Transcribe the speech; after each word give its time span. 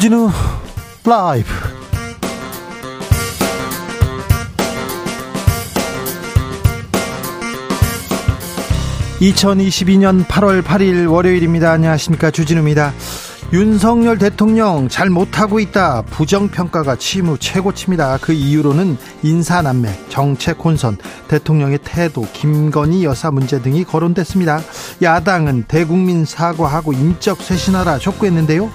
주진우 0.00 0.30
라이브. 1.04 1.46
(2022년 9.20 10.24
8월 10.24 10.62
8일) 10.62 11.12
월요일입니다. 11.12 11.72
안녕하십니까. 11.72 12.30
주진우입니다 12.30 12.94
윤석열 13.52 14.16
대통령 14.16 14.88
잘 14.88 15.10
못하고 15.10 15.58
있다 15.58 16.02
부정평가가 16.02 16.94
치무 16.94 17.36
최고치입니다 17.36 18.18
그 18.18 18.32
이유로는 18.32 18.96
인사남매 19.24 20.06
정책 20.08 20.64
혼선 20.64 20.96
대통령의 21.26 21.80
태도 21.82 22.24
김건희 22.32 23.02
여사 23.02 23.32
문제 23.32 23.60
등이 23.60 23.82
거론됐습니다 23.82 24.60
야당은 25.02 25.64
대국민 25.66 26.24
사과하고 26.24 26.92
인적 26.92 27.42
쇄신하라 27.42 27.98
촉구했는데요 27.98 28.70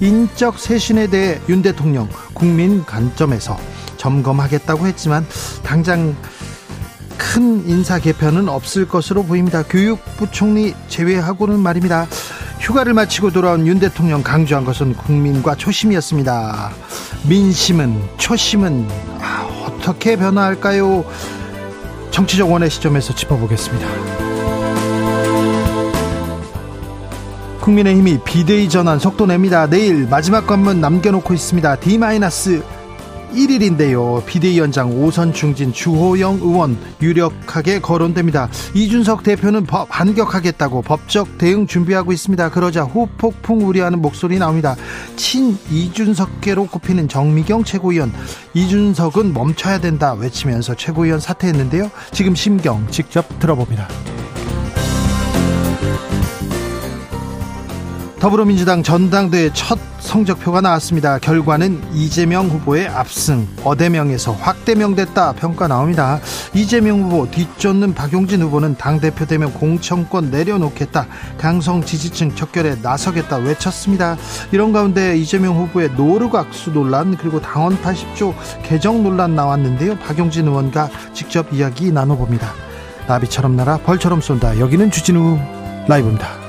인적 0.00 0.58
쇄신에 0.58 1.06
대해 1.06 1.40
윤 1.48 1.62
대통령 1.62 2.08
국민 2.34 2.84
관점에서 2.84 3.56
점검하겠다고 3.96 4.88
했지만 4.88 5.24
당장 5.62 6.16
큰 7.16 7.68
인사 7.68 7.98
개편은 7.98 8.48
없을 8.48 8.88
것으로 8.88 9.22
보입니다. 9.22 9.62
교육부 9.62 10.30
총리 10.30 10.74
제외하고는 10.88 11.58
말입니다. 11.58 12.06
휴가를 12.66 12.94
마치고 12.94 13.30
돌아온 13.30 13.64
윤 13.68 13.78
대통령 13.78 14.24
강조한 14.24 14.64
것은 14.64 14.94
국민과 14.94 15.54
초심이었습니다. 15.54 16.72
민심은 17.28 18.02
초심은 18.16 18.88
아, 19.20 19.48
어떻게 19.64 20.16
변화할까요? 20.16 21.04
정치적 22.10 22.50
원의 22.50 22.68
시점에서 22.68 23.14
짚어보겠습니다. 23.14 23.86
국민의힘이 27.60 28.18
비대위 28.24 28.68
전환 28.68 28.98
속도 28.98 29.26
냅니다. 29.26 29.68
내일 29.68 30.08
마지막 30.08 30.44
관문 30.48 30.80
남겨놓고 30.80 31.34
있습니다. 31.34 31.76
D- 31.76 31.98
1일인데요. 33.32 34.24
비대위원장 34.26 34.90
오선 34.90 35.32
중진 35.32 35.72
주호영 35.72 36.40
의원 36.42 36.76
유력하게 37.00 37.80
거론됩니다. 37.80 38.48
이준석 38.74 39.22
대표는 39.22 39.64
법 39.64 39.88
반격하겠다고 39.88 40.82
법적 40.82 41.38
대응 41.38 41.66
준비하고 41.66 42.12
있습니다. 42.12 42.50
그러자 42.50 42.82
후폭풍 42.82 43.66
우려하는 43.66 44.00
목소리 44.00 44.38
나옵니다. 44.38 44.76
친 45.16 45.58
이준석계로 45.70 46.66
꼽히는 46.66 47.08
정미경 47.08 47.64
최고위원 47.64 48.12
이준석은 48.54 49.32
멈춰야 49.32 49.80
된다 49.80 50.14
외치면서 50.14 50.74
최고위원 50.74 51.20
사퇴했는데요. 51.20 51.90
지금 52.12 52.34
심경 52.34 52.86
직접 52.90 53.26
들어봅니다. 53.38 53.88
더불어민주당 58.18 58.82
전당대회 58.82 59.50
첫 59.52 59.78
성적표가 59.98 60.62
나왔습니다. 60.62 61.18
결과는 61.18 61.82
이재명 61.92 62.48
후보의 62.48 62.88
압승, 62.88 63.46
어대명에서 63.62 64.32
확대명됐다 64.32 65.32
평가 65.32 65.68
나옵니다. 65.68 66.18
이재명 66.54 67.02
후보 67.02 67.30
뒤쫓는 67.30 67.92
박용진 67.94 68.40
후보는 68.42 68.76
당대표 68.76 69.26
되면 69.26 69.52
공천권 69.52 70.30
내려놓겠다. 70.30 71.06
강성 71.36 71.84
지지층 71.84 72.34
척결에 72.34 72.76
나서겠다 72.82 73.36
외쳤습니다. 73.36 74.16
이런 74.50 74.72
가운데 74.72 75.18
이재명 75.18 75.56
후보의 75.56 75.90
노르각수 75.92 76.72
논란 76.72 77.16
그리고 77.18 77.40
당원 77.42 77.76
80조 77.82 78.34
개정 78.62 79.02
논란 79.02 79.34
나왔는데요. 79.34 79.98
박용진 79.98 80.48
의원과 80.48 80.88
직접 81.12 81.52
이야기 81.52 81.92
나눠봅니다. 81.92 82.50
나비처럼 83.08 83.56
날아 83.56 83.78
벌처럼 83.78 84.22
쏜다. 84.22 84.58
여기는 84.58 84.90
주진우 84.90 85.38
라이브입니다. 85.86 86.45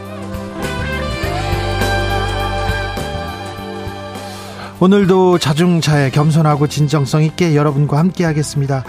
오늘도 4.80 5.40
자중차에 5.40 6.12
겸손하고 6.12 6.68
진정성 6.68 7.24
있게 7.24 7.56
여러분과 7.56 7.98
함께 7.98 8.24
하겠습니다. 8.26 8.84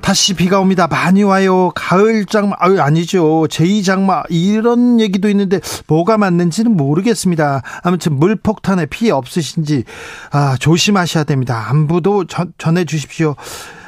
다시 0.00 0.34
비가 0.34 0.58
옵니다. 0.58 0.86
많이 0.86 1.22
와요. 1.22 1.70
가을 1.74 2.24
장마, 2.24 2.56
아유, 2.58 2.80
아니죠. 2.80 3.46
제2장마, 3.50 4.24
이런 4.28 5.00
얘기도 5.00 5.28
있는데, 5.30 5.60
뭐가 5.86 6.18
맞는지는 6.18 6.76
모르겠습니다. 6.76 7.62
아무튼 7.82 8.18
물폭탄에 8.18 8.86
피해 8.86 9.10
없으신지, 9.10 9.84
아, 10.30 10.56
조심하셔야 10.58 11.24
됩니다. 11.24 11.66
안부도 11.68 12.26
전, 12.26 12.52
전해 12.58 12.84
주십시오. 12.84 13.34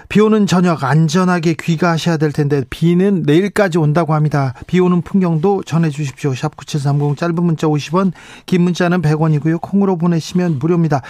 비 0.08 0.20
오는 0.20 0.46
저녁 0.46 0.84
안전하게 0.84 1.54
귀가하셔야 1.54 2.16
될 2.16 2.32
텐데 2.32 2.62
비는 2.70 3.24
내일까지 3.26 3.78
온다고 3.78 4.14
합니다. 4.14 4.54
비 4.66 4.80
오는 4.80 5.02
풍경도 5.02 5.62
전해 5.64 5.90
주십시오. 5.90 6.34
샵 6.34 6.56
9730 6.56 7.16
짧은 7.16 7.34
문자 7.42 7.66
50원, 7.66 8.12
긴 8.46 8.62
문자는 8.62 9.02
100원이고요. 9.02 9.60
콩으로 9.60 9.96
보내시면 9.96 10.58
무료입니다. 10.58 11.02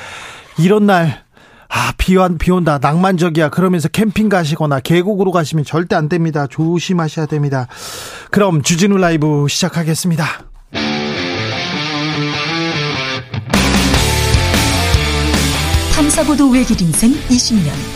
이런 0.58 0.86
날 0.86 1.24
아, 1.68 1.92
비, 1.98 2.16
와, 2.16 2.28
비 2.38 2.52
온다. 2.52 2.78
낭만적이야. 2.80 3.48
그러면서 3.48 3.88
캠핑 3.88 4.28
가시거나 4.28 4.80
계곡으로 4.80 5.32
가시면 5.32 5.64
절대 5.64 5.96
안 5.96 6.08
됩니다. 6.08 6.46
조심하셔야 6.46 7.26
됩니다. 7.26 7.66
그럼 8.30 8.62
주진우 8.62 8.96
라이브 8.98 9.46
시작하겠습니다. 9.48 10.24
탐사보도 15.92 16.50
외길 16.50 16.80
인생 16.82 17.10
20년. 17.28 17.95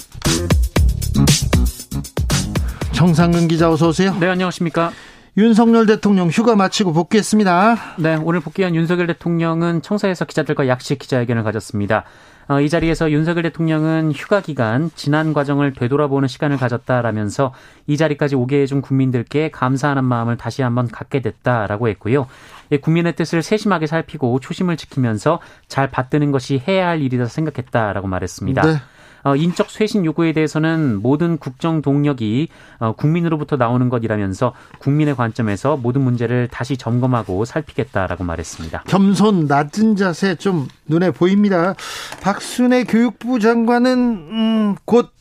정상근 3.01 3.47
기자 3.47 3.71
어서 3.71 3.87
오세요. 3.87 4.15
네, 4.19 4.27
안녕하십니까. 4.27 4.91
윤석열 5.35 5.87
대통령 5.87 6.29
휴가 6.29 6.55
마치고 6.55 6.93
복귀했습니다. 6.93 7.95
네, 7.97 8.15
오늘 8.15 8.41
복귀한 8.41 8.75
윤석열 8.75 9.07
대통령은 9.07 9.81
청사에서 9.81 10.25
기자들과 10.25 10.67
약식 10.67 10.99
기자회견을 10.99 11.41
가졌습니다. 11.41 12.03
어, 12.47 12.61
이 12.61 12.69
자리에서 12.69 13.09
윤석열 13.09 13.41
대통령은 13.41 14.11
휴가 14.11 14.39
기간 14.39 14.91
지난 14.93 15.33
과정을 15.33 15.73
되돌아보는 15.73 16.27
시간을 16.27 16.57
가졌다라면서 16.57 17.55
이 17.87 17.97
자리까지 17.97 18.35
오게 18.35 18.61
해준 18.61 18.83
국민들께 18.83 19.49
감사하는 19.49 20.03
마음을 20.03 20.37
다시 20.37 20.61
한번 20.61 20.87
갖게 20.87 21.21
됐다라고 21.21 21.87
했고요. 21.87 22.27
예, 22.71 22.77
국민의 22.77 23.15
뜻을 23.15 23.41
세심하게 23.41 23.87
살피고 23.87 24.39
초심을 24.39 24.77
지키면서 24.77 25.39
잘 25.67 25.89
받드는 25.89 26.29
것이 26.29 26.61
해야 26.67 26.89
할 26.89 27.01
일이다 27.01 27.25
생각했다라고 27.25 28.07
말했습니다. 28.07 28.61
네. 28.61 28.77
어, 29.23 29.35
인적 29.35 29.69
쇄신 29.69 30.05
요구에 30.05 30.33
대해서는 30.33 31.01
모든 31.01 31.37
국정 31.37 31.81
동력이 31.81 32.47
어, 32.79 32.93
국민으로부터 32.93 33.55
나오는 33.55 33.89
것이라면서 33.89 34.53
국민의 34.79 35.15
관점에서 35.15 35.77
모든 35.77 36.01
문제를 36.01 36.47
다시 36.51 36.77
점검하고 36.77 37.45
살피겠다라고 37.45 38.23
말했습니다. 38.23 38.83
겸손 38.87 39.45
낮은 39.47 39.95
자세 39.95 40.35
좀 40.35 40.67
눈에 40.87 41.11
보입니다. 41.11 41.75
박순애 42.21 42.83
교육부 42.85 43.39
장관은 43.39 43.97
음, 43.97 44.75
곧 44.85 45.11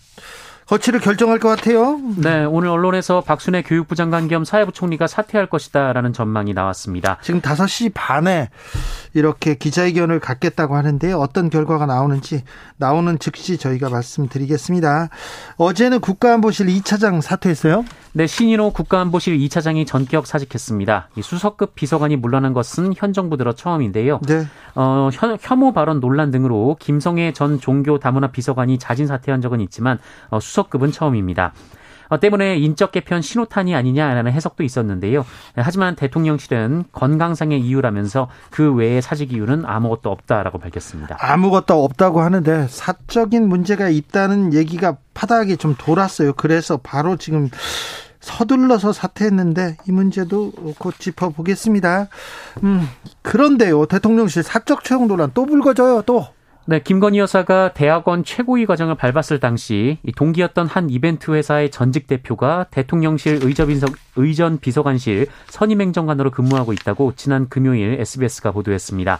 거취를 0.70 1.00
결정할 1.00 1.40
것 1.40 1.48
같아요. 1.48 1.98
네, 2.16 2.44
오늘 2.44 2.68
언론에서 2.68 3.22
박순애 3.22 3.62
교육부 3.62 3.96
장관 3.96 4.28
겸 4.28 4.44
사회부 4.44 4.70
총리가 4.70 5.08
사퇴할 5.08 5.48
것이다라는 5.48 6.12
전망이 6.12 6.54
나왔습니다. 6.54 7.18
지금 7.22 7.40
5시 7.40 7.90
반에 7.92 8.50
이렇게 9.12 9.56
기자회견을 9.56 10.20
갖겠다고 10.20 10.76
하는데 10.76 11.12
어떤 11.12 11.50
결과가 11.50 11.86
나오는지 11.86 12.44
나오는 12.76 13.18
즉시 13.18 13.58
저희가 13.58 13.90
말씀드리겠습니다. 13.90 15.08
어제는 15.56 15.98
국가안보실 15.98 16.68
2차장 16.68 17.20
사퇴했어요? 17.20 17.84
네, 18.12 18.28
신인호 18.28 18.72
국가안보실 18.72 19.38
2차장이 19.38 19.86
전격 19.86 20.26
사직했습니다. 20.26 21.08
이 21.16 21.22
수석급 21.22 21.74
비서관이 21.74 22.16
물러난 22.16 22.52
것은 22.52 22.92
현 22.96 23.12
정부 23.12 23.36
들어 23.36 23.52
처음인데요. 23.52 24.20
네. 24.26 24.46
어, 24.76 25.10
혐오 25.40 25.72
발언 25.72 26.00
논란 26.00 26.30
등으로 26.30 26.76
김성애 26.78 27.32
전 27.32 27.60
종교 27.60 27.98
다문화 27.98 28.28
비서관이 28.28 28.78
자진 28.78 29.06
사퇴한 29.06 29.40
적은 29.40 29.60
있지만 29.60 29.98
어, 30.28 30.38
수석 30.40 30.59
수석급은 30.60 30.92
처음입니다. 30.92 31.52
어, 32.08 32.18
때문에 32.18 32.56
인적 32.58 32.90
개편 32.90 33.22
신호탄이 33.22 33.74
아니냐라는 33.74 34.32
해석도 34.32 34.64
있었는데요. 34.64 35.24
하지만 35.54 35.94
대통령실은 35.94 36.84
건강상의 36.90 37.60
이유라면서 37.60 38.28
그 38.50 38.72
외의 38.74 39.00
사직 39.00 39.32
이유는 39.32 39.64
아무것도 39.64 40.10
없다라고 40.10 40.58
밝혔습니다. 40.58 41.16
아무것도 41.20 41.84
없다고 41.84 42.20
하는데 42.20 42.66
사적인 42.68 43.48
문제가 43.48 43.88
있다는 43.88 44.54
얘기가 44.54 44.96
파닥이 45.14 45.56
좀 45.56 45.76
돌았어요. 45.78 46.32
그래서 46.32 46.78
바로 46.82 47.16
지금 47.16 47.48
서둘러서 48.18 48.92
사퇴했는데 48.92 49.76
이 49.88 49.92
문제도 49.92 50.50
곧 50.78 50.94
짚어보겠습니다. 50.98 52.08
음, 52.64 52.88
그런데요, 53.22 53.86
대통령실 53.86 54.42
사적 54.42 54.82
채용 54.82 55.06
논란 55.06 55.30
또 55.32 55.46
불거져요, 55.46 56.02
또. 56.02 56.26
네, 56.70 56.78
김건희 56.78 57.18
여사가 57.18 57.72
대학원 57.72 58.22
최고위 58.22 58.64
과정을 58.64 58.94
밟았을 58.94 59.40
당시 59.40 59.98
동기였던 60.14 60.68
한 60.68 60.88
이벤트 60.88 61.32
회사의 61.32 61.72
전직 61.72 62.06
대표가 62.06 62.66
대통령실 62.70 63.40
의전비서, 63.42 63.88
의전 64.14 64.60
비서관실 64.60 65.26
선임행정관으로 65.48 66.30
근무하고 66.30 66.72
있다고 66.72 67.14
지난 67.16 67.48
금요일 67.48 67.96
SBS가 67.98 68.52
보도했습니다. 68.52 69.18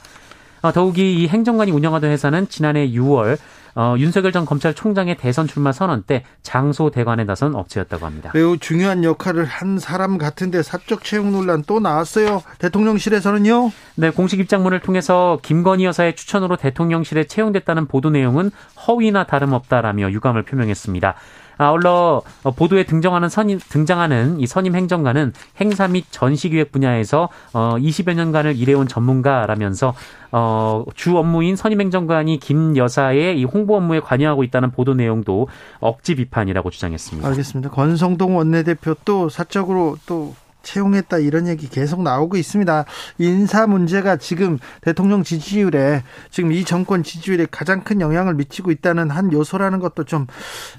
어, 0.63 0.73
더욱이 0.73 1.23
이 1.23 1.29
행정관이 1.29 1.71
운영하던 1.71 2.11
회사는 2.11 2.49
지난해 2.49 2.89
6월 2.91 3.39
어, 3.75 3.95
윤석열 3.99 4.33
전 4.33 4.45
검찰총장의 4.45 5.17
대선 5.17 5.47
출마 5.47 5.73
선언 5.73 6.03
때 6.03 6.25
장소 6.43 6.91
대관에 6.91 7.25
나선 7.25 7.55
업체였다고 7.55 8.05
합니다. 8.05 8.31
매우 8.35 8.59
중요한 8.59 9.05
역할을 9.05 9.45
한 9.45 9.79
사람 9.79 10.19
같은데 10.19 10.63
사적 10.63 11.05
채용 11.05 11.33
논란 11.33 11.63
또 11.67 11.81
나왔어요. 11.81 12.43
대통령실에서는요? 12.59 13.71
네, 13.97 14.11
공식 14.11 14.41
입장문을 14.41 14.81
통해서 14.81 15.39
김건희 15.43 15.85
여사의 15.85 16.17
추천으로 16.17 16.57
대통령실에 16.57 17.25
채용됐다는 17.25 17.87
보도 17.87 18.11
내용은 18.11 18.51
허위나 18.87 19.25
다름없다라며 19.25 20.11
유감을 20.11 20.43
표명했습니다. 20.43 21.15
아울러 21.61 22.23
보도에 22.57 22.85
등장하는 22.85 23.29
선임, 23.29 23.59
등장하는 23.59 24.41
이 24.41 24.47
선임 24.47 24.75
행정관은 24.75 25.35
행사 25.61 25.89
및 25.89 26.07
전시기획 26.11 26.73
분야에서 26.73 27.29
어 27.53 27.77
20여 27.79 28.15
년간을 28.15 28.57
일해온 28.57 28.89
전문가라면서 28.89 29.95
어주 30.31 31.19
업무인 31.19 31.57
선임 31.57 31.83
행정관이 31.83 32.39
김 32.39 32.77
여사의 32.77 33.39
이 33.39 33.45
홍보 33.45 33.77
업무에 33.77 34.01
관여하고 34.01 34.43
있다는 34.45 34.71
보도 34.71 34.95
내용도 34.95 35.49
억지 35.81 36.15
비판이라고 36.15 36.71
주장했습니다. 36.71 37.29
알겠습니다. 37.29 37.71
권성동 37.71 38.37
원내대표 38.37 38.95
또 39.05 39.29
사적으로 39.29 39.99
또 40.07 40.35
채용했다 40.63 41.19
이런 41.19 41.47
얘기 41.47 41.69
계속 41.69 42.03
나오고 42.03 42.37
있습니다. 42.37 42.85
인사 43.19 43.67
문제가 43.67 44.17
지금 44.17 44.59
대통령 44.81 45.23
지지율에 45.23 46.03
지금 46.31 46.53
이 46.53 46.65
정권 46.65 47.03
지지율에 47.03 47.47
가장 47.51 47.83
큰 47.83 48.01
영향을 48.01 48.35
미치고 48.35 48.71
있다는 48.71 49.11
한 49.11 49.31
요소라는 49.33 49.79
것도 49.79 50.05
좀 50.05 50.27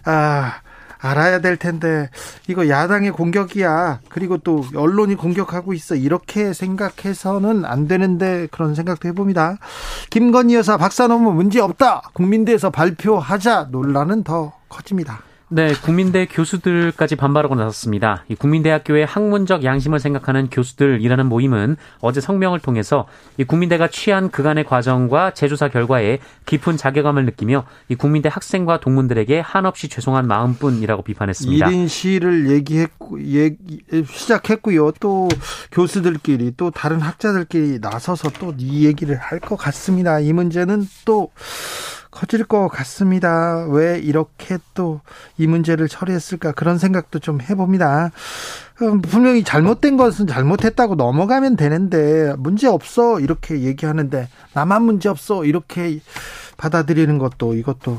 아. 0.06 0.62
알아야 1.02 1.42
될 1.42 1.58
텐데 1.58 2.10
이거 2.48 2.70
야당의 2.70 3.12
공격이야. 3.12 4.02
그리고 4.10 4.38
또 4.38 4.64
언론이 4.76 5.16
공격하고 5.16 5.74
있어. 5.74 5.96
이렇게 5.96 6.54
생각해서는 6.54 7.66
안 7.66 7.88
되는데 7.88 8.48
그런 8.52 8.76
생각도 8.76 9.08
해봅니다. 9.08 9.58
김건희 10.10 10.56
여사 10.56 10.78
박사 10.78 11.08
논문 11.08 11.36
문제 11.36 11.60
없다. 11.60 12.04
국민대에서 12.14 12.70
발표하자 12.70 13.70
논란은 13.72 14.24
더 14.24 14.54
커집니다. 14.70 15.31
네, 15.54 15.74
국민대 15.74 16.28
교수들까지 16.28 17.18
반발하고 17.18 17.56
나섰습니다. 17.56 18.24
이 18.30 18.36
국민대학교의 18.36 19.06
학문적 19.06 19.66
양심을 19.66 20.00
생각하는 20.00 20.50
교수들이라는 20.50 21.26
모임은 21.26 21.76
어제 22.00 22.22
성명을 22.22 22.60
통해서 22.62 23.06
이 23.38 23.44
국민대가 23.44 23.90
취한 23.90 24.32
그간의 24.32 24.64
과정과 24.64 25.34
재조사 25.34 25.68
결과에 25.68 26.20
깊은 26.46 26.78
자괴감을 26.78 27.26
느끼며 27.26 27.66
이 27.90 27.96
국민대 27.96 28.30
학생과 28.32 28.80
동문들에게 28.80 29.42
한없이 29.42 29.90
죄송한 29.90 30.26
마음뿐이라고 30.26 31.02
비판했습니다. 31.02 31.68
1인 31.68 31.90
시를 31.90 32.50
얘기했고 32.50 33.22
얘기, 33.22 33.82
시작했고요. 34.08 34.92
또 35.02 35.28
교수들끼리 35.74 36.54
또 36.56 36.72
다른 36.72 37.02
학자들끼리 37.02 37.80
나서서 37.82 38.30
또 38.40 38.54
이 38.58 38.86
얘기를 38.86 39.18
할 39.18 39.42
것 39.42 39.56
같습니다. 39.58 40.20
이 40.20 40.32
문제는 40.34 40.88
또 41.04 41.32
커질 42.12 42.44
것 42.44 42.68
같습니다. 42.68 43.66
왜 43.70 43.98
이렇게 44.00 44.58
또 44.74 45.02
이 45.38 45.48
문제를 45.48 45.88
처리했을까 45.88 46.52
그런 46.52 46.78
생각도 46.78 47.20
좀 47.20 47.42
해봅니다. 47.42 48.12
음, 48.82 49.02
분명히 49.02 49.44
잘못된 49.44 49.98
것은 49.98 50.28
잘못했다고 50.28 50.96
넘어가면 50.96 51.56
되는데 51.56 52.34
문제 52.38 52.68
없어 52.68 53.20
이렇게 53.20 53.62
얘기하는데 53.62 54.28
나만 54.54 54.84
문제 54.84 55.10
없어 55.10 55.46
이렇게 55.46 56.00
받아들이는 56.58 57.18
것도 57.18 57.56
이것도 57.56 57.98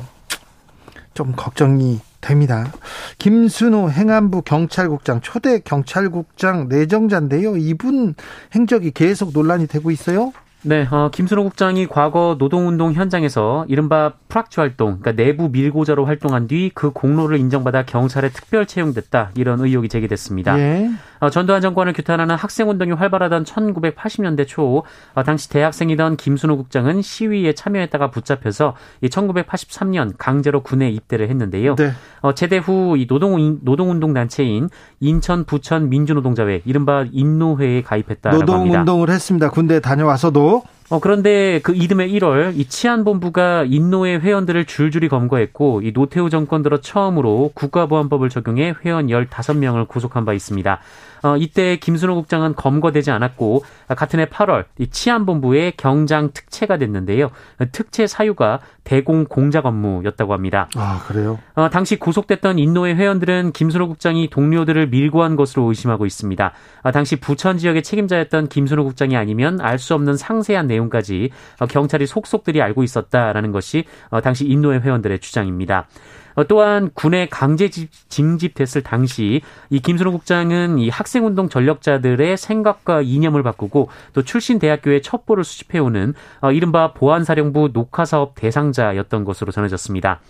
좀 1.15 1.33
걱정이 1.37 2.01
됩니다. 2.21 2.73
김순호 3.19 3.91
행안부 3.91 4.43
경찰국장 4.43 5.21
초대 5.21 5.59
경찰국장 5.59 6.69
내정자인데요. 6.69 7.57
이분 7.57 8.15
행적이 8.55 8.93
계속 8.93 9.33
논란이 9.33 9.67
되고 9.67 9.91
있어요. 9.91 10.33
네, 10.65 10.87
어, 10.93 11.11
김순호 11.13 11.43
국장이 11.43 11.89
과거 11.89 12.37
노동운동 12.39 12.93
현장에서 12.93 13.65
이른바 13.69 14.13
프락치 14.29 14.61
활동, 14.61 15.01
그러니까 15.01 15.13
내부 15.13 15.49
밀고자로 15.49 16.05
활동한 16.05 16.47
뒤 16.47 16.71
그 16.75 16.91
공로를 16.93 17.39
인정받아 17.39 17.85
경찰에 17.85 18.29
특별 18.31 18.67
채용됐다 18.67 19.33
이런 19.35 19.61
의혹이 19.61 19.89
제기됐습니다. 19.89 20.59
예. 20.59 20.91
어, 21.23 21.31
전두환 21.31 21.61
정권을 21.61 21.93
규탄하는 21.93 22.35
학생운동이 22.35 22.91
활발하던 22.93 23.45
1980년대 23.45 24.45
초 24.45 24.83
어, 25.15 25.23
당시 25.23 25.49
대학생이던 25.49 26.17
김순호 26.17 26.57
국장은 26.57 27.01
시위에 27.01 27.53
참여했다가 27.53 28.11
붙잡혀서 28.11 28.75
이 29.03 29.09
1983년 29.09 30.15
강제로 30.19 30.65
군에 30.65 30.91
입대를 30.91 31.31
했는데요. 31.31 31.77
네. 31.77 31.93
어, 32.23 32.35
제대 32.35 32.59
후이 32.59 33.07
노동 33.07 33.61
노동운동 33.63 34.13
단체인 34.15 34.69
인천 34.99 35.45
부천 35.45 35.91
민주노동자회 35.91 36.63
이른바 36.65 37.07
인노회에 37.13 37.83
가입했다라고 37.83 38.41
합니다. 38.41 38.57
노동운동을 38.59 39.09
했습니다. 39.11 39.51
군대 39.51 39.79
다녀와서도 39.79 40.65
어, 40.93 40.99
그런데 41.01 41.59
그 41.63 41.75
이듬해 41.75 42.07
1월 42.07 42.55
이 42.55 42.67
치안본부가 42.67 43.65
인노회 43.67 44.17
회원들을 44.17 44.67
줄줄이 44.67 45.09
검거했고 45.09 45.81
이 45.83 45.95
노태우 45.95 46.29
정권 46.29 46.63
들어 46.63 46.83
처음으로 46.83 47.53
국가보안법을 47.55 48.29
적용해 48.29 48.75
회원 48.85 49.07
15명을 49.07 49.89
구속한 49.89 50.27
바 50.27 50.35
있습니다. 50.35 50.81
어, 51.23 51.37
이때 51.37 51.77
김순호 51.77 52.15
국장은 52.15 52.55
검거되지 52.55 53.11
않았고 53.11 53.65
같은 53.97 54.21
해 54.21 54.27
8월 54.27 54.65
이 54.79 54.89
치안본부의 54.89 55.75
경장 55.77 56.31
특채가 56.33 56.79
됐는데요. 56.79 57.31
특채 57.73 58.07
사유가 58.07 58.61
대공 58.85 59.25
공작 59.25 59.67
업무였다고 59.67 60.33
합니다. 60.33 60.69
아 60.77 61.05
그래요? 61.07 61.39
어, 61.55 61.71
당시 61.71 61.97
구속됐던 61.97 62.59
인노회 62.59 62.95
회원들은 62.95 63.53
김순호 63.53 63.89
국장이 63.89 64.29
동료들을 64.29 64.89
밀고 64.89 65.23
한 65.23 65.37
것으로 65.37 65.65
의심하고 65.69 66.07
있습니다. 66.07 66.53
어, 66.83 66.91
당시 66.91 67.17
부천 67.21 67.59
지역의 67.59 67.83
책임자였던 67.83 68.49
김순호 68.49 68.85
국장이 68.85 69.17
아니면 69.17 69.61
알 69.61 69.79
수 69.83 69.95
없는 69.95 70.17
상세한 70.17 70.69
내용까지 70.69 71.31
어, 71.61 71.67
경찰이 71.67 72.07
속속들이 72.07 72.63
알고 72.63 72.83
있었다라는 72.85 73.51
것이 73.51 73.85
어, 74.11 74.21
당시 74.21 74.47
인노회 74.47 74.79
회원들의 74.79 75.19
주장입니다. 75.19 75.89
어, 76.35 76.45
또한 76.45 76.91
군에 76.95 77.29
강제 77.29 77.69
징집됐을 77.69 78.83
당시 78.83 79.43
이 79.71 79.81
김순호 79.81 80.13
국장은 80.13 80.79
이 80.79 80.89
학생운동 80.89 81.49
전력자들의 81.49 82.37
생각과 82.37 83.03
이념을 83.03 83.43
바꾸고 83.43 83.89
또 84.13 84.23
출신 84.23 84.59
대학교에 84.59 85.01
첩보를 85.01 85.45
수집해오는 85.45 86.15
어, 86.41 86.53
이른바 86.53 86.93
보안사령부 86.93 87.71
녹화사업 87.73 88.35
대상자였던 88.35 89.25
것으로 89.25 89.53
전해졌습니다. 89.53 90.21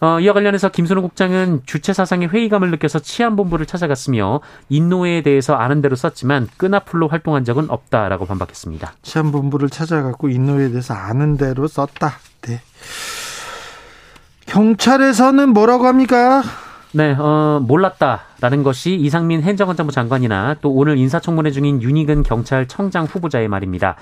어, 0.00 0.18
이와 0.18 0.32
관련해서 0.32 0.70
김순호 0.70 1.02
국장은 1.02 1.60
주체 1.66 1.92
사상의 1.92 2.28
회의감을 2.28 2.70
느껴서 2.70 2.98
치안본부를 2.98 3.66
찾아갔으며 3.66 4.40
인노회에 4.70 5.22
대해서 5.22 5.54
아는 5.54 5.82
대로 5.82 5.94
썼지만 5.94 6.48
끈앞풀로 6.56 7.08
활동한 7.08 7.44
적은 7.44 7.68
없다라고 7.68 8.24
반박했습니다. 8.24 8.94
치안본부를 9.02 9.68
찾아갔고 9.68 10.30
인노회에 10.30 10.70
대해서 10.70 10.94
아는 10.94 11.36
대로 11.36 11.68
썼다. 11.68 12.14
네. 12.42 12.60
경찰에서는 14.50 15.50
뭐라고 15.50 15.86
합니까? 15.86 16.42
네, 16.92 17.14
어, 17.16 17.60
몰랐다라는 17.64 18.64
것이 18.64 18.96
이상민 18.96 19.42
행정안전부 19.42 19.92
장관이나 19.92 20.56
또 20.60 20.72
오늘 20.72 20.98
인사청문회 20.98 21.52
중인 21.52 21.80
윤희근 21.82 22.24
경찰청장 22.24 23.04
후보자의 23.04 23.46
말입니다. 23.46 23.94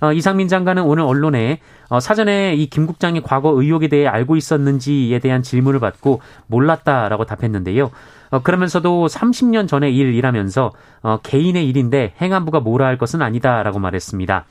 어, 0.00 0.14
이상민 0.14 0.48
장관은 0.48 0.84
오늘 0.84 1.02
언론에 1.02 1.60
어, 1.90 2.00
사전에 2.00 2.54
이 2.54 2.70
김 2.70 2.86
국장이 2.86 3.20
과거 3.20 3.50
의혹에 3.50 3.88
대해 3.88 4.06
알고 4.06 4.36
있었는지에 4.36 5.18
대한 5.18 5.42
질문을 5.42 5.80
받고 5.80 6.22
몰랐다라고 6.46 7.26
답했는데요. 7.26 7.90
어, 8.30 8.38
그러면서도 8.42 9.06
30년 9.06 9.68
전의 9.68 9.94
일이라면서 9.94 10.72
어, 11.02 11.18
개인의 11.22 11.68
일인데 11.68 12.14
행안부가 12.22 12.60
뭐라 12.60 12.86
할 12.86 12.96
것은 12.96 13.20
아니다라고 13.20 13.78
말했습니다. 13.78 14.46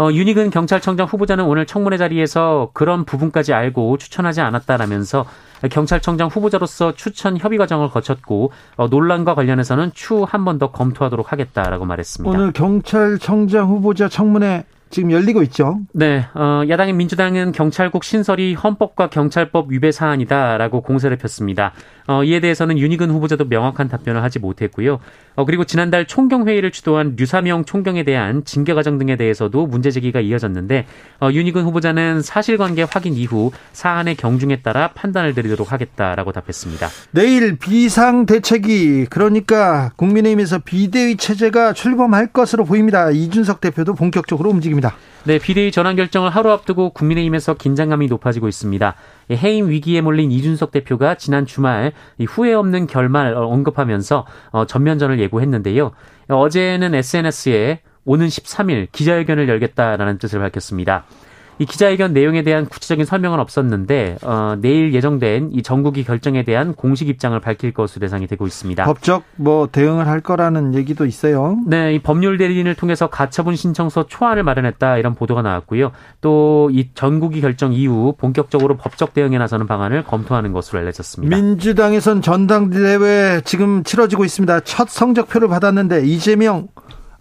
어, 0.00 0.12
윤희근 0.12 0.50
경찰청장 0.50 1.06
후보자는 1.08 1.44
오늘 1.44 1.66
청문회 1.66 1.96
자리에서 1.98 2.70
그런 2.72 3.04
부분까지 3.04 3.52
알고 3.52 3.98
추천하지 3.98 4.40
않았다라면서 4.40 5.26
경찰청장 5.72 6.28
후보자로서 6.28 6.94
추천 6.94 7.36
협의 7.36 7.58
과정을 7.58 7.88
거쳤고 7.90 8.52
어, 8.76 8.86
논란과 8.86 9.34
관련해서는 9.34 9.90
추후 9.94 10.24
한 10.28 10.44
번 10.44 10.58
더 10.58 10.70
검토하도록 10.70 11.32
하겠다라고 11.32 11.84
말했습니다. 11.84 12.30
오늘 12.38 12.52
경찰청장 12.52 13.68
후보자 13.68 14.08
청문회 14.08 14.64
지금 14.90 15.12
열리고 15.12 15.42
있죠. 15.44 15.80
네, 15.92 16.26
어, 16.34 16.62
야당인 16.68 16.96
민주당은 16.96 17.52
경찰국 17.52 18.04
신설이 18.04 18.54
헌법과 18.54 19.10
경찰법 19.10 19.70
위배 19.70 19.92
사안이다라고 19.92 20.82
공세를 20.82 21.16
폈습니다. 21.16 21.72
어, 22.06 22.24
이에 22.24 22.40
대해서는 22.40 22.78
윤희근 22.78 23.10
후보자도 23.10 23.44
명확한 23.44 23.88
답변을 23.88 24.22
하지 24.22 24.38
못했고요. 24.38 24.98
어, 25.34 25.44
그리고 25.44 25.64
지난달 25.64 26.06
총경회의를 26.06 26.70
주도한 26.72 27.16
류사명 27.16 27.66
총경에 27.66 28.02
대한 28.02 28.44
징계 28.44 28.72
과정 28.72 28.98
등에 28.98 29.16
대해서도 29.16 29.66
문제 29.66 29.90
제기가 29.90 30.20
이어졌는데 30.20 30.86
어, 31.20 31.28
윤희근 31.30 31.64
후보자는 31.64 32.22
사실관계 32.22 32.84
확인 32.84 33.12
이후 33.12 33.52
사안의 33.72 34.16
경중에 34.16 34.62
따라 34.62 34.88
판단을 34.94 35.34
드리도록 35.34 35.70
하겠다라고 35.70 36.32
답했습니다. 36.32 36.88
내일 37.12 37.58
비상 37.58 38.24
대책이 38.24 39.06
그러니까 39.10 39.92
국민의힘에서 39.96 40.60
비대위 40.60 41.18
체제가 41.18 41.74
출범할 41.74 42.28
것으로 42.28 42.64
보입니다. 42.64 43.10
이준석 43.10 43.60
대표도 43.60 43.94
본격적으로 43.94 44.48
움직입니다. 44.48 44.77
소식입니다. 44.78 44.94
네, 45.24 45.38
비대위 45.38 45.72
전환 45.72 45.96
결정을 45.96 46.30
하루 46.30 46.50
앞두고 46.50 46.90
국민의힘에서 46.90 47.54
긴장감이 47.54 48.06
높아지고 48.06 48.48
있습니다. 48.48 48.94
해임 49.32 49.68
위기에 49.68 50.00
몰린 50.00 50.30
이준석 50.32 50.70
대표가 50.70 51.16
지난 51.16 51.44
주말 51.44 51.92
후회 52.28 52.54
없는 52.54 52.86
결말 52.86 53.34
언급하면서 53.34 54.26
어, 54.52 54.64
전면전을 54.64 55.20
예고했는데요. 55.20 55.90
어제는 56.28 56.94
SNS에 56.94 57.80
오는 58.04 58.26
13일 58.26 58.88
기자회견을 58.92 59.48
열겠다라는 59.48 60.18
뜻을 60.18 60.40
밝혔습니다. 60.40 61.04
이 61.58 61.66
기자회견 61.66 62.12
내용에 62.12 62.42
대한 62.42 62.66
구체적인 62.66 63.04
설명은 63.04 63.40
없었는데 63.40 64.18
어, 64.22 64.56
내일 64.60 64.94
예정된 64.94 65.50
이 65.52 65.62
정국이 65.62 66.04
결정에 66.04 66.44
대한 66.44 66.74
공식 66.74 67.08
입장을 67.08 67.38
밝힐 67.40 67.72
것으로 67.72 68.04
예상이 68.04 68.26
되고 68.26 68.46
있습니다. 68.46 68.84
법적 68.84 69.24
뭐 69.36 69.68
대응을 69.70 70.06
할 70.06 70.20
거라는 70.20 70.74
얘기도 70.74 71.04
있어요. 71.06 71.58
네, 71.66 71.94
이 71.94 71.98
법률 71.98 72.38
대리인을 72.38 72.74
통해서 72.76 73.08
가처분 73.08 73.56
신청서 73.56 74.06
초안을 74.06 74.42
마련했다 74.42 74.98
이런 74.98 75.14
보도가 75.14 75.42
나왔고요. 75.42 75.92
또 76.20 76.68
이 76.70 76.88
전국이 76.94 77.40
결정 77.40 77.72
이후 77.72 78.14
본격적으로 78.16 78.76
법적 78.76 79.14
대응에 79.14 79.38
나서는 79.38 79.66
방안을 79.66 80.04
검토하는 80.04 80.52
것으로 80.52 80.80
알려졌습니다. 80.80 81.34
민주당에선 81.36 82.22
전당대회 82.22 83.40
지금 83.44 83.82
치러지고 83.84 84.24
있습니다. 84.24 84.60
첫 84.60 84.88
성적표를 84.88 85.48
받았는데 85.48 86.06
이재명 86.06 86.68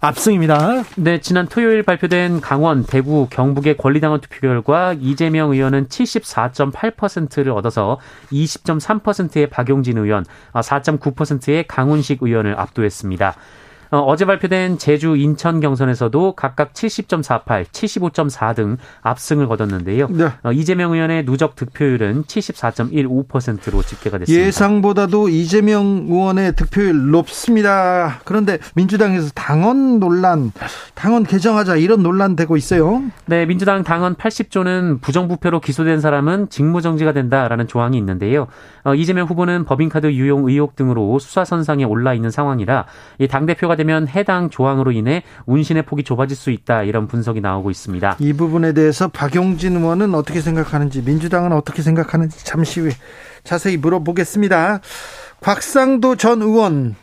압승입니다. 0.07 0.83
네, 0.95 1.19
지난 1.19 1.47
토요일 1.47 1.83
발표된 1.83 2.39
강원, 2.39 2.85
대구, 2.85 3.27
경북의 3.29 3.75
권리당원 3.75 4.21
투표 4.21 4.39
결과 4.39 4.93
이재명 4.93 5.51
의원은 5.51 5.87
74.8%를 5.89 7.51
얻어서 7.51 7.99
20.3%의 8.31 9.49
박용진 9.49 9.97
의원, 9.97 10.23
4.9%의 10.53 11.67
강훈식 11.67 12.23
의원을 12.23 12.57
압도했습니다. 12.57 13.35
어, 13.91 14.15
제 14.15 14.25
발표된 14.25 14.77
제주, 14.77 15.15
인천 15.15 15.59
경선에서도 15.59 16.33
각각 16.33 16.73
70.48, 16.73 17.65
75.4 17.65 18.55
등 18.55 18.77
압승을 19.01 19.47
거뒀는데요. 19.47 20.07
네. 20.09 20.25
어, 20.43 20.51
이재명 20.51 20.93
의원의 20.93 21.25
누적 21.25 21.55
득표율은 21.55 22.23
74.15%로 22.23 23.81
집계가 23.81 24.17
됐습니다. 24.17 24.45
예상보다도 24.45 25.29
이재명 25.29 26.07
의원의 26.09 26.55
득표율 26.55 27.11
높습니다. 27.11 28.19
그런데 28.25 28.57
민주당에서 28.75 29.31
당원 29.33 29.99
논란, 29.99 30.51
당원 30.93 31.23
개정하자 31.23 31.77
이런 31.77 32.03
논란 32.03 32.35
되고 32.35 32.57
있어요. 32.57 33.03
네, 33.25 33.45
민주당 33.45 33.83
당원 33.83 34.15
80조는 34.15 35.01
부정부패로 35.01 35.61
기소된 35.61 36.01
사람은 36.01 36.49
직무정지가 36.49 37.13
된다라는 37.13 37.67
조항이 37.67 37.97
있는데요. 37.97 38.47
어, 38.83 38.95
이재명 38.95 39.27
후보는 39.27 39.65
법인카드 39.65 40.11
유용 40.13 40.47
의혹 40.47 40.75
등으로 40.75 41.19
수사선상에 41.19 41.83
올라 41.83 42.13
있는 42.13 42.31
상황이라 42.31 42.85
이 43.19 43.27
당대표가 43.27 43.76
되면 43.77 44.09
해당 44.09 44.49
조항으로 44.49 44.91
인해 44.91 45.23
운신의 45.45 45.83
폭이 45.83 46.03
좁아질 46.03 46.35
수 46.35 46.51
있다 46.51 46.83
이런 46.83 47.07
분석이 47.07 47.39
나오고 47.39 47.71
있습니다. 47.71 48.17
이 48.19 48.33
부분에 48.33 48.73
대해서 48.73 49.07
박용진 49.07 49.77
의원은 49.77 50.13
어떻게 50.13 50.41
생각하는지 50.41 51.01
민주당은 51.03 51.53
어떻게 51.53 51.81
생각하는지 51.81 52.43
잠시 52.43 52.81
후에 52.81 52.91
자세히 53.45 53.77
물어보겠습니다. 53.77 54.81
곽상도 55.39 56.17
전 56.17 56.41
의원 56.41 56.95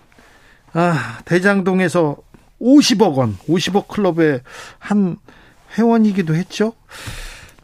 아, 0.75 1.19
대장동에서 1.25 2.17
50억 2.61 3.15
원, 3.15 3.37
50억 3.49 3.89
클럽의 3.89 4.41
한 4.79 5.17
회원이기도 5.79 6.35
했죠. 6.35 6.73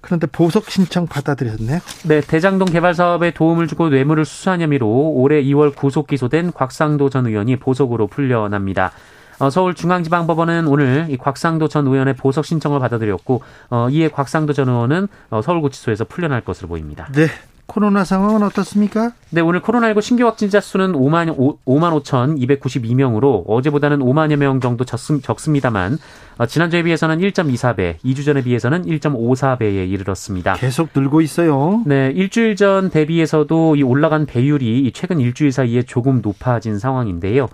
그런데 0.01 0.27
보석 0.27 0.71
신청 0.71 1.07
받아들였네요. 1.07 1.79
네, 2.05 2.21
대장동 2.21 2.69
개발 2.69 2.95
사업에 2.95 3.33
도움을 3.33 3.67
주고 3.67 3.89
뇌물을 3.89 4.25
수수한 4.25 4.61
혐의로 4.61 4.89
올해 4.89 5.43
2월 5.43 5.75
구속 5.75 6.07
기소된 6.07 6.53
곽상도 6.53 7.11
전 7.11 7.27
의원이 7.27 7.57
보석으로 7.57 8.07
풀려납니다. 8.07 8.93
어, 9.41 9.49
서울중앙지방법원은 9.49 10.67
오늘 10.67 11.07
이 11.09 11.17
곽상도 11.17 11.69
전 11.69 11.87
의원의 11.87 12.15
보석 12.15 12.45
신청을 12.45 12.79
받아들였고 12.79 13.43
어, 13.71 13.89
이에 13.91 14.09
곽상도 14.09 14.53
전 14.53 14.69
의원은 14.69 15.09
어, 15.31 15.41
서울구치소에서 15.43 16.05
풀려날 16.05 16.43
것으로 16.43 16.69
보입니다. 16.69 17.09
네, 17.13 17.27
코로나 17.71 18.03
상황은 18.03 18.43
어떻습니까? 18.43 19.13
네, 19.31 19.41
오늘 19.41 19.61
코로나19 19.63 20.03
신규 20.03 20.27
확진자 20.27 20.61
수는 20.61 20.93
5만, 20.93 21.37
5만 21.65 22.03
5,292명으로 22.03 23.45
어제보다는 23.47 24.01
5만여 24.01 24.35
명 24.35 24.59
정도 24.59 24.85
적습, 24.85 25.23
니다만 25.53 25.97
어, 26.39 26.47
지난주에 26.47 26.83
비해서는 26.83 27.19
1.24배, 27.19 27.99
2주 28.05 28.25
전에 28.25 28.43
비해서는 28.43 28.87
1.54배에 28.87 29.89
이르렀습니다. 29.89 30.55
계속 30.55 30.89
늘고 30.93 31.21
있어요. 31.21 31.85
네, 31.87 32.11
일주일 32.13 32.57
전 32.57 32.91
대비해서도 32.91 33.77
이 33.77 33.85
올라간 33.85 34.27
배율이 34.27 34.91
최근 34.93 35.21
일주일 35.21 35.53
사이에 35.53 35.85
조금 35.85 36.23
높아진 36.23 36.77
상황인데요. 36.77 37.49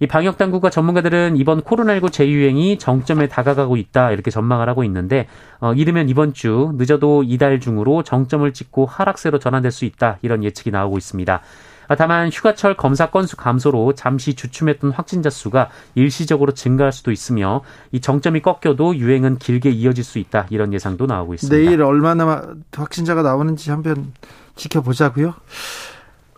이 0.00 0.06
방역 0.06 0.36
당국과 0.36 0.70
전문가들은 0.70 1.36
이번 1.36 1.62
코로나19 1.62 2.12
재유행이 2.12 2.78
정점에 2.78 3.28
다가가고 3.28 3.76
있다 3.76 4.12
이렇게 4.12 4.30
전망을 4.30 4.68
하고 4.68 4.84
있는데 4.84 5.26
어, 5.60 5.72
이르면 5.72 6.08
이번 6.08 6.34
주 6.34 6.72
늦어도 6.74 7.22
이달 7.22 7.60
중으로 7.60 8.02
정점을 8.02 8.52
찍고 8.52 8.86
하락세로 8.86 9.38
전환될 9.38 9.70
수 9.72 9.84
있다 9.84 10.18
이런 10.22 10.44
예측이 10.44 10.70
나오고 10.70 10.98
있습니다. 10.98 11.40
아, 11.88 11.94
다만 11.94 12.30
휴가철 12.30 12.76
검사 12.76 13.10
건수 13.10 13.36
감소로 13.36 13.94
잠시 13.94 14.34
주춤했던 14.34 14.90
확진자 14.90 15.30
수가 15.30 15.70
일시적으로 15.94 16.52
증가할 16.52 16.92
수도 16.92 17.12
있으며 17.12 17.62
이 17.92 18.00
정점이 18.00 18.40
꺾여도 18.42 18.96
유행은 18.96 19.38
길게 19.38 19.70
이어질 19.70 20.02
수 20.02 20.18
있다 20.18 20.46
이런 20.50 20.72
예상도 20.72 21.06
나오고 21.06 21.34
있습니다. 21.34 21.56
내일 21.56 21.82
얼마나 21.82 22.54
확진자가 22.72 23.22
나오는지 23.22 23.70
한번 23.70 24.12
지켜보자고요. 24.56 25.34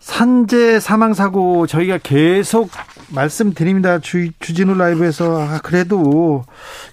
산재 0.08 0.80
사망 0.80 1.12
사고 1.12 1.66
저희가 1.66 1.98
계속 1.98 2.70
말씀드립니다. 3.10 3.98
주, 3.98 4.30
주진우 4.40 4.72
라이브에서 4.74 5.38
아, 5.38 5.58
그래도 5.62 6.44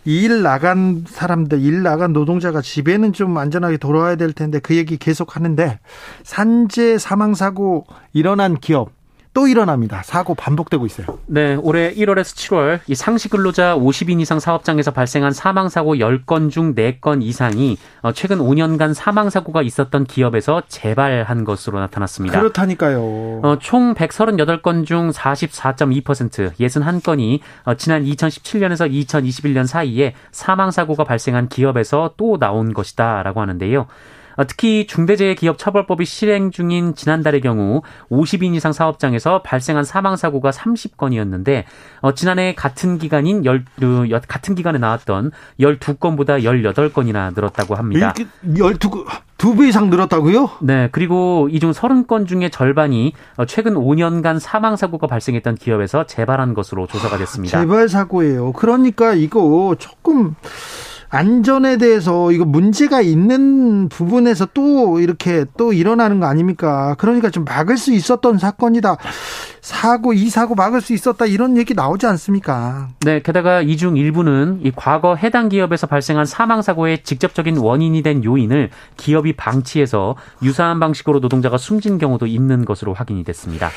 일 0.04 0.44
나간 0.44 1.06
사람들, 1.08 1.62
일 1.62 1.82
나간 1.82 2.12
노동자가 2.12 2.62
집에는 2.62 3.14
좀 3.14 3.38
안전하게 3.38 3.78
돌아와야 3.78 4.18
될 4.18 4.34
텐데 4.34 4.60
그 4.60 4.76
얘기 4.76 4.98
계속 4.98 5.38
하는데 5.38 5.80
산재 6.24 6.98
사망 6.98 7.36
사고 7.36 7.88
일어난 8.12 8.58
기업 8.58 8.92
또 9.36 9.48
일어납니다. 9.48 10.02
사고 10.02 10.34
반복되고 10.34 10.86
있어요. 10.86 11.20
네, 11.28 11.56
올해 11.56 11.94
1월에서 11.94 12.34
7월 12.38 12.80
이 12.88 12.96
상시 12.96 13.28
근로자 13.28 13.76
50인 13.76 14.22
이상 14.22 14.40
사업장에서 14.40 14.92
발생한 14.92 15.34
사망 15.34 15.68
사고 15.68 15.96
10건 15.96 16.50
중 16.50 16.74
4건 16.74 17.22
이상이 17.22 17.78
어, 18.02 18.14
최근 18.14 18.40
5년간 18.40 18.94
사망 18.94 19.30
사고가 19.30 19.62
있었던 19.62 20.06
기업에서 20.06 20.62
재발한 20.70 21.44
것으로 21.44 21.80
나타났습니다. 21.82 22.40
그렇다니까요. 22.40 23.02
어, 23.44 23.58
총 23.60 23.94
138건 23.94 24.86
중 24.86 25.12
44.2% 25.12 26.54
61건이 26.56 27.42
어, 27.66 27.74
지난 27.76 28.06
2017년에서 28.06 28.90
2021년 28.90 29.68
사이에 29.68 30.14
사망 30.32 30.72
사고가 30.72 31.04
발생한 31.04 31.50
기업에서 31.50 32.14
또 32.16 32.40
나온 32.40 32.74
것이다라고 32.74 33.42
하는데요. 33.42 33.88
어, 34.38 34.46
특히 34.46 34.88
중대재해기업처벌법이 34.88 36.06
실행 36.06 36.52
중인 36.52 36.96
지난달의 36.96 37.42
경우 37.42 37.82
50인 38.10 38.56
이상 38.56 38.74
사업장에서 38.74 39.42
발생한 39.42 39.84
사망 39.84 40.16
사고가 40.16 40.52
30건이었는데 40.52 41.64
어, 42.02 42.14
지난해 42.14 42.54
같은 42.56 42.98
기간인 42.98 43.46
열 43.46 43.66
그, 43.80 44.08
같은 44.28 44.56
기간에 44.56 44.78
나왔던 44.80 45.32
12건보다 45.60 46.42
18건이나 46.44 47.34
늘었다고 47.36 47.76
합니다. 47.76 48.14
12 48.58 48.78
2배 49.38 49.68
이상 49.68 49.90
늘었다고요? 49.90 50.50
네. 50.62 50.88
그리고 50.92 51.50
이 51.52 51.60
중 51.60 51.72
30건 51.72 52.28
중에 52.28 52.50
절반이 52.50 53.14
어, 53.38 53.46
최근 53.46 53.74
5년간 53.74 54.40
사망 54.40 54.76
사고가 54.76 55.08
발생했던 55.08 55.56
기업에서 55.56 56.06
재발한 56.06 56.54
것으로 56.54 56.88
조사가 56.88 57.18
됐습니다. 57.18 57.60
재발 57.60 57.90
사고예요. 57.90 58.54
그러니까 58.54 59.14
이거 59.14 59.76
조금 59.80 60.36
안전에 61.10 61.78
대해서 61.78 62.32
이거 62.32 62.46
문제가 62.46 63.02
있는 63.02 63.88
부분에서 63.90 64.48
또 64.54 65.00
이렇게 65.00 65.46
또 65.58 65.72
일어나는 65.74 66.20
거 66.20 66.26
아닙니까? 66.26 66.96
그러니까 66.98 67.30
좀 67.30 67.46
막을 67.46 67.78
수 67.78 67.94
있었던 67.94 68.38
사건이다. 68.38 68.98
사고, 69.62 70.14
이 70.14 70.30
사고 70.30 70.54
막을 70.56 70.82
수 70.82 70.94
있었다. 70.94 71.26
이런 71.26 71.58
얘기 71.58 71.74
나오지 71.74 72.06
않습니까? 72.06 72.90
네. 73.02 73.22
게다가 73.22 73.62
이 73.62 73.76
중 73.78 73.98
일부는 73.98 74.62
이 74.64 74.72
과거 74.76 75.16
해당 75.16 75.50
기업에서 75.50 75.86
발생한 75.88 76.26
사망 76.26 76.62
사고의 76.62 77.04
직접적인 77.04 77.58
원인이 77.58 78.02
된 78.02 78.24
요인을 78.24 78.70
기업이 78.98 79.34
방치해서 79.34 80.16
유사한 80.44 80.80
방식으로 80.80 81.20
노동자가 81.20 81.58
숨진 81.58 81.98
경우도 81.98 82.26
있는 82.28 82.64
것으로 82.66 82.94
확인이 82.94 83.24
됐습니다. 83.24 83.70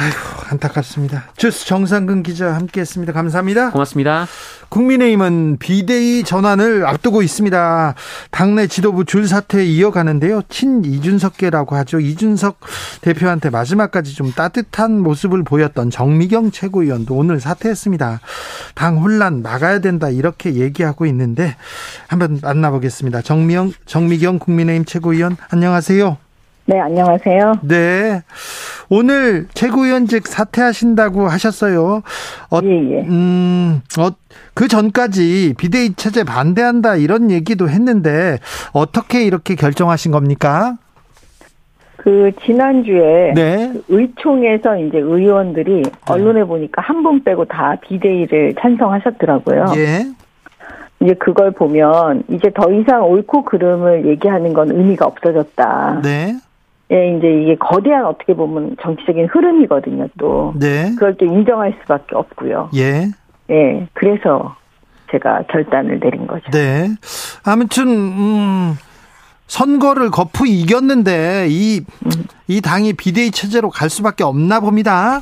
아이고 0.00 0.16
안타깝습니다. 0.50 1.24
주스 1.36 1.66
정상근 1.66 2.22
기자 2.22 2.54
함께했습니다. 2.54 3.12
감사합니다. 3.12 3.72
고맙습니다. 3.72 4.28
국민의힘은 4.68 5.56
비대위 5.58 6.22
전환을 6.22 6.86
앞두고 6.86 7.22
있습니다. 7.22 7.94
당내 8.30 8.68
지도부 8.68 9.04
줄 9.04 9.26
사태 9.26 9.64
이어가는데요. 9.64 10.42
친 10.48 10.84
이준석계라고 10.84 11.74
하죠. 11.76 11.98
이준석 11.98 12.60
대표한테 13.00 13.50
마지막까지 13.50 14.14
좀 14.14 14.30
따뜻한 14.30 15.00
모습을 15.00 15.42
보였던 15.42 15.90
정미경 15.90 16.52
최고위원도 16.52 17.16
오늘 17.16 17.40
사퇴했습니다. 17.40 18.20
당 18.76 18.98
혼란 18.98 19.42
막아야 19.42 19.80
된다 19.80 20.10
이렇게 20.10 20.54
얘기하고 20.54 21.06
있는데 21.06 21.56
한번 22.06 22.38
만나보겠습니다. 22.40 23.22
정미경 23.22 23.72
정미경 23.84 24.38
국민의힘 24.38 24.84
최고위원 24.84 25.36
안녕하세요. 25.50 26.27
네, 26.68 26.78
안녕하세요. 26.80 27.60
네. 27.62 28.20
오늘 28.90 29.46
최고위원직 29.54 30.26
사퇴하신다고 30.26 31.26
하셨어요. 31.26 32.02
어, 32.50 32.60
예, 32.62 32.68
예. 32.68 33.00
음, 33.08 33.80
어, 33.98 34.10
그 34.52 34.68
전까지 34.68 35.54
비대위 35.56 35.94
체제 35.94 36.24
반대한다 36.24 36.96
이런 36.96 37.30
얘기도 37.30 37.70
했는데 37.70 38.38
어떻게 38.74 39.24
이렇게 39.24 39.54
결정하신 39.54 40.12
겁니까? 40.12 40.76
그 41.96 42.32
지난주에 42.44 43.32
네. 43.34 43.72
그 43.72 43.84
의총에서 43.88 44.76
이제 44.78 44.98
의원들이 44.98 45.84
언론에 46.06 46.44
보니까 46.44 46.82
한 46.82 47.02
분 47.02 47.24
빼고 47.24 47.46
다 47.46 47.76
비대위를 47.80 48.56
찬성하셨더라고요. 48.60 49.64
예. 49.76 50.04
이제 51.00 51.14
그걸 51.14 51.52
보면 51.52 52.24
이제 52.28 52.50
더 52.54 52.70
이상 52.72 53.08
옳고 53.08 53.44
그름을 53.44 54.06
얘기하는 54.06 54.52
건 54.52 54.70
의미가 54.70 55.06
없어졌다. 55.06 56.00
네. 56.02 56.34
예, 56.90 57.16
이제 57.16 57.42
이게 57.42 57.56
거대한 57.56 58.06
어떻게 58.06 58.34
보면 58.34 58.76
정치적인 58.80 59.26
흐름이거든요. 59.26 60.08
또 60.18 60.54
네. 60.58 60.90
그걸 60.94 61.16
또 61.16 61.26
인정할 61.26 61.76
수밖에 61.82 62.16
없고요. 62.16 62.70
예. 62.74 63.08
예, 63.50 63.86
그래서 63.92 64.56
제가 65.10 65.42
결단을 65.50 66.00
내린 66.00 66.26
거죠. 66.26 66.50
네. 66.50 66.88
아무튼 67.44 67.88
음 67.88 68.74
선거를 69.46 70.10
거푸 70.10 70.46
이겼는데 70.46 71.48
이이 71.48 72.60
당이 72.62 72.94
비대위 72.94 73.30
체제로 73.30 73.70
갈 73.70 73.90
수밖에 73.90 74.24
없나 74.24 74.60
봅니다. 74.60 75.20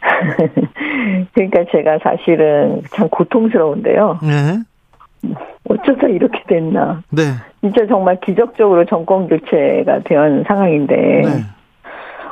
그러니까 1.34 1.64
제가 1.72 1.98
사실은 2.02 2.82
참 2.92 3.08
고통스러운데요. 3.08 4.20
네. 4.22 4.60
어쩌다 5.68 6.08
이렇게 6.08 6.42
됐나. 6.46 7.02
네. 7.10 7.22
진짜 7.60 7.86
정말 7.86 8.18
기적적으로 8.20 8.84
정권 8.84 9.28
교체가 9.28 10.00
된 10.04 10.44
상황인데, 10.46 10.96
네. 10.96 11.28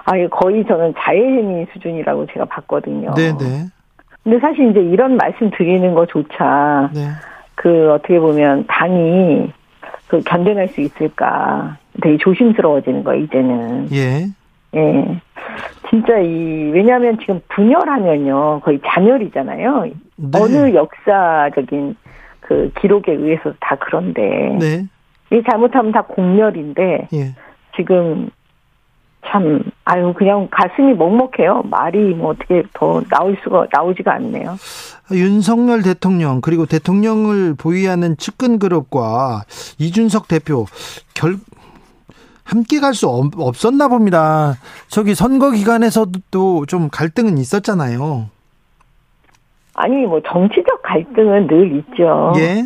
아, 0.04 0.16
이거 0.16 0.28
거의 0.36 0.64
저는 0.66 0.94
자해행위 0.98 1.66
수준이라고 1.72 2.26
제가 2.26 2.44
봤거든요. 2.46 3.14
네, 3.14 3.32
네. 3.38 3.66
근데 4.22 4.38
사실 4.38 4.70
이제 4.70 4.80
이런 4.80 5.16
말씀 5.16 5.50
드리는 5.50 5.94
거조차, 5.94 6.90
네. 6.94 7.08
그 7.54 7.92
어떻게 7.92 8.18
보면 8.18 8.66
당이 8.68 9.52
그 10.08 10.20
견뎌낼 10.20 10.68
수 10.68 10.80
있을까 10.80 11.78
되게 12.00 12.18
조심스러워지는 12.18 13.04
거예요, 13.04 13.24
이제는. 13.24 13.88
예. 13.92 14.26
예. 14.74 15.20
진짜 15.90 16.18
이, 16.18 16.70
왜냐하면 16.72 17.18
지금 17.18 17.40
분열하면요, 17.48 18.60
거의 18.60 18.80
잔열이잖아요. 18.84 19.84
네. 20.16 20.38
어느 20.38 20.74
역사적인 20.74 21.96
그 22.42 22.70
기록에 22.80 23.12
의해서 23.12 23.54
다 23.60 23.76
그런데. 23.80 24.56
네. 24.58 24.86
이 25.32 25.42
잘못하면 25.48 25.92
다 25.92 26.02
공멸인데, 26.02 27.08
예. 27.14 27.34
지금 27.74 28.28
참, 29.26 29.62
아유, 29.84 30.12
그냥 30.14 30.48
가슴이 30.50 30.94
먹먹해요. 30.94 31.62
말이 31.70 32.14
뭐 32.14 32.32
어떻게 32.32 32.62
더 32.74 33.00
나올 33.08 33.36
수가, 33.42 33.66
나오지가 33.72 34.14
않네요. 34.14 34.56
윤석열 35.12 35.82
대통령 35.82 36.40
그리고 36.40 36.66
대통령을 36.66 37.54
보위하는 37.54 38.16
측근 38.16 38.58
그룹과 38.58 39.42
이준석 39.78 40.28
대표 40.28 40.66
결 41.14 41.36
함께 42.44 42.80
갈 42.80 42.92
수 42.92 43.08
없었나 43.08 43.88
봅니다. 43.88 44.54
저기 44.88 45.14
선거 45.14 45.50
기간에서도 45.50 46.66
좀 46.66 46.88
갈등은 46.90 47.38
있었잖아요. 47.38 48.28
아니, 49.74 50.06
뭐 50.06 50.20
정치적 50.20 50.82
갈등은 50.82 51.46
늘 51.46 51.72
있죠. 51.76 52.32
예. 52.36 52.62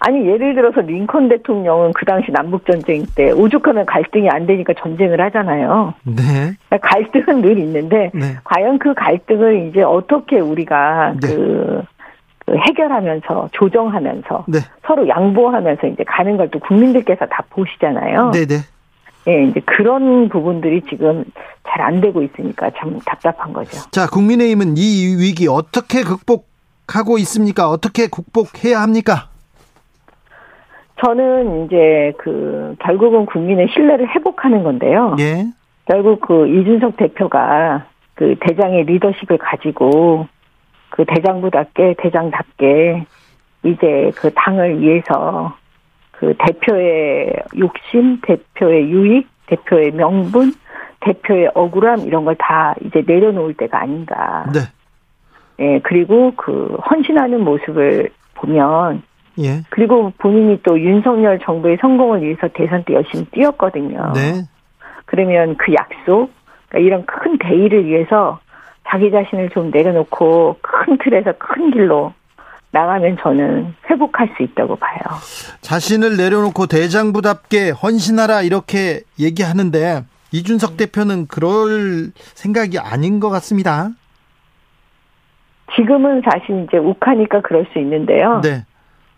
아니 0.00 0.24
예를 0.26 0.54
들어서 0.54 0.80
링컨 0.80 1.28
대통령은 1.28 1.92
그 1.92 2.04
당시 2.04 2.30
남북 2.30 2.64
전쟁 2.66 3.04
때 3.16 3.32
오죽하면 3.32 3.84
갈등이 3.86 4.28
안 4.28 4.46
되니까 4.46 4.72
전쟁을 4.74 5.20
하잖아요. 5.20 5.94
네. 6.04 6.54
그러니까 6.68 6.88
갈등은 6.88 7.42
늘 7.42 7.58
있는데 7.58 8.10
네. 8.14 8.36
과연 8.44 8.78
그 8.78 8.94
갈등을 8.94 9.68
이제 9.68 9.82
어떻게 9.82 10.38
우리가 10.38 11.14
네. 11.20 11.26
그, 11.26 11.82
그 12.46 12.56
해결하면서 12.56 13.48
조정하면서 13.52 14.44
네. 14.46 14.58
서로 14.86 15.08
양보하면서 15.08 15.88
이제 15.88 16.04
가는 16.04 16.36
걸 16.36 16.48
또 16.50 16.60
국민들께서 16.60 17.26
다 17.26 17.42
보시잖아요. 17.50 18.30
네, 18.30 18.46
네. 18.46 18.54
예, 19.26 19.44
이제 19.44 19.60
그런 19.60 20.28
부분들이 20.28 20.82
지금 20.88 21.24
잘 21.66 21.78
안 21.80 22.00
되고 22.00 22.22
있으니까 22.22 22.70
참 22.76 22.98
답답한 23.04 23.52
거죠. 23.52 23.78
자, 23.90 24.06
국민의힘은 24.06 24.76
이 24.76 25.16
위기 25.18 25.48
어떻게 25.48 26.02
극복하고 26.02 27.18
있습니까? 27.18 27.70
어떻게 27.70 28.08
극복해야 28.08 28.80
합니까? 28.82 29.28
저는 31.00 31.64
이제 31.66 32.12
그 32.18 32.74
결국은 32.80 33.26
국민의 33.26 33.68
신뢰를 33.72 34.08
회복하는 34.08 34.64
건데요. 34.64 35.16
예. 35.20 35.46
결국 35.86 36.20
그 36.20 36.48
이준석 36.48 36.96
대표가 36.96 37.86
그 38.14 38.34
대장의 38.40 38.84
리더십을 38.84 39.38
가지고 39.38 40.26
그 40.90 41.04
대장부답게 41.04 41.94
대장답게 41.98 43.06
이제 43.62 44.10
그 44.16 44.32
당을 44.34 44.80
위해서 44.80 45.56
그 46.18 46.34
대표의 46.38 47.32
욕심, 47.58 48.20
대표의 48.22 48.90
유익, 48.90 49.28
대표의 49.46 49.92
명분, 49.92 50.52
대표의 51.00 51.50
억울함 51.54 52.00
이런 52.00 52.24
걸 52.24 52.34
다 52.34 52.74
이제 52.84 53.02
내려놓을 53.06 53.54
때가 53.54 53.82
아닌가. 53.82 54.46
네. 54.52 54.60
예, 55.60 55.80
그리고 55.80 56.32
그 56.36 56.76
헌신하는 56.90 57.44
모습을 57.44 58.10
보면 58.34 59.02
예. 59.38 59.62
그리고 59.70 60.12
본인이 60.18 60.60
또 60.64 60.78
윤석열 60.80 61.38
정부의 61.38 61.78
성공을 61.80 62.22
위해서 62.22 62.48
대선 62.48 62.82
때 62.84 62.94
열심히 62.94 63.24
뛰었거든요. 63.26 64.12
네. 64.14 64.42
그러면 65.06 65.56
그 65.56 65.72
약속, 65.72 66.32
그러니까 66.68 66.78
이런 66.78 67.06
큰 67.06 67.38
대의를 67.38 67.86
위해서 67.86 68.40
자기 68.88 69.10
자신을 69.10 69.50
좀 69.50 69.70
내려놓고 69.70 70.56
큰 70.60 70.98
틀에서 70.98 71.32
큰 71.38 71.70
길로 71.70 72.12
나가면 72.70 73.18
저는 73.20 73.74
회복할 73.90 74.30
수 74.36 74.42
있다고 74.42 74.76
봐요. 74.76 74.98
자신을 75.60 76.16
내려놓고 76.16 76.66
대장부답게 76.66 77.70
헌신하라 77.70 78.42
이렇게 78.42 79.00
얘기하는데 79.18 80.04
이준석 80.32 80.76
대표는 80.76 81.26
그럴 81.26 82.10
생각이 82.14 82.78
아닌 82.78 83.20
것 83.20 83.30
같습니다. 83.30 83.88
지금은 85.74 86.22
사실 86.24 86.64
이제 86.64 86.78
욱하니까 86.78 87.40
그럴 87.40 87.66
수 87.72 87.78
있는데요. 87.78 88.40
네. 88.42 88.64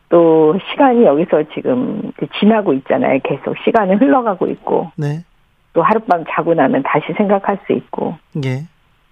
또 0.08 0.58
시간이 0.70 1.04
여기서 1.04 1.44
지금 1.54 2.12
지나고 2.38 2.72
있잖아요. 2.74 3.20
계속 3.24 3.56
시간은 3.64 3.98
흘러가고 3.98 4.48
있고 4.48 4.90
네. 4.96 5.24
또 5.72 5.82
하룻밤 5.82 6.24
자고 6.30 6.54
나면 6.54 6.82
다시 6.82 7.12
생각할 7.16 7.58
수 7.66 7.72
있고 7.72 8.16
예. 8.44 8.66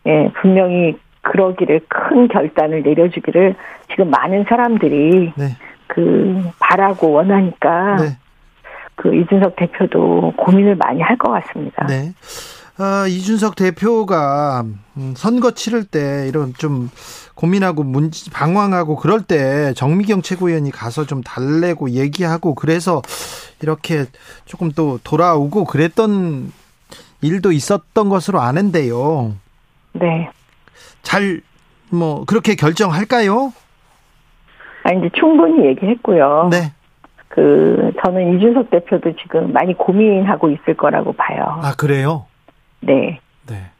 예, 0.07 0.33
분명히 0.40 0.98
그러기를 1.30 1.80
큰 1.88 2.28
결단을 2.28 2.82
내려주기를 2.82 3.54
지금 3.90 4.10
많은 4.10 4.44
사람들이 4.48 5.32
네. 5.36 5.56
그 5.86 6.42
바라고 6.58 7.12
원하니까 7.12 7.96
네. 7.96 8.16
그 8.94 9.14
이준석 9.14 9.56
대표도 9.56 10.34
고민을 10.36 10.76
많이 10.76 11.00
할 11.00 11.16
것 11.18 11.30
같습니다. 11.30 11.86
네. 11.86 12.12
아, 12.80 13.06
이준석 13.08 13.56
대표가 13.56 14.64
음, 14.96 15.14
선거 15.16 15.50
치를 15.50 15.84
때 15.84 16.26
이런 16.28 16.54
좀 16.54 16.88
고민하고 17.34 17.82
문, 17.82 18.10
방황하고 18.32 18.96
그럴 18.96 19.20
때 19.22 19.72
정미경 19.74 20.22
최고위원이 20.22 20.70
가서 20.70 21.04
좀 21.04 21.20
달래고 21.22 21.90
얘기하고 21.90 22.54
그래서 22.54 23.02
이렇게 23.62 24.04
조금 24.44 24.70
또 24.70 24.98
돌아오고 25.02 25.64
그랬던 25.64 26.52
일도 27.20 27.50
있었던 27.50 28.08
것으로 28.08 28.40
아는데요. 28.40 29.34
네. 29.92 30.30
잘 31.09 31.49
뭐 31.90 32.25
그렇게 32.27 32.55
결정할까요? 32.55 33.53
아 34.85 34.92
이제 34.92 35.11
충분히 35.18 35.66
얘기했고요. 35.66 36.49
네. 36.51 36.73
그 37.29 37.92
저는 38.03 38.37
이준석 38.37 38.71
대표도 38.71 39.14
지금 39.16 39.53
많이 39.53 39.75
고민하고 39.75 40.51
있을 40.51 40.75
거라고 40.77 41.12
봐요. 41.12 41.61
아 41.62 41.75
그래요? 41.77 42.27
네. 42.81 43.21
네. 43.47 43.71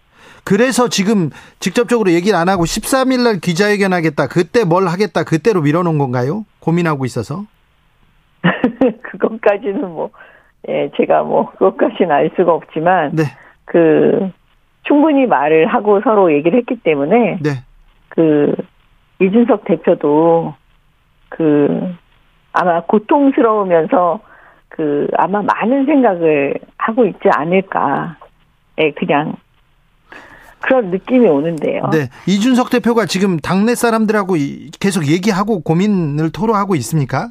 그래서 0.45 0.89
지금 0.89 1.31
직접적으로 1.61 2.11
얘기를 2.13 2.39
안 2.39 2.49
하고 2.49 2.65
13일 2.65 3.23
날 3.23 3.41
기자회견 3.41 3.93
하겠다. 3.93 4.29
그때 4.29 4.65
뭘 4.65 4.87
하겠다. 4.87 5.25
그때로 5.25 5.61
밀어놓은 5.63 5.99
건가요? 5.99 6.45
고민하고 6.61 7.05
있어서. 7.05 7.45
그것까지는 9.03 9.91
뭐, 9.91 10.11
예, 10.69 10.91
제가 10.97 11.23
뭐, 11.25 11.51
그것까지는 11.51 12.11
알 12.11 12.31
수가 12.37 12.53
없지만, 12.53 13.11
네. 13.15 13.25
그, 13.67 14.31
충분히 14.85 15.27
말을 15.27 15.67
하고 15.67 16.01
서로 16.03 16.33
얘기를 16.33 16.59
했기 16.59 16.77
때문에, 16.77 17.39
네. 17.43 17.51
그, 18.09 18.55
이준석 19.21 19.65
대표도, 19.65 20.55
그, 21.29 21.95
아마 22.53 22.81
고통스러우면서, 22.83 24.21
그, 24.69 25.09
아마 25.17 25.43
많은 25.43 25.87
생각을 25.87 26.55
하고 26.79 27.05
있지 27.07 27.29
않을까. 27.31 28.17
예, 28.79 28.93
그냥, 28.93 29.35
그런 30.61 30.91
느낌이 30.91 31.27
오는데요. 31.29 31.89
네. 31.93 32.09
이준석 32.27 32.71
대표가 32.71 33.07
지금 33.07 33.39
당내 33.39 33.75
사람들하고 33.75 34.37
이- 34.37 34.71
계속 34.81 35.07
얘기하고 35.07 35.61
고민을 35.63 36.31
토로하고 36.33 36.75
있습니까? 36.77 37.29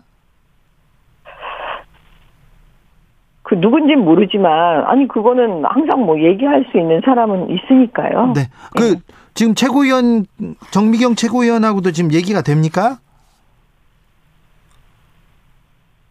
그 3.47 3.55
누군진 3.55 3.99
모르지만 4.03 4.83
아니 4.87 5.07
그거는 5.07 5.63
항상 5.63 6.05
뭐 6.05 6.19
얘기할 6.19 6.65
수 6.69 6.77
있는 6.77 7.01
사람은 7.05 7.47
있으니까요. 7.49 8.33
네. 8.35 8.41
그 8.75 8.83
네. 8.83 8.99
지금 9.33 9.55
최고위원 9.55 10.25
정미경 10.71 11.15
최고위원하고도 11.15 11.91
지금 11.91 12.11
얘기가 12.11 12.41
됩니까? 12.41 12.97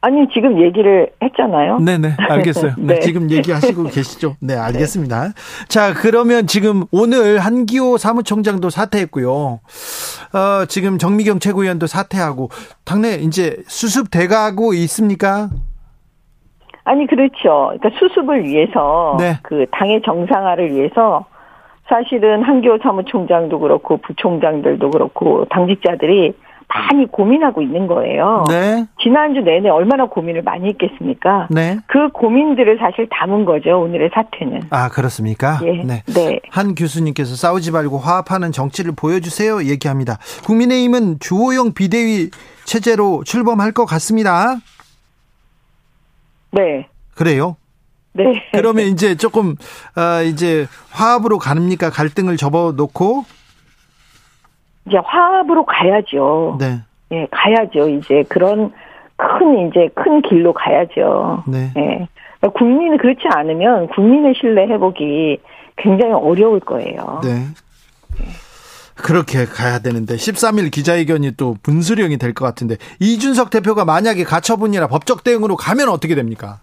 아니 0.01 0.27
지금 0.33 0.63
얘기를 0.63 1.11
했잖아요. 1.23 1.81
네네 1.81 2.15
알겠어요. 2.17 2.75
네, 2.79 2.95
네. 2.95 3.01
지금 3.01 3.31
얘기하시고 3.31 3.85
계시죠. 3.91 4.37
네 4.41 4.55
알겠습니다. 4.55 5.33
자 5.69 5.93
그러면 5.93 6.47
지금 6.47 6.85
오늘 6.91 7.39
한기호 7.39 7.99
사무총장도 7.99 8.71
사퇴했고요. 8.71 9.61
어, 10.33 10.65
지금 10.69 10.97
정미경 10.97 11.41
최고위원도 11.41 11.87
사퇴하고 11.87 12.49
당내 12.85 13.17
이제 13.17 13.59
수습 13.67 14.11
돼가고 14.11 14.73
있습니까? 14.73 15.51
아니 16.87 17.07
그렇죠. 17.07 17.73
그러니까 17.79 17.91
수습을 17.99 18.45
위해서 18.45 19.17
네. 19.19 19.35
그 19.43 19.67
당의 19.73 20.01
정상화를 20.03 20.73
위해서 20.73 21.27
사실은 21.89 22.43
한기호 22.43 22.79
사무총장도 22.83 23.59
그렇고 23.59 23.97
부총장들도 23.99 24.91
그렇고 24.91 25.45
당직자들이 25.51 26.33
많이 26.69 27.07
고민하고 27.07 27.63
있는 27.63 27.87
거예요. 27.87 28.45
네, 28.49 28.87
지난주 29.01 29.41
내내 29.41 29.69
얼마나 29.69 30.07
고민을 30.07 30.43
많이 30.43 30.69
했겠습니까? 30.69 31.49
네. 31.51 31.79
그 31.87 32.09
고민들을 32.09 32.79
사실 32.79 33.09
담은 33.11 33.45
거죠. 33.45 33.81
오늘의 33.81 34.11
사태는. 34.13 34.63
아 34.71 34.89
그렇습니까? 34.89 35.59
예. 35.65 35.83
네. 35.85 36.03
네. 36.07 36.41
한 36.51 36.75
교수님께서 36.75 37.35
싸우지 37.35 37.73
말고 37.73 37.99
화합하는 37.99 38.53
정치를 38.53 38.93
보여주세요 38.97 39.65
얘기합니다. 39.65 40.19
국민의힘은 40.45 41.19
주호영 41.19 41.75
비대위 41.75 42.31
체제로 42.65 43.23
출범할 43.25 43.73
것 43.73 43.87
같습니다. 43.87 44.57
네. 46.57 46.89
그래요? 47.15 47.57
네. 48.13 48.43
그러면 48.53 48.87
이제 48.87 49.15
조금 49.15 49.57
어, 49.97 50.23
이제 50.23 50.67
화합으로 50.91 51.39
가닙니까? 51.39 51.91
갈등을 51.91 52.37
접어놓고 52.37 53.25
이제 54.87 54.97
화합으로 55.05 55.67
가야죠. 55.67 56.57
네, 56.59 56.81
예, 57.13 57.27
가야죠. 57.31 57.89
이제 57.89 58.25
그런 58.29 58.73
큰 59.17 59.69
이제 59.69 59.89
큰 59.95 60.23
길로 60.23 60.53
가야죠. 60.53 61.45
네, 61.47 61.73
예. 61.77 62.09
그러니까 62.41 62.59
국민이 62.59 62.97
그렇지 62.97 63.23
않으면 63.35 63.89
국민의 63.89 64.35
신뢰 64.41 64.67
회복이 64.67 65.39
굉장히 65.77 66.15
어려울 66.15 66.61
거예요. 66.61 67.21
네. 67.23 67.47
그렇게 68.97 69.45
가야 69.45 69.79
되는데 69.81 70.15
13일 70.15 70.71
기자회견이 70.73 71.33
또 71.37 71.57
분수령이 71.63 72.17
될 72.19 72.33
것 72.35 72.45
같은데 72.45 72.77
이준석 73.01 73.51
대표가 73.51 73.85
만약에 73.85 74.25
가처분이나 74.25 74.87
법적 74.89 75.23
대응으로 75.25 75.57
가면 75.57 75.89
어떻게 75.89 76.15
됩니까? 76.15 76.61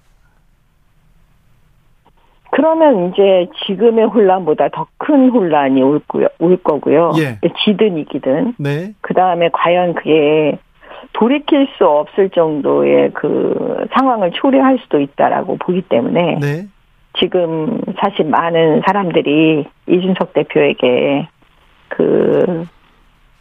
그러면 2.52 3.10
이제 3.12 3.48
지금의 3.66 4.06
혼란보다 4.06 4.70
더 4.70 4.86
큰 4.98 5.30
혼란이 5.32 5.82
올, 5.82 6.00
거요, 6.08 6.28
올 6.40 6.56
거고요. 6.58 7.12
예. 7.18 7.40
지든 7.66 7.98
이기든. 7.98 8.54
네, 8.58 8.94
그 9.02 9.14
다음에 9.14 9.50
과연 9.52 9.96
그게 9.96 10.58
돌이킬 11.14 11.68
수 11.78 11.86
없을 11.86 12.30
정도의 12.30 13.12
그 13.14 13.86
상황을 13.94 14.32
초래할 14.32 14.80
수도 14.84 15.02
있다라고 15.02 15.58
보기 15.58 15.82
때문에 15.82 16.38
네, 16.40 16.68
지금 17.20 17.82
사실 18.00 18.26
많은 18.26 18.82
사람들이 18.88 19.66
이준석 19.88 20.34
대표에게 20.34 21.28
그, 21.96 22.66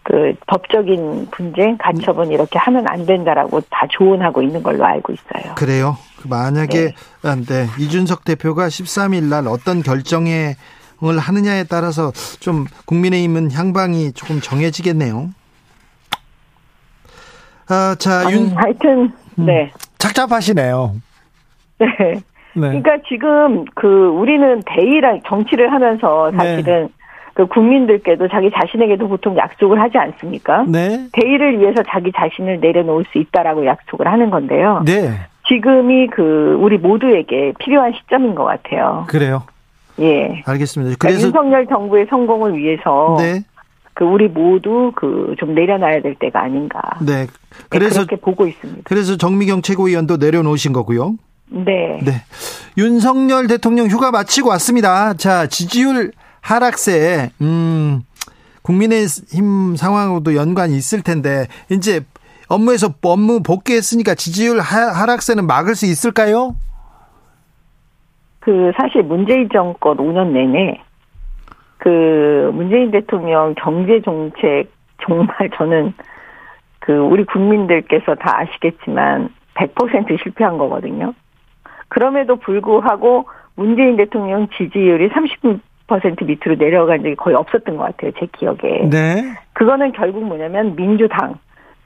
그 0.02 0.34
법적인 0.46 1.28
분쟁, 1.30 1.78
가처분 1.78 2.30
이렇게 2.30 2.58
하면 2.58 2.86
안 2.88 3.06
된다라고 3.06 3.60
다 3.70 3.86
조언하고 3.90 4.42
있는 4.42 4.62
걸로 4.62 4.84
알고 4.84 5.12
있어요. 5.12 5.54
그래요. 5.54 5.96
그 6.20 6.28
만약에 6.28 6.84
네. 6.86 6.94
아, 7.22 7.34
네, 7.34 7.66
이준석 7.78 8.24
대표가 8.24 8.66
13일 8.66 9.24
날 9.24 9.46
어떤 9.48 9.82
결정을 9.82 10.54
하느냐에 11.18 11.64
따라서 11.64 12.12
좀 12.40 12.66
국민의힘은 12.86 13.52
향방이 13.52 14.12
조금 14.12 14.40
정해지겠네요. 14.40 15.30
아, 17.68 17.96
자, 17.98 18.26
아니, 18.26 18.34
윤 18.34 18.52
하여튼, 18.54 19.12
네. 19.36 19.72
착잡하시네요. 19.98 20.96
네. 21.78 21.86
네. 22.54 22.68
그러니까 22.68 22.98
지금 23.08 23.64
그 23.74 23.86
우리는 23.86 24.60
대의랑 24.66 25.22
정치를 25.26 25.72
하면서 25.72 26.30
네. 26.32 26.36
사실은 26.36 26.88
그 27.34 27.46
국민들께도 27.46 28.28
자기 28.28 28.50
자신에게도 28.50 29.08
보통 29.08 29.36
약속을 29.36 29.80
하지 29.80 29.98
않습니까? 29.98 30.64
네. 30.68 31.06
대의를 31.12 31.60
위해서 31.60 31.82
자기 31.88 32.12
자신을 32.14 32.60
내려놓을 32.60 33.04
수 33.10 33.18
있다라고 33.18 33.64
약속을 33.66 34.06
하는 34.06 34.30
건데요. 34.30 34.82
네. 34.84 35.12
지금이 35.48 36.08
그 36.08 36.56
우리 36.60 36.78
모두에게 36.78 37.52
필요한 37.58 37.92
시점인 37.98 38.34
것 38.34 38.44
같아요. 38.44 39.04
그래요. 39.08 39.42
예. 40.00 40.42
알겠습니다. 40.46 40.96
그러니까 40.98 41.08
그래서 41.08 41.26
윤석열 41.26 41.66
정부의 41.66 42.06
성공을 42.08 42.56
위해서 42.56 43.16
네. 43.18 43.42
그 43.94 44.04
우리 44.04 44.28
모두 44.28 44.92
그 44.94 45.34
좀 45.38 45.54
내려놔야 45.54 46.02
될 46.02 46.14
때가 46.14 46.42
아닌가. 46.42 46.80
네. 47.00 47.26
네, 47.26 47.26
그래서 47.68 48.06
그렇게 48.06 48.16
보고 48.16 48.46
있습니다. 48.46 48.82
그래서 48.84 49.16
정미경 49.16 49.62
최고위원도 49.62 50.16
내려놓으신 50.18 50.72
거고요. 50.72 51.16
네. 51.50 51.98
네. 52.02 52.12
윤석열 52.78 53.46
대통령 53.46 53.88
휴가 53.88 54.10
마치고 54.10 54.48
왔습니다. 54.50 55.14
자, 55.14 55.46
지지율 55.46 56.12
하락세, 56.42 57.30
음, 57.40 58.02
국민의힘 58.62 59.76
상황하고도 59.76 60.36
연관이 60.36 60.76
있을 60.76 61.02
텐데, 61.02 61.46
이제 61.70 62.00
업무에서 62.48 62.88
업무 63.02 63.42
복귀했으니까 63.42 64.14
지지율 64.14 64.60
하, 64.60 64.88
하락세는 64.92 65.46
막을 65.46 65.74
수 65.74 65.86
있을까요? 65.86 66.54
그 68.40 68.72
사실 68.76 69.02
문재인 69.02 69.48
정권 69.50 69.96
5년 69.96 70.32
내내 70.32 70.82
그 71.78 72.50
문재인 72.52 72.90
대통령 72.90 73.54
경제 73.54 74.00
정책 74.02 74.70
정말 75.02 75.50
저는 75.56 75.94
그 76.80 76.92
우리 76.92 77.24
국민들께서 77.24 78.16
다 78.16 78.40
아시겠지만 78.40 79.30
100% 79.54 80.22
실패한 80.22 80.58
거거든요. 80.58 81.14
그럼에도 81.88 82.36
불구하고 82.36 83.26
문재인 83.54 83.96
대통령 83.96 84.48
지지율이 84.56 85.10
30% 85.10 85.60
밑으로 86.24 86.56
내려간 86.56 87.02
적이 87.02 87.14
거의 87.16 87.36
없었던 87.36 87.76
것 87.76 87.84
같아요. 87.84 88.12
제 88.18 88.26
기억에. 88.32 88.88
네. 88.90 89.34
그거는 89.52 89.92
결국 89.92 90.24
뭐냐면 90.24 90.76
민주당 90.76 91.36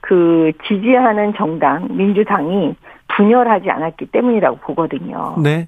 그 0.01 0.51
지지하는 0.67 1.33
정당 1.35 1.87
민주당이 1.91 2.75
분열하지 3.15 3.69
않았기 3.69 4.07
때문이라고 4.07 4.57
보거든요. 4.57 5.35
네. 5.41 5.67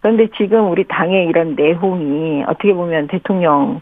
그런데 0.00 0.28
지금 0.36 0.70
우리 0.70 0.84
당의 0.84 1.26
이런 1.26 1.54
내홍이 1.54 2.44
어떻게 2.48 2.74
보면 2.74 3.06
대통령 3.06 3.80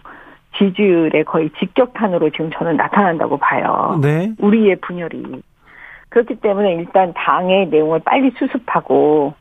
지지율에 0.58 1.22
거의 1.22 1.50
직격탄으로 1.58 2.30
지금 2.30 2.50
저는 2.50 2.76
나타난다고 2.76 3.38
봐요. 3.38 3.98
네. 4.02 4.32
우리의 4.38 4.76
분열이. 4.76 5.42
그렇기 6.10 6.36
때문에 6.36 6.74
일단 6.74 7.12
당의 7.14 7.68
내용을 7.68 8.00
빨리 8.04 8.32
수습하고, 8.36 9.34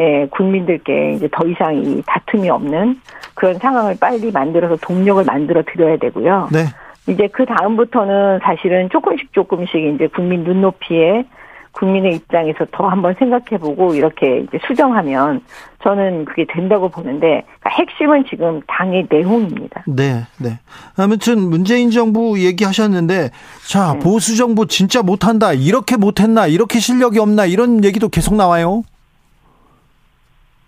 예, 0.00 0.26
국민들께 0.30 1.14
이제 1.14 1.28
더 1.32 1.46
이상 1.46 1.76
이 1.76 2.02
다툼이 2.06 2.48
없는 2.48 3.00
그런 3.34 3.54
상황을 3.58 3.96
빨리 4.00 4.30
만들어서 4.30 4.76
동력을 4.76 5.24
만들어 5.24 5.62
드려야 5.64 5.96
되고요. 5.96 6.48
네. 6.52 6.64
이제 7.08 7.28
그 7.32 7.46
다음부터는 7.46 8.40
사실은 8.42 8.88
조금씩 8.90 9.32
조금씩 9.32 9.74
이제 9.94 10.08
국민 10.08 10.44
눈높이에 10.44 11.24
국민의 11.72 12.16
입장에서 12.16 12.66
더 12.72 12.88
한번 12.88 13.14
생각해보고 13.18 13.94
이렇게 13.94 14.40
이제 14.40 14.58
수정하면 14.66 15.42
저는 15.82 16.24
그게 16.24 16.44
된다고 16.48 16.88
보는데 16.88 17.44
그러니까 17.60 17.70
핵심은 17.70 18.24
지금 18.28 18.60
당의 18.66 19.06
내용입니다. 19.08 19.84
네. 19.86 20.26
네. 20.38 20.58
아무튼 20.96 21.40
문재인 21.40 21.90
정부 21.90 22.40
얘기하셨는데, 22.40 23.30
자, 23.66 23.92
네. 23.92 23.98
보수 24.00 24.36
정부 24.36 24.66
진짜 24.66 25.02
못한다. 25.02 25.52
이렇게 25.52 25.96
못했나? 25.96 26.46
이렇게 26.46 26.80
실력이 26.80 27.20
없나? 27.20 27.46
이런 27.46 27.84
얘기도 27.84 28.08
계속 28.08 28.34
나와요. 28.34 28.82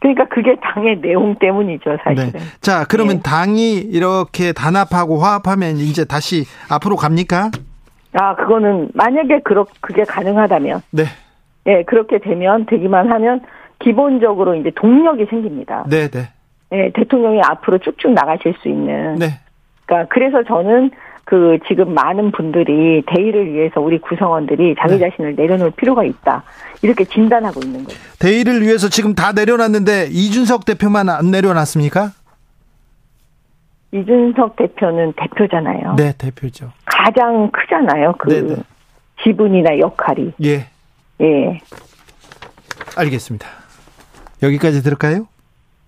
그러니까 0.00 0.24
그게 0.28 0.56
당의 0.62 1.00
내용 1.00 1.36
때문이죠, 1.36 1.98
사실은. 2.02 2.32
네. 2.32 2.38
자, 2.60 2.84
그러면 2.88 3.16
네. 3.16 3.22
당이 3.22 3.74
이렇게 3.74 4.52
단합하고 4.52 5.18
화합하면 5.18 5.76
이제 5.76 6.04
다시 6.04 6.44
앞으로 6.70 6.96
갑니까? 6.96 7.50
아, 8.14 8.34
그거는 8.34 8.88
만약에 8.94 9.40
그렇 9.44 9.66
그게 9.80 10.04
가능하다면, 10.04 10.80
네. 10.90 11.04
예, 11.66 11.84
그렇게 11.84 12.18
되면 12.18 12.64
되기만 12.66 13.12
하면 13.12 13.42
기본적으로 13.78 14.54
이제 14.54 14.70
동력이 14.74 15.26
생깁니다. 15.26 15.84
네, 15.88 16.08
네. 16.08 16.30
예, 16.72 16.90
대통령이 16.94 17.42
앞으로 17.42 17.78
쭉쭉 17.78 18.12
나가실 18.12 18.54
수 18.62 18.68
있는. 18.68 19.16
네. 19.16 19.38
그러니까 19.84 20.08
그래서 20.12 20.42
저는 20.44 20.90
그 21.30 21.58
지금 21.68 21.94
많은 21.94 22.32
분들이 22.32 23.04
대의를 23.06 23.54
위해서 23.54 23.80
우리 23.80 24.00
구성원들이 24.00 24.74
자기 24.80 24.98
네. 24.98 25.08
자신을 25.08 25.36
내려놓을 25.36 25.70
필요가 25.70 26.02
있다. 26.02 26.42
이렇게 26.82 27.04
진단하고 27.04 27.60
있는 27.62 27.84
거죠. 27.84 27.96
대의를 28.18 28.62
위해서 28.62 28.88
지금 28.88 29.14
다 29.14 29.30
내려놨는데 29.30 30.08
이준석 30.10 30.64
대표만 30.64 31.08
안 31.08 31.30
내려놨습니까? 31.30 32.10
이준석 33.92 34.56
대표는 34.56 35.12
대표잖아요. 35.12 35.94
네, 35.94 36.14
대표죠. 36.18 36.72
가장 36.84 37.48
크잖아요. 37.52 38.14
그 38.18 38.28
네, 38.28 38.42
네. 38.56 38.62
지분이나 39.22 39.78
역할이. 39.78 40.32
예. 40.42 40.66
예. 41.20 41.60
알겠습니다. 42.96 43.46
여기까지 44.42 44.82
들을까요? 44.82 45.28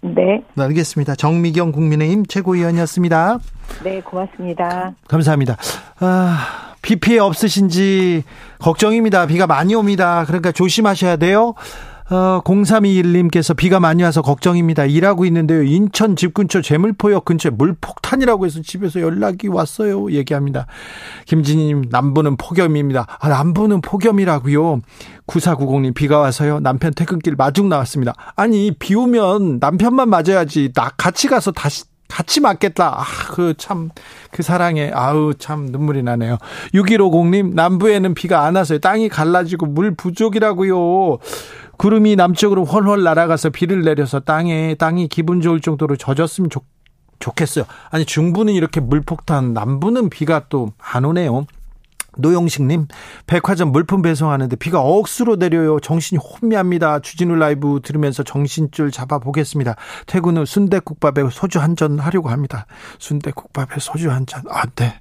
네. 0.03 0.43
네, 0.55 0.65
알겠습니다. 0.65 1.15
정미경 1.15 1.73
국민의힘 1.73 2.27
최고위원이었습니다. 2.27 3.39
네, 3.85 4.01
고맙습니다. 4.01 4.95
감사합니다. 5.09 5.57
아, 6.01 6.75
비 6.83 6.97
피해 6.97 7.19
없으신지 7.21 8.25
걱정입니다. 8.59 9.27
비가 9.27 9.47
많이 9.47 9.75
옵니다. 9.75 10.25
그러니까 10.27 10.51
조심하셔야 10.51 11.17
돼요. 11.17 11.55
어, 12.13 12.43
0321님께서 12.45 13.57
비가 13.57 13.81
많이 13.81 14.03
와서 14.03 14.21
걱정입니다. 14.21 14.85
일하고 14.85 15.25
있는데요. 15.25 15.63
인천 15.63 16.15
집 16.15 16.35
근처 16.35 16.61
재물포역 16.61 17.25
근처에 17.25 17.51
물폭탄이라고 17.53 18.45
해서 18.45 18.61
집에서 18.63 19.01
연락이 19.01 19.49
왔어요. 19.49 20.13
얘기합니다. 20.13 20.67
김진희님, 21.25 21.87
남부는 21.89 22.37
폭염입니다. 22.37 23.07
아, 23.19 23.29
남부는 23.31 23.81
폭염이라고요. 23.81 24.83
9490님, 25.27 25.95
비가 25.95 26.19
와서요. 26.19 26.61
남편 26.61 26.93
퇴근길 26.93 27.35
마중 27.35 27.71
나왔습니다. 27.71 28.13
아니, 28.37 28.73
비 28.79 28.95
오면 28.95 29.59
남편만 29.59 30.11
맞아야지. 30.11 30.75
나 30.75 30.91
같이 30.91 31.29
가서 31.29 31.51
다시 31.51 31.85
같이 32.13 32.41
맞겠다. 32.41 33.01
아, 33.01 33.05
그 33.31 33.55
참, 33.57 33.89
그 34.31 34.43
사랑에, 34.43 34.91
아우, 34.93 35.33
참 35.33 35.65
눈물이 35.65 36.03
나네요. 36.03 36.37
6150님, 36.75 37.55
남부에는 37.55 38.13
비가 38.13 38.45
안 38.45 38.57
와서요. 38.57 38.81
땅이 38.81 39.09
갈라지고 39.09 39.65
물 39.65 39.95
부족이라고요. 39.95 41.19
구름이 41.83 42.15
남쪽으로 42.15 42.65
훨훨 42.65 43.03
날아가서 43.03 43.51
비를 43.51 43.83
내려서 43.83 44.21
땅에 44.21 44.77
땅이 44.77 45.09
기분 45.09 45.41
좋을 45.41 45.61
정도로 45.61 45.97
젖었으면 45.97 46.49
좋, 46.49 46.63
좋겠어요. 47.19 47.65
아니 47.91 48.05
중부는 48.05 48.55
이렇게 48.55 48.79
물폭탄, 48.79 49.53
남부는 49.53 50.09
비가 50.09 50.47
또 50.49 50.71
안 50.79 51.05
오네요. 51.05 51.45
노영식님, 52.17 52.87
백화점 53.27 53.73
물품 53.73 54.03
배송하는데 54.03 54.57
비가 54.57 54.81
억수로 54.81 55.37
내려요. 55.37 55.81
정신이 55.81 56.19
혼미합니다. 56.19 57.01
주진우 57.01 57.35
라이브 57.37 57.81
들으면서 57.83 58.23
정신줄 58.23 58.91
잡아보겠습니다. 58.91 59.77
퇴근 60.07 60.37
후 60.37 60.45
순대국밥에 60.47 61.23
소주 61.31 61.59
한 61.61 61.73
잔 61.75 61.99
하려고 61.99 62.29
합니다. 62.29 62.67
순대국밥에 62.99 63.77
소주 63.81 64.11
한 64.11 64.27
잔. 64.27 64.43
아, 64.51 64.65
네. 64.77 64.95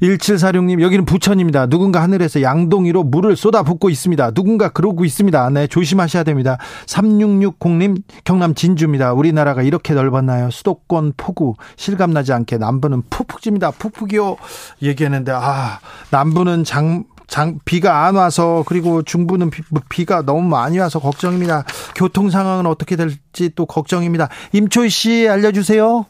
1746님, 0.00 0.80
여기는 0.80 1.04
부천입니다. 1.04 1.66
누군가 1.66 2.02
하늘에서 2.02 2.40
양동이로 2.40 3.04
물을 3.04 3.36
쏟아붓고 3.36 3.90
있습니다. 3.90 4.30
누군가 4.30 4.70
그러고 4.70 5.04
있습니다. 5.04 5.50
네, 5.50 5.66
조심하셔야 5.66 6.24
됩니다. 6.24 6.56
3660님, 6.86 8.02
경남 8.24 8.54
진주입니다. 8.54 9.12
우리나라가 9.12 9.62
이렇게 9.62 9.92
넓었나요? 9.92 10.50
수도권 10.50 11.12
폭우, 11.18 11.54
실감나지 11.76 12.32
않게 12.32 12.56
남부는 12.56 13.02
푹푹 13.10 13.42
집니다. 13.42 13.70
푹푹이요. 13.70 14.36
얘기했는데, 14.82 15.32
아, 15.32 15.78
남부는 16.10 16.53
장, 16.62 17.04
장, 17.26 17.58
비가 17.64 18.06
안 18.06 18.14
와서, 18.14 18.62
그리고 18.66 19.02
중부는 19.02 19.50
비, 19.88 20.04
가 20.04 20.22
너무 20.22 20.42
많이 20.42 20.78
와서 20.78 21.00
걱정입니다. 21.00 21.64
교통 21.96 22.30
상황은 22.30 22.66
어떻게 22.66 22.94
될지 22.94 23.50
또 23.56 23.66
걱정입니다. 23.66 24.28
임초희 24.52 24.90
씨 24.90 25.28
알려주세요. 25.28 26.06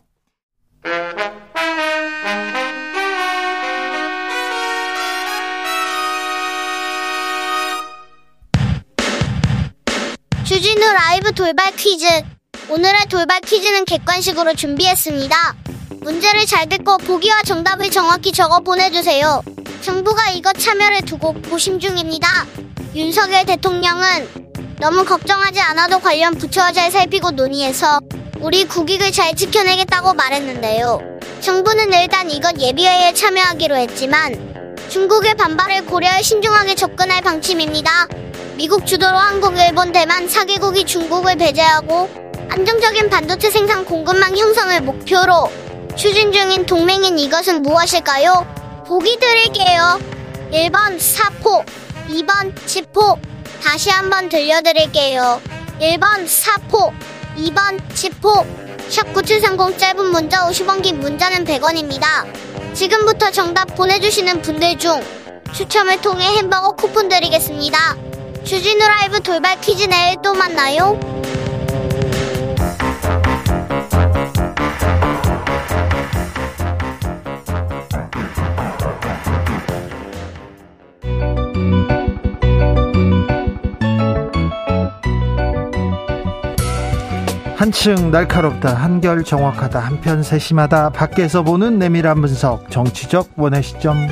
주진우 10.44 10.80
라이브 10.92 11.32
돌발 11.32 11.72
퀴즈. 11.74 12.06
오늘의 12.68 13.06
돌발 13.08 13.40
퀴즈는 13.40 13.84
객관식으로 13.84 14.54
준비했습니다. 14.54 15.36
문제를 16.04 16.44
잘 16.44 16.68
듣고 16.68 16.98
보기와 16.98 17.40
정답을 17.46 17.90
정확히 17.90 18.30
적어 18.30 18.60
보내주세요. 18.60 19.40
정부가 19.80 20.32
이것 20.32 20.52
참여를 20.52 21.00
두고 21.06 21.32
고심 21.48 21.80
중입니다. 21.80 22.28
윤석열 22.94 23.46
대통령은 23.46 24.28
너무 24.78 25.06
걱정하지 25.06 25.60
않아도 25.60 25.98
관련 26.00 26.34
부처와 26.34 26.72
잘 26.72 26.90
살피고 26.90 27.30
논의해서 27.30 28.00
우리 28.40 28.66
국익을 28.66 29.12
잘 29.12 29.34
지켜내겠다고 29.34 30.12
말했는데요. 30.12 31.00
정부는 31.40 31.90
일단 31.94 32.30
이것 32.30 32.60
예비회의에 32.60 33.14
참여하기로 33.14 33.74
했지만 33.76 34.76
중국의 34.90 35.36
반발을 35.36 35.86
고려해 35.86 36.20
신중하게 36.20 36.74
접근할 36.74 37.22
방침입니다. 37.22 38.08
미국 38.56 38.86
주도로 38.86 39.16
한국, 39.16 39.56
일본, 39.56 39.90
대만 39.90 40.28
4개국이 40.28 40.86
중국을 40.86 41.36
배제하고 41.36 42.10
안정적인 42.50 43.08
반도체 43.08 43.48
생산 43.48 43.86
공급망 43.86 44.36
형성을 44.36 44.82
목표로 44.82 45.63
추진 45.96 46.32
중인 46.32 46.66
동맹인 46.66 47.18
이것은 47.18 47.62
무엇일까요? 47.62 48.84
보기 48.86 49.16
드릴게요. 49.18 50.00
1번 50.52 50.98
사포, 50.98 51.64
2번 52.08 52.54
지포. 52.66 53.18
다시 53.62 53.90
한번 53.90 54.28
들려드릴게요. 54.28 55.40
1번 55.80 56.26
사포, 56.26 56.92
2번 57.36 57.80
지포. 57.94 58.44
샵9730 58.88 59.78
짧은 59.78 60.06
문자 60.06 60.46
50원 60.48 60.82
긴 60.82 61.00
문자는 61.00 61.44
100원입니다. 61.44 62.04
지금부터 62.74 63.30
정답 63.30 63.74
보내주시는 63.74 64.42
분들 64.42 64.78
중 64.78 65.02
추첨을 65.52 66.00
통해 66.00 66.26
햄버거 66.36 66.72
쿠폰 66.72 67.08
드리겠습니다. 67.08 67.96
주진우 68.44 68.86
라이브 68.86 69.20
돌발 69.20 69.60
퀴즈 69.60 69.84
내일 69.84 70.16
또 70.22 70.34
만나요. 70.34 70.98
한층 87.64 88.10
날카롭다 88.10 88.74
한결 88.74 89.24
정확하다 89.24 89.80
한편 89.80 90.22
세심하다. 90.22 90.90
밖에서 90.90 91.42
보는 91.42 91.78
내밀한 91.78 92.20
분석 92.20 92.70
정치적 92.70 93.30
원의 93.36 93.62
시점. 93.62 94.06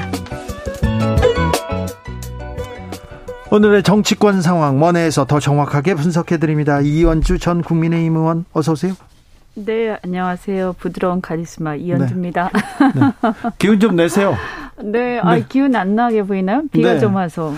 오늘의 3.51 3.83
정치권 3.83 4.41
상황 4.41 4.81
원회에서 4.81 5.27
더 5.27 5.39
정확하게 5.39 5.97
분석해 5.97 6.39
드립니다. 6.39 6.81
이원주 6.81 7.39
전 7.41 7.61
국민의힘 7.61 8.17
의원 8.17 8.47
어서 8.55 8.73
오세요. 8.73 8.95
네 9.53 9.99
안녕하세요. 10.03 10.77
부드러운 10.79 11.21
카리스마 11.21 11.75
이원주입니다. 11.75 12.49
네. 12.55 13.01
네. 13.01 13.33
기운 13.59 13.79
좀 13.79 13.97
내세요 13.97 14.35
네, 14.81 15.21
아, 15.21 15.35
네. 15.35 15.45
기운 15.49 15.77
안 15.77 15.95
나게 15.95 16.23
보이나요? 16.23 16.63
비가 16.73 16.95
네. 16.95 17.01
좀 17.01 17.15
와서. 17.15 17.55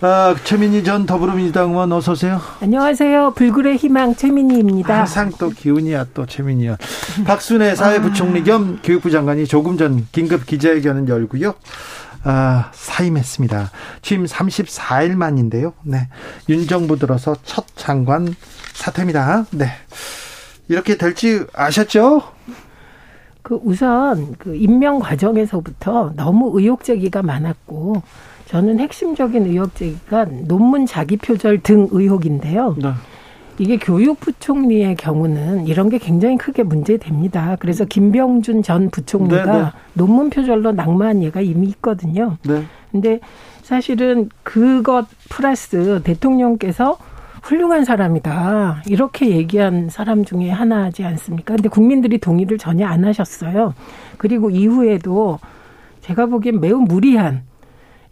아, 0.00 0.34
최민희 0.44 0.84
전 0.84 1.06
더불어민주당 1.06 1.70
의원 1.70 1.90
어서 1.92 2.12
오세요. 2.12 2.40
안녕하세요. 2.60 3.32
불굴의 3.34 3.76
희망 3.78 4.14
최민희입니다. 4.14 4.98
항상 4.98 5.32
또 5.38 5.48
기운이야 5.48 6.08
또 6.14 6.26
최민희 6.26 6.64
의원. 6.64 6.78
박순애 7.26 7.74
사회부총리 7.74 8.44
겸 8.44 8.78
교육부 8.82 9.10
장관이 9.10 9.46
조금 9.46 9.78
전 9.78 10.06
긴급 10.12 10.46
기자회견을 10.46 11.08
열고요. 11.08 11.54
아, 12.24 12.70
사임했습니다. 12.72 13.70
취임 14.02 14.24
34일 14.24 15.14
만인데요. 15.16 15.72
네. 15.82 16.08
윤 16.50 16.66
정부 16.68 16.98
들어서 16.98 17.34
첫 17.44 17.64
장관 17.76 18.34
사퇴입니다. 18.74 19.46
네. 19.52 19.72
이렇게 20.68 20.96
될지 20.96 21.44
아셨죠? 21.54 22.22
그 23.42 23.60
우선 23.64 24.34
그 24.38 24.54
임명 24.54 24.98
과정에서부터 25.00 26.12
너무 26.16 26.52
의혹 26.54 26.84
제기가 26.84 27.22
많았고 27.22 28.02
저는 28.46 28.78
핵심적인 28.78 29.46
의혹 29.46 29.74
제기가 29.74 30.26
논문 30.46 30.86
자기 30.86 31.16
표절 31.16 31.60
등 31.60 31.88
의혹인데요. 31.90 32.76
네. 32.78 32.92
이게 33.58 33.76
교육부총리의 33.76 34.96
경우는 34.96 35.66
이런 35.66 35.88
게 35.88 35.98
굉장히 35.98 36.36
크게 36.36 36.62
문제됩니다. 36.62 37.56
그래서 37.60 37.84
김병준 37.84 38.62
전 38.62 38.90
부총리가 38.90 39.44
네, 39.44 39.62
네. 39.62 39.68
논문 39.94 40.30
표절로 40.30 40.72
낙마한 40.72 41.22
예가 41.22 41.40
이미 41.42 41.68
있거든요. 41.68 42.38
네. 42.44 42.64
근데 42.90 43.20
사실은 43.62 44.28
그것 44.42 45.06
플러스 45.28 46.00
대통령께서 46.02 46.98
훌륭한 47.42 47.84
사람이다. 47.84 48.82
이렇게 48.86 49.30
얘기한 49.30 49.88
사람 49.88 50.24
중에 50.24 50.48
하나지 50.50 51.04
않습니까? 51.04 51.54
근데 51.56 51.68
국민들이 51.68 52.18
동의를 52.18 52.56
전혀 52.58 52.86
안 52.86 53.04
하셨어요. 53.04 53.74
그리고 54.16 54.50
이후에도 54.50 55.38
제가 56.00 56.26
보기엔 56.26 56.60
매우 56.60 56.78
무리한 56.80 57.42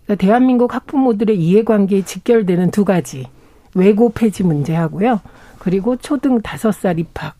그러니까 0.04 0.26
대한민국 0.26 0.74
학부모들의 0.74 1.38
이해관계에 1.38 2.02
직결되는 2.02 2.70
두 2.72 2.84
가지 2.84 3.28
외고 3.74 4.10
폐지 4.10 4.42
문제하고요. 4.42 5.20
그리고 5.58 5.96
초등 5.96 6.42
다섯 6.42 6.72
살 6.72 6.98
입학. 6.98 7.36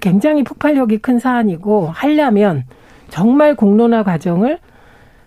굉장히 0.00 0.44
폭발력이 0.44 0.98
큰 0.98 1.18
사안이고 1.18 1.88
하려면 1.88 2.64
정말 3.08 3.56
공론화 3.56 4.02
과정을 4.04 4.58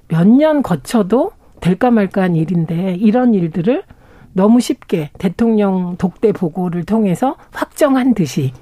몇 0.07 0.27
년 0.27 0.61
거쳐도 0.61 1.31
될까 1.59 1.89
말까 1.91 2.21
한 2.23 2.35
일인데 2.35 2.95
이런 2.99 3.33
일들을 3.33 3.83
너무 4.33 4.59
쉽게 4.59 5.11
대통령 5.17 5.95
독대 5.97 6.31
보고를 6.31 6.85
통해서 6.85 7.35
확정한 7.51 8.13
듯이 8.13 8.53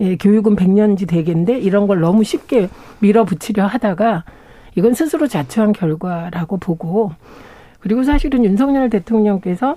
예, 0.00 0.16
교육은 0.16 0.56
백년지 0.56 1.06
대계인데 1.06 1.58
이런 1.58 1.86
걸 1.86 2.00
너무 2.00 2.24
쉽게 2.24 2.68
밀어붙이려 3.00 3.66
하다가 3.66 4.24
이건 4.74 4.94
스스로 4.94 5.26
자초한 5.26 5.72
결과라고 5.72 6.56
보고 6.56 7.12
그리고 7.80 8.02
사실은 8.02 8.44
윤석열 8.44 8.88
대통령께서 8.90 9.76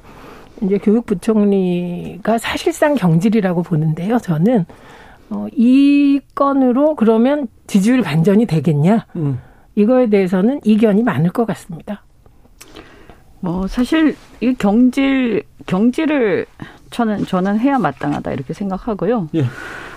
이제 0.61 0.77
교육부총리가 0.77 2.37
사실상 2.37 2.95
경질이라고 2.95 3.63
보는데요. 3.63 4.19
저는 4.19 4.65
어, 5.29 5.47
이 5.51 6.21
건으로 6.35 6.95
그러면 6.95 7.47
지지율 7.67 8.01
반전이 8.01 8.45
되겠냐? 8.45 9.07
음. 9.15 9.39
이거에 9.75 10.07
대해서는 10.07 10.61
이견이 10.63 11.03
많을 11.03 11.31
것 11.31 11.45
같습니다. 11.45 12.03
뭐 13.43 13.67
사실 13.67 14.15
이 14.39 14.53
경질 14.53 15.43
경질을 15.65 16.45
저는 16.91 17.25
저는 17.25 17.59
해야 17.59 17.77
마땅하다 17.77 18.31
이렇게 18.31 18.53
생각하고요. 18.53 19.27
예. 19.35 19.43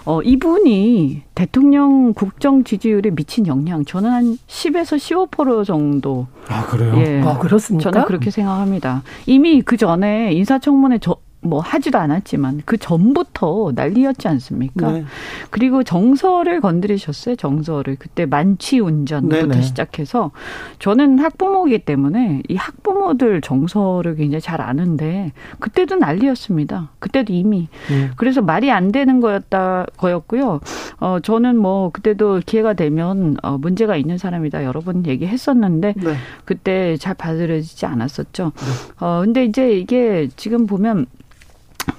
어 0.05 0.21
이분이 0.21 1.23
대통령 1.37 2.13
국정 2.13 2.65
지지율에 2.65 3.11
미친 3.11 3.47
영향 3.47 3.85
저는 3.85 4.11
한 4.11 4.39
10에서 4.49 5.31
15% 5.31 5.65
정도. 5.65 6.27
아 6.49 6.67
그래요? 6.67 6.95
예. 6.97 7.23
아 7.23 7.39
그렇습니까? 7.39 7.89
저는 7.93 8.07
그렇게 8.07 8.33
생각합니다. 8.33 9.05
이미 9.27 9.63
그 9.63 9.77
전에 9.77 10.33
인사청문회 10.33 10.99
저, 11.01 11.17
뭐 11.47 11.61
하지도 11.61 11.99
않았지만 11.99 12.63
그 12.65 12.77
전부터 12.77 13.73
난리였지 13.75 14.29
않습니까? 14.29 14.93
네. 14.93 15.05
그리고 15.51 15.83
정서를 15.83 16.61
건드리셨어요. 16.61 17.37
정서를 17.37 17.97
그때 17.99 18.27
만취 18.27 18.81
운전부터 18.81 19.47
네네. 19.47 19.63
시작해서 19.63 20.31
저는 20.79 21.19
학부모이기 21.19 21.81
때문에 21.81 22.43
이 22.49 22.57
학부모들 22.57 23.41
정서를 23.41 24.17
굉장히 24.17 24.41
잘 24.41 24.61
아는데 24.61 25.33
그때도 25.59 25.97
난리였습니다. 25.97 26.91
그때도 26.99 27.33
이미 27.33 27.69
네. 27.89 28.11
그래서 28.17 28.43
말이 28.43 28.71
안 28.71 28.93
되는 28.93 29.21
거였다 29.21 29.87
거였고요. 29.97 30.61
어 30.99 31.19
저는 31.23 31.57
뭐 31.57 31.91
그때도 31.91 32.41
기회가 32.45 32.75
되면 32.75 33.37
어 33.43 33.59
문제가 33.59 33.97
있는 33.97 34.19
사람이다 34.19 34.65
여러 34.65 34.81
번 34.81 35.07
얘기했었는데 35.07 35.95
네. 35.97 36.15
그때 36.45 36.97
잘 36.97 37.15
받아들여지지 37.15 37.87
않았었죠. 37.87 38.53
네. 38.55 39.05
어 39.05 39.23
근데 39.25 39.45
이제 39.45 39.73
이게 39.73 40.29
지금 40.37 40.67
보면 40.67 41.07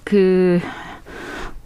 그, 0.04 0.60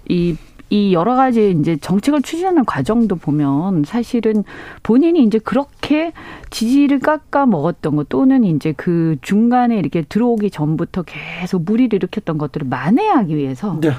이, 0.07 0.35
이 0.71 0.93
여러 0.93 1.15
가지 1.17 1.51
이제 1.59 1.75
정책을 1.75 2.21
추진하는 2.21 2.63
과정도 2.63 3.17
보면 3.17 3.83
사실은 3.85 4.45
본인이 4.83 5.21
이제 5.21 5.37
그렇게 5.37 6.13
지지를 6.49 6.99
깎아 6.99 7.45
먹었던 7.45 7.97
것 7.97 8.07
또는 8.07 8.45
이제 8.45 8.73
그 8.77 9.17
중간에 9.21 9.77
이렇게 9.77 10.01
들어오기 10.01 10.49
전부터 10.49 11.03
계속 11.03 11.63
무리를 11.65 11.93
일으켰던 11.93 12.37
것들을 12.37 12.67
만회하기 12.69 13.35
위해서 13.35 13.77
네. 13.81 13.91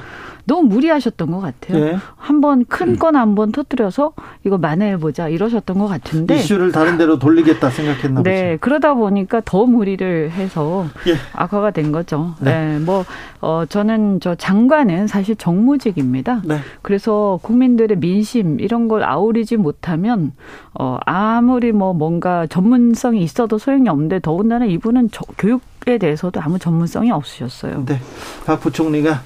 너무 0.44 0.62
무리하셨던 0.68 1.30
것 1.30 1.40
같아요. 1.40 1.85
네. 1.85 1.96
한번 2.16 2.64
큰 2.64 2.96
건 2.98 3.14
한번 3.16 3.52
터뜨려서 3.52 4.12
이거 4.44 4.58
만회해보자 4.58 5.28
이러셨던 5.28 5.78
것 5.78 5.87
같은데. 5.87 6.35
이슈를 6.37 6.72
다른 6.72 6.98
데로 6.98 7.18
돌리겠다 7.18 7.70
생각했나 7.70 8.22
네, 8.24 8.52
보죠. 8.52 8.58
그러다 8.61 8.94
보니까 8.94 9.40
더 9.44 9.66
무리를 9.66 10.30
해서 10.32 10.87
예. 11.06 11.14
악화가 11.32 11.70
된 11.70 11.92
거죠. 11.92 12.35
네. 12.40 12.50
네. 12.50 12.78
뭐, 12.80 13.04
어, 13.40 13.64
저는 13.68 14.18
저 14.18 14.35
장관은 14.35 15.06
사실 15.06 15.37
정무직입니다. 15.37 16.42
네. 16.44 16.58
그래서 16.83 17.38
국민들의 17.42 17.98
민심 17.98 18.61
이런 18.61 18.88
걸 18.88 19.03
아우르지 19.03 19.57
못하면, 19.57 20.33
어, 20.75 20.98
아무리 21.07 21.72
뭐 21.72 21.92
뭔가 21.92 22.46
전문성이 22.46 23.22
있어도 23.22 23.59
소용이 23.59 23.88
없는데 23.88 24.20
더군다나 24.20 24.64
이분은 24.66 25.11
저, 25.12 25.25
교육 25.38 25.62
에 25.85 25.98
대해서도 25.98 26.40
아무 26.40 26.61
전문성이 26.61 27.11
없으셨어요. 27.11 27.85
네. 27.87 27.98
박 28.46 28.61
부총리가 28.61 29.20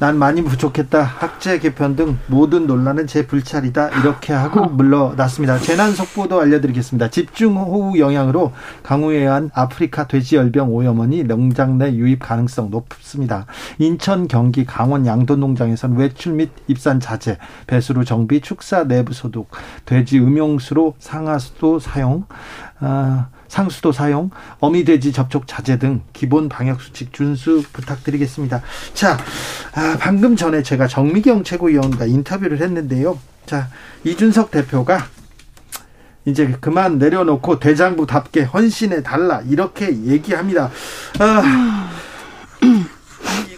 난 0.00 0.16
많이 0.16 0.42
부족했다. 0.42 1.02
학제 1.02 1.58
개편 1.58 1.96
등 1.96 2.18
모든 2.28 2.68
논란은 2.68 3.08
제 3.08 3.26
불찰이다. 3.26 4.00
이렇게 4.00 4.32
하고 4.32 4.66
물러났습니다. 4.66 5.58
재난 5.58 5.92
속보도 5.92 6.40
알려드리겠습니다. 6.40 7.10
집중호우 7.10 7.98
영향으로 7.98 8.52
강우에 8.84 9.18
의한 9.18 9.50
아프리카 9.54 10.06
돼지열병 10.06 10.72
오염원이 10.72 11.24
농장 11.24 11.78
내 11.78 11.92
유입 11.94 12.20
가능성 12.20 12.70
높습니다. 12.70 13.46
인천, 13.78 14.28
경기, 14.28 14.64
강원 14.64 15.04
양돈 15.04 15.40
농장에선 15.40 15.96
외출 15.96 16.34
및 16.34 16.50
입산 16.68 17.00
자제, 17.00 17.38
배수로 17.66 18.04
정비, 18.04 18.40
축사 18.40 18.84
내부 18.84 19.12
소독, 19.12 19.50
돼지 19.84 20.20
음용수로 20.20 20.94
상하수도 21.00 21.80
사용, 21.80 22.24
아, 22.78 23.30
상수도 23.48 23.92
사용, 23.92 24.30
어미돼지 24.60 25.12
접촉 25.12 25.46
자제 25.46 25.78
등 25.78 26.02
기본 26.12 26.48
방역 26.48 26.80
수칙 26.80 27.12
준수 27.12 27.64
부탁드리겠습니다. 27.72 28.62
자, 28.94 29.18
아, 29.74 29.96
방금 29.98 30.36
전에 30.36 30.62
제가 30.62 30.86
정미경 30.86 31.44
최고위원과 31.44 32.06
인터뷰를 32.06 32.60
했는데요. 32.60 33.18
자, 33.46 33.68
이준석 34.04 34.50
대표가 34.50 35.06
이제 36.26 36.54
그만 36.60 36.98
내려놓고 36.98 37.58
대장부답게 37.58 38.42
헌신해 38.42 39.02
달라 39.02 39.42
이렇게 39.48 39.86
얘기합니다. 40.04 40.70
아, 41.18 41.90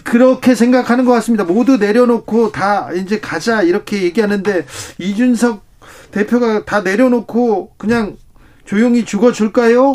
그렇게 0.05 0.55
생각하는 0.55 1.05
것 1.05 1.13
같습니다. 1.13 1.45
모두 1.45 1.77
내려놓고 1.77 2.53
다 2.53 2.93
이제 2.93 3.21
가자 3.21 3.63
이렇게 3.63 4.03
얘기하는데 4.03 4.67
이준석 4.99 5.63
대표가 6.11 6.65
다 6.65 6.81
내려놓고 6.81 7.75
그냥 7.77 8.17
조용히 8.65 9.05
죽어줄까요? 9.05 9.93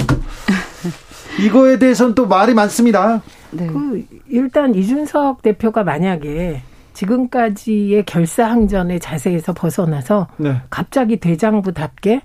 이거에 1.44 1.80
대해서는 1.80 2.16
또 2.16 2.28
말이 2.28 2.54
많습니다. 2.54 3.22
네. 3.52 3.68
그 3.68 4.04
일단 4.28 4.76
이준석 4.76 5.42
대표가 5.42 5.84
만약에 5.84 6.62
지금까지의 6.94 8.06
결사항전의 8.06 9.00
자세에서 9.00 9.54
벗어나서 9.54 10.28
네. 10.38 10.62
갑자기 10.70 11.18
대장부답게 11.18 12.22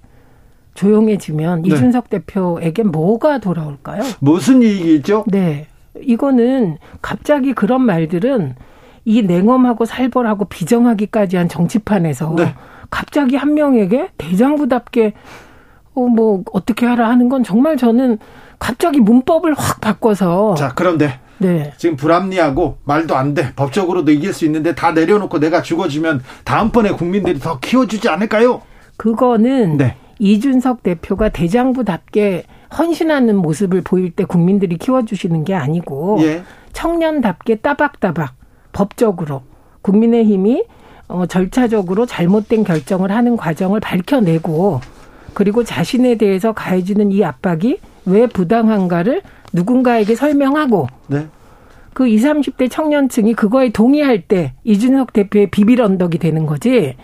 조용해지면 0.75 1.63
네. 1.63 1.69
이준석 1.69 2.09
대표에게 2.09 2.85
뭐가 2.85 3.39
돌아올까요? 3.39 4.03
무슨 4.21 4.63
얘기죠? 4.63 5.25
네. 5.27 5.67
이거는 6.01 6.79
갑자기 7.03 7.53
그런 7.53 7.83
말들은 7.83 8.55
이 9.05 9.23
냉엄하고 9.23 9.85
살벌하고 9.85 10.45
비정하기까지 10.45 11.37
한 11.37 11.49
정치판에서 11.49 12.35
네. 12.37 12.55
갑자기 12.91 13.37
한 13.37 13.55
명에게 13.55 14.11
대장부답게 14.19 15.15
어, 15.95 16.01
뭐 16.03 16.43
어떻게 16.53 16.87
하라 16.87 17.09
하는 17.09 17.29
건 17.29 17.43
정말 17.43 17.77
저는 17.77 18.19
갑자기 18.59 19.01
문법을 19.01 19.55
확 19.55 19.81
바꿔서 19.81 20.55
자 20.55 20.73
그런데 20.75 21.19
네. 21.39 21.73
지금 21.79 21.97
불합리하고 21.97 22.79
말도 22.85 23.17
안 23.17 23.33
돼. 23.33 23.53
법적으로도 23.57 24.13
이길 24.13 24.33
수 24.35 24.45
있는데 24.45 24.75
다 24.75 24.93
내려놓고 24.93 25.41
내가 25.41 25.63
죽어주면 25.63 26.23
다음번에 26.45 26.91
국민들이 26.93 27.39
더 27.39 27.59
키워주지 27.59 28.09
않을까요? 28.11 28.61
그거는 28.99 29.79
네. 29.79 29.97
이준석 30.19 30.83
대표가 30.83 31.31
대장부답게 31.31 32.45
헌신하는 32.77 33.37
모습을 33.37 33.81
보일 33.81 34.11
때 34.11 34.25
국민들이 34.25 34.77
키워주시는 34.77 35.45
게 35.45 35.55
아니고 35.55 36.19
예. 36.21 36.43
청년답게 36.75 37.57
따박따박 37.57 38.35
법적으로 38.73 39.43
국민의힘이 39.81 40.65
어, 41.09 41.27
절차적으로 41.27 42.07
잘못된 42.07 42.65
결정을 42.65 43.11
하는 43.11 43.37
과정을 43.37 43.81
밝혀내고 43.81 44.81
그리고 45.35 45.65
자신에 45.65 46.17
대해서 46.17 46.53
가해지는 46.53 47.13
이 47.13 47.25
압박이 47.25 47.79
왜 48.07 48.27
부당한가를 48.27 49.23
누군가에게 49.53 50.15
설명하고 50.15 50.89
네. 51.09 51.27
그 51.93 52.07
20, 52.07 52.27
30대 52.27 52.71
청년층이 52.71 53.35
그거에 53.35 53.71
동의할 53.71 54.23
때 54.23 54.55
이준석 54.65 55.13
대표의 55.13 55.51
비빌 55.51 55.83
언덕이 55.83 56.19
되는 56.19 56.47
거지. 56.47 56.97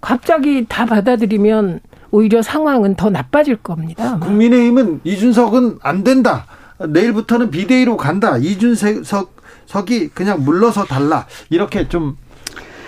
갑자기 0.00 0.64
다 0.68 0.86
받아들이면 0.86 1.80
오히려 2.10 2.42
상황은 2.42 2.94
더 2.94 3.10
나빠질 3.10 3.56
겁니다. 3.56 4.18
국민의힘은 4.18 5.00
이준석은 5.04 5.78
안 5.82 6.04
된다. 6.04 6.46
내일부터는 6.78 7.50
비대위로 7.50 7.96
간다. 7.96 8.38
이준석이 8.38 10.08
그냥 10.14 10.42
물러서 10.44 10.84
달라. 10.84 11.26
이렇게 11.50 11.88
좀 11.88 12.16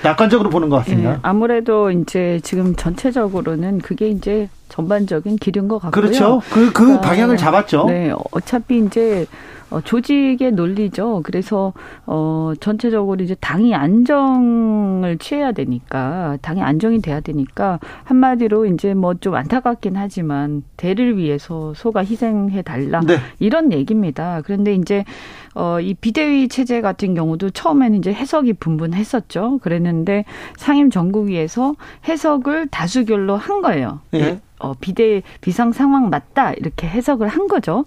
낙관적으로 0.03 0.51
보는 0.51 0.69
것 0.69 0.77
같습니다. 0.79 1.13
네, 1.13 1.19
아무래도 1.23 1.91
이제 1.91 2.41
지금 2.43 2.75
전체적으로는 2.75 3.79
그게 3.79 4.09
이제 4.09 4.49
전반적인 4.69 5.37
길인 5.37 5.69
것 5.69 5.79
같고요. 5.79 6.03
그렇죠. 6.03 6.41
그, 6.51 6.67
그 6.67 6.73
그러니까, 6.73 7.01
방향을 7.03 7.37
잡았죠. 7.37 7.85
네. 7.87 8.13
어차피 8.33 8.79
이제 8.79 9.27
어, 9.71 9.81
조직의 9.81 10.53
논리죠. 10.53 11.23
그래서 11.25 11.73
어 12.05 12.53
전체적으로 12.61 13.23
이제 13.23 13.35
당이 13.41 13.75
안정을 13.75 15.17
취해야 15.19 15.53
되니까 15.53 16.37
당이 16.43 16.61
안정이 16.63 17.01
돼야 17.01 17.21
되니까 17.21 17.79
한마디로 18.05 18.67
이제 18.67 18.93
뭐 18.93 19.15
좀 19.23 19.35
안타깝긴 19.35 19.97
하지만 19.97 20.63
대를 20.77 21.17
위해서 21.17 21.73
소가 21.75 22.01
희생해 22.05 22.63
달라 22.63 23.01
네. 23.01 23.17
이런 23.39 23.73
얘기입니다. 23.73 24.43
그런데 24.45 24.75
이제 24.75 25.05
어 25.55 25.81
이 25.81 25.95
비대위 25.95 26.49
체제 26.49 26.81
같은 26.81 27.15
경우도 27.15 27.51
처음에는 27.51 27.99
이제 27.99 28.13
해석이 28.13 28.55
분분했었죠. 28.55 29.59
그랬는데 29.63 30.25
상임 30.57 30.91
전국위에서 30.91 31.75
해석을 32.09 32.69
다수결로 32.69 33.37
한 33.37 33.61
거예요. 33.63 34.01
네. 34.13 34.41
어, 34.63 34.75
비대 34.81 35.23
비상 35.43 35.73
상황 35.73 36.09
맞다 36.09 36.53
이렇게 36.55 36.87
해석을 36.89 37.29
한 37.29 37.49
거죠. 37.49 37.85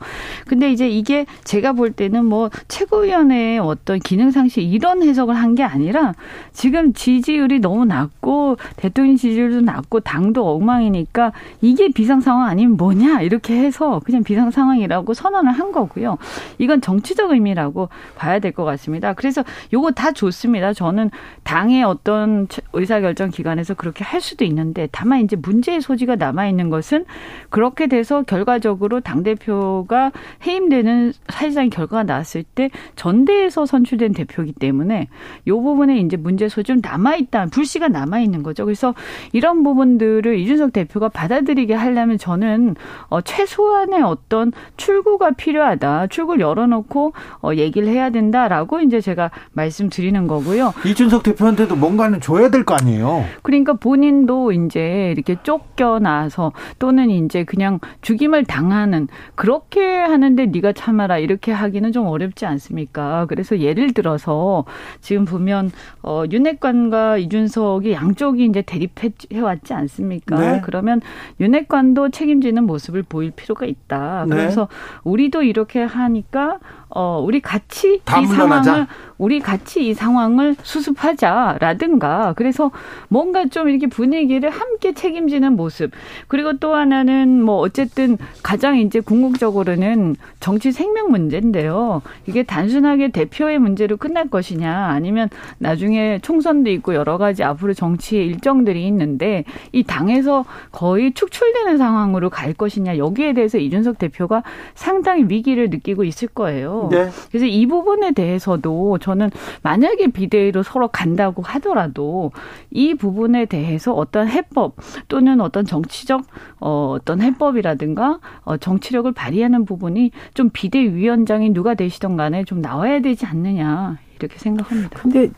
근데 0.47 0.71
이제 0.71 0.87
이게 0.87 1.25
제가 1.43 1.73
볼 1.73 1.91
때는 1.91 2.25
뭐 2.25 2.49
최고위원회의 2.67 3.59
어떤 3.59 3.99
기능 3.99 4.29
상실 4.31 4.63
이런 4.63 5.01
해석을 5.01 5.33
한 5.35 5.55
게 5.55 5.63
아니라 5.63 6.13
지금 6.51 6.91
지지율이 6.91 7.59
너무 7.59 7.85
낮고 7.85 8.57
대통령 8.75 9.15
지지율도 9.15 9.61
낮고 9.61 10.01
당도 10.01 10.45
엉망이니까 10.55 11.31
이게 11.61 11.87
비상 11.89 12.19
상황 12.19 12.47
아니면 12.49 12.75
뭐냐 12.75 13.21
이렇게 13.21 13.55
해서 13.57 14.01
그냥 14.03 14.23
비상 14.23 14.51
상황이라고 14.51 15.13
선언을 15.13 15.53
한 15.53 15.71
거고요. 15.71 16.17
이건 16.57 16.81
정치적 16.81 17.31
의미라고 17.31 17.87
봐야 18.17 18.39
될 18.39 18.51
것 18.51 18.65
같습니다. 18.65 19.13
그래서 19.13 19.43
요거 19.73 19.91
다 19.91 20.11
좋습니다. 20.11 20.73
저는 20.73 21.09
당의 21.43 21.83
어떤 21.83 22.47
의사결정 22.73 23.29
기관에서 23.29 23.73
그렇게 23.73 24.03
할 24.03 24.19
수도 24.19 24.43
있는데 24.45 24.89
다만 24.91 25.21
이제 25.21 25.35
문제의 25.35 25.79
소지가 25.81 26.15
남아 26.17 26.47
있는 26.47 26.64
것은 26.69 27.05
그렇게 27.49 27.87
돼서 27.87 28.23
결과적으로 28.23 28.99
당 28.99 29.23
대표가 29.23 30.11
해임되는 30.45 31.13
사실상 31.29 31.69
결과가 31.69 32.03
나왔을 32.03 32.43
때 32.43 32.69
전대에서 32.95 33.65
선출된 33.65 34.13
대표이기 34.13 34.53
때문에 34.53 35.07
요 35.47 35.61
부분에 35.61 35.97
이제 35.99 36.17
문제 36.17 36.49
소지 36.49 36.65
좀 36.65 36.79
남아 36.81 37.15
있다 37.15 37.45
불씨가 37.47 37.89
남아 37.89 38.19
있는 38.19 38.41
거죠. 38.41 38.65
그래서 38.65 38.93
이런 39.33 39.63
부분들을 39.63 40.37
이준석 40.39 40.73
대표가 40.73 41.09
받아들이게 41.09 41.73
하려면 41.75 42.17
저는 42.17 42.75
어 43.09 43.21
최소한의 43.21 44.01
어떤 44.01 44.51
출구가 44.77 45.31
필요하다. 45.31 46.07
출구를 46.07 46.41
열어놓고 46.41 47.13
어 47.43 47.51
얘기를 47.53 47.87
해야 47.87 48.09
된다라고 48.09 48.79
이제 48.81 48.99
제가 48.99 49.29
말씀드리는 49.53 50.25
거고요. 50.27 50.73
이준석 50.85 51.21
대표한테도 51.23 51.75
뭔가는 51.75 52.19
줘야 52.21 52.49
될 52.49 52.65
거 52.65 52.73
아니에요. 52.73 53.23
그러니까 53.43 53.73
본인도 53.73 54.51
이제 54.51 55.11
이렇게 55.15 55.37
쫓겨나서 55.43 56.51
또는 56.79 57.09
이제 57.09 57.43
그냥 57.43 57.79
죽임을 58.01 58.45
당하는 58.45 59.07
그렇게 59.35 59.97
하는데 59.97 60.45
네가 60.45 60.73
참아라 60.73 61.17
이렇게 61.17 61.51
하기는 61.51 61.91
좀 61.91 62.07
어렵지 62.07 62.45
않습니까? 62.45 63.25
그래서 63.27 63.59
예를 63.59 63.93
들어서 63.93 64.65
지금 65.01 65.25
보면 65.25 65.71
어 66.03 66.23
윤핵관과 66.29 67.17
이준석이 67.17 67.91
양쪽이 67.91 68.45
이제 68.45 68.61
대립해 68.61 69.11
왔지 69.39 69.73
않습니까? 69.73 70.39
네. 70.39 70.61
그러면 70.63 71.01
윤핵관도 71.39 72.09
책임지는 72.09 72.65
모습을 72.65 73.03
보일 73.03 73.31
필요가 73.31 73.65
있다. 73.65 74.25
네. 74.27 74.35
그래서 74.35 74.67
우리도 75.03 75.43
이렇게 75.43 75.83
하니까 75.83 76.59
어, 76.89 77.21
우리 77.21 77.41
같이 77.41 77.95
이 77.95 78.25
상황을 78.25 78.87
우리 79.17 79.39
같이 79.39 79.87
이 79.87 79.93
상황을 79.93 80.55
수습하자라든가 80.61 82.33
그래서 82.35 82.71
뭔가 83.07 83.45
좀 83.45 83.69
이렇게 83.69 83.87
분위기를 83.87 84.49
함께 84.49 84.93
책임지는 84.93 85.53
모습 85.53 85.91
그리고 86.27 86.57
또 86.57 86.75
하나는 86.75 87.41
뭐 87.41 87.57
어쨌든 87.57 88.17
가장 88.43 88.77
이제 88.77 88.99
궁극적으로는 88.99 90.15
정치 90.39 90.71
생명 90.71 91.11
문제인데요 91.11 92.01
이게 92.27 92.43
단순하게 92.43 93.09
대표의 93.09 93.59
문제로 93.59 93.97
끝날 93.97 94.29
것이냐 94.29 94.71
아니면 94.87 95.29
나중에 95.59 96.19
총선도 96.21 96.69
있고 96.71 96.93
여러 96.93 97.17
가지 97.17 97.43
앞으로 97.43 97.73
정치의 97.73 98.27
일정들이 98.27 98.85
있는데 98.87 99.45
이 99.71 99.83
당에서 99.83 100.45
거의 100.71 101.13
축출되는 101.13 101.77
상황으로 101.77 102.29
갈 102.29 102.53
것이냐 102.53 102.97
여기에 102.97 103.33
대해서 103.33 103.57
이준석 103.57 103.97
대표가 103.97 104.43
상당히 104.73 105.25
위기를 105.27 105.69
느끼고 105.69 106.03
있을 106.03 106.27
거예요. 106.27 106.89
네. 106.91 107.09
그래서 107.29 107.45
이 107.45 107.65
부분에 107.65 108.11
대해서도 108.11 108.97
저는 109.05 109.29
만약에 109.61 110.07
비대위로 110.07 110.63
서로 110.63 110.87
간다고 110.87 111.43
하더라도 111.43 112.31
이 112.71 112.95
부분에 112.95 113.45
대해서 113.45 113.93
어떤 113.93 114.27
해법 114.27 114.75
또는 115.07 115.41
어떤 115.41 115.63
정치적 115.63 116.23
어, 116.59 116.95
어떤 116.97 117.21
해법이라든가 117.21 118.19
어, 118.45 118.57
정치력을 118.57 119.11
발휘하는 119.11 119.65
부분이 119.65 120.09
좀 120.33 120.49
비대위원장이 120.51 121.51
누가 121.51 121.75
되시던 121.75 122.17
간에 122.17 122.45
좀 122.45 122.61
나와야 122.61 122.99
되지 123.01 123.27
않느냐 123.27 123.99
이렇게 124.17 124.39
생각합니다. 124.39 124.99
근데 124.99 125.29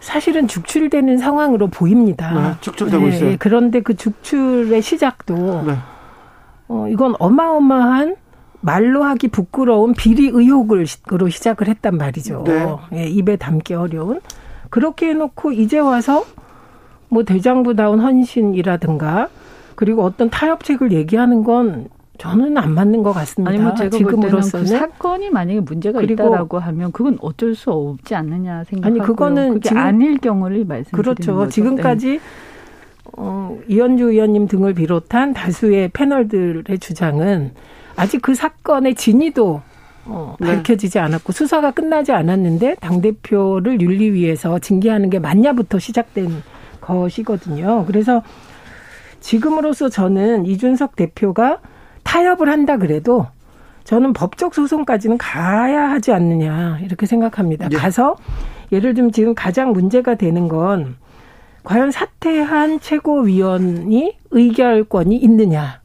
사실은 0.00 0.48
죽출되는 0.48 1.18
상황으로 1.18 1.66
보입니다. 1.66 2.32
네, 2.32 2.54
축출되고 2.62 3.06
네, 3.06 3.08
있어요. 3.08 3.36
그런데 3.38 3.80
그 3.80 3.94
죽출의 3.96 4.80
시작도 4.80 5.64
네. 5.66 5.76
어, 6.68 6.86
이건 6.88 7.16
어마어마한 7.18 8.16
말로 8.64 9.04
하기 9.04 9.28
부끄러운 9.28 9.92
비리 9.92 10.28
의혹으로 10.28 11.28
시작을 11.28 11.68
했단 11.68 11.98
말이죠. 11.98 12.44
네. 12.46 12.66
예, 12.94 13.06
입에 13.06 13.36
담기 13.36 13.74
어려운. 13.74 14.20
그렇게 14.70 15.10
해놓고 15.10 15.52
이제 15.52 15.78
와서 15.78 16.24
뭐 17.10 17.24
대장부다운 17.24 18.00
헌신이라든가 18.00 19.28
그리고 19.74 20.02
어떤 20.02 20.30
타협책을 20.30 20.92
얘기하는 20.92 21.44
건 21.44 21.88
저는 22.16 22.56
안 22.56 22.72
맞는 22.72 23.02
것 23.02 23.12
같습니다. 23.12 23.50
아니 23.50 23.60
뭐 23.60 23.74
제가 23.74 23.90
지금으로서는 23.90 24.64
그 24.64 24.70
사건이 24.70 25.30
만약에 25.30 25.60
문제가 25.60 26.00
있다라고 26.00 26.58
하면 26.58 26.90
그건 26.92 27.18
어쩔 27.20 27.54
수 27.54 27.70
없지 27.70 28.14
않느냐 28.14 28.64
생각하고요. 28.64 28.86
아니 28.86 29.06
그거는 29.06 29.60
지금 29.60 29.76
아닐 29.78 30.18
경우를 30.18 30.64
말씀드리는 30.64 31.02
그렇죠. 31.02 31.34
거죠. 31.34 31.50
지금까지 31.50 32.08
네. 32.12 32.20
어, 33.16 33.58
이현주 33.68 34.10
의원님 34.10 34.48
등을 34.48 34.72
비롯한 34.72 35.34
다수의 35.34 35.90
패널들의 35.92 36.78
주장은 36.78 37.52
아직 37.96 38.22
그 38.22 38.34
사건의 38.34 38.94
진위도 38.94 39.62
어, 40.06 40.36
네. 40.38 40.48
밝혀지지 40.48 40.98
않았고 40.98 41.32
수사가 41.32 41.70
끝나지 41.70 42.12
않았는데 42.12 42.76
당 42.80 43.00
대표를 43.00 43.80
윤리위에서 43.80 44.58
징계하는 44.58 45.10
게 45.10 45.18
맞냐부터 45.18 45.78
시작된 45.78 46.42
것이거든요. 46.80 47.84
그래서 47.86 48.22
지금으로서 49.20 49.88
저는 49.88 50.44
이준석 50.44 50.96
대표가 50.96 51.60
타협을 52.02 52.50
한다 52.50 52.76
그래도 52.76 53.26
저는 53.84 54.12
법적 54.12 54.54
소송까지는 54.54 55.18
가야 55.18 55.90
하지 55.90 56.12
않느냐 56.12 56.78
이렇게 56.82 57.06
생각합니다. 57.06 57.68
예. 57.72 57.76
가서 57.76 58.16
예를 58.72 58.94
들면 58.94 59.12
지금 59.12 59.34
가장 59.34 59.72
문제가 59.72 60.14
되는 60.14 60.48
건 60.48 60.96
과연 61.62 61.90
사퇴한 61.90 62.80
최고위원이 62.80 64.18
의결권이 64.30 65.16
있느냐. 65.16 65.80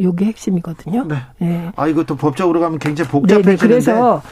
요게 0.00 0.24
핵심이거든요. 0.26 1.04
네. 1.04 1.16
네. 1.38 1.70
아 1.76 1.86
이것도 1.86 2.16
법적으로 2.16 2.60
가면 2.60 2.78
굉장히 2.78 3.10
복잡해지는데. 3.10 3.56
네, 3.56 3.56
그래서 3.56 4.22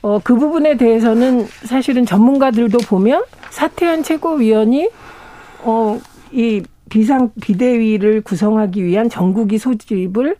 어, 0.00 0.20
그 0.22 0.36
부분에 0.36 0.76
대해서는 0.76 1.46
사실은 1.64 2.06
전문가들도 2.06 2.78
보면 2.88 3.24
사퇴한 3.50 4.02
최고위원이 4.02 4.88
어, 5.64 6.00
이 6.30 6.62
비상 6.88 7.30
비대위를 7.40 8.22
구성하기 8.22 8.84
위한 8.84 9.08
전국위 9.08 9.58
소집을 9.58 10.36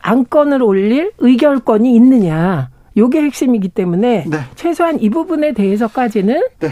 안건을 0.00 0.62
올릴 0.62 1.12
의결권이 1.18 1.94
있느냐. 1.94 2.70
요게 2.96 3.22
핵심이기 3.22 3.68
때문에 3.68 4.24
네. 4.26 4.38
최소한 4.54 4.98
이 5.00 5.10
부분에 5.10 5.52
대해서까지는 5.52 6.40
네. 6.60 6.68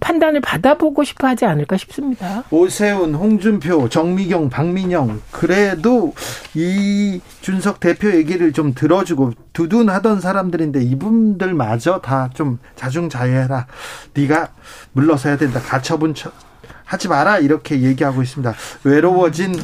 판단을 0.00 0.40
받아보고 0.40 1.04
싶어 1.04 1.28
하지 1.28 1.44
않을까 1.44 1.76
싶습니다. 1.76 2.44
오세훈, 2.50 3.14
홍준표, 3.14 3.88
정미경, 3.88 4.48
박민영 4.50 5.20
그래도 5.30 6.14
이 6.54 7.20
준석 7.40 7.78
대표 7.80 8.10
얘기를 8.10 8.52
좀 8.52 8.74
들어주고 8.74 9.32
두둔하던 9.52 10.20
사람들인데 10.20 10.82
이분들마저 10.82 12.00
다 12.00 12.30
좀 12.34 12.58
자중자애해라. 12.76 13.66
네가 14.14 14.48
물러서야 14.92 15.36
된다. 15.36 15.60
가처분 15.60 16.14
하지 16.84 17.08
마라 17.08 17.38
이렇게 17.38 17.80
얘기하고 17.82 18.22
있습니다. 18.22 18.54
외로워진 18.84 19.54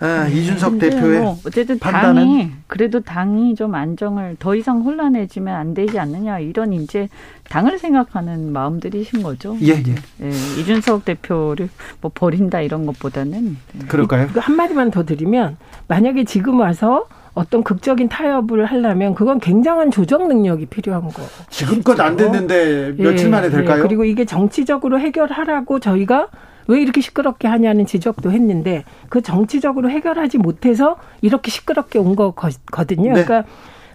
아, 0.00 0.24
네. 0.24 0.34
이준석 0.34 0.78
대표의 0.78 1.20
뭐 1.20 1.38
어쨌든 1.46 1.78
판단은 1.78 2.14
당이 2.14 2.50
그래도 2.66 3.00
당이 3.00 3.54
좀 3.54 3.74
안정을 3.74 4.36
더 4.38 4.54
이상 4.54 4.80
혼란해지면 4.80 5.54
안 5.54 5.74
되지 5.74 5.98
않느냐 5.98 6.38
이런 6.38 6.72
이제 6.72 7.08
당을 7.50 7.78
생각하는 7.78 8.50
마음들이신 8.50 9.22
거죠. 9.22 9.56
예, 9.60 9.72
예. 9.72 9.94
예 10.22 10.28
이준석 10.60 11.04
대표를 11.04 11.68
뭐 12.00 12.10
버린다 12.14 12.62
이런 12.62 12.86
것보다는 12.86 13.58
네. 13.72 13.86
그럴까요? 13.86 14.28
한 14.36 14.56
마디만 14.56 14.90
더 14.90 15.04
드리면 15.04 15.58
만약에 15.86 16.24
지금 16.24 16.60
와서 16.60 17.06
어떤 17.34 17.62
극적인 17.62 18.08
타협을 18.08 18.64
하려면 18.64 19.14
그건 19.14 19.38
굉장한 19.38 19.90
조정 19.90 20.28
능력이 20.28 20.66
필요한 20.66 21.02
거. 21.08 21.22
지금껏 21.50 21.98
안 22.00 22.16
됐는데 22.16 22.94
며칠 22.96 23.26
예, 23.26 23.30
만에 23.30 23.50
될까요? 23.50 23.78
예, 23.78 23.82
그리고 23.82 24.04
이게 24.04 24.24
정치적으로 24.24 24.98
해결하라고 24.98 25.78
저희가 25.78 26.28
왜 26.70 26.80
이렇게 26.80 27.00
시끄럽게 27.00 27.48
하냐는 27.48 27.84
지적도 27.84 28.30
했는데 28.30 28.84
그 29.08 29.22
정치적으로 29.22 29.90
해결하지 29.90 30.38
못해서 30.38 30.96
이렇게 31.20 31.50
시끄럽게 31.50 31.98
온 31.98 32.14
거거든요. 32.14 33.12
네. 33.12 33.24
그러니까 33.24 33.44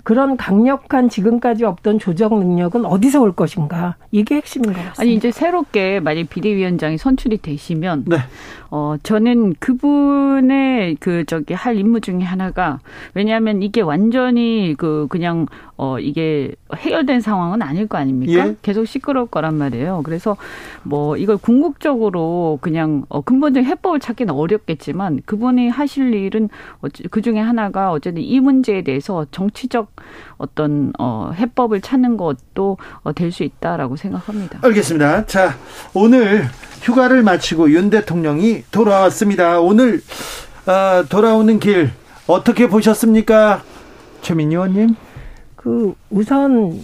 그런 0.06 0.38
강력한 0.38 1.10
지금까지 1.10 1.66
없던 1.66 1.97
조정 1.97 2.38
능력은 2.38 2.86
어디서 2.86 3.22
올 3.22 3.32
것인가 3.34 3.95
이게 4.12 4.36
핵심인 4.36 4.72
것 4.72 4.76
같습니다. 4.76 5.01
아니 5.01 5.16
이제 5.16 5.32
새롭게 5.32 5.99
만약 5.99 6.30
비대위원장이 6.30 6.99
선출이 6.99 7.39
되시면 7.39 8.06
네. 8.06 8.18
어 8.70 8.97
저는 9.01 9.56
그분의 9.60 10.97
그 10.99 11.26
저기 11.26 11.56
할 11.56 11.78
임무 11.78 12.01
중에 12.01 12.22
하나가 12.22 12.80
왜냐하면 13.16 13.64
이게 13.64 13.82
완전히 13.82 14.76
그 14.78 15.08
그냥 15.10 15.47
어 15.76 15.97
이게 15.97 16.53
해결된 16.76 17.22
상황은 17.22 17.64
아닐 17.64 17.88
거 17.88 17.97
아닙니까? 17.97 18.47
예? 18.47 18.56
계속 18.62 18.86
시끄러울 18.86 19.26
거란 19.28 19.56
말이에요. 19.56 20.01
그래서 20.03 20.38
뭐 20.84 21.18
이걸 21.18 21.38
궁극적으로 21.38 22.60
그냥 22.62 23.06
어 23.10 23.22
근본적인 23.22 23.68
해법을 23.68 23.99
찾기는 23.99 24.32
어렵겠지만 24.32 25.22
그분이 25.26 25.70
하실 25.70 26.14
일은 26.14 26.49
그 27.10 27.22
중에 27.24 27.39
하나가 27.39 27.91
어쨌든 27.91 28.22
이 28.22 28.39
문제에 28.39 28.84
대해서 28.84 29.26
정치적 29.32 29.95
어떤 30.38 30.91
어 31.00 31.32
해법을 31.36 31.82
찾는 31.82 32.18
것도 32.18 32.78
어, 33.04 33.14
될 33.14 33.32
수 33.32 33.43
있다라고 33.43 33.96
생각합니다. 33.96 34.60
알겠습니다. 34.62 35.26
자, 35.26 35.56
오늘 35.93 36.46
휴가를 36.82 37.24
마치고 37.24 37.72
윤 37.72 37.89
대통령이 37.89 38.64
돌아왔습니다. 38.72 39.60
오늘 39.60 40.02
어, 40.68 41.04
돌아오는 41.10 41.60
길 41.60 41.91
어떻게 42.28 42.68
보셨습니까? 42.68 43.64
최민희 44.22 44.56
의원님? 44.56 44.96
그 45.56 45.93
우선 46.10 46.80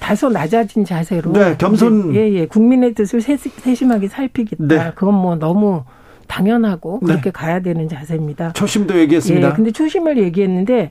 다소 0.00 0.28
낮아진 0.28 0.84
자세로 0.84 1.32
네, 1.32 1.56
겸손 1.56 2.14
예, 2.14 2.30
예. 2.32 2.46
국민의 2.46 2.94
뜻을 2.94 3.20
세심하게 3.20 4.08
살피겠다. 4.08 4.64
네. 4.64 4.92
그건 4.94 5.14
뭐 5.14 5.36
너무 5.36 5.84
당연하고 6.26 7.00
네. 7.02 7.06
그렇게 7.06 7.24
네. 7.24 7.30
가야 7.30 7.60
되는 7.60 7.88
자세입니다. 7.88 8.52
초심도 8.52 8.98
얘기했습니다. 8.98 9.48
예, 9.48 9.52
근데 9.52 9.70
초심을 9.70 10.18
얘기했는데 10.18 10.90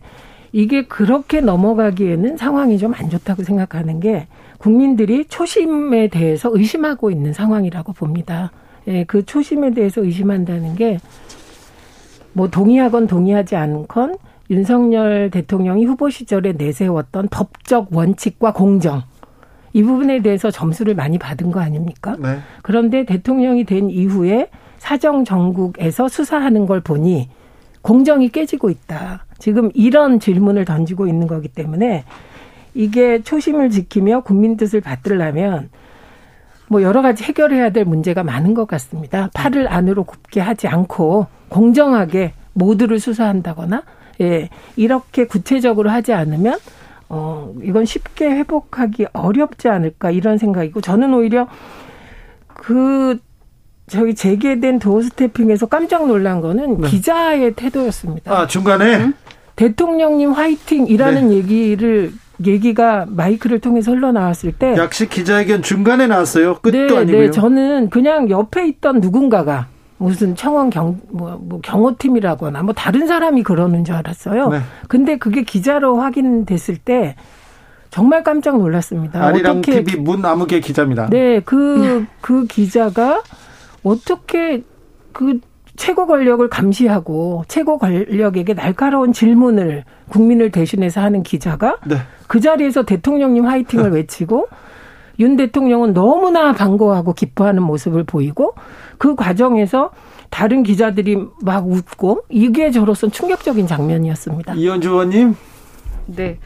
이게 0.53 0.85
그렇게 0.85 1.41
넘어가기에는 1.41 2.37
상황이 2.37 2.77
좀 2.77 2.93
안 2.93 3.09
좋다고 3.09 3.43
생각하는 3.43 3.99
게 3.99 4.27
국민들이 4.59 5.25
초심에 5.25 6.07
대해서 6.07 6.49
의심하고 6.53 7.11
있는 7.11 7.33
상황이라고 7.33 7.93
봅니다. 7.93 8.51
예, 8.87 9.03
그 9.03 9.25
초심에 9.25 9.71
대해서 9.71 10.01
의심한다는 10.03 10.75
게 10.75 10.99
뭐 12.33 12.49
동의하건 12.49 13.07
동의하지 13.07 13.55
않건 13.55 14.17
윤석열 14.49 15.29
대통령이 15.31 15.85
후보 15.85 16.09
시절에 16.09 16.53
내세웠던 16.53 17.29
법적 17.29 17.89
원칙과 17.91 18.53
공정 18.53 19.03
이 19.71 19.81
부분에 19.83 20.21
대해서 20.21 20.51
점수를 20.51 20.93
많이 20.95 21.17
받은 21.17 21.51
거 21.51 21.59
아닙니까? 21.59 22.15
네. 22.19 22.37
그런데 22.61 23.05
대통령이 23.05 23.63
된 23.65 23.89
이후에 23.89 24.49
사정 24.77 25.25
정국에서 25.25 26.07
수사하는 26.09 26.65
걸 26.65 26.81
보니 26.81 27.29
공정이 27.83 28.29
깨지고 28.29 28.71
있다. 28.71 29.25
지금 29.37 29.69
이런 29.75 30.19
질문을 30.19 30.65
던지고 30.65 31.07
있는 31.07 31.27
거기 31.27 31.47
때문에 31.47 32.05
이게 32.73 33.21
초심을 33.21 33.69
지키며 33.69 34.21
국민 34.21 34.57
뜻을 34.57 34.81
받들려면 34.81 35.69
뭐 36.69 36.81
여러 36.81 37.01
가지 37.01 37.23
해결해야 37.23 37.69
될 37.69 37.85
문제가 37.85 38.23
많은 38.23 38.53
것 38.55 38.65
같습니다. 38.65 39.29
팔을 39.33 39.71
안으로 39.71 40.05
굽게 40.05 40.39
하지 40.39 40.67
않고 40.67 41.27
공정하게 41.49 42.33
모두를 42.53 42.99
수사한다거나 42.99 43.83
예, 44.21 44.49
이렇게 44.75 45.27
구체적으로 45.27 45.89
하지 45.91 46.13
않으면 46.13 46.57
어, 47.09 47.53
이건 47.61 47.85
쉽게 47.85 48.25
회복하기 48.25 49.07
어렵지 49.13 49.67
않을까 49.69 50.09
이런 50.09 50.37
생각이고 50.37 50.81
저는 50.81 51.13
오히려 51.13 51.47
그 52.47 53.19
저희 53.93 54.15
재개된 54.15 54.79
도어 54.79 55.03
스태핑에서 55.03 55.67
깜짝 55.67 56.07
놀란 56.07 56.41
거는 56.41 56.81
네. 56.81 56.87
기자의 56.87 57.53
태도였습니다. 57.53 58.33
아, 58.33 58.47
중간에 58.47 58.95
응? 58.95 59.13
대통령님 59.55 60.31
화이팅이라는 60.31 61.29
네. 61.29 61.35
얘기를 61.35 62.11
얘기가 62.43 63.05
마이크를 63.07 63.59
통해서 63.59 63.91
흘러나왔을 63.91 64.51
때 64.51 64.75
약식 64.77 65.11
기자회견 65.11 65.61
중간에 65.61 66.07
나왔어요. 66.07 66.55
끝도 66.55 66.71
네, 66.71 66.97
아니고요. 66.97 67.21
네, 67.21 67.29
저는 67.29 67.91
그냥 67.91 68.31
옆에 68.31 68.67
있던 68.67 68.99
누군가가 68.99 69.67
무슨 69.97 70.35
청원 70.35 70.71
경, 70.71 70.99
뭐, 71.11 71.39
뭐 71.39 71.61
경호팀이라거나 71.61 72.63
뭐 72.63 72.73
다른 72.73 73.05
사람이 73.05 73.43
그러는 73.43 73.85
줄 73.85 73.93
알았어요. 73.93 74.49
네. 74.49 74.59
근데 74.87 75.19
그게 75.19 75.43
기자로 75.43 75.97
확인됐을 75.97 76.77
때 76.77 77.15
정말 77.91 78.23
깜짝 78.23 78.57
놀랐습니다. 78.57 79.23
아리랑 79.23 79.59
어떻게 79.59 79.83
TV 79.83 80.01
문아무개 80.01 80.61
기자입니다. 80.61 81.09
네, 81.11 81.41
그, 81.45 82.07
그 82.21 82.47
기자가 82.47 83.21
어떻게 83.83 84.63
그 85.11 85.39
최고 85.75 86.05
권력을 86.05 86.47
감시하고 86.49 87.43
최고 87.47 87.77
권력에게 87.77 88.53
날카로운 88.53 89.11
질문을 89.11 89.83
국민을 90.09 90.51
대신해서 90.51 91.01
하는 91.01 91.23
기자가 91.23 91.77
네. 91.85 91.97
그 92.27 92.39
자리에서 92.39 92.83
대통령님 92.83 93.45
화이팅을 93.45 93.91
네. 93.91 93.97
외치고 93.97 94.47
윤 95.19 95.35
대통령은 95.35 95.93
너무나 95.93 96.53
반가워하고 96.53 97.13
기뻐하는 97.13 97.63
모습을 97.63 98.03
보이고 98.03 98.55
그 98.97 99.15
과정에서 99.15 99.91
다른 100.29 100.63
기자들이 100.63 101.17
막 101.41 101.67
웃고 101.67 102.23
이게 102.29 102.71
저로선 102.71 103.11
충격적인 103.11 103.67
장면이었습니다. 103.67 104.55
이현주 104.55 104.89
의원님. 104.89 105.35
네. 106.07 106.39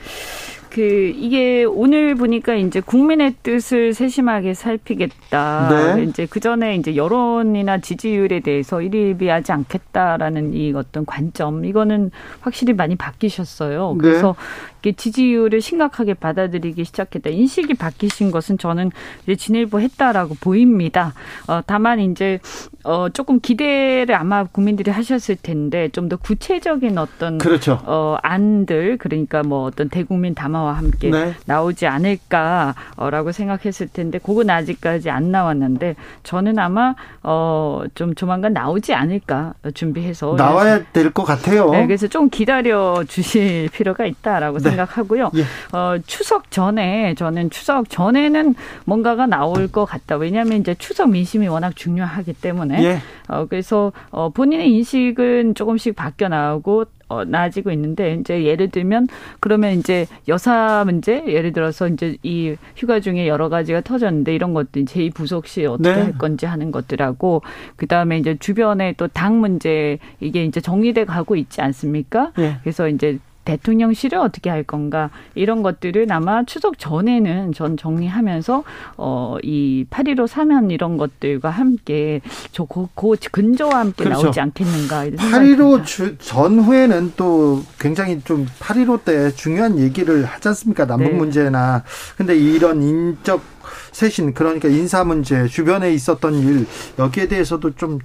그 0.78 1.12
이게 1.18 1.64
오늘 1.64 2.14
보니까 2.14 2.54
이제 2.54 2.82
국민의 2.82 3.34
뜻을 3.42 3.96
세심하게 3.96 4.54
살피겠다. 4.54 5.96
네. 5.96 6.04
이제 6.04 6.28
그 6.30 6.40
전에 6.40 6.76
이제 6.76 6.96
여론이나 6.96 7.80
지지율에 7.80 8.42
대해서 8.42 8.80
일일비하지 8.84 9.52
않겠다라는 9.54 10.54
이 10.54 10.74
어떤 10.76 11.04
관점 11.04 11.66
이거는 11.66 12.12
확실히 12.42 12.74
많이 12.74 12.96
바뀌셨어요. 12.96 13.94
네. 13.94 13.98
그래서 13.98 14.36
네. 14.38 14.77
지지율을 14.82 15.62
심각하게 15.62 16.14
받아들이기 16.16 16.84
시작했다. 16.86 17.30
인식이 17.30 17.74
바뀌신 17.76 18.32
것은 18.32 18.58
저는 18.58 18.92
이제 19.24 19.36
진일보 19.36 19.80
했다라고 19.80 20.36
보입니다. 20.42 21.14
어, 21.48 21.62
다만 21.66 22.00
이제 22.00 22.40
어, 22.84 23.10
조금 23.10 23.40
기대를 23.40 24.16
아마 24.16 24.44
국민들이 24.46 24.90
하셨을 24.92 25.36
텐데 25.42 25.90
좀 25.90 26.08
더 26.08 26.16
구체적인 26.16 26.98
어떤 26.98 27.38
그렇죠. 27.38 27.82
어, 27.86 28.16
안들 28.24 28.98
그러니까 28.98 29.44
뭐 29.44 29.66
어떤 29.66 29.90
대국민 29.90 30.34
담화와 30.34 30.72
함께 30.72 31.10
네. 31.10 31.34
나오지 31.46 31.86
않을까라고 31.86 33.32
생각했을 33.34 33.90
텐데 33.90 34.18
그건 34.18 34.50
아직까지 34.50 35.10
안 35.10 35.32
나왔는데 35.32 35.96
저는 36.24 36.60
아마 36.60 36.96
어, 37.24 37.84
좀 37.94 38.16
조만간 38.16 38.54
나오지 38.54 38.94
않을까 38.94 39.54
준비해서 39.74 40.36
나와야 40.38 40.82
될 40.94 41.12
것 41.12 41.24
같아요. 41.24 41.72
네, 41.72 41.86
그래서 41.88 42.08
좀 42.08 42.30
기다려 42.30 43.04
주실 43.08 43.70
필요가 43.74 44.06
있다라고 44.06 44.60
네. 44.60 44.67
생각하고요. 44.70 45.32
예. 45.36 45.42
어, 45.76 45.98
추석 46.06 46.52
전에 46.52 47.16
저는 47.16 47.50
추석 47.50 47.90
전에는 47.90 48.56
뭔가가 48.86 49.26
나올 49.26 49.68
것 49.68 49.86
같다. 49.86 50.18
왜냐하면 50.18 50.60
이제 50.60 50.76
추석 50.76 51.10
민심이 51.10 51.48
워낙 51.48 51.76
중요하기 51.76 52.34
때문에 52.34 52.84
예. 52.84 53.00
어, 53.28 53.46
그래서 53.50 53.92
어, 54.10 54.30
본인의 54.30 54.72
인식은 54.72 55.56
조금씩 55.56 55.96
바뀌어 55.96 56.30
나오고 56.30 56.86
어, 57.10 57.24
나아지고 57.24 57.72
있는데 57.72 58.16
이제 58.20 58.44
예를 58.44 58.70
들면 58.70 59.08
그러면 59.40 59.80
이제 59.80 60.06
여사 60.28 60.84
문제 60.86 61.24
예를 61.26 61.54
들어서 61.54 61.88
이제 61.88 62.18
이 62.22 62.56
휴가 62.76 63.00
중에 63.00 63.30
여러 63.30 63.48
가지가 63.48 63.80
터졌는데 63.80 64.36
이런 64.36 64.54
것들 64.54 64.84
제2 64.84 65.14
부속 65.14 65.48
시 65.48 65.66
어떻게 65.66 65.96
네. 65.96 66.02
할 66.02 66.18
건지 66.18 66.46
하는 66.46 66.70
것들하고 66.72 67.44
그 67.78 67.88
다음에 67.88 68.18
이제 68.18 68.36
주변에 68.40 68.94
또 68.94 69.08
당 69.08 69.40
문제 69.40 70.00
이게 70.20 70.44
이제 70.44 70.60
정리돼 70.60 71.06
가고 71.06 71.38
있지 71.38 71.62
않습니까? 71.62 72.34
네. 72.38 72.58
그래서 72.62 72.90
이제 72.90 73.20
대통령실을 73.48 74.18
어떻게 74.18 74.50
할 74.50 74.64
건가 74.64 75.10
이런 75.34 75.64
것들을 75.64 76.06
아마 76.12 76.44
추석 76.44 76.78
전에는 76.78 77.54
전 77.54 77.78
정리하면서 77.78 78.64
어이 78.98 79.86
8.15 79.90 80.28
사면 80.28 80.70
이런 80.70 80.98
것들과 80.98 81.50
함께 81.50 82.20
저고 82.52 82.90
그 82.94 83.16
근저와 83.32 83.80
함께 83.80 84.04
그렇죠. 84.04 84.24
나오지 84.24 84.40
않겠는가 84.42 85.06
이런 85.06 85.18
8.15 85.18 86.20
전후에는 86.20 87.14
또 87.16 87.64
굉장히 87.80 88.20
좀 88.22 88.46
8.15 88.60 89.06
때 89.06 89.32
중요한 89.32 89.80
얘기를 89.80 90.26
하지 90.26 90.50
않습니까 90.50 90.86
남북 90.86 91.12
네. 91.12 91.18
문제나 91.18 91.84
근데 92.18 92.36
이런 92.36 92.82
인적 92.84 93.57
쇄신 93.98 94.36
그러니까 94.36 94.68
인사 94.68 95.04
문제 95.04 95.48
주변에 95.48 95.92
있었던 95.92 96.36
일 96.36 96.68
여기에 97.00 97.30
대해서도 97.30 97.74
좀 97.74 97.98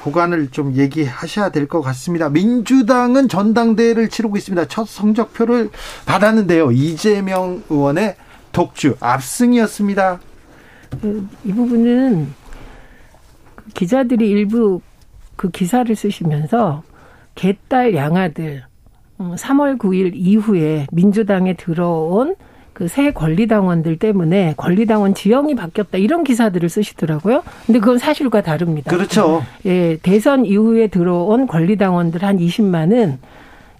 보관을 0.00 0.48
좀 0.50 0.74
얘기하셔야 0.74 1.50
될 1.50 1.66
것 1.68 1.82
같습니다. 1.82 2.28
민주당은 2.28 3.28
전당대회를 3.28 4.08
치르고 4.08 4.36
있습니다. 4.36 4.66
첫 4.66 4.88
성적표를 4.88 5.70
받았는데요. 6.04 6.72
이재명 6.72 7.62
의원의 7.68 8.16
독주 8.52 8.96
압승이었습니다. 9.00 10.20
그, 11.00 11.28
이 11.44 11.52
부분은 11.52 12.32
기자들이 13.74 14.28
일부 14.28 14.80
그 15.36 15.50
기사를 15.50 15.94
쓰시면서 15.94 16.82
개딸 17.36 17.94
양아들 17.94 18.64
3월 19.18 19.72
음, 19.72 19.78
9일 19.78 20.12
이후에 20.14 20.86
민주당에 20.92 21.54
들어온 21.54 22.34
그 22.76 22.88
새 22.88 23.10
권리당원들 23.10 23.98
때문에 23.98 24.52
권리당원 24.58 25.14
지형이 25.14 25.54
바뀌었다 25.54 25.96
이런 25.96 26.24
기사들을 26.24 26.68
쓰시더라고요. 26.68 27.42
근데 27.64 27.78
그건 27.80 27.96
사실과 27.96 28.42
다릅니다. 28.42 28.90
그렇죠. 28.90 29.42
예, 29.64 29.96
대선 30.02 30.44
이후에 30.44 30.88
들어온 30.88 31.46
권리당원들 31.46 32.22
한 32.22 32.36
20만은 32.36 33.16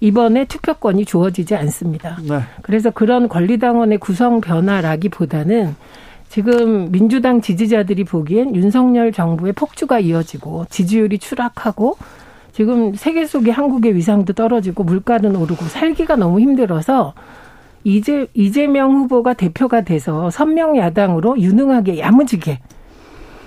이번에 0.00 0.46
투표권이 0.46 1.04
주어지지 1.04 1.54
않습니다. 1.56 2.16
네. 2.26 2.40
그래서 2.62 2.90
그런 2.90 3.28
권리당원의 3.28 3.98
구성 3.98 4.40
변화라기보다는 4.40 5.76
지금 6.30 6.90
민주당 6.90 7.42
지지자들이 7.42 8.04
보기엔 8.04 8.56
윤석열 8.56 9.12
정부의 9.12 9.52
폭주가 9.52 10.00
이어지고 10.00 10.64
지지율이 10.70 11.18
추락하고 11.18 11.98
지금 12.52 12.94
세계 12.94 13.26
속의 13.26 13.52
한국의 13.52 13.94
위상도 13.94 14.32
떨어지고 14.32 14.84
물가는 14.84 15.36
오르고 15.36 15.66
살기가 15.66 16.16
너무 16.16 16.40
힘들어서 16.40 17.12
이재 17.86 18.26
이재명 18.34 18.96
후보가 18.96 19.34
대표가 19.34 19.82
돼서 19.82 20.28
선명 20.30 20.76
야당으로 20.76 21.40
유능하게 21.40 22.00
야무지게 22.00 22.58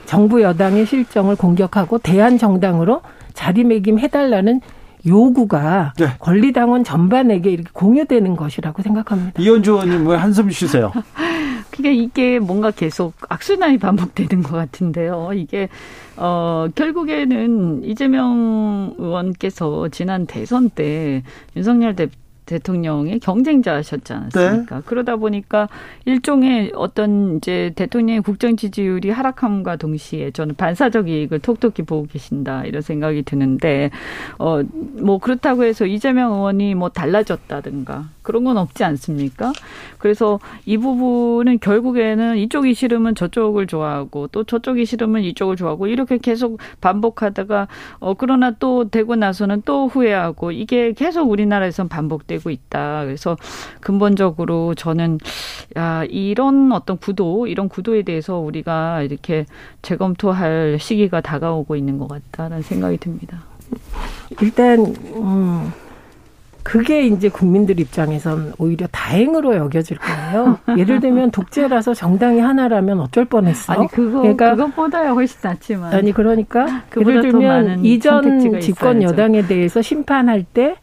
정부 0.06 0.42
여당의 0.42 0.86
실정을 0.86 1.36
공격하고 1.36 1.98
대한 1.98 2.38
정당으로 2.38 3.02
자리매김해달라는 3.34 4.62
요구가 5.06 5.92
네. 5.98 6.08
권리당원 6.20 6.86
전반에게 6.86 7.50
이렇게 7.52 7.70
공유되는 7.74 8.38
것이라고 8.38 8.82
생각합니다. 8.82 9.42
이현주 9.42 9.72
의원님 9.72 10.08
왜 10.08 10.16
한숨 10.16 10.50
쉬세요? 10.52 10.94
그러니까 11.72 12.02
이게 12.02 12.40
뭔가 12.40 12.72
계속 12.72 13.14
악순환이 13.28 13.78
반복되는 13.78 14.42
것 14.42 14.56
같은데요. 14.56 15.32
이게 15.34 15.68
어 16.16 16.68
결국에는 16.76 17.84
이재명 17.84 18.96
의원께서 18.98 19.90
지난 19.90 20.26
대선 20.26 20.70
때 20.70 21.24
윤석열 21.58 21.96
대 21.98 22.08
대통령의 22.50 23.20
경쟁자셨지 23.20 24.14
않았습니까? 24.14 24.76
네. 24.78 24.82
그러다 24.86 25.18
보니까 25.18 25.70
일종의 26.06 26.72
어떤 26.76 27.38
이제 27.38 27.72
대통령의 27.76 28.22
국정 28.22 28.56
지지율이 28.56 29.12
하락함과 29.12 29.76
동시에 29.76 30.32
저는 30.32 30.56
반사적 30.56 31.08
이익을 31.08 31.40
톡톡히 31.40 31.84
보고 31.84 32.08
계신다 32.08 32.64
이런 32.66 32.82
생각이 32.82 33.24
드는데 33.24 33.92
어 34.40 34.64
뭐 35.00 35.18
그렇다고 35.18 35.64
해서 35.64 35.86
이재명 35.86 36.34
의원이 36.34 36.76
뭐 36.76 36.90
달라졌다든가 36.90 38.10
그런 38.22 38.44
건 38.44 38.58
없지 38.58 38.84
않습니까? 38.84 39.52
그래서 39.98 40.40
이 40.66 40.78
부분은 40.78 41.60
결국에는 41.60 42.38
이쪽이 42.38 42.74
싫으면 42.74 43.16
저쪽을 43.16 43.66
좋아하고 43.66 44.28
또 44.28 44.44
저쪽이 44.44 44.86
싫으면 44.86 45.24
이쪽을 45.24 45.56
좋아하고 45.56 45.88
이렇게 45.88 46.18
계속 46.18 46.60
반복하다가 46.82 47.68
어 48.00 48.14
그러나 48.14 48.52
또 48.52 48.90
되고 48.90 49.16
나서는 49.16 49.64
또 49.66 49.88
후회하고 49.88 50.52
이게 50.52 50.94
계속 50.94 51.30
우리나라에선 51.32 51.90
반복되고 51.90 52.39
있다. 52.50 53.04
그래서 53.06 53.36
근본적으로 53.82 54.76
저는 54.76 55.18
야 55.78 56.04
이런 56.06 56.72
어떤 56.72 56.98
구도 56.98 57.48
이런 57.48 57.68
구도에 57.68 58.04
대해서 58.04 58.38
우리가 58.38 59.02
이렇게 59.02 59.46
재검토할 59.82 60.78
시기가 60.80 61.22
다가오고 61.22 61.76
있는 61.76 61.98
것 61.98 62.08
같다는 62.08 62.62
생각이 62.62 62.98
듭니다. 62.98 63.44
일단 64.42 64.80
음. 65.16 65.72
그게 66.64 67.08
이제 67.08 67.30
국민들 67.30 67.80
입장에선 67.80 68.54
오히려 68.60 68.86
다행으로 68.92 69.56
여겨질 69.56 69.98
거예요. 69.98 70.60
예를 70.78 71.00
들면 71.00 71.32
독재라서 71.32 71.96
정당이 71.96 72.40
하나라면 72.40 73.00
어쩔 73.00 73.26
뻔했어. 73.26 73.74
아니 73.74 73.88
그거 73.88 74.22
그러니까 74.22 74.52
그것보다야 74.56 75.12
훨씬 75.12 75.40
낫지만. 75.42 75.94
아니 75.94 76.12
그러니까 76.12 76.84
예를 76.96 77.22
들면 77.22 77.86
이전 77.86 78.60
집권 78.60 79.02
여당에 79.02 79.48
대해서 79.48 79.82
심판할 79.82 80.44
때 80.44 80.76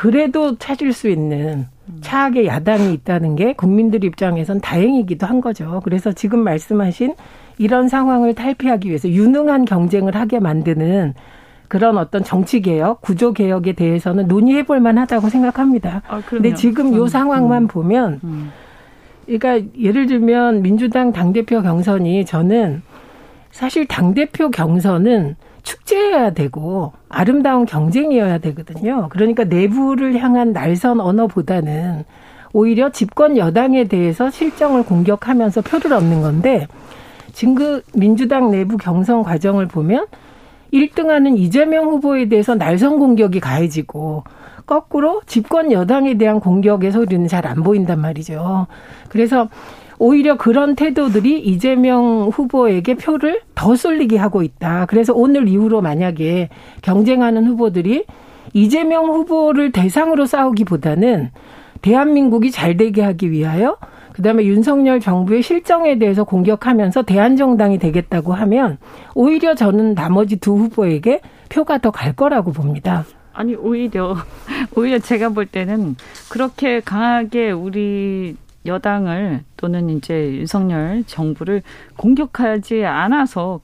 그래도 0.00 0.56
찾을 0.56 0.94
수 0.94 1.10
있는 1.10 1.66
차악의 2.00 2.46
야당이 2.46 2.94
있다는 2.94 3.36
게 3.36 3.52
국민들 3.52 4.02
입장에선 4.02 4.62
다행이기도 4.62 5.26
한 5.26 5.42
거죠. 5.42 5.82
그래서 5.84 6.10
지금 6.10 6.38
말씀하신 6.38 7.16
이런 7.58 7.86
상황을 7.86 8.34
탈피하기 8.34 8.88
위해서 8.88 9.10
유능한 9.10 9.66
경쟁을 9.66 10.16
하게 10.16 10.40
만드는 10.40 11.12
그런 11.68 11.98
어떤 11.98 12.24
정치 12.24 12.62
개혁, 12.62 13.02
구조 13.02 13.34
개혁에 13.34 13.74
대해서는 13.74 14.26
논의해 14.26 14.62
볼 14.62 14.80
만하다고 14.80 15.28
생각합니다. 15.28 16.00
아, 16.08 16.22
근데 16.24 16.54
지금 16.54 16.94
요 16.94 17.06
상황만 17.06 17.64
음. 17.64 17.68
보면 17.68 18.20
음. 18.24 18.52
그러니까 19.26 19.70
예를 19.78 20.06
들면 20.06 20.62
민주당 20.62 21.12
당대표 21.12 21.60
경선이 21.60 22.24
저는 22.24 22.80
사실 23.50 23.84
당대표 23.84 24.50
경선은 24.50 25.36
축제여야 25.62 26.30
되고 26.30 26.92
아름다운 27.08 27.66
경쟁이어야 27.66 28.38
되거든요. 28.38 29.08
그러니까 29.10 29.44
내부를 29.44 30.18
향한 30.18 30.52
날선 30.52 31.00
언어보다는 31.00 32.04
오히려 32.52 32.90
집권 32.90 33.36
여당에 33.36 33.84
대해서 33.84 34.30
실정을 34.30 34.84
공격하면서 34.84 35.62
표를 35.62 35.92
얻는 35.92 36.22
건데 36.22 36.66
지금 37.32 37.54
그 37.54 37.82
민주당 37.94 38.50
내부 38.50 38.76
경선 38.76 39.22
과정을 39.22 39.68
보면 39.68 40.06
1등하는 40.72 41.36
이재명 41.38 41.88
후보에 41.88 42.28
대해서 42.28 42.54
날선 42.54 42.98
공격이 42.98 43.40
가해지고 43.40 44.24
거꾸로 44.66 45.20
집권 45.26 45.72
여당에 45.72 46.14
대한 46.16 46.38
공격의 46.38 46.92
소리는 46.92 47.26
잘 47.26 47.46
안 47.46 47.62
보인단 47.62 48.00
말이죠. 48.00 48.66
그래서 49.08 49.48
오히려 50.00 50.38
그런 50.38 50.76
태도들이 50.76 51.40
이재명 51.40 52.30
후보에게 52.32 52.94
표를 52.94 53.42
더 53.54 53.76
쏠리게 53.76 54.16
하고 54.16 54.42
있다. 54.42 54.86
그래서 54.86 55.12
오늘 55.14 55.46
이후로 55.46 55.82
만약에 55.82 56.48
경쟁하는 56.80 57.44
후보들이 57.46 58.06
이재명 58.54 59.10
후보를 59.10 59.72
대상으로 59.72 60.24
싸우기보다는 60.24 61.28
대한민국이 61.82 62.50
잘 62.50 62.78
되게 62.78 63.02
하기 63.02 63.30
위하여 63.30 63.76
그다음에 64.14 64.46
윤석열 64.46 65.00
정부의 65.00 65.42
실정에 65.42 65.98
대해서 65.98 66.24
공격하면서 66.24 67.02
대한정당이 67.02 67.78
되겠다고 67.78 68.32
하면 68.32 68.78
오히려 69.14 69.54
저는 69.54 69.94
나머지 69.94 70.36
두 70.36 70.56
후보에게 70.56 71.20
표가 71.50 71.76
더 71.78 71.90
갈 71.90 72.14
거라고 72.14 72.52
봅니다. 72.52 73.04
아니 73.34 73.54
오히려 73.54 74.16
오히려 74.74 74.98
제가 74.98 75.28
볼 75.28 75.44
때는 75.44 75.96
그렇게 76.30 76.80
강하게 76.80 77.50
우리 77.50 78.34
여당을 78.66 79.44
또는 79.56 79.90
이제 79.90 80.34
윤석열 80.34 81.04
정부를 81.06 81.62
공격하지 81.96 82.84
않아서 82.84 83.60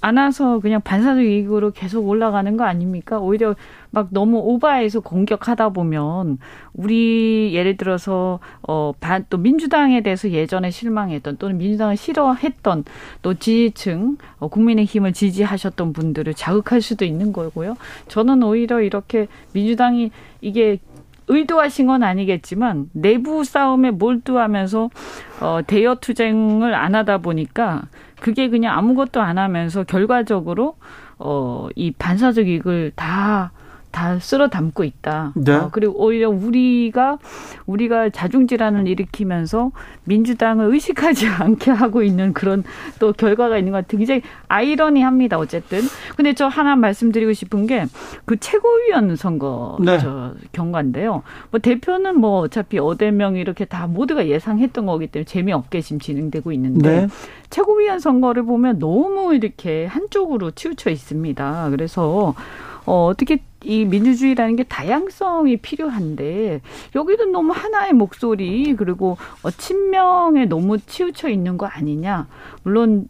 않아서 0.00 0.60
그냥 0.60 0.80
반사적 0.82 1.24
이익으로 1.24 1.72
계속 1.72 2.06
올라가는 2.08 2.56
거 2.56 2.64
아닙니까? 2.64 3.18
오히려 3.18 3.56
막 3.90 4.08
너무 4.10 4.38
오바해서 4.38 5.00
공격하다 5.00 5.70
보면 5.70 6.38
우리 6.74 7.52
예를 7.54 7.76
들어서 7.76 8.38
어반또 8.62 9.38
민주당에 9.38 10.02
대해서 10.02 10.30
예전에 10.30 10.70
실망했던 10.70 11.38
또는 11.38 11.58
민주당을 11.58 11.96
싫어했던 11.96 12.84
또 13.22 13.34
지지층 13.34 14.18
어, 14.38 14.48
국민의힘을 14.48 15.12
지지하셨던 15.12 15.92
분들을 15.92 16.34
자극할 16.34 16.82
수도 16.82 17.04
있는 17.04 17.32
거고요. 17.32 17.76
저는 18.08 18.42
오히려 18.42 18.80
이렇게 18.80 19.26
민주당이 19.52 20.10
이게 20.40 20.78
의도하신 21.28 21.86
건 21.86 22.02
아니겠지만 22.02 22.88
내부 22.92 23.44
싸움에 23.44 23.90
몰두하면서 23.90 24.90
어 25.40 25.60
대여 25.66 25.96
투쟁을 25.96 26.74
안 26.74 26.94
하다 26.94 27.18
보니까 27.18 27.82
그게 28.20 28.48
그냥 28.48 28.76
아무것도 28.78 29.20
안 29.20 29.38
하면서 29.38 29.84
결과적으로 29.84 30.76
어 31.18 31.68
이 31.76 31.90
반사적 31.92 32.46
이익을 32.46 32.92
다 32.94 33.52
다 33.96 34.18
쓸어 34.18 34.48
담고 34.48 34.84
있다. 34.84 35.32
네. 35.36 35.54
어, 35.54 35.70
그리고 35.72 35.94
오히려 36.04 36.28
우리가 36.28 37.18
우리가 37.64 38.10
자중질환을 38.10 38.86
일으키면서 38.88 39.72
민주당을 40.04 40.72
의식하지 40.72 41.28
않게 41.40 41.70
하고 41.70 42.02
있는 42.02 42.32
그런 42.34 42.62
또 42.98 43.12
결과가 43.12 43.56
있는 43.58 43.72
것 43.72 43.78
같아요. 43.78 43.98
굉장히 43.98 44.22
아이러니합니다. 44.48 45.38
어쨌든. 45.38 45.80
근데 46.16 46.32
저 46.34 46.46
하나 46.46 46.76
말씀드리고 46.76 47.32
싶은 47.32 47.66
게 47.66 47.86
그 48.24 48.36
최고위원 48.38 49.16
선거 49.16 49.76
네. 49.80 49.98
저 49.98 50.34
경과인데요. 50.52 51.22
뭐 51.50 51.60
대표는 51.60 52.18
뭐 52.18 52.40
어차피 52.40 52.78
어대명 52.78 53.36
이렇게 53.36 53.64
다 53.64 53.86
모두가 53.86 54.26
예상했던 54.26 54.86
거기 54.86 55.06
때문에 55.06 55.24
재미없게 55.24 55.80
지금 55.80 56.00
진행되고 56.00 56.52
있는데 56.52 57.02
네. 57.02 57.08
최고위원 57.50 58.00
선거를 58.00 58.44
보면 58.44 58.78
너무 58.78 59.34
이렇게 59.34 59.86
한쪽으로 59.86 60.50
치우쳐 60.50 60.90
있습니다. 60.90 61.70
그래서 61.70 62.34
어, 62.84 63.06
어떻게 63.06 63.42
이 63.66 63.84
민주주의라는 63.84 64.54
게 64.54 64.62
다양성이 64.62 65.56
필요한데 65.56 66.60
여기도 66.94 67.24
너무 67.24 67.52
하나의 67.52 67.94
목소리 67.94 68.76
그리고 68.76 69.16
어, 69.42 69.50
친명에 69.50 70.46
너무 70.46 70.78
치우쳐 70.78 71.28
있는 71.28 71.58
거 71.58 71.66
아니냐. 71.66 72.28
물론 72.62 73.06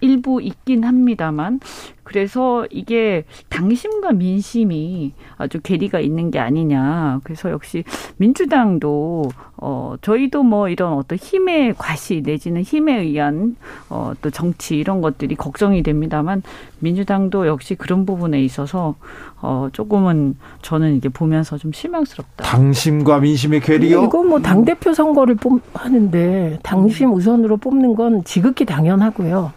일부 0.00 0.42
있긴 0.42 0.84
합니다만 0.84 1.60
그래서 2.04 2.66
이게 2.70 3.24
당심과 3.48 4.12
민심이 4.12 5.12
아주 5.38 5.58
괴리가 5.60 5.98
있는 5.98 6.30
게 6.30 6.38
아니냐. 6.38 7.20
그래서 7.24 7.50
역시 7.50 7.82
민주당도 8.18 9.30
어 9.56 9.94
저희도 10.02 10.42
뭐 10.44 10.68
이런 10.68 10.92
어떤 10.92 11.18
힘의 11.18 11.74
과시 11.76 12.22
내지는 12.24 12.62
힘에 12.62 13.00
의한 13.00 13.56
어또 13.88 14.30
정치 14.30 14.76
이런 14.78 15.00
것들이 15.00 15.34
걱정이 15.34 15.82
됩니다만 15.82 16.42
민주당도 16.78 17.46
역시 17.48 17.74
그런 17.74 18.06
부분에 18.06 18.40
있어서 18.44 18.94
어 19.40 19.68
조금은 19.72 20.36
저는 20.62 20.94
이게 20.96 21.08
보면서 21.08 21.58
좀 21.58 21.72
실망스럽다. 21.72 22.44
당심과 22.44 23.18
민심의 23.20 23.60
괴리요? 23.62 24.04
이거 24.04 24.22
뭐 24.22 24.38
당 24.38 24.64
대표 24.64 24.92
선거를 24.94 25.34
뽑 25.36 25.60
하는데 25.74 26.58
당심 26.62 27.12
우선으로 27.12 27.56
뽑는 27.56 27.96
건 27.96 28.22
지극히 28.24 28.64
당연하고요. 28.64 29.52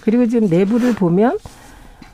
그리고 0.00 0.26
지금 0.26 0.48
내부를 0.48 0.94
보면 0.94 1.38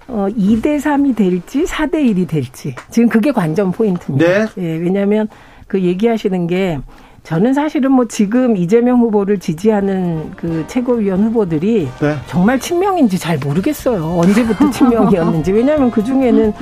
어, 0.09 0.27
2대 0.31 0.81
3이 0.81 1.17
될지 1.17 1.65
4대 1.65 1.95
1이 1.95 2.29
될지 2.29 2.75
지금 2.91 3.09
그게 3.09 3.33
관전 3.33 3.73
포인트입니다. 3.73 4.27
네. 4.27 4.47
예, 4.59 4.77
왜냐하면 4.77 5.29
그 5.67 5.81
얘기하시는 5.81 6.47
게 6.47 6.79
저는 7.25 7.55
사실은 7.55 7.91
뭐 7.91 8.07
지금 8.07 8.57
이재명 8.57 9.01
후보를 9.01 9.41
지지하는 9.41 10.31
그 10.37 10.65
최고위원 10.69 11.25
후보들이 11.25 11.89
네. 12.01 12.17
정말 12.29 12.61
친명인지 12.61 13.19
잘 13.19 13.37
모르겠어요. 13.39 14.17
언제부터 14.17 14.71
친명이었는지. 14.71 15.51
왜냐하면 15.51 15.91
그 15.91 16.05
중에는 16.05 16.53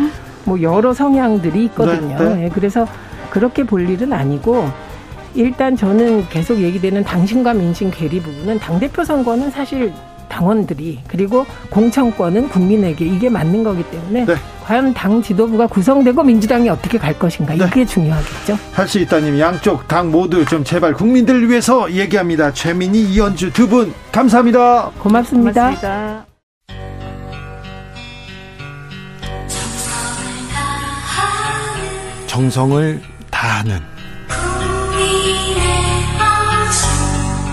뭐 0.46 0.62
여러 0.62 0.94
성향들이 0.94 1.64
있거든요. 1.66 2.18
네, 2.18 2.34
네. 2.34 2.44
예, 2.44 2.48
그래서 2.48 2.86
그렇게 3.28 3.64
볼 3.64 3.88
일은 3.90 4.12
아니고 4.14 4.64
일단 5.34 5.76
저는 5.76 6.28
계속 6.28 6.60
얘기되는 6.60 7.02
당신과 7.04 7.52
민심 7.52 7.90
괴리 7.90 8.20
부분은 8.20 8.58
당대표 8.58 9.04
선거는 9.04 9.50
사실 9.50 9.92
당원들이 10.28 11.00
그리고 11.08 11.46
공천권은 11.70 12.48
국민에게 12.48 13.04
이게 13.04 13.28
맞는 13.28 13.64
거기 13.64 13.82
때문에 13.84 14.24
네. 14.26 14.34
과연 14.64 14.94
당 14.94 15.22
지도부가 15.22 15.66
구성되고 15.66 16.22
민주당이 16.22 16.68
어떻게 16.68 16.96
갈 16.98 17.18
것인가 17.18 17.54
네. 17.54 17.66
이게 17.66 17.84
중요하겠죠. 17.84 18.58
할 18.72 18.88
수 18.88 18.98
있다님 18.98 19.38
양쪽 19.38 19.86
당 19.88 20.10
모두 20.10 20.44
좀 20.44 20.64
제발 20.64 20.94
국민들을 20.94 21.48
위해서 21.50 21.90
얘기합니다. 21.92 22.52
최민희 22.52 23.02
이현주 23.12 23.52
두 23.52 23.68
분 23.68 23.92
감사합니다. 24.12 24.90
고맙습니다. 24.98 25.62
고맙습니다. 25.62 26.26
정성을 32.26 33.00
다하는 33.30 33.78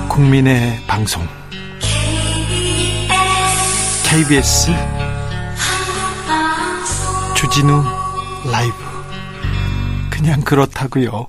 국민의 0.10 0.78
방송 0.88 1.22
KBS 4.12 4.72
주진우 7.34 7.82
라이브 8.51 8.76
그냥 10.09 10.41
그렇다고요. 10.41 11.28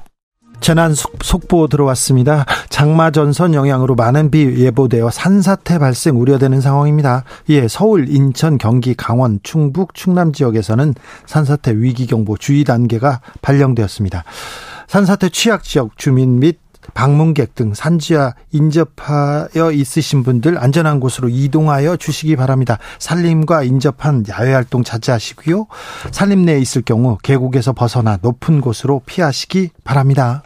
재난 0.59 0.93
속보 0.93 1.69
들어왔습니다. 1.69 2.45
장마 2.71 3.13
전선 3.13 3.55
영향으로 3.55 3.95
많은 3.95 4.33
비 4.33 4.65
예보되어 4.65 5.11
산사태 5.11 5.79
발생 5.79 6.21
우려되는 6.21 6.61
상황입니다. 6.61 7.23
예, 7.51 7.69
서울, 7.69 8.09
인천, 8.09 8.59
경기, 8.59 8.95
강원, 8.95 9.39
충북, 9.45 9.95
충남 9.95 10.33
지역에서는 10.33 10.95
산사태 11.27 11.77
위기경보 11.77 12.37
주의 12.39 12.65
단계가 12.65 13.21
발령되었습니다. 13.43 14.25
산사태 14.89 15.29
취약 15.29 15.63
지역 15.63 15.97
주민 15.97 16.41
및 16.41 16.59
방문객 16.95 17.55
등 17.55 17.75
산지와 17.75 18.35
인접하여 18.53 19.73
있으신 19.73 20.23
분들 20.23 20.59
안전한 20.59 21.01
곳으로 21.01 21.29
이동하여 21.29 21.97
주시기 21.97 22.37
바랍니다. 22.37 22.79
산림과 22.99 23.65
인접한 23.65 24.25
야외 24.29 24.53
활동 24.53 24.83
자제하시고요. 24.85 25.67
산림 26.11 26.45
내에 26.45 26.59
있을 26.59 26.83
경우 26.83 27.19
계곡에서 27.23 27.73
벗어나 27.73 28.19
높은 28.21 28.61
곳으로 28.61 29.03
피하시기 29.07 29.71
바랍니다. 29.85 30.43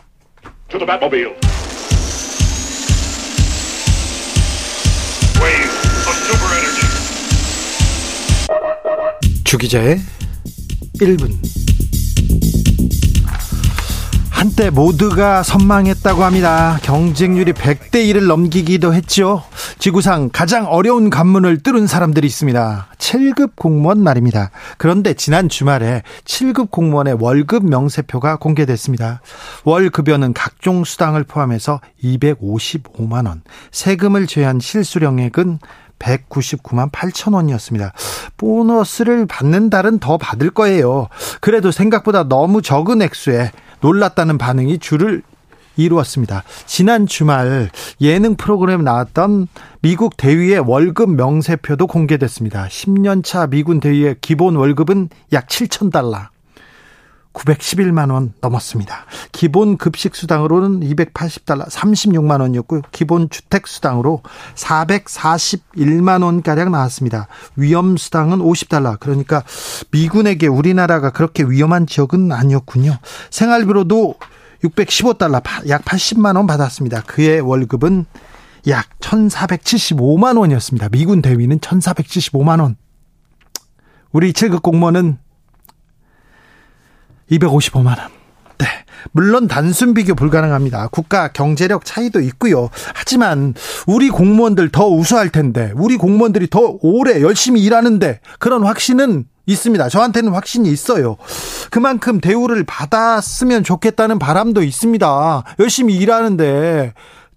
주 9.45 9.59
기자의 9.59 10.01
1분 11.01 11.31
한때 14.37 14.68
모두가 14.68 15.43
선망했다고 15.43 16.22
합니다. 16.22 16.78
경쟁률이 16.82 17.55
100대 17.55 17.95
1을 17.95 18.26
넘기기도 18.26 18.93
했죠. 18.93 19.43
지구상 19.78 20.28
가장 20.30 20.66
어려운 20.66 21.09
관문을 21.09 21.62
뚫은 21.62 21.87
사람들이 21.87 22.26
있습니다. 22.26 22.87
7급 22.99 23.53
공무원 23.57 24.03
말입니다. 24.03 24.51
그런데 24.76 25.14
지난 25.14 25.49
주말에 25.49 26.03
7급 26.26 26.70
공무원의 26.70 27.16
월급 27.18 27.64
명세표가 27.64 28.37
공개됐습니다. 28.37 29.22
월 29.64 29.89
급여는 29.89 30.34
각종 30.34 30.84
수당을 30.84 31.24
포함해서 31.24 31.80
255만 32.05 33.26
원, 33.26 33.41
세금을 33.72 34.26
제한 34.26 34.61
실수령액은 34.61 35.61
199만 35.99 36.93
8천 36.93 37.32
원이었습니다. 37.32 37.95
보너스를 38.37 39.24
받는 39.24 39.70
달은 39.70 39.99
더 39.99 40.18
받을 40.18 40.51
거예요. 40.51 41.09
그래도 41.41 41.70
생각보다 41.70 42.28
너무 42.28 42.61
적은 42.61 43.01
액수에 43.01 43.51
놀랐다는 43.81 44.39
반응이 44.39 44.79
줄을 44.79 45.22
이루었습니다. 45.77 46.43
지난 46.64 47.07
주말 47.07 47.70
예능 48.01 48.37
프로그램에 48.37 48.83
나왔던 48.83 49.49
미국 49.83 50.16
대위의 50.16 50.61
월급 50.61 51.11
명세표도 51.11 51.87
공개됐습니다. 51.87 52.66
10년차 52.68 53.51
미군 53.51 53.81
대위의 53.81 54.16
기본 54.20 54.57
월급은 54.57 55.11
약 55.33 55.49
7천 55.49 55.93
달러. 55.93 56.29
911만 57.37 58.11
원 58.11 58.32
넘었습니다. 58.41 59.05
기본 59.30 59.76
급식 59.76 60.16
수당으로는 60.16 60.80
280달러, 60.80 61.68
36만 61.68 62.41
원이었고요. 62.41 62.82
기본 62.93 63.28
주택 63.28 63.66
수당으로 63.66 64.22
441만 64.55 66.24
원 66.24 66.43
가량 66.43 66.72
나왔습니다. 66.72 67.28
위험 67.57 67.97
수당은 67.97 68.39
50달러. 68.39 68.99
그러니까 68.99 69.45
미군에게 69.91 70.47
우리나라가 70.47 71.11
그렇게 71.11 71.45
위험한 71.45 71.87
지역은 71.87 72.32
아니었군요. 72.32 72.99
생활비로도 73.30 74.14
615달러, 74.64 75.68
약 75.68 75.84
80만 75.84 76.37
원 76.37 76.47
받았습니다. 76.47 77.03
그의 77.03 77.41
월급은 77.41 78.07
약 78.68 78.87
1,475만 79.01 80.39
원이었습니다. 80.39 80.89
미군 80.89 81.22
대위는 81.22 81.61
1,475만 81.61 82.61
원. 82.61 82.76
우리 84.12 84.32
7급 84.32 84.62
공무원은 84.62 85.18
255만 87.31 87.99
원. 87.99 88.11
네. 88.59 88.66
물론 89.12 89.49
단순 89.49 89.95
비교 89.95 90.14
불가능합니다. 90.14 90.89
국가 90.89 91.29
경제력 91.29 91.85
차이도 91.85 92.20
있고요. 92.20 92.70
하지만 92.95 93.55
우리 93.87 94.09
공무원들 94.09 94.70
더 94.70 94.89
우수할 94.89 95.31
텐데, 95.31 95.72
우리 95.77 95.97
공무원들이 95.97 96.49
더 96.51 96.79
오래 96.81 97.20
열심히 97.22 97.62
일하는데 97.62 98.20
그런 98.39 98.64
확신은 98.64 99.27
있습니다. 99.47 99.89
저한테는 99.89 100.33
확신이 100.33 100.70
있어요. 100.70 101.16
그만큼 101.70 102.20
대우를 102.20 102.64
받았으면 102.64 103.62
좋겠다는 103.62 104.18
바람도 104.18 104.62
있습니다. 104.62 105.45
열심히 105.61 105.95
일하는데 105.97 106.93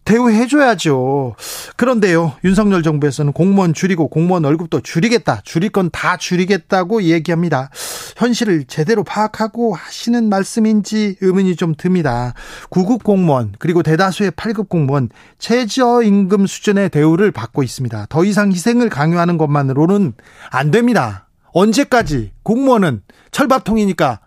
대우해줘야죠. 0.09 1.35
그런데요, 1.75 2.33
윤석열 2.43 2.81
정부에서는 2.81 3.31
공무원 3.31 3.75
줄이고 3.75 4.07
공무원 4.07 4.43
월급도 4.43 4.81
줄이겠다. 4.81 5.41
줄일 5.43 5.69
건 5.69 5.91
다 5.91 6.17
줄이겠다고 6.17 7.03
얘기합니다. 7.03 7.69
현실을 8.17 8.65
제대로 8.65 9.03
파악하고 9.03 9.75
하시는 9.75 10.27
말씀인지 10.27 11.17
의문이 11.21 11.55
좀 11.55 11.75
듭니다. 11.75 12.33
9급 12.71 13.03
공무원, 13.03 13.53
그리고 13.59 13.83
대다수의 13.83 14.31
8급 14.31 14.69
공무원, 14.69 15.09
최저임금 15.37 16.47
수준의 16.47 16.89
대우를 16.89 17.31
받고 17.31 17.61
있습니다. 17.61 18.07
더 18.09 18.23
이상 18.23 18.51
희생을 18.51 18.89
강요하는 18.89 19.37
것만으로는 19.37 20.13
안 20.49 20.71
됩니다. 20.71 21.27
언제까지 21.53 22.31
공무원은 22.43 23.01
철밥통이니까 23.31 24.21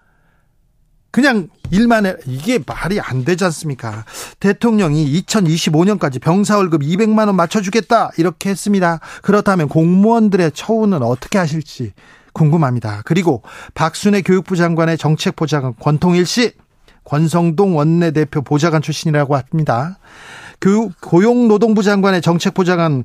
그냥 1.13 1.49
일만 1.71 2.07
해 2.07 2.17
이게 2.27 2.59
말이 2.67 2.99
안 2.99 3.25
되지 3.25 3.45
않습니까? 3.45 4.05
대통령이 4.41 5.23
2025년까지 5.23 6.21
병사 6.21 6.57
월급 6.57 6.83
200만 6.83 7.27
원 7.27 7.37
맞춰주겠다 7.37 8.11
이렇게 8.17 8.51
했습니다. 8.51 8.99
그렇다면 9.21 9.69
공무원들의 9.69 10.53
처우는 10.53 11.03
어떻게 11.03 11.39
하실지 11.39 11.93
궁금합니다. 12.33 13.03
그리고 13.05 13.43
박순애 13.75 14.23
교육부 14.23 14.57
장관의 14.57 14.97
정책 14.97 15.37
보좌관 15.37 15.75
권통일 15.79 16.25
씨, 16.25 16.53
권성동 17.05 17.77
원내대표 17.77 18.41
보좌관 18.41 18.81
출신이라고 18.81 19.37
합니다. 19.37 19.99
교육 20.63 20.99
고용노동부 21.03 21.83
장관의 21.83 22.23
정책 22.23 22.55
보좌관 22.55 23.05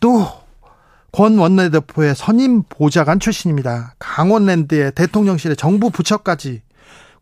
또권 0.00 1.38
원내대표의 1.38 2.14
선임 2.14 2.62
보좌관 2.68 3.18
출신입니다. 3.18 3.94
강원랜드의 3.98 4.92
대통령실의 4.92 5.56
정부 5.56 5.90
부처까지 5.90 6.62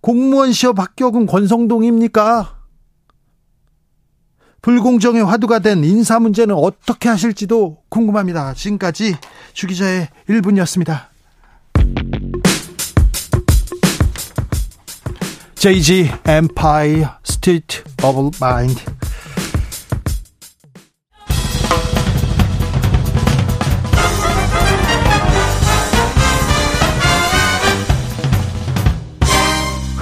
공무원 0.05 0.53
시험 0.53 0.79
합격은 0.79 1.25
권성동입니까? 1.25 2.59
불공정의 4.61 5.25
화두가 5.25 5.61
된 5.61 5.83
인사 5.83 6.21
문제는 6.21 6.55
어떻게 6.55 7.09
하실지도 7.09 7.79
궁금합니다. 7.89 8.53
지금까지 8.53 9.15
주기자의 9.55 10.09
1분이었습니다. 10.29 11.07
JG 15.55 16.11
Empire 16.29 17.07
State 17.27 17.83
of 18.05 18.31
Mind 18.43 18.85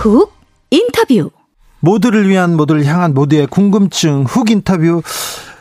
훅 0.03 0.33
인터뷰. 0.71 1.31
모두를 1.79 2.29
위한 2.29 2.57
모두를 2.57 2.85
향한 2.87 3.15
모두의 3.15 3.47
궁금증 3.47 4.25
훅 4.25 4.51
인터뷰. 4.51 5.01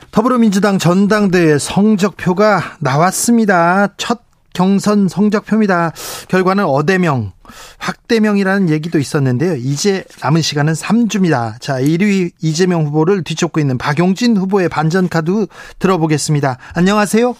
더불어민주당 0.10 0.80
전당대회 0.80 1.60
성적표가 1.60 2.60
나왔습니다. 2.80 3.90
첫 3.98 4.22
경선 4.56 5.10
성적표입니다. 5.10 5.92
결과는 6.28 6.66
어대명, 6.66 7.34
확대명이라는 7.78 8.70
얘기도 8.70 8.98
있었는데요. 8.98 9.58
이제 9.58 10.04
남은 10.24 10.42
시간은 10.42 10.74
3주입니다. 10.74 11.62
자, 11.62 11.80
1위 11.80 12.32
이재명 12.42 12.86
후보를 12.88 13.24
뒤쫓고 13.24 13.60
있는 13.60 13.78
박용진 13.78 14.36
후보의 14.38 14.70
반전카드 14.70 15.46
들어보겠습니다. 15.78 16.58
안녕하세요. 16.74 17.36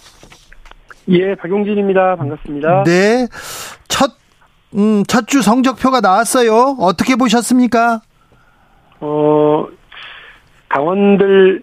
예, 1.10 1.36
박용진입니다. 1.36 2.16
반갑습니다. 2.18 2.84
네. 2.86 3.28
첫, 3.88 4.21
음, 4.76 5.04
첫 5.08 5.26
주 5.28 5.42
성적표가 5.42 6.02
나왔어요. 6.02 6.78
어떻게 6.80 7.16
보셨습니까? 7.16 8.02
어, 9.00 9.68
당원들의 10.70 11.62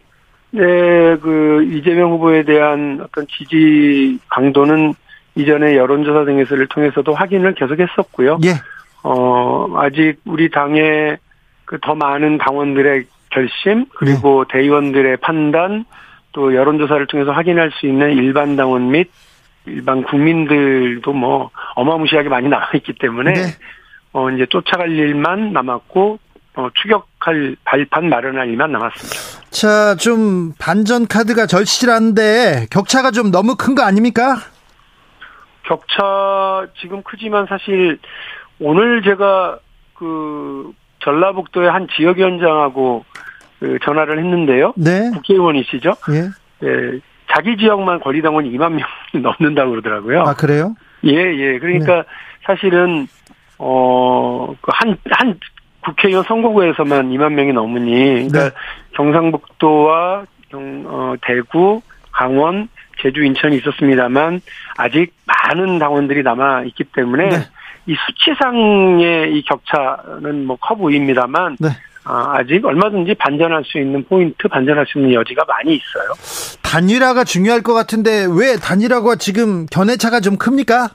그 0.53 1.69
이재명 1.73 2.13
후보에 2.13 2.45
대한 2.45 3.01
어떤 3.03 3.27
지지 3.29 4.19
강도는 4.29 4.95
이전에 5.35 5.77
여론조사 5.77 6.25
등에서를 6.25 6.67
통해서도 6.69 7.15
확인을 7.15 7.55
계속했었고요. 7.55 8.39
예. 8.45 8.55
어, 9.05 9.67
아직 9.77 10.17
우리 10.25 10.51
당의 10.51 11.19
그 11.65 11.79
더 11.81 11.95
많은 11.95 12.39
당원들의 12.39 13.05
결심 13.31 13.85
그리고 13.95 14.45
네. 14.49 14.59
대의원들의 14.59 15.19
판단 15.19 15.85
또 16.33 16.55
여론조사를 16.55 17.07
통해서 17.09 17.31
확인할 17.33 17.71
수 17.73 17.87
있는 17.87 18.13
일반 18.13 18.57
당원 18.57 18.91
및 18.91 19.11
일반 19.69 20.03
국민들도 20.03 21.12
뭐 21.12 21.51
어마무시하게 21.77 22.29
많이 22.29 22.49
남아 22.49 22.71
있기 22.75 22.95
때문에 23.01 23.33
네. 23.33 23.41
어 24.12 24.31
이제 24.31 24.47
쫓아갈 24.49 24.91
일만 24.91 25.53
남았고 25.53 26.19
어 26.57 26.69
추격할 26.75 27.57
발판 27.64 28.09
마련할 28.09 28.49
일만 28.49 28.73
남았습니다. 28.73 29.39
자, 29.51 29.95
좀 29.97 30.53
반전 30.59 31.07
카드가 31.07 31.47
절실한데 31.47 32.66
격차가 32.71 33.11
좀 33.11 33.31
너무 33.31 33.55
큰 33.57 33.75
거 33.75 33.83
아닙니까? 33.83 34.37
격차 35.64 36.66
지금 36.81 37.03
크지만 37.03 37.47
사실 37.49 37.99
오늘 38.59 39.03
제가 39.03 39.59
그 39.95 40.73
전라북도의 41.05 41.71
한 41.71 41.87
지역위원장하고 41.97 43.05
그 43.61 43.79
전화를 43.85 44.19
했는데요. 44.19 44.73
네. 44.77 45.11
국회의원이시죠? 45.14 45.93
예. 46.11 46.66
예. 46.66 47.01
자기 47.39 47.57
지역만 47.57 48.01
권리당원이 48.01 48.51
2만 48.51 48.70
명이 48.72 48.82
넘는다고 49.22 49.70
그러더라고요. 49.70 50.22
아, 50.22 50.34
그래요? 50.34 50.74
예, 51.05 51.12
예. 51.12 51.59
그러니까 51.61 51.97
네. 51.99 52.03
사실은, 52.45 53.07
어, 53.59 54.55
그 54.61 54.72
한, 54.74 54.97
한 55.11 55.39
국회의원 55.84 56.24
선거구에서만 56.24 57.11
2만 57.11 57.34
명이 57.34 57.53
넘으니, 57.53 58.28
그러니까 58.28 58.45
네. 58.45 58.51
경상북도와 58.95 60.24
경, 60.51 60.84
어, 60.86 61.14
대구, 61.22 61.80
강원, 62.11 62.68
제주, 63.01 63.22
인천이 63.22 63.59
있었습니다만, 63.59 64.41
아직 64.76 65.14
많은 65.26 65.78
당원들이 65.78 66.24
남아 66.24 66.64
있기 66.64 66.82
때문에, 66.93 67.28
네. 67.28 67.36
이 67.86 67.95
수치상의 68.07 69.36
이 69.36 69.43
격차는 69.45 70.45
뭐 70.47 70.57
커 70.61 70.74
보입니다만, 70.74 71.59
네. 71.61 71.68
아, 72.09 72.39
아직 72.39 72.65
얼마든지 72.65 73.15
반전할 73.15 73.63
수 73.67 73.79
있는 73.79 74.03
포인트, 74.09 74.49
반전할 74.49 74.87
수 74.87 74.99
있는 74.99 75.13
여지가 75.13 75.45
많이 75.47 75.75
있어요. 75.75 76.59
단일화가 76.63 77.25
중요할 77.25 77.63
것 77.63 77.75
같은데 77.75 78.27
왜 78.31 78.57
단일화가 78.57 79.17
지금 79.17 79.67
견해차가 79.67 80.21
좀 80.21 80.39
큽니까? 80.39 80.89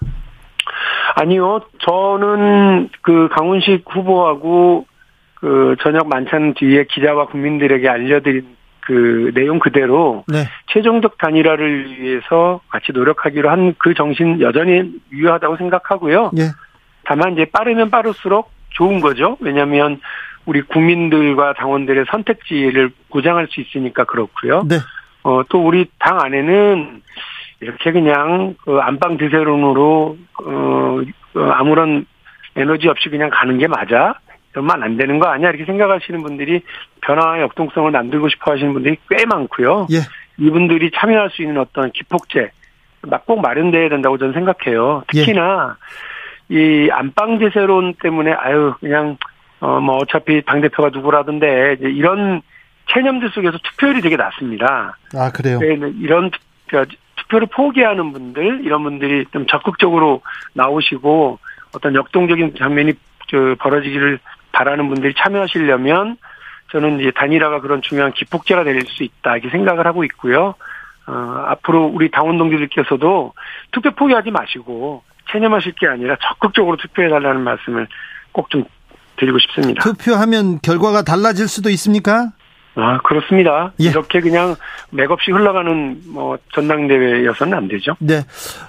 아니요, 1.16 1.62
저는 1.86 2.90
그 3.04 3.30
강훈식 3.32 3.84
후보하고 3.88 4.88
그 5.36 5.76
저녁 5.84 6.08
만찬 6.08 6.56
뒤에 6.56 6.86
기자와 6.90 7.28
국민들에게 7.28 7.88
알려드린 7.88 8.56
그 8.86 9.32
내용 9.36 9.60
그대로 9.60 10.24
네. 10.28 10.46
최종적 10.74 11.18
단일화를 11.20 12.00
위해서 12.02 12.60
같이 12.70 12.92
노력하기로 12.92 13.50
한 13.50 13.76
그 13.78 13.94
정신 13.94 14.42
여전히 14.42 14.92
유효하다고 15.12 15.58
생각하고요. 15.58 16.32
네. 16.34 16.44
다만 17.06 17.34
이제 17.34 17.46
빠르면 17.46 17.92
빠를수록 17.92 18.52
좋은 18.72 19.00
거죠. 19.00 19.38
왜냐하면 19.40 20.00
우리 20.46 20.62
국민들과 20.62 21.54
당원들의 21.54 22.06
선택지를 22.12 22.92
보장할 23.10 23.48
수 23.50 23.62
있으니까 23.62 24.04
그렇고요. 24.04 24.64
네. 24.68 24.78
어, 25.24 25.42
또 25.50 25.66
우리 25.66 25.86
당 26.00 26.20
안에는 26.20 27.02
이렇게 27.62 27.92
그냥 27.92 28.56
그 28.64 28.80
안방 28.80 29.18
드세론으로 29.18 30.18
어, 30.46 31.02
어, 31.36 31.40
아무런 31.54 32.06
에너지 32.56 32.88
없이 32.88 33.10
그냥 33.10 33.30
가는 33.32 33.58
게 33.58 33.68
맞아? 33.68 34.16
이러면 34.54 34.84
안 34.84 34.98
되는 34.98 35.18
거 35.20 35.28
아니야? 35.28 35.50
이렇게 35.50 35.66
생각하시는 35.66 36.22
분들이 36.22 36.62
변화와 37.02 37.42
역동성을 37.42 37.90
만들고 37.90 38.30
싶어 38.30 38.52
하시는 38.52 38.74
분들이 38.74 38.98
꽤 39.10 39.26
많고요. 39.26 39.88
예. 39.92 39.98
이분들이 40.38 40.92
참여할 40.94 41.30
수 41.32 41.42
있는 41.42 41.58
어떤 41.58 41.92
기폭제, 41.92 42.52
꼭 43.26 43.42
마련돼야 43.42 43.90
된다고 43.90 44.18
저는 44.18 44.34
생각해요. 44.34 45.04
특히나 45.08 45.78
예. 46.52 46.56
이 46.56 46.90
안방 46.92 47.40
제세론 47.40 47.96
때문에 48.02 48.34
아유 48.34 48.74
그냥 48.80 49.18
어, 49.64 49.80
뭐, 49.80 49.96
어차피 49.96 50.42
당대표가 50.42 50.90
누구라던데, 50.90 51.78
이제 51.80 51.90
이런 51.90 52.42
체념들 52.88 53.30
속에서 53.30 53.58
투표율이 53.60 54.02
되게 54.02 54.18
낮습니다. 54.18 54.98
아, 55.16 55.32
그래요? 55.32 55.58
네, 55.60 55.78
이런 56.02 56.32
투표, 56.32 56.84
투표를 57.16 57.48
포기하는 57.48 58.12
분들, 58.12 58.66
이런 58.66 58.84
분들이 58.84 59.26
좀 59.32 59.48
적극적으로 59.48 60.22
나오시고, 60.52 61.40
어떤 61.74 61.96
역동적인 61.96 62.56
장면이 62.60 62.92
그 63.32 63.56
벌어지기를 63.62 64.20
바라는 64.52 64.90
분들이 64.90 65.14
참여하시려면, 65.14 66.18
저는 66.74 67.00
이제 67.00 67.12
단일화가 67.12 67.62
그런 67.62 67.82
중요한 67.82 68.12
기폭제가 68.12 68.66
될 68.66 68.82
수 68.82 69.04
있다, 69.04 69.38
이렇게 69.38 69.50
생각을 69.50 69.88
하고 69.88 70.04
있고요. 70.04 70.56
어, 71.08 71.46
앞으로 71.48 71.86
우리 71.86 72.12
당원 72.12 72.38
동지들께서도 72.38 73.32
투표 73.72 73.92
포기하지 73.92 74.30
마시고, 74.30 75.04
체념하실 75.32 75.76
게 75.80 75.88
아니라 75.88 76.18
적극적으로 76.22 76.76
투표해달라는 76.76 77.42
말씀을 77.46 77.88
꼭좀 78.34 78.66
드리고 79.24 79.40
싶습니다. 79.40 79.82
투표하면 79.84 80.60
결과가 80.62 81.04
달라질 81.04 81.48
수도 81.48 81.70
있습니까? 81.72 82.32
아, 82.76 82.98
그렇습니다. 83.04 83.72
예. 83.80 83.90
이렇게 83.90 84.20
그냥 84.20 84.56
맥없이 84.90 85.32
흘러가는 85.32 86.02
뭐 86.08 86.38
전당대회여서는 86.54 87.54
안 87.56 87.68
되죠. 87.68 87.96
네. 88.00 88.22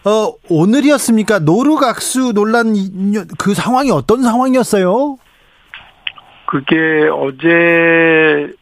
어, 0.05 0.35
오늘이었습니까? 0.51 1.39
노르각수 1.41 2.33
논란 2.35 2.75
그 3.39 3.55
상황이 3.55 3.91
어떤 3.91 4.23
상황이었어요? 4.23 5.17
그게 6.47 7.09
어제 7.11 8.53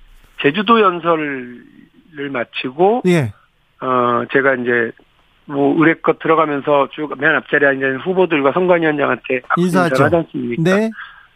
제주도 0.42 0.80
연설을 0.80 1.64
마치고 2.30 3.02
예. 3.06 3.32
어, 3.80 4.22
제가 4.32 4.54
이제 4.54 4.92
뭐 5.46 5.74
의뢰껏 5.76 6.20
들어가면서 6.20 6.88
쭉 6.92 7.18
맨 7.18 7.34
앞자리에 7.34 7.68
앉은 7.68 7.98
후보들과 8.02 8.52
선관위원장한테 8.52 9.40
인사하죠. 9.56 10.04
하지 10.04 10.16
않습니까? 10.16 10.62
네. 10.62 10.90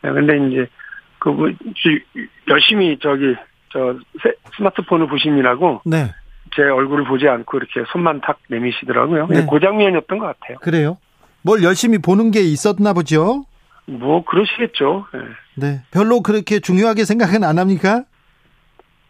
네, 0.07 0.13
근데 0.13 0.47
이제 0.47 0.69
그 1.19 1.29
뭐, 1.31 1.51
열심히 2.49 2.97
저기 3.03 3.35
저 3.73 3.97
스마트폰을 4.57 5.09
보시느라고 5.09 5.83
네. 5.85 6.13
제 6.55 6.63
얼굴을 6.63 7.05
보지 7.05 7.27
않고 7.29 7.57
이렇게 7.59 7.85
손만 7.91 8.21
탁 8.21 8.39
내미시더라고요. 8.49 9.27
네. 9.27 9.47
그 9.51 9.59
장면이었던 9.59 10.19
것 10.19 10.27
같아요. 10.27 10.59
그래요? 10.59 10.97
뭘 11.43 11.63
열심히 11.65 11.99
보는 11.99 12.31
게 12.31 12.41
있었나 12.41 12.93
보죠? 12.93 13.45
뭐 13.87 14.25
그러시겠죠. 14.25 15.07
네. 15.13 15.21
네. 15.57 15.83
별로 15.91 16.21
그렇게 16.21 16.61
중요하게 16.61 17.05
생각은 17.05 17.43
안 17.45 17.59
합니까? 17.59 18.05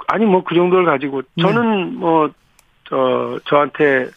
아니 0.08 0.24
뭐 0.24 0.42
그 0.44 0.54
정도를 0.54 0.86
가지고 0.86 1.22
저는 1.40 1.90
네. 1.90 1.98
뭐저 1.98 3.40
저한테 3.46 4.08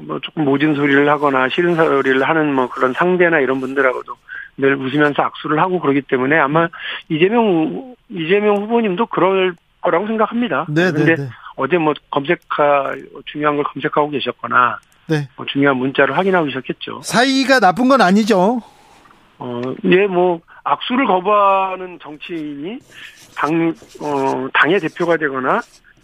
뭐 0.00 0.18
조금 0.20 0.44
모진 0.44 0.74
소리를 0.74 1.08
하거나 1.08 1.48
싫은 1.48 1.76
소리를 1.76 2.22
하는 2.22 2.54
뭐 2.54 2.68
그런 2.68 2.92
상대나 2.94 3.40
이런 3.40 3.60
분들하고도 3.60 4.16
늘 4.58 4.74
웃으면서 4.74 5.22
악수를 5.22 5.58
하고 5.60 5.80
그러기 5.80 6.02
때문에 6.02 6.36
아마 6.36 6.68
이재명 7.08 7.94
이재명 8.10 8.56
후보님도 8.56 9.06
그럴 9.06 9.54
거라고 9.80 10.06
생각합니다. 10.08 10.66
네, 10.68 10.90
근데 10.90 11.14
네, 11.14 11.22
네. 11.22 11.28
어제 11.56 11.78
뭐 11.78 11.94
검색하 12.10 12.94
중요한 13.26 13.56
걸 13.56 13.64
검색하고 13.64 14.10
계셨거나 14.10 14.80
네. 15.06 15.28
뭐 15.36 15.46
중요한 15.46 15.76
문자를 15.76 16.16
확인하고 16.16 16.46
계셨겠죠. 16.46 17.00
사이가 17.02 17.60
나쁜 17.60 17.88
건 17.88 18.00
아니죠. 18.00 18.60
어, 19.38 19.62
예, 19.84 20.06
뭐 20.06 20.40
악수를 20.64 21.06
거부하는 21.06 21.98
정치인이 22.02 22.78
당 23.36 23.74
어, 24.02 24.48
당의 24.52 24.80
대표가 24.80 25.16
되거나 25.16 25.60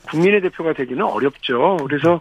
국민의 0.09 0.41
대표가 0.43 0.73
되기는 0.73 1.03
어렵죠. 1.03 1.79
그래서 1.89 2.21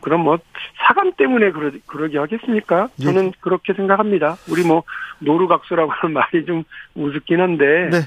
그럼 0.00 0.22
뭐 0.22 0.38
사감 0.78 1.12
때문에 1.12 1.50
그러, 1.52 1.70
그러게 1.86 2.18
하겠습니까? 2.18 2.88
예. 3.00 3.04
저는 3.04 3.26
예. 3.26 3.32
그렇게 3.40 3.72
생각합니다. 3.74 4.36
우리 4.50 4.62
뭐 4.64 4.82
노루각수라고 5.18 5.90
하는 5.92 6.14
말이 6.14 6.44
좀 6.46 6.64
우습긴 6.94 7.40
한데, 7.40 7.90
네. 7.90 7.98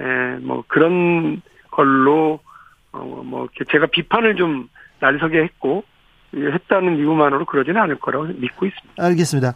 에, 0.00 0.36
뭐 0.40 0.64
그런 0.68 1.42
걸로 1.70 2.40
어 2.92 3.22
뭐 3.24 3.48
제가 3.70 3.86
비판을 3.86 4.36
좀 4.36 4.68
날서게 5.00 5.42
했고 5.42 5.84
했다는 6.34 6.96
이유만으로 6.98 7.44
그러지는 7.44 7.80
않을 7.82 7.98
거라고 7.98 8.24
믿고 8.24 8.66
있습니다. 8.66 9.04
알겠습니다. 9.04 9.54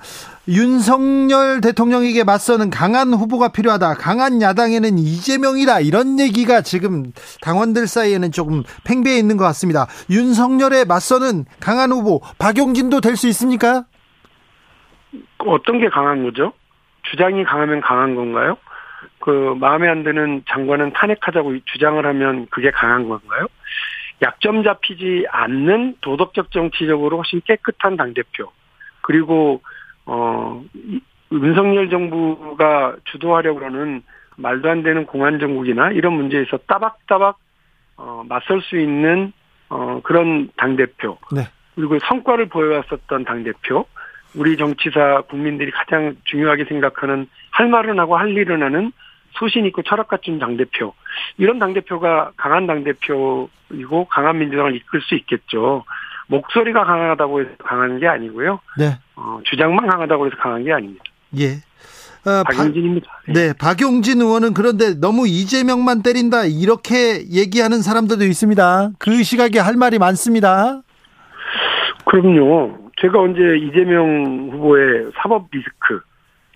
윤석열 0.49 1.61
대통령에게 1.61 2.23
맞서는 2.25 2.71
강한 2.71 3.13
후보가 3.15 3.49
필요하다. 3.53 3.95
강한 3.95 4.43
야당에는 4.43 4.99
이재명이다. 4.99 5.81
이런 5.81 6.21
얘기가 6.21 6.61
지금 6.61 7.13
당원들 7.41 7.87
사이에는 7.87 8.31
조금 8.33 8.63
팽배해 8.85 9.19
있는 9.19 9.37
것 9.37 9.45
같습니다. 9.45 9.87
윤석열에 10.11 10.85
맞서는 10.85 11.47
강한 11.61 11.91
후보 11.93 12.21
박용진도 12.39 13.01
될 13.01 13.17
수 13.17 13.27
있습니까? 13.29 13.85
어떤 15.39 15.79
게 15.81 15.89
강한 15.89 16.23
거죠? 16.25 16.53
주장이 17.11 17.45
강하면 17.45 17.81
강한 17.81 18.15
건가요? 18.15 18.59
그 19.21 19.57
마음에 19.59 19.89
안 19.89 20.05
드는 20.05 20.43
장관은 20.49 20.93
탄핵하자고 20.93 21.55
주장을 21.65 22.05
하면 22.05 22.47
그게 22.51 22.71
강한 22.71 23.09
건가요? 23.09 23.47
약점 24.23 24.63
잡히지 24.63 25.27
않는 25.31 25.97
도덕적 26.01 26.51
정치적으로 26.51 27.19
훨씬 27.19 27.41
깨끗한 27.45 27.97
당 27.97 28.15
대표. 28.15 28.51
그리고 29.03 29.63
어 30.07 30.65
윤석열 31.33 31.91
정부가 31.91 32.97
주도하려고 33.05 33.65
하는 33.65 34.03
말도 34.37 34.71
안 34.71 34.83
되는 34.83 35.07
공안 35.07 35.39
정국이나 35.39 35.91
이런 35.91 36.15
문제에서 36.15 36.59
따박따박 36.67 37.39
어 37.99 38.25
맞설 38.29 38.63
수 38.63 38.79
있는 38.79 39.33
어 39.69 40.01
그런 40.03 40.49
당 40.57 40.77
대표. 40.77 41.19
네. 41.33 41.49
그리고 41.75 41.99
성과를 41.99 42.47
보여왔었던 42.47 43.25
당 43.25 43.45
대표. 43.45 43.87
우리 44.35 44.57
정치사 44.57 45.23
국민들이 45.29 45.71
가장 45.71 46.15
중요하게 46.25 46.65
생각하는 46.65 47.27
할 47.51 47.69
말은 47.69 47.99
하고 47.99 48.17
할 48.17 48.31
일은 48.37 48.63
하는 48.63 48.93
소신 49.39 49.67
있고 49.67 49.83
철학 49.83 50.09
갖춘 50.09 50.39
당대표. 50.39 50.95
이런 51.39 51.59
당대표가 51.59 52.33
강한 52.37 52.67
당대표이고 52.67 54.07
강한 54.11 54.39
민주당을 54.39 54.75
이끌 54.75 55.01
수 55.03 55.15
있겠죠. 55.15 55.85
목소리가 56.29 56.85
강하다고 56.85 57.41
해서 57.41 57.51
강한 57.65 57.99
게 57.99 58.07
아니고요. 58.09 58.61
네. 58.79 58.99
어, 59.15 59.41
주장만 59.45 59.87
강하다고 59.87 60.27
해서 60.27 60.37
강한 60.39 60.65
게 60.65 60.73
아닙니다. 60.73 61.05
예. 61.39 61.61
어, 62.29 62.43
박용진입니다. 62.43 63.07
박, 63.09 63.33
네, 63.33 63.53
박용진 63.53 64.21
의원은 64.21 64.53
그런데 64.53 64.95
너무 64.95 65.29
이재명만 65.29 66.03
때린다 66.03 66.45
이렇게 66.47 67.25
얘기하는 67.31 67.83
사람들도 67.83 68.25
있습니다. 68.25 68.91
그 68.99 69.23
시각에 69.23 69.61
할 69.61 69.77
말이 69.77 69.99
많습니다. 69.99 70.83
그럼요. 72.05 72.91
제가 73.01 73.21
언제 73.21 73.41
이재명 73.59 74.51
후보의 74.53 75.13
사법 75.23 75.47
리스크 75.53 76.01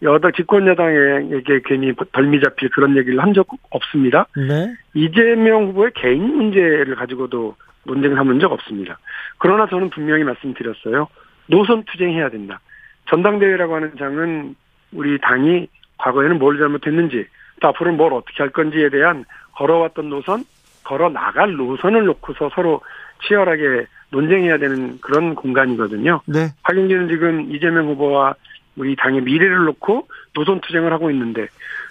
여당 0.03 0.33
집권 0.33 0.67
여당에게 0.67 1.61
괜히 1.65 1.93
덜미 2.13 2.41
잡힐 2.41 2.71
그런 2.71 2.97
얘기를 2.97 3.21
한 3.23 3.33
적 3.35 3.47
없습니다. 3.71 4.27
네. 4.37 4.75
이재명 4.95 5.69
후보의 5.69 5.93
개인 5.95 6.37
문제를 6.37 6.95
가지고도 6.97 7.55
논쟁을 7.85 8.19
해본 8.19 8.41
적 8.41 8.51
없습니다. 8.53 8.99
그러나 9.39 9.67
저는 9.69 9.91
분명히 9.91 10.25
말씀드렸어요. 10.25 11.09
노선 11.47 11.85
투쟁해야 11.85 12.31
된다. 12.31 12.61
전당대회라고 13.09 13.75
하는 13.75 13.93
장은 13.99 14.55
우리 14.93 15.19
당이 15.21 15.69
과거에는 15.99 16.39
뭘 16.39 16.59
잘못했는지 16.59 17.27
또 17.61 17.69
앞으로는 17.69 17.97
뭘 17.97 18.13
어떻게 18.15 18.43
할 18.43 18.51
건지에 18.51 18.89
대한 18.89 19.25
걸어왔던 19.57 20.09
노선, 20.09 20.45
걸어 20.85 21.09
나갈 21.11 21.55
노선을 21.57 22.05
놓고서 22.07 22.51
서로 22.55 22.81
치열하게 23.27 23.87
논쟁해야 24.11 24.59
되는 24.59 24.99
그런 25.01 25.35
공간이거든요. 25.35 26.21
네. 26.27 26.49
박영진은 26.63 27.09
지금 27.09 27.53
이재명 27.53 27.87
후보와 27.89 28.35
우리 28.81 28.97
당의 28.97 29.21
미래를 29.21 29.65
놓고 29.67 30.09
노선 30.33 30.61
투쟁을 30.63 30.91
하고 30.91 31.11
있는데 31.11 31.49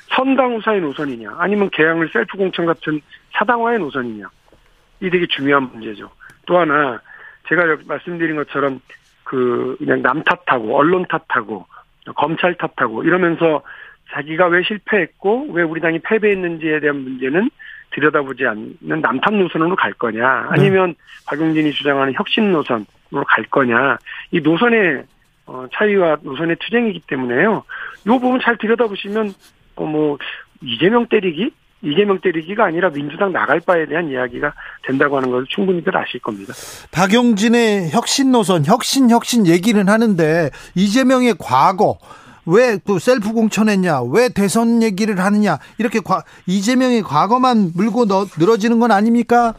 선당 0.07 0.55
후사의 0.55 0.81
노선이냐 0.81 1.35
아니면 1.37 1.69
개항을 1.69 2.09
셀프 2.11 2.35
공천 2.35 2.65
같은 2.65 2.99
사당화의 3.33 3.77
노선이냐 3.77 4.27
이 5.01 5.09
되게 5.11 5.27
중요한 5.27 5.69
문제죠. 5.71 6.09
또 6.47 6.57
하나 6.57 6.99
제가 7.47 7.77
말씀드린 7.85 8.35
것처럼 8.35 8.81
그 9.23 9.75
그냥 9.77 10.01
남 10.01 10.23
탓하고 10.23 10.75
언론 10.75 11.05
탓하고 11.07 11.67
검찰 12.15 12.55
탓하고 12.55 13.03
이러면서 13.03 13.61
자기가 14.11 14.47
왜 14.47 14.63
실패했고 14.63 15.49
왜 15.51 15.61
우리 15.61 15.79
당이 15.81 15.99
패배했는지에 15.99 16.79
대한 16.79 17.03
문제는 17.03 17.51
들여다보지 17.91 18.47
않는 18.47 19.01
남탓 19.01 19.35
노선으로 19.35 19.75
갈 19.75 19.93
거냐 19.93 20.47
아니면 20.49 20.89
네. 20.89 20.95
박용진이 21.27 21.71
주장하는 21.71 22.13
혁신 22.13 22.51
노선으로 22.51 23.23
갈 23.27 23.43
거냐 23.45 23.99
이 24.31 24.41
노선의 24.41 25.03
어, 25.49 25.65
차이와 25.73 26.17
노선의 26.21 26.57
투쟁이기 26.59 27.01
때문에요. 27.07 27.63
이 28.05 28.07
부분 28.07 28.39
잘 28.39 28.55
들여다보시면 28.57 29.33
어, 29.77 29.83
뭐 29.83 30.19
이재명 30.61 31.07
때리기 31.07 31.51
이재명 31.81 32.19
때리기가 32.19 32.65
아니라 32.65 32.89
민주당 32.89 33.31
나갈 33.31 33.59
바에 33.61 33.85
대한 33.85 34.09
이야기가 34.09 34.53
된다고 34.85 35.17
하는 35.17 35.31
것을 35.31 35.45
충분히들 35.47 35.95
아실 35.97 36.19
겁니다. 36.19 36.53
박용진의 36.91 37.89
혁신 37.91 38.31
노선, 38.31 38.65
혁신 38.65 39.09
혁신 39.09 39.47
얘기는 39.47 39.87
하는데 39.87 40.49
이재명의 40.75 41.35
과거 41.39 41.97
왜또 42.45 42.99
셀프 42.99 43.31
공천했냐, 43.31 44.01
왜 44.11 44.29
대선 44.29 44.83
얘기를 44.83 45.19
하느냐 45.19 45.57
이렇게 45.77 45.99
과, 45.99 46.23
이재명의 46.45 47.01
과거만 47.01 47.71
물고 47.75 48.05
너, 48.05 48.25
늘어지는 48.37 48.79
건 48.79 48.91
아닙니까? 48.91 49.55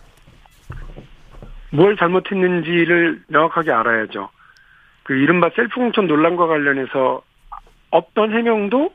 뭘 1.72 1.96
잘못했는지를 1.96 3.22
명확하게 3.28 3.72
알아야죠. 3.72 4.28
그 5.10 5.16
이른바 5.16 5.50
셀프 5.56 5.74
공천 5.74 6.06
논란과 6.06 6.46
관련해서 6.46 7.20
어떤 7.90 8.32
해명도 8.32 8.90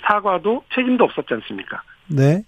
사과도 0.00 0.64
책임도 0.74 1.04
없었지 1.04 1.34
않습니까? 1.34 1.82
네. 2.06 2.40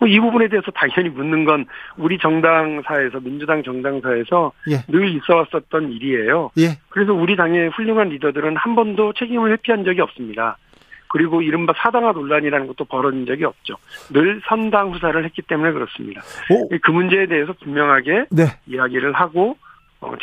뭐이 0.00 0.18
부분에 0.18 0.48
대해서 0.48 0.72
당연히 0.72 1.08
묻는 1.08 1.44
건 1.44 1.66
우리 1.96 2.18
정당사에서 2.18 3.20
민주당 3.20 3.62
정당사에서 3.62 4.50
예. 4.72 4.78
늘 4.88 5.08
있어 5.10 5.36
왔었던 5.36 5.92
일이에요. 5.92 6.50
예. 6.58 6.80
그래서 6.88 7.14
우리 7.14 7.36
당의 7.36 7.68
훌륭한 7.68 8.08
리더들은 8.08 8.56
한 8.56 8.74
번도 8.74 9.12
책임을 9.12 9.52
회피한 9.52 9.84
적이 9.84 10.00
없습니다. 10.00 10.58
그리고 11.06 11.42
이른바 11.42 11.74
사당화 11.76 12.10
논란이라는 12.10 12.66
것도 12.66 12.86
벌어진 12.86 13.24
적이 13.26 13.44
없죠. 13.44 13.76
늘 14.12 14.40
선당 14.48 14.92
후사를 14.92 15.24
했기 15.24 15.42
때문에 15.42 15.70
그렇습니다. 15.70 16.22
오. 16.50 16.68
그 16.82 16.90
문제에 16.90 17.26
대해서 17.26 17.52
분명하게 17.52 18.24
네. 18.32 18.46
이야기를 18.66 19.12
하고 19.12 19.50
어, 19.50 19.65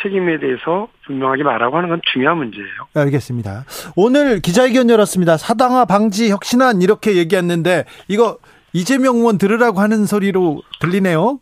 책임에 0.02 0.38
대해서 0.38 0.88
분명하게 1.06 1.42
말하고 1.42 1.76
하는 1.76 1.88
건 1.88 2.00
중요한 2.12 2.38
문제예요. 2.38 2.68
알겠습니다. 2.94 3.64
오늘 3.96 4.40
기자회견 4.40 4.90
열었습니다. 4.90 5.36
사당화 5.36 5.84
방지 5.84 6.30
혁신안 6.30 6.82
이렇게 6.82 7.16
얘기했는데 7.16 7.84
이거 8.08 8.38
이재명 8.72 9.16
의원 9.16 9.38
들으라고 9.38 9.80
하는 9.80 10.04
소리로 10.04 10.62
들리네요. 10.80 11.38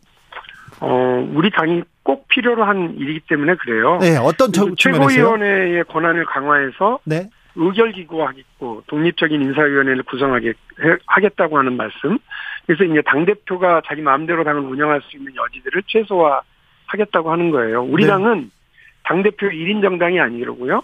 어, 0.81 1.29
우리 1.33 1.49
당이 1.49 1.83
꼭 2.03 2.27
필요로 2.27 2.63
한 2.63 2.95
일이기 2.97 3.21
때문에 3.27 3.55
그래요. 3.55 3.97
네, 4.01 4.17
어떤 4.17 4.51
최고위원회의 4.51 5.83
권한을 5.85 6.25
강화해서 6.25 6.99
네. 7.05 7.29
의결기구하겠고 7.55 8.83
독립적인 8.87 9.41
인사위원회를 9.41 10.03
구성하게 10.03 10.53
하겠다고 11.05 11.57
하는 11.57 11.77
말씀. 11.77 12.17
그래서 12.65 12.83
이제 12.83 13.01
당 13.05 13.25
대표가 13.25 13.81
자기 13.85 14.01
마음대로 14.01 14.43
당을 14.43 14.61
운영할 14.61 15.01
수 15.01 15.17
있는 15.17 15.33
여지들을 15.35 15.83
최소화 15.87 16.41
하겠다고 16.93 17.31
하는 17.31 17.51
거예요. 17.51 17.83
우리 17.83 18.03
네. 18.03 18.09
당은 18.09 18.51
당대표 19.03 19.47
1인 19.47 19.81
정당이 19.81 20.19
아니고요. 20.19 20.81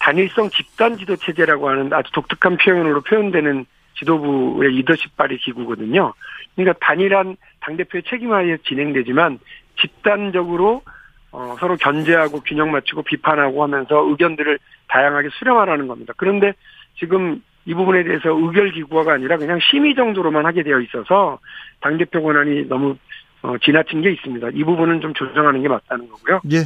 단일성 0.00 0.48
집단 0.50 0.96
지도 0.96 1.16
체제라고 1.16 1.68
하는 1.68 1.92
아주 1.92 2.10
독특한 2.12 2.56
표현으로 2.56 3.00
표현되는 3.02 3.66
지도부의 3.98 4.70
리더십 4.70 5.16
발휘 5.16 5.36
기구거든요. 5.38 6.14
그러니까 6.54 6.78
단일한 6.80 7.36
당대표의 7.60 8.04
책임하에 8.08 8.58
진행되지만 8.64 9.38
집단적으로 9.80 10.82
어, 11.30 11.56
서로 11.58 11.76
견제하고 11.76 12.40
균형 12.40 12.70
맞추고 12.70 13.02
비판하고 13.02 13.62
하면서 13.62 13.98
의견들을 14.08 14.58
다양하게 14.88 15.28
수렴하라는 15.32 15.88
겁니다. 15.88 16.14
그런데 16.16 16.54
지금 16.96 17.42
이 17.66 17.74
부분에 17.74 18.02
대해서 18.02 18.30
의결 18.30 18.70
기구화가 18.72 19.12
아니라 19.12 19.36
그냥 19.36 19.58
심의 19.60 19.94
정도로만 19.94 20.46
하게 20.46 20.62
되어 20.62 20.80
있어서 20.80 21.38
당대표 21.80 22.22
권한이 22.22 22.66
너무 22.68 22.96
어, 23.42 23.56
지나친 23.58 24.02
게 24.02 24.10
있습니다. 24.10 24.48
이 24.54 24.64
부분은 24.64 25.00
좀 25.00 25.14
조정하는 25.14 25.62
게 25.62 25.68
맞다는 25.68 26.08
거고요. 26.08 26.40
예. 26.52 26.58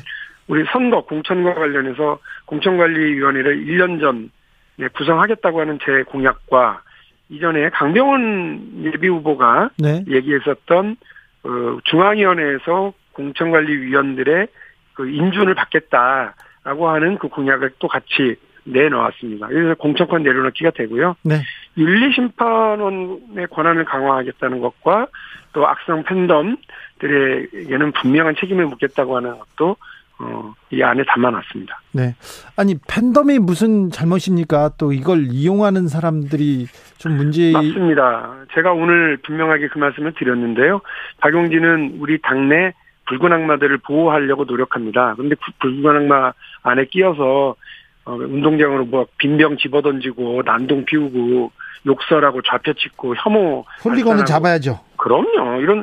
우리 0.48 0.64
선거 0.72 1.02
공천과 1.02 1.54
관련해서 1.54 2.18
공천관리위원회를 2.46 3.64
1년 3.66 4.00
전에 4.00 4.88
구성하겠다고 4.94 5.60
하는 5.60 5.78
제 5.84 6.02
공약과 6.04 6.82
이전에 7.28 7.70
강병원 7.70 8.84
예비 8.84 9.08
후보가 9.08 9.70
네. 9.78 10.04
얘기했었던 10.08 10.96
어, 11.44 11.78
중앙위원회에서 11.84 12.92
공천관리위원들의 13.12 14.48
그 14.94 15.08
인준을 15.08 15.54
받겠다라고 15.54 16.88
하는 16.88 17.18
그 17.18 17.28
공약을 17.28 17.72
또 17.78 17.88
같이 17.88 18.36
내놓았습니다. 18.64 19.48
그래서 19.48 19.74
공천권 19.74 20.22
내려놓기가 20.22 20.70
되고요. 20.70 21.16
네. 21.22 21.42
윤리심판원의 21.76 23.46
권한을 23.50 23.84
강화하겠다는 23.84 24.60
것과 24.60 25.06
또 25.52 25.66
악성 25.66 26.02
팬덤들에게는 26.04 27.92
분명한 27.92 28.36
책임을 28.38 28.66
묻겠다고 28.66 29.16
하는 29.16 29.38
것도 29.38 29.76
어, 30.18 30.54
이 30.70 30.82
안에 30.82 31.02
담아놨습니다. 31.04 31.80
네. 31.92 32.14
아니, 32.56 32.76
팬덤이 32.88 33.40
무슨 33.40 33.90
잘못입니까? 33.90 34.72
또 34.78 34.92
이걸 34.92 35.26
이용하는 35.30 35.88
사람들이 35.88 36.66
좀 36.98 37.16
문제. 37.16 37.50
맞습니다. 37.52 38.34
제가 38.54 38.72
오늘 38.72 39.16
분명하게 39.16 39.68
그 39.68 39.78
말씀을 39.78 40.12
드렸는데요. 40.14 40.80
박용진은 41.18 41.96
우리 41.98 42.20
당내 42.20 42.72
붉은 43.06 43.32
악마들을 43.32 43.78
보호하려고 43.78 44.44
노력합니다. 44.44 45.14
그런데 45.16 45.34
붉은 45.58 45.96
악마 45.96 46.32
안에 46.62 46.84
끼어서 46.84 47.56
어, 48.04 48.14
운동장으로 48.14 48.84
뭐 48.86 49.06
빈병 49.18 49.58
집어던지고 49.58 50.42
난동 50.44 50.84
피우고 50.84 51.52
욕설하고 51.86 52.42
좌표찍고 52.42 53.14
혐오 53.16 53.64
홀리건은 53.84 54.24
잡아야죠. 54.24 54.80
그럼요. 54.96 55.60
이런 55.60 55.82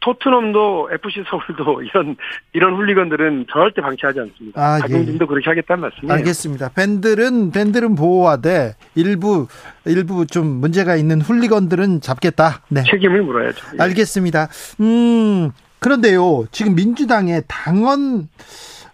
토트넘도 0.00 0.90
FC 0.92 1.24
서울도 1.28 1.82
이런 1.90 2.16
이런 2.52 2.74
훌리건들은 2.76 3.46
절대 3.52 3.80
방치하지 3.80 4.20
않습니다. 4.20 4.60
아, 4.60 4.78
박용진도 4.80 5.24
예. 5.24 5.26
그렇게 5.26 5.50
하겠다는 5.50 5.80
말씀이에요. 5.82 6.12
알겠습니다. 6.12 6.70
밴들은 6.74 7.50
밴들은 7.50 7.94
보호하되 7.94 8.74
일부 8.94 9.48
일부 9.84 10.26
좀 10.26 10.46
문제가 10.46 10.96
있는 10.96 11.20
훌리건들은 11.20 12.00
잡겠다. 12.00 12.62
네. 12.68 12.84
책임을 12.84 13.22
물어야죠. 13.22 13.66
예. 13.74 13.82
알겠습니다. 13.82 14.48
음 14.80 15.50
그런데요 15.80 16.46
지금 16.50 16.74
민주당의 16.74 17.42
당원 17.46 18.28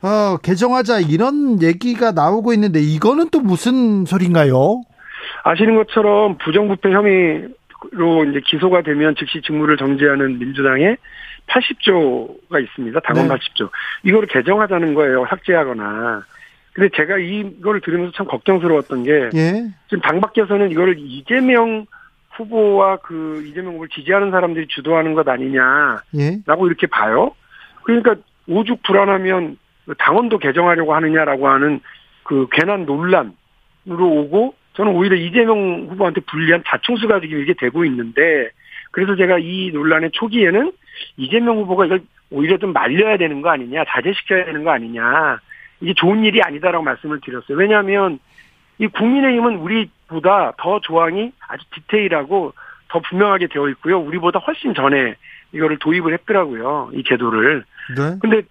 어, 0.04 0.36
개정하자 0.36 1.00
이런 1.00 1.62
얘기가 1.62 2.12
나오고 2.12 2.52
있는데 2.52 2.78
이거는 2.78 3.30
또 3.30 3.40
무슨 3.40 4.04
소린가요? 4.04 4.82
아시는 5.44 5.76
것처럼 5.76 6.36
부정부패 6.36 6.90
혐의로 6.92 8.24
이제 8.28 8.42
기소가 8.44 8.82
되면 8.82 9.14
즉시 9.18 9.40
직무를 9.40 9.78
정지하는 9.78 10.38
민주당의 10.38 10.98
80조가 11.46 12.62
있습니다. 12.62 13.00
당원 13.00 13.28
네. 13.28 13.34
80조. 13.34 13.70
이거를 14.02 14.28
개정하자는 14.28 14.92
거예요. 14.92 15.24
삭제하거나. 15.30 16.22
근데 16.74 16.90
제가 16.94 17.16
이걸 17.16 17.80
들으면서 17.80 18.12
참 18.14 18.26
걱정스러웠던 18.26 19.04
게 19.04 19.30
예. 19.34 19.64
지금 19.88 20.00
당 20.02 20.20
밖에서는 20.20 20.70
이거를 20.70 20.96
이재명 20.98 21.86
후보와 22.32 22.96
그 22.96 23.42
이재명 23.46 23.74
후보를 23.74 23.88
지지하는 23.94 24.30
사람들이 24.32 24.66
주도하는 24.68 25.14
것 25.14 25.26
아니냐라고 25.26 26.02
예. 26.18 26.40
이렇게 26.66 26.88
봐요. 26.88 27.34
그러니까 27.84 28.16
오죽 28.48 28.82
불안하면 28.82 29.56
당원도 29.98 30.38
개정하려고 30.38 30.94
하느냐라고 30.94 31.48
하는 31.48 31.80
그 32.22 32.46
괜한 32.50 32.86
논란으로 32.86 33.34
오고 33.86 34.54
저는 34.74 34.92
오히려 34.92 35.16
이재명 35.16 35.88
후보한테 35.90 36.20
불리한 36.22 36.64
자충수가 36.66 37.20
지금 37.20 37.40
이게 37.40 37.54
되고 37.54 37.84
있는데 37.84 38.50
그래서 38.90 39.14
제가 39.16 39.38
이 39.38 39.70
논란의 39.72 40.10
초기에는 40.12 40.72
이재명 41.16 41.58
후보가 41.58 41.86
이걸 41.86 42.02
오히려 42.30 42.58
좀 42.58 42.72
말려야 42.72 43.16
되는 43.18 43.42
거 43.42 43.50
아니냐 43.50 43.84
자제시켜야 43.88 44.44
되는 44.46 44.64
거 44.64 44.70
아니냐 44.70 45.38
이게 45.80 45.92
좋은 45.94 46.24
일이 46.24 46.40
아니다라고 46.42 46.82
말씀을 46.84 47.20
드렸어요. 47.20 47.56
왜냐하면 47.56 48.18
이 48.78 48.86
국민의힘은 48.88 49.56
우리보다 49.56 50.52
더 50.58 50.80
조항이 50.80 51.32
아주 51.46 51.64
디테일하고 51.74 52.54
더 52.88 53.00
분명하게 53.00 53.48
되어 53.48 53.68
있고요. 53.70 53.98
우리보다 54.00 54.38
훨씬 54.40 54.74
전에 54.74 55.14
이거를 55.52 55.78
도입을 55.78 56.12
했더라고요. 56.14 56.90
이 56.94 57.02
제도를. 57.04 57.64
네. 57.96 58.18
근데 58.20 58.42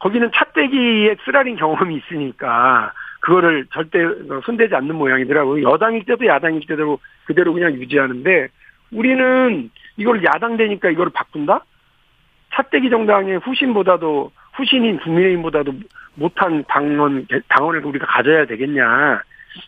거기는 0.00 0.30
차떼기에 0.34 1.16
쓰라린 1.24 1.56
경험이 1.56 1.96
있으니까 1.96 2.92
그거를 3.20 3.66
절대 3.72 3.98
손대지 4.44 4.74
않는 4.74 4.96
모양이더라고요. 4.96 5.70
여당일 5.70 6.04
때도 6.04 6.26
야당일 6.26 6.62
때도 6.66 6.98
그대로 7.26 7.52
그냥 7.52 7.74
유지하는데 7.74 8.48
우리는 8.92 9.70
이걸 9.96 10.24
야당 10.24 10.56
되니까 10.56 10.90
이거를 10.90 11.12
바꾼다? 11.14 11.64
차떼기 12.54 12.90
정당의 12.90 13.38
후신보다도 13.38 14.32
후신인 14.54 14.98
국민의힘보다도 15.00 15.72
못한 16.14 16.64
당원 16.66 17.26
당원을 17.48 17.84
우리가 17.84 18.06
가져야 18.06 18.46
되겠냐 18.46 19.22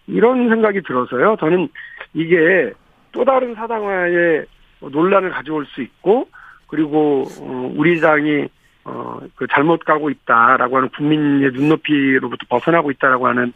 이런 0.06 0.48
생각이 0.48 0.80
들어서요. 0.82 1.36
저는 1.38 1.68
이게 2.14 2.72
또 3.12 3.24
다른 3.24 3.54
사당화의 3.54 4.46
논란을 4.80 5.30
가져올 5.30 5.66
수 5.66 5.82
있고 5.82 6.28
그리고 6.66 7.24
어, 7.40 7.72
우리 7.76 8.00
당이 8.00 8.48
어, 8.84 9.18
그 9.36 9.46
잘못 9.52 9.84
가고 9.84 10.10
있다라고 10.10 10.76
하는 10.76 10.88
국민의 10.90 11.52
눈높이로부터 11.52 12.46
벗어나고 12.48 12.90
있다라고 12.90 13.28
하는 13.28 13.52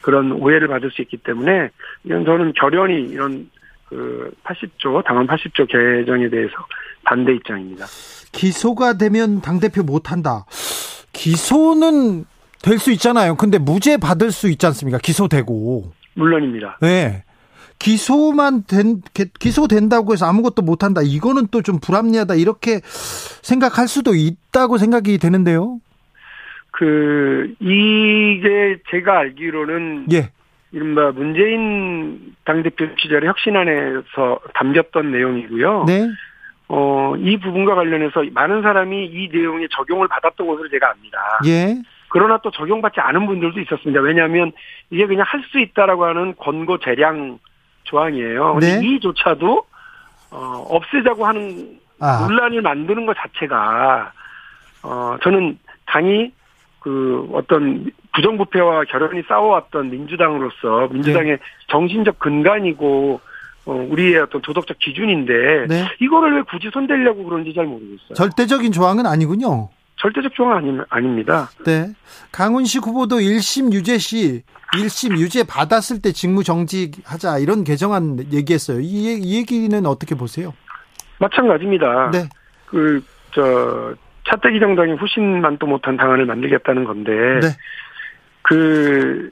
그런 0.00 0.32
오해를 0.32 0.68
받을 0.68 0.90
수 0.90 1.02
있기 1.02 1.16
때문에 1.18 1.70
이건 2.04 2.24
저는 2.24 2.52
결연히 2.54 3.02
이런 3.02 3.50
그 3.88 4.30
80조 4.44 5.04
당헌 5.04 5.26
80조 5.26 5.66
개정에 5.68 6.28
대해서 6.28 6.54
반대 7.04 7.34
입장입니다. 7.34 7.86
기소가 8.32 8.98
되면 8.98 9.40
당 9.40 9.58
대표 9.60 9.82
못 9.82 10.12
한다. 10.12 10.44
기소는 11.12 12.24
될 12.62 12.78
수 12.78 12.90
있잖아요. 12.92 13.36
근데 13.36 13.58
무죄 13.58 13.96
받을 13.96 14.30
수 14.30 14.48
있지 14.48 14.66
않습니까? 14.66 14.98
기소되고. 14.98 15.92
물론입니다. 16.14 16.78
네. 16.82 17.24
기소만 17.78 18.64
된 18.64 19.02
기소된다고 19.38 20.12
해서 20.12 20.26
아무것도 20.26 20.62
못 20.62 20.82
한다. 20.82 21.00
이거는 21.04 21.46
또 21.48 21.62
좀 21.62 21.78
불합리하다. 21.80 22.34
이렇게 22.36 22.80
생각할 22.82 23.88
수도 23.88 24.14
있다고 24.14 24.78
생각이 24.78 25.18
되는데요. 25.18 25.78
그 26.70 27.54
이게 27.60 28.78
제가 28.90 29.18
알기로는 29.18 30.06
예. 30.12 30.30
이른바 30.72 31.10
문재인 31.12 32.34
당대표 32.44 32.86
시절에 32.98 33.26
혁신안에서 33.26 34.38
담겼던 34.54 35.10
내용이고요. 35.10 35.84
네. 35.86 36.06
어, 36.68 37.14
이 37.18 37.38
부분과 37.38 37.74
관련해서 37.74 38.22
많은 38.32 38.62
사람이 38.62 39.06
이 39.06 39.28
내용에 39.32 39.66
적용을 39.70 40.06
받았던 40.08 40.46
것으로 40.46 40.68
제가 40.68 40.90
압니다. 40.90 41.18
예. 41.46 41.76
그러나 42.10 42.38
또 42.42 42.50
적용받지 42.50 43.00
않은 43.00 43.26
분들도 43.26 43.60
있었습니다. 43.60 44.00
왜냐하면 44.00 44.52
이게 44.90 45.06
그냥 45.06 45.24
할 45.26 45.42
수 45.50 45.58
있다라고 45.58 46.04
하는 46.04 46.34
권고 46.36 46.78
재량 46.78 47.38
조항이에요. 47.88 48.58
네. 48.60 48.80
이조차도 48.82 49.64
어, 50.30 50.66
없애자고 50.68 51.26
하는 51.26 51.78
아. 52.00 52.26
논란을 52.26 52.62
만드는 52.62 53.06
것 53.06 53.16
자체가 53.16 54.12
어, 54.82 55.16
저는 55.22 55.58
당이 55.86 56.32
그 56.80 57.28
어떤 57.32 57.90
부정부패와 58.14 58.84
결연히 58.84 59.22
싸워왔던 59.28 59.90
민주당으로서 59.90 60.88
민주당의 60.92 61.32
네. 61.32 61.38
정신적 61.68 62.18
근간이고 62.18 63.20
어, 63.66 63.86
우리의 63.90 64.20
어떤 64.20 64.40
도덕적 64.40 64.78
기준인데 64.78 65.66
네. 65.68 65.88
이거를 66.00 66.36
왜 66.36 66.42
굳이 66.42 66.70
손대려고 66.72 67.24
그런지 67.24 67.52
잘 67.54 67.66
모르겠어요. 67.66 68.14
절대적인 68.14 68.72
조항은 68.72 69.06
아니군요. 69.06 69.68
절대적 69.98 70.34
조항 70.34 70.58
아니, 70.58 70.78
아닙니다. 70.88 71.48
네. 71.64 71.92
강훈식 72.32 72.86
후보도 72.86 73.16
1심 73.16 73.72
유죄 73.72 73.98
시 73.98 74.42
1심 74.74 75.18
유죄 75.18 75.44
받았을 75.44 76.00
때 76.00 76.12
직무 76.12 76.44
정지하자 76.44 77.38
이런 77.38 77.64
개정안 77.64 78.18
얘기했어요. 78.32 78.80
이, 78.80 79.18
이 79.20 79.36
얘기는 79.36 79.86
어떻게 79.86 80.14
보세요? 80.14 80.54
마찬가지입니다. 81.18 82.10
네. 82.12 82.28
그, 82.66 83.02
저, 83.32 83.94
차떼기 84.28 84.60
정당이 84.60 84.92
후신만도 84.92 85.66
못한 85.66 85.96
당안을 85.96 86.26
만들겠다는 86.26 86.84
건데, 86.84 87.12
네. 87.40 87.48
그, 88.42 89.30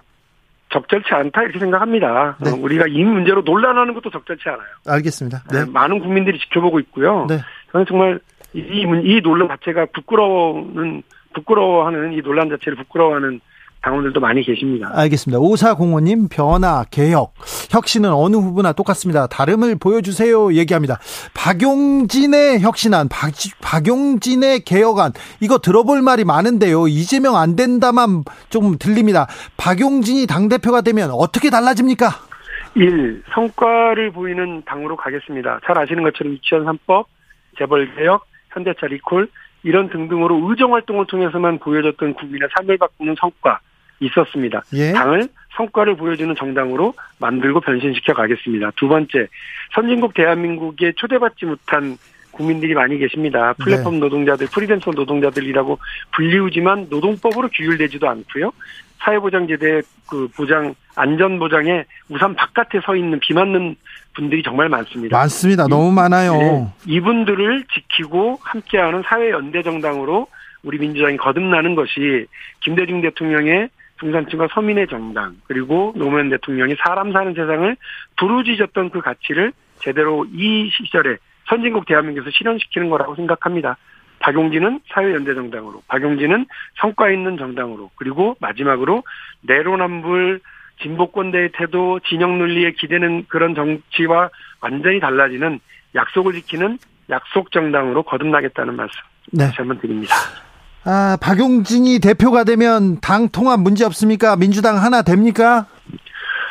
적절치 0.72 1.08
않다 1.12 1.42
이렇게 1.42 1.58
생각합니다. 1.60 2.36
네. 2.40 2.50
어, 2.50 2.54
우리가 2.54 2.86
이 2.88 3.04
문제로 3.04 3.42
논란하는 3.42 3.94
것도 3.94 4.10
적절치 4.10 4.48
않아요. 4.48 4.66
알겠습니다. 4.88 5.44
네. 5.52 5.64
네. 5.64 5.70
많은 5.70 6.00
국민들이 6.00 6.38
지켜보고 6.40 6.80
있고요. 6.80 7.26
네. 7.28 7.38
저는 7.72 7.86
정말 7.86 8.20
이, 8.56 8.86
이 9.04 9.20
논란 9.22 9.48
자체가 9.48 9.86
부끄러워는 9.92 11.02
부끄러워하는 11.34 12.14
이 12.14 12.22
논란 12.22 12.48
자체를 12.48 12.76
부끄러워하는 12.76 13.40
당원들도 13.82 14.18
많이 14.18 14.42
계십니다. 14.42 14.90
알겠습니다. 14.94 15.38
오사공호님 15.38 16.28
변화, 16.28 16.84
개혁, 16.90 17.34
혁신은 17.70 18.10
어느 18.10 18.34
후보나 18.34 18.72
똑같습니다. 18.72 19.28
다름을 19.28 19.76
보여주세요. 19.78 20.54
얘기합니다. 20.54 20.98
박용진의 21.34 22.60
혁신안, 22.62 23.08
박, 23.08 23.30
박용진의 23.62 24.60
개혁안, 24.64 25.12
이거 25.40 25.58
들어볼 25.58 26.02
말이 26.02 26.24
많은데요. 26.24 26.88
이재명 26.88 27.36
안 27.36 27.54
된다만 27.54 28.24
좀 28.48 28.76
들립니다. 28.76 29.28
박용진이 29.56 30.26
당대표가 30.26 30.80
되면 30.80 31.10
어떻게 31.12 31.50
달라집니까? 31.50 32.08
1. 32.74 33.22
성과를 33.34 34.10
보이는 34.10 34.62
당으로 34.66 34.96
가겠습니다. 34.96 35.60
잘 35.64 35.78
아시는 35.78 36.02
것처럼 36.02 36.32
유치원 36.32 36.64
3법, 36.64 37.04
재벌개혁, 37.56 38.26
현대차 38.56 38.86
리콜, 38.86 39.28
이런 39.62 39.88
등등으로 39.90 40.48
의정 40.48 40.74
활동을 40.74 41.06
통해서만 41.06 41.58
보여줬던 41.58 42.14
국민의 42.14 42.48
삶을 42.56 42.78
바꾸는 42.78 43.14
성과, 43.18 43.60
있었습니다. 44.00 44.62
예? 44.74 44.92
당을 44.92 45.28
성과를 45.56 45.96
보여주는 45.96 46.34
정당으로 46.34 46.94
만들고 47.18 47.60
변신시켜 47.60 48.12
가겠습니다. 48.12 48.72
두 48.76 48.88
번째, 48.88 49.28
선진국 49.74 50.14
대한민국에 50.14 50.92
초대받지 50.96 51.46
못한 51.46 51.96
국민들이 52.30 52.74
많이 52.74 52.98
계십니다. 52.98 53.54
플랫폼 53.54 53.94
네. 53.94 54.00
노동자들, 54.00 54.48
프리랜서 54.52 54.90
노동자들이라고 54.90 55.78
불리우지만 56.14 56.88
노동법으로 56.90 57.48
규율되지도 57.48 58.06
않고요. 58.06 58.52
사회보장제도의 59.06 59.82
그 60.08 60.28
보장, 60.36 60.74
안전 60.96 61.38
보장에 61.38 61.84
우산 62.08 62.34
바깥에 62.34 62.80
서 62.84 62.96
있는 62.96 63.20
비 63.20 63.32
맞는 63.34 63.76
분들이 64.14 64.42
정말 64.42 64.68
많습니다. 64.68 65.16
많습니다. 65.16 65.66
너무 65.68 65.92
많아요. 65.92 66.32
네, 66.32 66.66
이분들을 66.86 67.64
지키고 67.72 68.38
함께하는 68.42 69.02
사회 69.06 69.30
연대 69.30 69.62
정당으로 69.62 70.26
우리 70.62 70.78
민주당이 70.78 71.16
거듭나는 71.16 71.76
것이 71.76 72.26
김대중 72.60 73.00
대통령의 73.00 73.68
중산층과 74.00 74.48
서민의 74.52 74.88
정당 74.88 75.36
그리고 75.46 75.92
노무현 75.96 76.28
대통령이 76.28 76.74
사람 76.84 77.12
사는 77.12 77.32
세상을 77.32 77.76
부르짖었던 78.18 78.90
그 78.90 79.00
가치를 79.00 79.52
제대로 79.78 80.26
이 80.32 80.70
시절에 80.76 81.16
선진국 81.48 81.86
대한민국에서 81.86 82.30
실현시키는 82.36 82.90
거라고 82.90 83.14
생각합니다. 83.14 83.76
박용진은 84.20 84.80
사회연대정당으로, 84.92 85.82
박용진은 85.88 86.46
성과 86.80 87.10
있는 87.10 87.36
정당으로, 87.36 87.90
그리고 87.96 88.36
마지막으로 88.40 89.02
내로남불 89.42 90.40
진보권대의 90.82 91.50
태도, 91.54 92.00
진영 92.00 92.38
논리에 92.38 92.72
기대는 92.72 93.26
그런 93.28 93.54
정치와 93.54 94.30
완전히 94.60 95.00
달라지는 95.00 95.60
약속을 95.94 96.34
지키는 96.34 96.78
약속 97.08 97.50
정당으로 97.52 98.02
거듭나겠다는 98.02 98.76
말씀 98.76 98.94
네. 99.32 99.44
다시 99.46 99.56
한번 99.58 99.80
드립니다. 99.80 100.14
아, 100.84 101.16
박용진이 101.20 101.98
대표가 102.00 102.44
되면 102.44 103.00
당 103.00 103.28
통합 103.28 103.60
문제 103.60 103.84
없습니까? 103.84 104.36
민주당 104.36 104.76
하나 104.76 105.02
됩니까? 105.02 105.66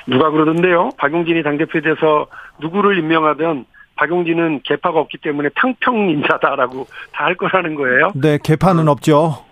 누가 0.08 0.30
그러던데요. 0.30 0.90
박용진이 0.98 1.44
당대표에 1.44 1.82
대해서 1.82 2.28
누구를 2.60 2.98
임명하든 2.98 3.66
박용진은 3.96 4.62
개파가 4.64 5.00
없기 5.00 5.18
때문에 5.20 5.50
탕평 5.56 6.10
인사다라고 6.10 6.88
다 7.14 7.26
할 7.26 7.36
거라는 7.36 7.76
거예요. 7.76 8.12
네, 8.16 8.38
개파는 8.44 8.88
어, 8.88 8.92
없죠. 8.92 9.44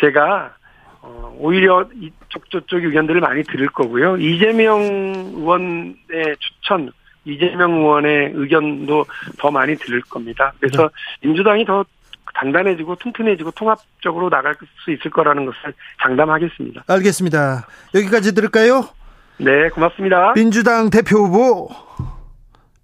제가 0.00 0.52
어, 1.00 1.34
오히려 1.38 1.86
이쪽 2.00 2.50
저쪽 2.50 2.84
의견들을 2.84 3.20
많이 3.20 3.42
들을 3.44 3.66
거고요. 3.68 4.16
이재명 4.18 4.80
의원의 4.80 6.36
추천, 6.38 6.92
이재명 7.24 7.72
의원의 7.72 8.32
의견도 8.34 9.04
더 9.38 9.50
많이 9.50 9.76
들을 9.76 10.00
겁니다. 10.02 10.52
그래서 10.60 10.88
네. 11.20 11.28
민주당이 11.28 11.64
더 11.64 11.84
단단해지고 12.34 12.96
튼튼해지고 12.96 13.50
통합적으로 13.52 14.30
나갈 14.30 14.54
수 14.84 14.90
있을 14.90 15.10
거라는 15.10 15.44
것을 15.46 15.74
장담하겠습니다. 16.02 16.84
알겠습니다. 16.86 17.66
여기까지 17.94 18.34
들을까요? 18.34 18.84
네, 19.38 19.68
고맙습니다. 19.70 20.32
민주당 20.34 20.88
대표 20.90 21.18
후보 21.18 21.68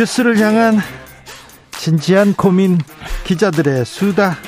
뉴스를 0.00 0.38
향한 0.38 0.78
진지한 1.72 2.32
고민 2.32 2.78
기자들의 3.24 3.84
수다 3.84 4.38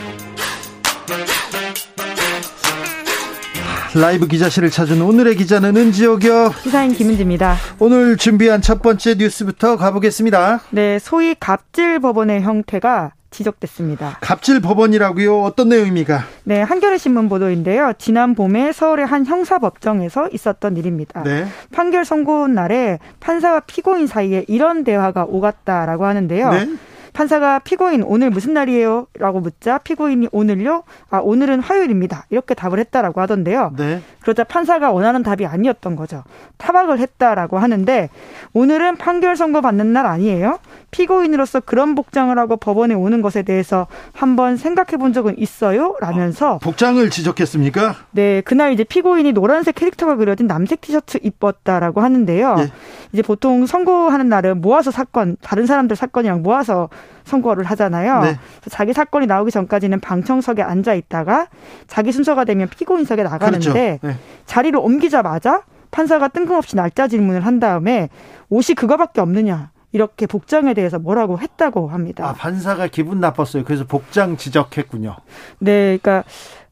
라이브 3.95 4.27
기자실을 4.27 4.71
찾은 4.71 5.03
오늘의 5.03 5.37
기자는 5.37 5.77
은지옥이요. 5.77 6.55
시사인 6.63 6.95
김은지입니다. 6.95 7.57
오늘 7.81 8.17
준비한 8.17 8.63
첫 8.63 8.81
번째 8.81 9.17
뉴스부터 9.17 9.77
가보겠습니다. 9.77 10.63
네, 10.71 10.99
소위 10.99 11.35
갑질 11.39 12.01
법원의 12.01 12.41
형태가 12.41 13.13
지적됐습니다. 13.33 14.19
갑질 14.21 14.61
법원이라고요? 14.61 15.43
어떤 15.43 15.71
내용입니까? 15.71 16.25
네, 16.45 16.63
한겨레 16.63 16.99
신문 16.99 17.29
보도인데요. 17.29 17.95
지난 17.99 18.35
봄에 18.35 18.73
서울의 18.73 19.07
한 19.07 19.27
형사 19.27 19.59
법정에서 19.59 20.29
있었던 20.33 20.77
일입니다. 20.77 21.23
네. 21.25 21.47
판결 21.73 22.05
선고 22.05 22.47
날에 22.47 23.01
판사와 23.19 23.61
피고인 23.61 24.07
사이에 24.07 24.45
이런 24.47 24.85
대화가 24.85 25.25
오갔다라고 25.25 26.05
하는데요. 26.05 26.51
네. 26.51 26.69
판사가 27.13 27.59
피고인 27.61 28.03
오늘 28.03 28.31
무슨 28.31 28.55
날이에요? 28.55 29.07
라고 29.19 29.41
묻자 29.41 29.79
피고인이 29.79 30.29
오늘요? 30.33 30.85
아, 31.11 31.19
오늘은 31.19 31.61
화요일입니다. 31.61 32.27
이렇게 32.31 32.55
답을 32.55 32.79
했다라고 32.79 33.21
하던데요. 33.21 33.75
네. 33.77 34.01
그러자 34.21 34.45
판사가 34.45 34.93
원하는 34.93 35.23
답이 35.23 35.45
아니었던 35.45 35.97
거죠. 35.97 36.25
타박을 36.57 36.99
했다라고 36.99 37.59
하는데 37.59 38.09
오늘은 38.55 38.97
판결 38.97 39.37
선고 39.37 39.61
받는 39.61 39.93
날 39.93 40.07
아니에요? 40.07 40.59
피고인으로서 40.91 41.61
그런 41.61 41.95
복장을 41.95 42.37
하고 42.39 42.57
법원에 42.57 42.95
오는 42.95 43.23
것에 43.23 43.43
대해서 43.43 43.87
한번 44.13 44.57
생각해 44.57 44.97
본 44.99 45.13
적은 45.13 45.39
있어요? 45.39 45.97
라면서 46.01 46.55
어, 46.55 46.59
복장을 46.59 47.09
지적했습니까? 47.11 47.97
네, 48.13 48.41
그날 48.43 48.73
이제 48.73 48.85
피고인이 48.85 49.33
노란색 49.33 49.75
캐릭터가 49.75 50.17
그려진 50.17 50.47
남색 50.47 50.81
티셔츠 50.81 51.19
입었다라고 51.23 52.01
하는데요. 52.01 52.57
예. 52.59 52.73
이제 53.13 53.23
보통 53.23 53.67
선고하는 53.67 54.29
날은 54.29 54.61
모아서 54.61 54.91
사건, 54.91 55.37
다른 55.43 55.67
사람들 55.67 55.97
사건이랑 55.97 56.43
모아서 56.43 56.89
선고를 57.25 57.65
하잖아요. 57.65 58.23
네. 58.23 58.39
자기 58.69 58.93
사건이 58.93 59.27
나오기 59.27 59.51
전까지는 59.51 60.01
방청석에 60.01 60.63
앉아 60.63 60.95
있다가 60.95 61.49
자기 61.87 62.13
순서가 62.13 62.45
되면 62.45 62.69
피고인석에 62.69 63.23
나가는데 63.23 63.99
그렇죠. 63.99 64.07
네. 64.07 64.17
자리를 64.47 64.79
옮기자마자 64.79 65.63
판사가 65.91 66.29
뜬금없이 66.29 66.75
날짜 66.77 67.07
질문을 67.07 67.45
한 67.47 67.61
다음에 67.61 68.09
옷이 68.49 68.75
그거밖에 68.75 69.21
없느냐. 69.21 69.71
이렇게 69.95 70.27
복장에 70.27 70.73
대해서 70.73 70.99
뭐라고 70.99 71.39
했다고 71.39 71.89
합니다. 71.89 72.27
아, 72.27 72.33
판사가 72.33 72.87
기분 72.87 73.21
나빴어요. 73.21 73.63
그래서 73.65 73.85
복장 73.85 74.39
지적했군요. 74.39 75.17
네, 75.59 75.99
그러니까 75.99 76.25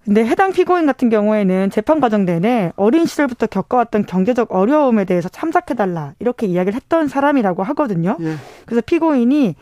근데 0.05 0.25
해당 0.25 0.53
피고인 0.53 0.87
같은 0.87 1.11
경우에는 1.11 1.69
재판 1.69 2.01
과정 2.01 2.25
내내 2.25 2.73
어린 2.77 3.05
시절부터 3.05 3.47
겪어왔던 3.49 4.07
경제적 4.07 4.55
어려움에 4.55 5.05
대해서 5.05 5.29
참작해달라 5.29 6.15
이렇게 6.19 6.47
이야기를 6.47 6.75
했던 6.75 7.07
사람이라고 7.09 7.63
하거든요. 7.65 8.17
예. 8.21 8.37
그래서 8.65 8.81
피고인이 8.85 9.55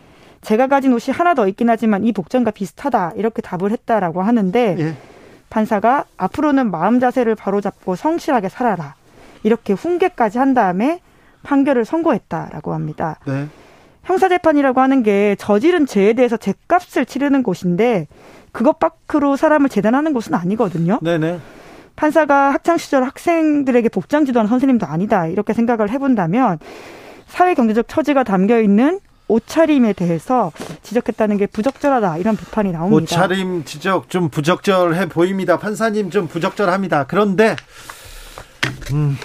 제가 0.49 0.67
가진 0.67 0.95
옷이 0.95 1.15
하나 1.15 1.35
더 1.35 1.47
있긴 1.47 1.69
하지만 1.69 2.05
이 2.05 2.13
복장과 2.13 2.53
비슷하다 2.53 3.13
이렇게 3.17 3.43
답을 3.43 3.71
했다라고 3.71 4.23
하는데 4.23 4.77
예. 4.79 4.95
판사가 5.51 6.07
앞으로는 6.17 6.71
마음 6.71 7.01
자세를 7.01 7.35
바로잡고 7.35 7.97
성실하게 7.97 8.49
살아라 8.49 8.95
이렇게 9.43 9.75
훈계까지 9.75 10.39
한 10.39 10.55
다음에 10.55 11.03
판결을 11.43 11.85
선고했다라고 11.85 12.73
합니다. 12.73 13.19
네. 13.27 13.47
형사재판이라고 14.05 14.81
하는 14.81 15.03
게 15.03 15.37
저지른 15.39 15.85
죄에 15.85 16.15
대해서 16.15 16.39
죄값을 16.39 17.05
치르는 17.05 17.43
곳인데 17.43 18.07
그것 18.51 18.79
밖으로 18.79 19.37
사람을 19.37 19.69
재단하는 19.69 20.15
곳은 20.15 20.33
아니거든요. 20.33 20.99
네네. 21.03 21.41
판사가 21.95 22.55
학창 22.55 22.79
시절 22.79 23.05
학생들에게 23.05 23.91
복장 23.91 24.25
지도하는 24.25 24.49
선생님도 24.49 24.87
아니다 24.87 25.27
이렇게 25.27 25.53
생각을 25.53 25.91
해본다면 25.91 26.59
사회 27.27 27.53
경제적 27.53 27.87
처지가 27.87 28.25
담겨 28.25 28.59
있는 28.63 29.01
옷차림에 29.29 29.93
대해서 29.93 30.53
지적했다는 30.83 31.37
게 31.37 31.47
부적절하다 31.47 32.19
이런 32.19 32.37
비판이 32.37 32.73
나옵니다. 32.73 32.97
옷차림 32.97 33.65
지적 33.65 34.11
좀 34.11 34.29
부적절해 34.29 35.09
보입니다. 35.09 35.59
판사님 35.59 36.11
좀 36.11 36.27
부적절합니다. 36.27 37.07
그런데 37.07 37.57
음. 38.93 39.17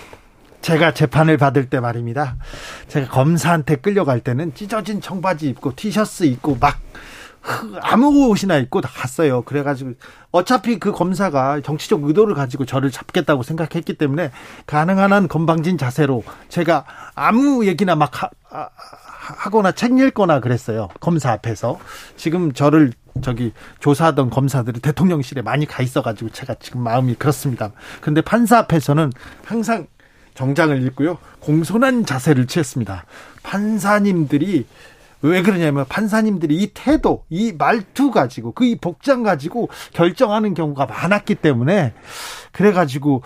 제가 0.62 0.94
재판을 0.94 1.38
받을 1.38 1.70
때 1.70 1.80
말입니다. 1.82 2.38
제가 2.88 3.10
검사한테 3.10 3.76
끌려갈 3.76 4.22
때는 4.22 4.54
찢어진 4.56 5.02
청바지 5.02 5.50
입고 5.50 5.76
티셔츠 5.76 6.24
입고 6.24 6.58
막 6.60 6.80
아무 7.82 8.30
옷이나 8.30 8.58
입고 8.58 8.80
갔어요. 8.82 9.42
그래가지고 9.42 9.94
어차피 10.32 10.80
그 10.80 10.94
검사가 10.94 11.60
정치적 11.62 12.04
의도를 12.04 12.34
가지고 12.34 12.66
저를 12.66 12.90
잡겠다고 12.92 13.44
생각했기 13.44 13.96
때문에 13.96 14.32
가능한 14.66 15.12
한 15.12 15.28
건방진 15.28 15.78
자세로 15.78 16.24
제가 16.48 16.86
아무 17.14 17.66
얘기나 17.68 17.96
막 17.96 18.24
하, 18.24 18.30
하거나 19.24 19.72
책 19.72 19.98
읽거나 19.98 20.40
그랬어요. 20.40 20.90
검사 21.00 21.32
앞에서. 21.32 21.80
지금 22.18 22.52
저를 22.52 22.92
저기 23.22 23.54
조사하던 23.80 24.30
검사들이 24.30 24.82
대통령실에 24.82 25.42
많이 25.42 25.66
가 25.66 25.82
있어가지고 25.82 26.32
제가 26.32 26.56
지금 26.60 26.82
마음이 26.82 27.16
그렇습니다. 27.16 27.72
근데 28.02 28.22
판사 28.22 28.58
앞에서는 28.60 29.12
항상 29.46 29.88
정장을 30.34 30.82
입고요. 30.88 31.20
공손한 31.40 32.06
자세를 32.06 32.48
취했습니다. 32.48 33.06
판사님들이 33.44 34.66
왜 35.22 35.42
그러냐면 35.42 35.86
판사님들이 35.88 36.58
이 36.58 36.72
태도, 36.74 37.24
이 37.30 37.54
말투 37.58 38.12
가지고 38.12 38.52
그 38.52 38.66
이 38.66 38.76
복장 38.76 39.24
가지고 39.24 39.70
결정하는 39.94 40.54
경우가 40.54 40.86
많았기 40.86 41.36
때문에 41.36 41.94
그래 42.52 42.74
가지고 42.74 43.24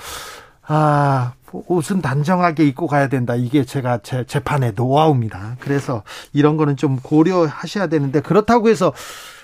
아 0.62 1.34
옷은 1.52 2.02
단정하게 2.02 2.66
입고 2.66 2.88
가야 2.88 3.08
된다. 3.08 3.36
이게 3.36 3.64
제가 3.64 4.00
제 4.04 4.26
재판의 4.26 4.74
노하우입니다. 4.76 5.56
그래서 5.60 6.04
이런 6.34 6.58
거는 6.58 6.78
좀 6.78 7.00
고려하셔야 7.02 7.88
되는데 7.88 8.22
그렇다고 8.22 8.70
해서 8.70 8.94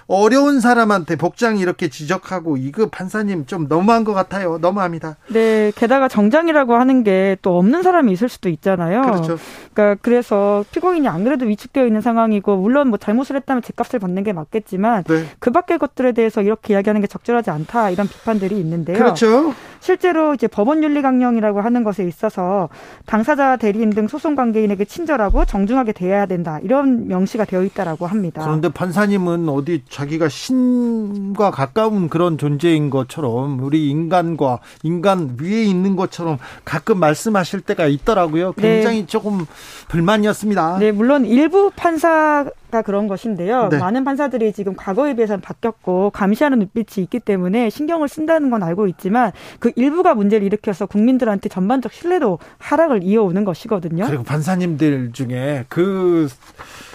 어려운 0.07 0.59
사람한테 0.59 1.15
복장 1.15 1.57
이렇게 1.57 1.87
지적하고 1.87 2.57
이거 2.57 2.89
판사님 2.89 3.45
좀 3.45 3.67
너무한 3.67 4.03
것 4.03 4.13
같아요. 4.13 4.57
너무합니다. 4.57 5.15
네, 5.29 5.71
게다가 5.75 6.07
정장이라고 6.07 6.75
하는 6.75 7.03
게 7.03 7.37
또 7.41 7.57
없는 7.57 7.83
사람이 7.83 8.11
있을 8.11 8.29
수도 8.29 8.49
있잖아요. 8.49 9.01
그렇죠. 9.01 9.37
그러니까 9.73 9.99
그래서 10.01 10.63
피고인이 10.71 11.07
안 11.07 11.23
그래도 11.23 11.45
위축되어 11.45 11.85
있는 11.85 12.01
상황이고 12.01 12.57
물론 12.57 12.89
뭐 12.89 12.97
잘못을 12.97 13.35
했다면 13.37 13.61
제값을 13.63 13.99
받는 13.99 14.23
게 14.23 14.33
맞겠지만 14.33 15.03
네. 15.05 15.25
그 15.39 15.51
밖의 15.51 15.79
것들에 15.79 16.11
대해서 16.11 16.41
이렇게 16.41 16.73
이야기하는 16.73 17.01
게 17.01 17.07
적절하지 17.07 17.49
않다 17.49 17.89
이런 17.89 18.07
비판들이 18.07 18.57
있는데요. 18.59 18.97
그렇죠. 18.97 19.53
실제로 19.83 20.33
이제 20.33 20.47
법원 20.47 20.81
윤리 20.81 21.01
강령이라고 21.01 21.59
하는 21.59 21.83
것에 21.83 22.05
있어서 22.05 22.69
당사자 23.05 23.57
대리인 23.57 23.89
등 23.89 24.07
소송 24.07 24.33
관계인에게 24.33 24.85
친절하고 24.85 25.43
정중하게 25.43 25.91
대해야 25.91 26.25
된다 26.25 26.57
이런 26.63 27.09
명시가 27.09 27.43
되어 27.43 27.63
있다라고 27.63 28.07
합니다. 28.07 28.41
그런데 28.45 28.69
판사님은 28.69 29.49
어디 29.49 29.83
자기가 29.89 30.29
신과 30.29 31.51
가까운 31.51 32.07
그런 32.07 32.37
존재인 32.37 32.89
것처럼 32.89 33.61
우리 33.61 33.89
인간과 33.89 34.59
인간 34.83 35.35
위에 35.41 35.63
있는 35.63 35.97
것처럼 35.97 36.37
가끔 36.63 37.01
말씀하실 37.01 37.59
때가 37.59 37.87
있더라고요. 37.87 38.53
네. 38.55 38.75
굉장히 38.75 39.01
네. 39.01 39.05
조금 39.05 39.45
불만이었습니다. 39.89 40.77
네, 40.79 40.93
물론 40.93 41.25
일부 41.25 41.71
판사 41.75 42.45
가 42.73 42.81
그런 42.81 43.07
것인데요. 43.07 43.69
네. 43.69 43.77
많은 43.77 44.03
판사들이 44.03 44.51
지금 44.51 44.75
과거에 44.75 45.13
비해서는 45.13 45.41
바뀌었고 45.41 46.09
감시하는 46.09 46.57
눈빛이 46.57 47.03
있기 47.03 47.19
때문에 47.19 47.69
신경을 47.69 48.07
쓴다는 48.07 48.49
건 48.49 48.63
알고 48.63 48.87
있지만 48.87 49.31
그 49.59 49.71
일부가 49.75 50.15
문제를 50.15 50.43
일으켜서 50.47 50.87
국민들한테 50.87 51.49
전반적 51.49 51.93
신뢰도 51.93 52.39
하락을 52.57 53.03
이어오는 53.03 53.45
것이거든요. 53.45 54.05
그리고 54.07 54.23
판사님들 54.23 55.11
중에 55.13 55.65
그 55.69 56.27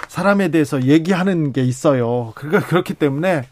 사람에 0.08 0.48
대해서 0.48 0.82
얘기하는 0.82 1.52
게 1.52 1.62
있어요. 1.62 2.32
그러니까 2.34 2.66
그렇기 2.66 2.94
때문에 2.94 3.44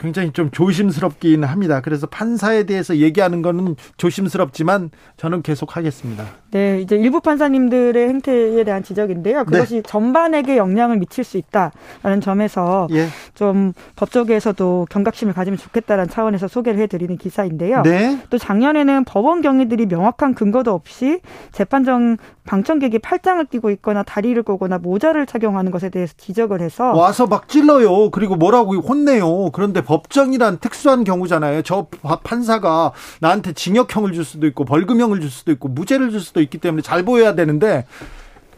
굉장히 0.00 0.32
좀 0.32 0.50
조심스럽긴 0.50 1.44
합니다. 1.44 1.82
그래서 1.82 2.06
판사에 2.06 2.64
대해서 2.64 2.96
얘기하는 2.96 3.42
거는 3.42 3.76
조심스럽지만 3.98 4.90
저는 5.18 5.42
계속 5.42 5.76
하겠습니다. 5.76 6.24
네, 6.52 6.80
이제 6.80 6.96
일부 6.96 7.20
판사님들의 7.20 8.08
행태에 8.08 8.64
대한 8.64 8.82
지적인데요. 8.82 9.44
그것이 9.44 9.76
네. 9.76 9.82
전반에게 9.82 10.56
영향을 10.56 10.96
미칠 10.96 11.22
수 11.22 11.36
있다라는 11.36 12.22
점에서 12.22 12.88
예. 12.92 13.06
좀 13.34 13.74
법조계에서도 13.96 14.86
경각심을 14.90 15.34
가지면 15.34 15.58
좋겠다는 15.58 16.08
차원에서 16.08 16.48
소개를 16.48 16.80
해드리는 16.80 17.18
기사인데요. 17.18 17.82
네. 17.82 18.18
또 18.30 18.38
작년에는 18.38 19.04
법원 19.04 19.42
경위들이 19.42 19.86
명확한 19.86 20.34
근거도 20.34 20.72
없이 20.72 21.20
재판정 21.52 22.16
방청객이 22.50 22.98
팔짱을 22.98 23.44
끼고 23.44 23.70
있거나 23.70 24.02
다리를 24.02 24.42
꼬거나 24.42 24.78
모자를 24.78 25.24
착용하는 25.24 25.70
것에 25.70 25.88
대해서 25.88 26.14
지적을 26.16 26.60
해서 26.60 26.92
와서 26.94 27.28
막 27.28 27.48
찔러요. 27.48 28.10
그리고 28.10 28.34
뭐라고 28.34 28.74
혼내요. 28.74 29.50
그런데 29.52 29.82
법정이란 29.82 30.58
특수한 30.58 31.04
경우잖아요. 31.04 31.62
저 31.62 31.86
판사가 32.24 32.90
나한테 33.20 33.52
징역형을 33.52 34.14
줄 34.14 34.24
수도 34.24 34.48
있고 34.48 34.64
벌금형을 34.64 35.20
줄 35.20 35.30
수도 35.30 35.52
있고 35.52 35.68
무죄를 35.68 36.10
줄 36.10 36.18
수도 36.18 36.40
있기 36.40 36.58
때문에 36.58 36.82
잘 36.82 37.04
보여야 37.04 37.36
되는데 37.36 37.86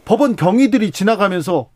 법원 0.05 0.35
경위들이 0.35 0.89
지나가면서 0.89 1.67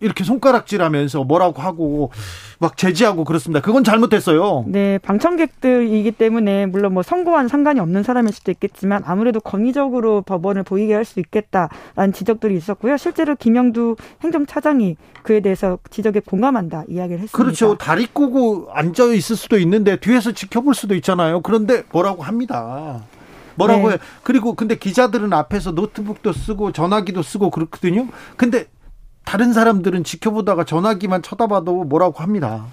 이렇게 0.00 0.24
손가락질하면서 0.24 1.24
뭐라고 1.24 1.62
하고 1.62 2.10
막 2.58 2.76
제지하고 2.76 3.24
그렇습니다. 3.24 3.60
그건 3.60 3.82
잘못됐어요. 3.82 4.64
네, 4.66 4.98
방청객들이기 4.98 6.12
때문에 6.12 6.66
물론 6.66 6.92
뭐 6.94 7.02
선고와는 7.02 7.48
상관이 7.48 7.80
없는 7.80 8.02
사람일 8.02 8.32
수도 8.32 8.50
있겠지만 8.50 9.02
아무래도 9.06 9.40
권위적으로 9.40 10.22
법원을 10.22 10.62
보이게 10.62 10.92
할 10.92 11.06
수 11.06 11.20
있겠다라는 11.20 12.12
지적들이 12.12 12.56
있었고요. 12.56 12.96
실제로 12.96 13.36
김영두 13.36 13.94
행정차장이 14.22 14.96
그에 15.22 15.38
대해서 15.38 15.78
지적에 15.88 16.20
공감한다 16.20 16.84
이야기를 16.88 17.22
했습니다. 17.22 17.36
그렇죠. 17.36 17.76
다리 17.76 18.06
꼬고 18.06 18.68
앉아 18.72 19.12
있을 19.14 19.36
수도 19.36 19.56
있는데 19.58 19.96
뒤에서 19.96 20.32
지켜볼 20.32 20.74
수도 20.74 20.96
있잖아요. 20.96 21.42
그런데 21.42 21.84
뭐라고 21.92 22.24
합니다. 22.24 23.04
뭐라고 23.54 23.88
네. 23.88 23.94
해. 23.94 23.98
그리고 24.22 24.54
근데 24.54 24.76
기자들은 24.76 25.32
앞에서 25.32 25.70
노트북도 25.70 26.32
쓰고 26.32 26.72
전화기도 26.72 27.22
쓰고 27.22 27.50
그렇거든요. 27.50 28.08
근데 28.36 28.66
다른 29.26 29.52
사람들은 29.52 30.04
지켜보다가 30.04 30.64
전화기만 30.64 31.20
쳐다봐도 31.20 31.84
뭐라고 31.84 32.22
합니다. 32.22 32.64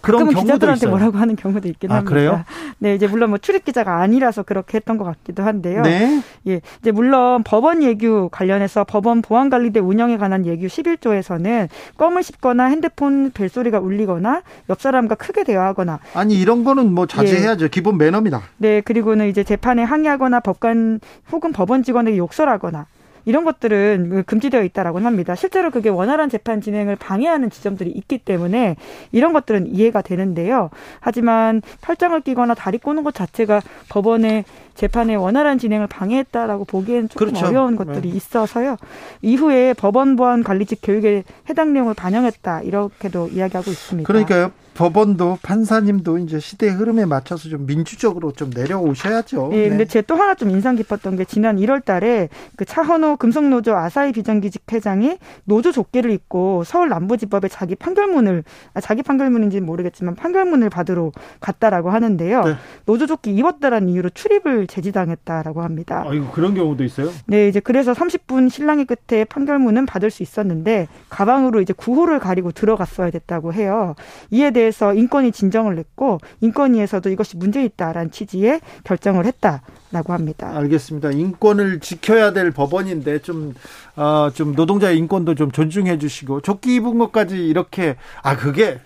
그런 0.00 0.24
경우도 0.24 0.40
기자들한테 0.40 0.78
있어요. 0.78 0.90
뭐라고 0.90 1.18
하는 1.18 1.36
경우도 1.36 1.68
있긴 1.68 1.92
아, 1.92 1.96
합니다. 1.96 2.10
그래요? 2.10 2.44
네, 2.78 2.94
이제 2.94 3.06
물론 3.06 3.30
뭐 3.30 3.38
출입 3.38 3.64
기자가 3.64 4.00
아니라서 4.00 4.42
그렇게 4.42 4.78
했던 4.78 4.98
것 4.98 5.04
같기도 5.04 5.44
한데요. 5.44 5.82
네. 5.82 6.22
예, 6.48 6.60
이제 6.80 6.90
물론 6.90 7.44
법원 7.44 7.82
예규 7.82 8.30
관련해서 8.32 8.84
법원 8.84 9.22
보안관리대 9.22 9.78
운영에 9.78 10.16
관한 10.16 10.44
예규 10.44 10.66
11조에서는 10.66 11.68
껌을 11.98 12.22
씹거나 12.22 12.64
핸드폰 12.64 13.30
벨소리가 13.32 13.78
울리거나 13.78 14.42
옆 14.70 14.80
사람과 14.80 15.14
크게 15.14 15.44
대화하거나 15.44 16.00
아니 16.14 16.34
이런 16.34 16.64
거는 16.64 16.92
뭐 16.92 17.06
자제해야죠. 17.06 17.66
예. 17.66 17.68
기본 17.68 17.96
매너입니다. 17.98 18.42
네, 18.56 18.80
그리고는 18.80 19.28
이제 19.28 19.44
재판에 19.44 19.84
항의하거나 19.84 20.40
법관 20.40 21.00
혹은 21.30 21.52
법원 21.52 21.84
직원에게 21.84 22.16
욕설하거나 22.16 22.86
이런 23.24 23.44
것들은 23.44 24.08
그 24.10 24.22
금지되어 24.24 24.62
있다라고 24.64 25.00
합니다. 25.00 25.34
실제로 25.34 25.70
그게 25.70 25.88
원활한 25.88 26.28
재판 26.28 26.60
진행을 26.60 26.96
방해하는 26.96 27.50
지점들이 27.50 27.90
있기 27.90 28.18
때문에 28.18 28.76
이런 29.12 29.32
것들은 29.32 29.66
이해가 29.66 30.02
되는데요. 30.02 30.70
하지만 31.00 31.62
팔짱을 31.80 32.22
끼거나 32.22 32.54
다리 32.54 32.78
꼬는 32.78 33.02
것 33.04 33.14
자체가 33.14 33.60
법원의 33.88 34.44
재판의 34.74 35.16
원활한 35.16 35.58
진행을 35.58 35.86
방해했다라고 35.86 36.64
보기에는 36.64 37.08
조금 37.08 37.28
그렇죠. 37.28 37.46
어려운 37.46 37.76
것들이 37.76 38.10
네. 38.10 38.16
있어서요. 38.16 38.76
이후에 39.20 39.74
법원 39.74 40.16
보안 40.16 40.42
관리직 40.42 40.80
교육에 40.82 41.24
해당 41.48 41.72
내용을 41.72 41.94
반영했다 41.94 42.62
이렇게도 42.62 43.28
이야기하고 43.28 43.70
있습니다. 43.70 44.06
그러니까요. 44.06 44.52
법원도 44.74 45.38
판사님도 45.42 46.18
이제 46.18 46.40
시대의 46.40 46.72
흐름에 46.72 47.04
맞춰서 47.04 47.48
좀 47.48 47.66
민주적으로 47.66 48.32
좀 48.32 48.50
내려오셔야죠. 48.50 49.48
네, 49.50 49.56
네. 49.56 49.68
근데 49.68 49.84
제또 49.84 50.14
하나 50.14 50.34
좀 50.34 50.50
인상 50.50 50.76
깊었던 50.76 51.16
게 51.16 51.24
지난 51.24 51.56
1월 51.56 51.84
달에 51.84 52.28
그 52.56 52.64
차헌호 52.64 53.16
금속노조 53.16 53.76
아사히 53.76 54.12
비정규직 54.12 54.62
회장이 54.72 55.18
노조 55.44 55.72
조끼를 55.72 56.10
입고 56.10 56.64
서울 56.64 56.88
남부지법에 56.88 57.48
자기 57.48 57.74
판결문을 57.74 58.44
아, 58.72 58.80
자기 58.80 59.02
판결문인지는 59.02 59.66
모르겠지만 59.66 60.14
판결문을 60.14 60.70
받으러 60.70 61.12
갔다라고 61.40 61.90
하는데요. 61.90 62.44
네. 62.44 62.54
노조 62.86 63.06
조끼 63.06 63.34
입었다라는 63.34 63.88
이유로 63.90 64.10
출입을 64.10 64.66
제지당했다라고 64.66 65.62
합니다. 65.62 66.04
아, 66.06 66.14
이거 66.14 66.30
그런 66.30 66.54
경우도 66.54 66.82
있어요? 66.84 67.10
네, 67.26 67.48
이제 67.48 67.60
그래서 67.60 67.92
30분 67.92 68.48
신랑이 68.48 68.86
끝에 68.86 69.24
판결문은 69.24 69.84
받을 69.84 70.10
수 70.10 70.22
있었는데 70.22 70.88
가방으로 71.10 71.60
이제 71.60 71.74
구호를 71.74 72.18
가리고 72.20 72.52
들어갔어야 72.52 73.10
됐다고 73.10 73.52
해요. 73.52 73.94
이에 74.30 74.50
대해 74.50 74.61
대해서 74.62 74.94
인권위 74.94 75.32
진정을 75.32 75.74
냈고 75.74 76.18
인권위에서도 76.40 77.10
이것이 77.10 77.36
문제 77.36 77.64
있다라는 77.64 78.12
취지의 78.12 78.60
결정을 78.84 79.26
했다라고 79.26 80.12
합니다. 80.12 80.52
알겠습니다. 80.56 81.10
인권을 81.10 81.80
지켜야 81.80 82.32
될 82.32 82.52
법원인데 82.52 83.20
좀, 83.22 83.54
어, 83.96 84.30
좀 84.32 84.54
노동자의 84.54 84.96
인권도 84.98 85.34
좀 85.34 85.50
존중해 85.50 85.98
주시고 85.98 86.42
조끼 86.42 86.76
입은 86.76 86.98
것까지 86.98 87.44
이렇게 87.44 87.96
아 88.22 88.36
그게 88.36 88.78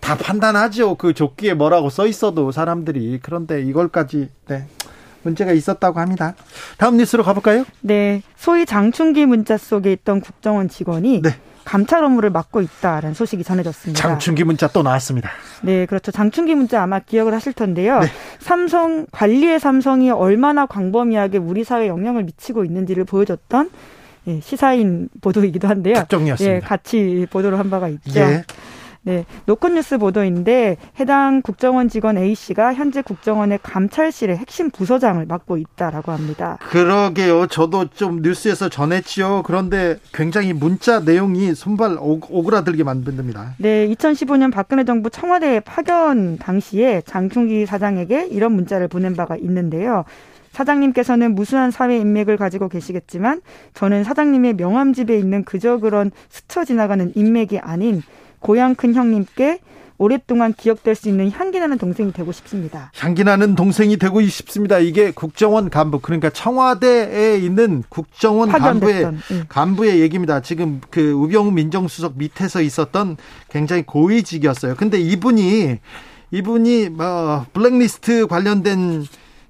다 0.00 0.16
판단하죠. 0.16 0.94
그 0.94 1.12
조끼에 1.12 1.52
뭐라고 1.52 1.90
써 1.90 2.06
있어도 2.06 2.50
사람들이 2.50 3.20
그런데 3.22 3.62
이걸까지 3.62 4.30
네. 4.48 4.66
문제가 5.22 5.52
있었다고 5.52 6.00
합니다. 6.00 6.34
다음 6.78 6.96
뉴스로 6.96 7.22
가볼까요? 7.22 7.66
네. 7.82 8.22
소위 8.36 8.64
장충기 8.64 9.26
문자 9.26 9.58
속에 9.58 9.92
있던 9.92 10.22
국정원 10.22 10.70
직원이 10.70 11.20
네. 11.20 11.36
감찰 11.64 12.02
업무를 12.04 12.30
맡고 12.30 12.60
있다라는 12.60 13.14
소식이 13.14 13.44
전해졌습니다. 13.44 14.00
장충기 14.00 14.44
문자 14.44 14.68
또 14.68 14.82
나왔습니다. 14.82 15.30
네, 15.62 15.86
그렇죠. 15.86 16.10
장충기 16.10 16.54
문자 16.54 16.82
아마 16.82 16.98
기억을 16.98 17.34
하실 17.34 17.52
텐데요. 17.52 18.00
네. 18.00 18.06
삼성 18.38 19.06
관리의 19.12 19.60
삼성이 19.60 20.10
얼마나 20.10 20.66
광범위하게 20.66 21.38
우리 21.38 21.64
사회에 21.64 21.88
영향을 21.88 22.24
미치고 22.24 22.64
있는지를 22.64 23.04
보여줬던 23.04 23.70
예, 24.26 24.40
시사인 24.40 25.08
보도이기도 25.20 25.66
한데요. 25.66 25.94
특종이었습니다. 25.94 26.56
예, 26.56 26.60
같이 26.60 27.26
보도를 27.30 27.58
한 27.58 27.70
바가 27.70 27.88
있죠. 27.88 28.20
예. 28.20 28.44
네, 29.02 29.24
노컷뉴스 29.46 29.96
보도인데 29.96 30.76
해당 30.98 31.40
국정원 31.40 31.88
직원 31.88 32.18
A 32.18 32.34
씨가 32.34 32.74
현재 32.74 33.00
국정원의 33.00 33.60
감찰실의 33.62 34.36
핵심 34.36 34.70
부서장을 34.70 35.24
맡고 35.24 35.56
있다라고 35.56 36.12
합니다. 36.12 36.58
그러게요. 36.60 37.46
저도 37.46 37.86
좀 37.88 38.20
뉴스에서 38.20 38.68
전했지요. 38.68 39.42
그런데 39.46 39.98
굉장히 40.12 40.52
문자 40.52 41.00
내용이 41.00 41.54
손발 41.54 41.96
오그라들게 41.98 42.84
만듭니다. 42.84 43.54
네, 43.58 43.88
2015년 43.88 44.52
박근혜 44.52 44.84
정부 44.84 45.08
청와대 45.08 45.60
파견 45.60 46.36
당시에 46.36 47.02
장충기 47.06 47.64
사장에게 47.64 48.26
이런 48.26 48.52
문자를 48.52 48.88
보낸 48.88 49.16
바가 49.16 49.36
있는데요. 49.36 50.04
사장님께서는 50.52 51.34
무수한 51.34 51.70
사회 51.70 51.96
인맥을 51.98 52.36
가지고 52.36 52.68
계시겠지만 52.68 53.40
저는 53.72 54.04
사장님의 54.04 54.54
명함 54.54 54.92
집에 54.92 55.16
있는 55.16 55.44
그저 55.44 55.78
그런 55.78 56.10
스쳐 56.28 56.64
지나가는 56.64 57.12
인맥이 57.14 57.60
아닌 57.60 58.02
고향 58.40 58.74
큰 58.74 58.94
형님께 58.94 59.60
오랫동안 60.00 60.54
기억될 60.54 60.94
수 60.94 61.10
있는 61.10 61.30
향기나는 61.30 61.76
동생이 61.76 62.10
되고 62.12 62.32
싶습니다. 62.32 62.90
향기나는 62.96 63.54
동생이 63.54 63.98
되고 63.98 64.22
싶습니다. 64.22 64.78
이게 64.78 65.10
국정원 65.10 65.68
간부 65.68 66.00
그러니까 66.00 66.30
청와대에 66.30 67.36
있는 67.36 67.84
국정원 67.90 68.48
간부의 68.50 69.12
네. 69.12 69.42
간부의 69.46 70.00
얘기입니다. 70.00 70.40
지금 70.40 70.80
그 70.88 71.12
우병우 71.12 71.50
민정수석 71.50 72.14
밑에서 72.16 72.62
있었던 72.62 73.18
굉장히 73.50 73.82
고위직이었어요. 73.82 74.74
근데 74.76 74.98
이분이 74.98 75.76
이분이 76.30 76.88
뭐 76.88 77.44
블랙리스트 77.52 78.26
관련된 78.26 79.04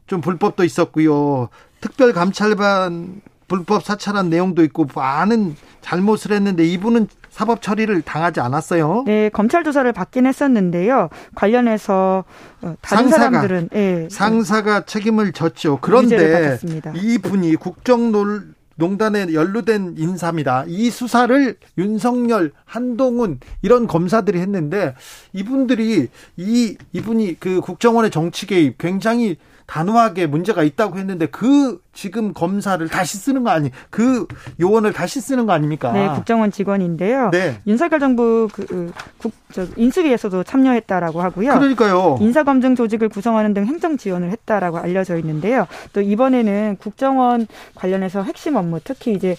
좀 0.08 0.20
불법도 0.20 0.64
있었고요. 0.64 1.48
특별감찰반 1.80 3.20
불법 3.46 3.84
사찰한 3.84 4.30
내용도 4.30 4.64
있고 4.64 4.88
많은 4.92 5.54
잘못을 5.80 6.32
했는데 6.32 6.64
이분은 6.64 7.06
사법 7.30 7.62
처리를 7.62 8.02
당하지 8.02 8.40
않았어요. 8.40 9.04
네, 9.06 9.30
검찰 9.30 9.64
조사를 9.64 9.90
받긴 9.92 10.26
했었는데요. 10.26 11.08
관련해서 11.34 12.24
어, 12.62 12.74
다른 12.80 13.08
상사가, 13.08 13.30
사람들은 13.30 13.68
예, 13.74 14.08
상사가 14.10 14.84
책임을 14.84 15.32
졌죠. 15.32 15.78
그런데 15.80 16.58
이 16.94 17.18
분이 17.18 17.56
국정놀 17.56 18.54
농단에 18.80 19.32
연루된 19.32 19.94
인사입니다. 19.98 20.64
이 20.66 20.90
수사를 20.90 21.56
윤석열, 21.78 22.50
한동훈 22.64 23.38
이런 23.62 23.86
검사들이 23.86 24.40
했는데 24.40 24.94
이분들이 25.32 26.08
이 26.36 26.76
이분이 26.92 27.36
그 27.38 27.60
국정원의 27.60 28.10
정치 28.10 28.46
개입 28.46 28.78
굉장히 28.78 29.36
단호하게 29.66 30.26
문제가 30.26 30.64
있다고 30.64 30.98
했는데 30.98 31.26
그 31.26 31.80
지금 31.92 32.32
검사를 32.32 32.86
다시 32.88 33.18
쓰는 33.18 33.42
거 33.42 33.50
아니 33.50 33.70
그 33.90 34.26
요원을 34.60 34.92
다시 34.92 35.20
쓰는 35.20 35.46
거 35.46 35.52
아닙니까? 35.52 35.92
네, 35.92 36.08
국정원 36.08 36.52
직원인데요. 36.52 37.30
네. 37.30 37.60
윤석열 37.66 37.98
정부 37.98 38.48
그 38.52 38.92
국, 39.18 39.32
저, 39.52 39.66
인수위에서도 39.76 40.44
참여했다라고 40.44 41.20
하고요. 41.20 41.52
그러니까요. 41.54 42.18
인사검증 42.20 42.76
조직을 42.76 43.08
구성하는 43.08 43.54
등 43.54 43.66
행정 43.66 43.96
지원을 43.96 44.30
했다라고 44.30 44.78
알려져 44.78 45.16
있는데요. 45.18 45.66
또 45.92 46.00
이번에는 46.00 46.76
국정원 46.80 47.48
관련해서 47.74 48.22
핵심 48.22 48.56
업무, 48.56 48.78
특히 48.82 49.12
이제 49.12 49.36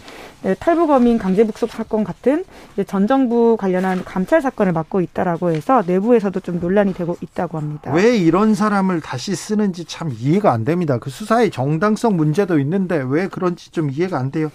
탈북어민 0.60 1.18
강제북속 1.18 1.72
사건 1.72 2.04
같은 2.04 2.44
전 2.88 3.08
정부 3.08 3.56
관련한 3.58 4.04
감찰 4.04 4.42
사건을 4.42 4.74
맡고 4.74 5.02
있다라고 5.02 5.52
해서 5.52 5.84
내부에서도 5.86 6.40
좀 6.42 6.60
논란이 6.60 6.94
되고 6.94 7.16
있다고 7.22 7.58
합니다. 7.58 7.94
왜 7.94 8.18
이런 8.18 8.54
사람을 8.56 9.02
다시 9.02 9.36
쓰는지 9.36 9.86
참 9.86 10.12
이해가 10.12 10.52
안 10.52 10.66
됩니다. 10.66 10.98
그 10.98 11.10
수사의 11.10 11.52
정당성 11.52 12.18
문제 12.18 12.41
도 12.46 12.60
있는데 12.60 13.04
왜 13.08 13.28
그런지 13.28 13.72
좀 13.72 13.90
이해가 13.92 14.18
안 14.18 14.32
돼요. 14.32 14.52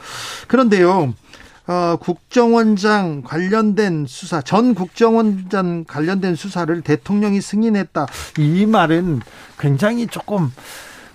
그런데요. 0.49 1.15
어, 1.69 1.97
국정원장 2.01 3.23
관련된 3.23 4.07
수사, 4.07 4.41
전 4.41 4.75
국정원장 4.75 5.85
관련된 5.85 6.37
수사를 6.37 6.81
대통령이 6.81 7.41
승인했다. 7.41 8.07
이 8.39 8.67
말은 8.67 9.21
굉장히 9.59 10.07
조금 10.07 10.53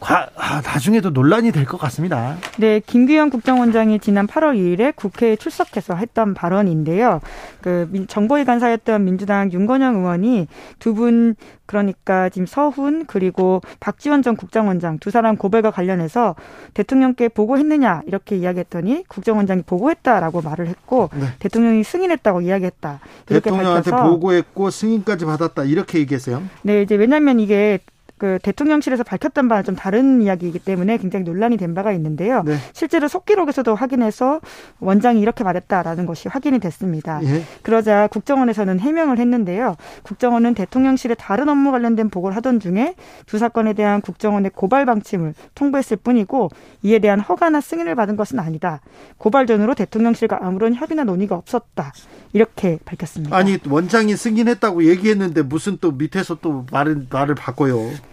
과, 0.02 0.28
아, 0.36 0.62
나중에도 0.62 1.12
논란이 1.12 1.52
될 1.52 1.66
것 1.66 1.78
같습니다. 1.78 2.36
네, 2.58 2.80
김규현 2.86 3.30
국정원장이 3.30 4.00
지난 4.00 4.26
8월 4.28 4.58
2일에 4.58 4.96
국회에 4.96 5.36
출석해서 5.36 5.96
했던 5.96 6.34
발언인데요. 6.34 7.22
그 7.62 7.88
정보위 8.08 8.44
간사였던 8.46 9.06
민주당 9.06 9.52
윤건영 9.52 9.98
의원이 9.98 10.48
두 10.80 10.94
분 10.96 11.36
그러니까 11.68 12.28
지금 12.28 12.46
서훈 12.46 13.06
그리고 13.06 13.62
박지원 13.80 14.24
전 14.24 14.36
국정원장 14.36 15.00
두 15.00 15.10
사람 15.10 15.38
고발과 15.38 15.72
관련해서 15.72 16.36
대통령께 16.74 17.30
보고했느냐 17.30 18.02
이렇게 18.08 18.36
이야기했더니 18.36 19.06
국정원장이 19.08 19.62
보고했다라고 19.66 20.42
말을 20.42 20.68
했고 20.68 21.10
네. 21.14 21.28
대통령이 21.40 21.86
승인했다고 21.86 22.42
이야기했다. 22.42 23.00
대통령한테 23.26 23.92
보고했고 23.92 24.70
승인까지 24.70 25.24
받았다 25.24 25.64
이렇게 25.64 26.00
얘기했어요. 26.00 26.44
네, 26.64 26.82
이제 26.82 26.96
왜냐하면 26.96 27.40
이게 27.40 27.80
그 28.22 28.38
대통령실에서 28.44 29.02
밝혔던 29.04 29.48
바는 29.48 29.64
좀 29.64 29.76
다른 29.76 30.22
이야기이기 30.22 30.60
때문에 30.60 31.00
굉장히 31.00 31.26
논란이 31.26 31.58
된 31.58 31.74
바가 31.74 31.92
있는데요. 31.94 32.44
네. 32.44 32.56
실제로 32.72 33.08
속기록에서도 33.08 33.74
확인해서 33.74 34.42
원장이 34.80 35.20
이렇게 35.20 35.44
말했다라는 35.44 36.06
것이 36.06 36.30
확인이 36.30 36.60
됐습니다. 36.60 37.20
예. 37.24 37.42
그러자 37.64 38.06
국정원에서는 38.12 38.80
해명을 38.80 39.18
했는데요. 39.18 39.76
국정원은 40.04 40.54
대통령실에 40.54 41.16
다른 41.16 41.50
업무 41.50 41.72
관련된 41.72 42.12
보고를 42.12 42.36
하던 42.36 42.60
중에 42.60 42.94
두 43.26 43.40
사건에 43.40 43.74
대한 43.74 44.02
국정원의 44.02 44.52
고발 44.54 44.86
방침을 44.86 45.34
통보했을 45.56 45.98
뿐이고 45.98 46.50
이에 46.84 47.00
대한 47.00 47.20
허가나 47.22 47.60
승인을 47.60 47.96
받은 47.96 48.18
것은 48.18 48.38
아니다. 48.38 48.82
고발 49.18 49.48
전으로 49.48 49.74
대통령실과 49.74 50.42
아무런 50.44 50.76
협의나 50.76 51.06
논의가 51.06 51.36
없었다. 51.36 51.92
이렇게 52.34 52.78
밝혔습니다. 52.86 53.36
아니 53.36 53.58
원장이 53.68 54.16
승인했다고 54.16 54.84
얘기했는데 54.84 55.42
무슨 55.42 55.80
또 55.82 55.92
밑에서 55.92 56.38
또 56.40 56.68
말을 56.72 57.08
말을 57.10 57.34
바꿔요. 57.34 58.11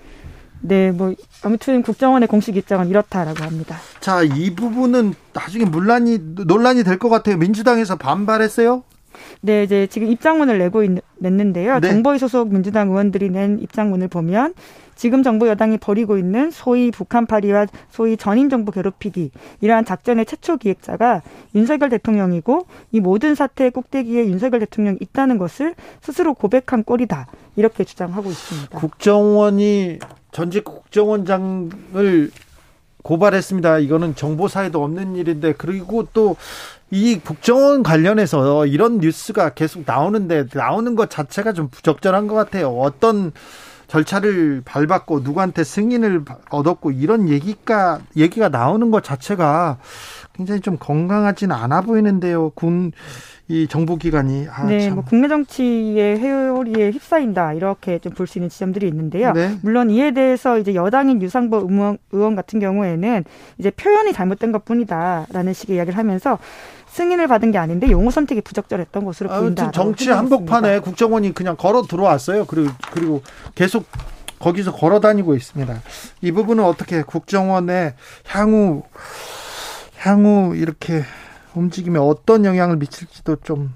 네, 0.60 0.90
뭐 0.90 1.14
아무튼 1.43 1.82
국정원의 1.82 2.28
공식 2.28 2.56
입장은 2.56 2.89
이렇다라고 2.89 3.43
합니다. 3.44 3.76
자, 4.01 4.22
이 4.22 4.55
부분은 4.55 5.14
나중에 5.32 5.64
논란이 5.64 6.18
논란이 6.47 6.82
될 6.85 6.98
것 6.98 7.09
같아요. 7.09 7.36
민주당에서 7.36 7.97
반발했어요? 7.97 8.82
네, 9.40 9.62
이제 9.62 9.86
지금 9.86 10.09
입장문을 10.09 10.59
내고 10.59 10.82
있, 10.82 10.90
냈는데요. 11.19 11.81
네. 11.81 11.90
정보위 11.90 12.19
소속 12.19 12.52
민주당 12.52 12.89
의원들이 12.89 13.31
낸 13.31 13.59
입장문을 13.60 14.09
보면 14.09 14.55
지금 14.94 15.23
정부 15.23 15.47
여당이 15.47 15.78
벌이고 15.78 16.19
있는 16.19 16.51
소위 16.51 16.90
북한파리와 16.90 17.66
소위 17.89 18.16
전인 18.16 18.51
정부 18.51 18.73
괴롭히기 18.73 19.31
이러한 19.60 19.85
작전의 19.85 20.27
최초 20.27 20.56
기획자가 20.56 21.23
윤석열 21.55 21.89
대통령이고 21.89 22.66
이 22.90 22.98
모든 22.98 23.36
사태의 23.36 23.70
꼭대기에 23.70 24.27
윤석열 24.27 24.59
대통령이 24.60 24.98
있다는 25.01 25.39
것을 25.39 25.74
스스로 26.01 26.35
고백한 26.35 26.82
꼴이다 26.82 27.28
이렇게 27.55 27.85
주장하고 27.85 28.28
있습니다. 28.28 28.77
국정원이 28.77 30.01
전직 30.32 30.65
국정원장을 30.65 32.31
고발했습니다. 33.02 33.78
이거는 33.78 34.16
정보사에도 34.16 34.82
없는 34.82 35.15
일인데 35.15 35.55
그리고 35.56 36.06
또 36.12 36.36
이 36.90 37.19
국정원 37.19 37.82
관련해서 37.82 38.66
이런 38.66 38.98
뉴스가 38.98 39.51
계속 39.51 39.82
나오는데 39.86 40.47
나오는 40.55 40.94
것 40.97 41.10
자체가 41.10 41.52
좀 41.52 41.69
부적절한 41.69 42.27
것 42.28 42.35
같아요. 42.35 42.69
어떤 42.70 43.32
절차를 43.89 44.62
밟았고 44.65 45.20
누구한테 45.20 45.65
승인을 45.65 46.24
얻었고 46.51 46.90
이런 46.90 47.28
얘기가 47.28 48.01
얘기가 48.16 48.48
나오는 48.48 48.90
것 48.90 49.02
자체가 49.02 49.78
굉장히 50.35 50.60
좀 50.60 50.77
건강하진 50.78 51.52
않아 51.52 51.82
보이는데요. 51.82 52.51
군 52.51 52.93
이 53.51 53.66
정보 53.66 53.97
기관이 53.97 54.47
아, 54.51 54.66
네, 54.66 54.81
참. 54.81 54.97
뭐 54.97 55.05
국내 55.05 55.27
정치의 55.27 56.19
회오리에 56.19 56.90
휩싸인다 56.90 57.55
이렇게 57.55 57.98
좀 57.98 58.12
볼 58.12 58.27
수 58.27 58.36
있는 58.39 58.51
지점들이 58.51 58.86
있는데요. 58.89 59.32
네. 59.32 59.56
물론 59.62 59.89
이에 59.89 60.10
대해서 60.10 60.59
이제 60.59 60.74
여당인 60.74 61.23
유상보 61.23 61.66
의원, 61.70 61.97
의원 62.12 62.36
같은 62.36 62.60
경우에는 62.60 63.24
이제 63.56 63.70
표현이 63.70 64.12
잘못된 64.12 64.52
것뿐이다라는 64.52 65.55
식의 65.55 65.77
이야기를 65.77 65.97
하면서 65.97 66.39
승인을 66.98 67.28
받은 67.28 67.52
게 67.52 67.58
아닌데 67.58 67.88
용어 67.92 68.10
선택이 68.10 68.40
부적절했던 68.40 69.04
것으로 69.04 69.28
보인다. 69.30 69.70
정치 69.70 70.10
한복판에 70.10 70.80
국정원이 70.80 71.32
그냥 71.32 71.56
걸어 71.56 71.82
들어왔어요. 71.82 72.44
그리고 72.46 72.72
그리고 72.90 73.22
계속 73.54 73.86
거기서 74.40 74.72
걸어 74.72 74.98
다니고 74.98 75.36
있습니다. 75.36 75.80
이 76.22 76.32
부분은 76.32 76.64
어떻게 76.64 77.02
국정원의 77.02 77.94
향후 78.26 78.82
향후 79.98 80.56
이렇게 80.56 81.04
움직임에 81.54 82.00
어떤 82.00 82.44
영향을 82.44 82.76
미칠지도 82.76 83.36
좀 83.44 83.74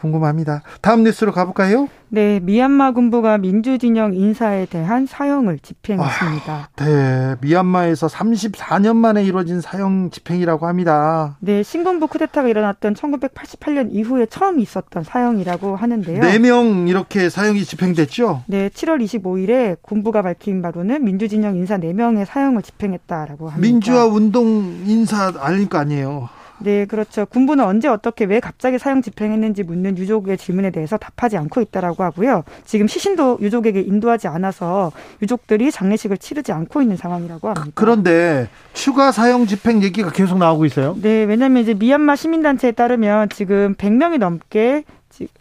궁금합니다. 0.00 0.62
다음 0.80 1.04
뉴스로 1.04 1.32
가볼까요? 1.32 1.88
네, 2.08 2.40
미얀마 2.40 2.90
군부가 2.92 3.38
민주진영 3.38 4.14
인사에 4.14 4.66
대한 4.66 5.06
사형을 5.06 5.60
집행했습니다. 5.60 6.52
아, 6.52 6.68
네, 6.76 7.36
미얀마에서 7.40 8.08
34년 8.08 8.96
만에 8.96 9.22
이루어진 9.22 9.60
사형 9.60 10.10
집행이라고 10.10 10.66
합니다. 10.66 11.36
네, 11.38 11.62
신군부 11.62 12.08
쿠데타가 12.08 12.48
일어났던 12.48 12.94
1988년 12.94 13.88
이후에 13.92 14.26
처음 14.26 14.58
있었던 14.58 15.04
사형이라고 15.04 15.76
하는데요. 15.76 16.22
4명 16.22 16.88
이렇게 16.88 17.28
사형이 17.28 17.64
집행됐죠? 17.64 18.42
네, 18.46 18.70
7월 18.70 19.04
25일에 19.04 19.76
군부가 19.80 20.22
밝힌 20.22 20.62
바로는 20.62 21.04
민주진영 21.04 21.54
인사 21.56 21.78
4명의 21.78 22.24
사형을 22.24 22.62
집행했다라고 22.62 23.50
합니다. 23.50 23.60
민주화 23.60 24.06
운동 24.06 24.82
인사 24.86 25.32
아닐 25.38 25.68
거 25.68 25.78
아니에요. 25.78 26.28
네, 26.62 26.84
그렇죠. 26.84 27.26
군부는 27.26 27.64
언제 27.64 27.88
어떻게 27.88 28.24
왜 28.24 28.40
갑자기 28.40 28.78
사형 28.78 29.02
집행했는지 29.02 29.62
묻는 29.62 29.96
유족의 29.96 30.38
질문에 30.38 30.70
대해서 30.70 30.96
답하지 30.96 31.36
않고 31.36 31.60
있다라고 31.60 32.02
하고요. 32.04 32.44
지금 32.64 32.86
시신도 32.86 33.38
유족에게 33.40 33.80
인도하지 33.80 34.28
않아서 34.28 34.92
유족들이 35.22 35.70
장례식을 35.70 36.18
치르지 36.18 36.52
않고 36.52 36.82
있는 36.82 36.96
상황이라고 36.96 37.48
합니다. 37.48 37.70
그런데 37.74 38.48
추가 38.72 39.12
사형 39.12 39.46
집행 39.46 39.82
얘기가 39.82 40.10
계속 40.10 40.38
나오고 40.38 40.64
있어요. 40.66 40.96
네, 41.00 41.24
왜냐하면 41.24 41.62
이제 41.62 41.74
미얀마 41.74 42.16
시민단체에 42.16 42.72
따르면 42.72 43.30
지금 43.30 43.74
100명이 43.74 44.18
넘게 44.18 44.84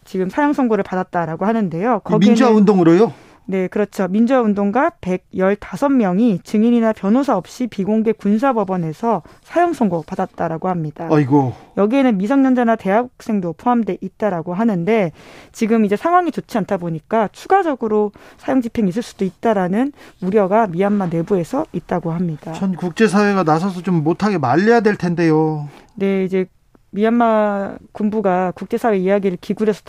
지금 0.04 0.30
사형 0.30 0.54
선고를 0.54 0.84
받았다라고 0.84 1.46
하는데요. 1.46 2.02
민주화 2.20 2.50
운동으로요? 2.50 3.14
네, 3.50 3.68
그렇죠. 3.68 4.08
민주화운동가 4.10 4.92
115명이 5.02 6.44
증인이나 6.44 6.94
변호사 6.94 7.36
없이 7.36 7.66
비공개 7.66 8.12
군사법원에서 8.12 9.24
사형 9.42 9.74
선고 9.74 10.04
받았다라고 10.04 10.70
합니다. 10.70 11.08
아이고. 11.10 11.54
여기에는 11.76 12.20
미성년자나 12.20 12.76
대학생도 12.76 13.54
포함돼 13.54 13.98
있다라고 14.02 14.54
하는데 14.54 15.12
지금 15.52 15.84
이제 15.84 15.96
상황이 15.96 16.30
좋지 16.32 16.60
않다 16.60 16.78
보니까 16.78 17.28
추가적으로 17.32 18.12
사형 18.38 18.62
집행이 18.62 18.90
있을 18.90 19.02
수도 19.02 19.26
있다라는 19.26 19.94
우려가 20.22 20.68
미얀마 20.68 21.08
내부에서 21.08 21.66
있다고 21.74 22.12
합니다. 22.12 22.54
전 22.54 22.76
국제사회가 22.76 23.42
나서서 23.42 23.82
좀 23.82 24.04
못하게 24.04 24.38
말려야 24.38 24.82
될 24.82 24.96
텐데요. 24.96 25.68
네, 25.96 26.24
이제 26.24 26.46
미얀마 26.92 27.78
군부가 27.94 28.52
국제사회 28.52 28.98
이야기를 29.00 29.40
기울여서 29.42 29.82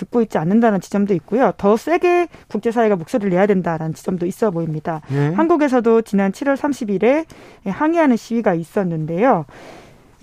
듣고 0.00 0.22
있지 0.22 0.38
않는다는 0.38 0.80
지점도 0.80 1.14
있고요. 1.14 1.52
더 1.58 1.76
세게 1.76 2.28
국제사회가 2.48 2.96
목소리를 2.96 3.30
내야 3.30 3.46
된다라는 3.46 3.94
지점도 3.94 4.26
있어 4.26 4.50
보입니다. 4.50 5.02
네. 5.08 5.32
한국에서도 5.34 6.02
지난 6.02 6.32
7월 6.32 6.56
30일에 6.56 7.26
항의하는 7.66 8.16
시위가 8.16 8.54
있었는데요. 8.54 9.44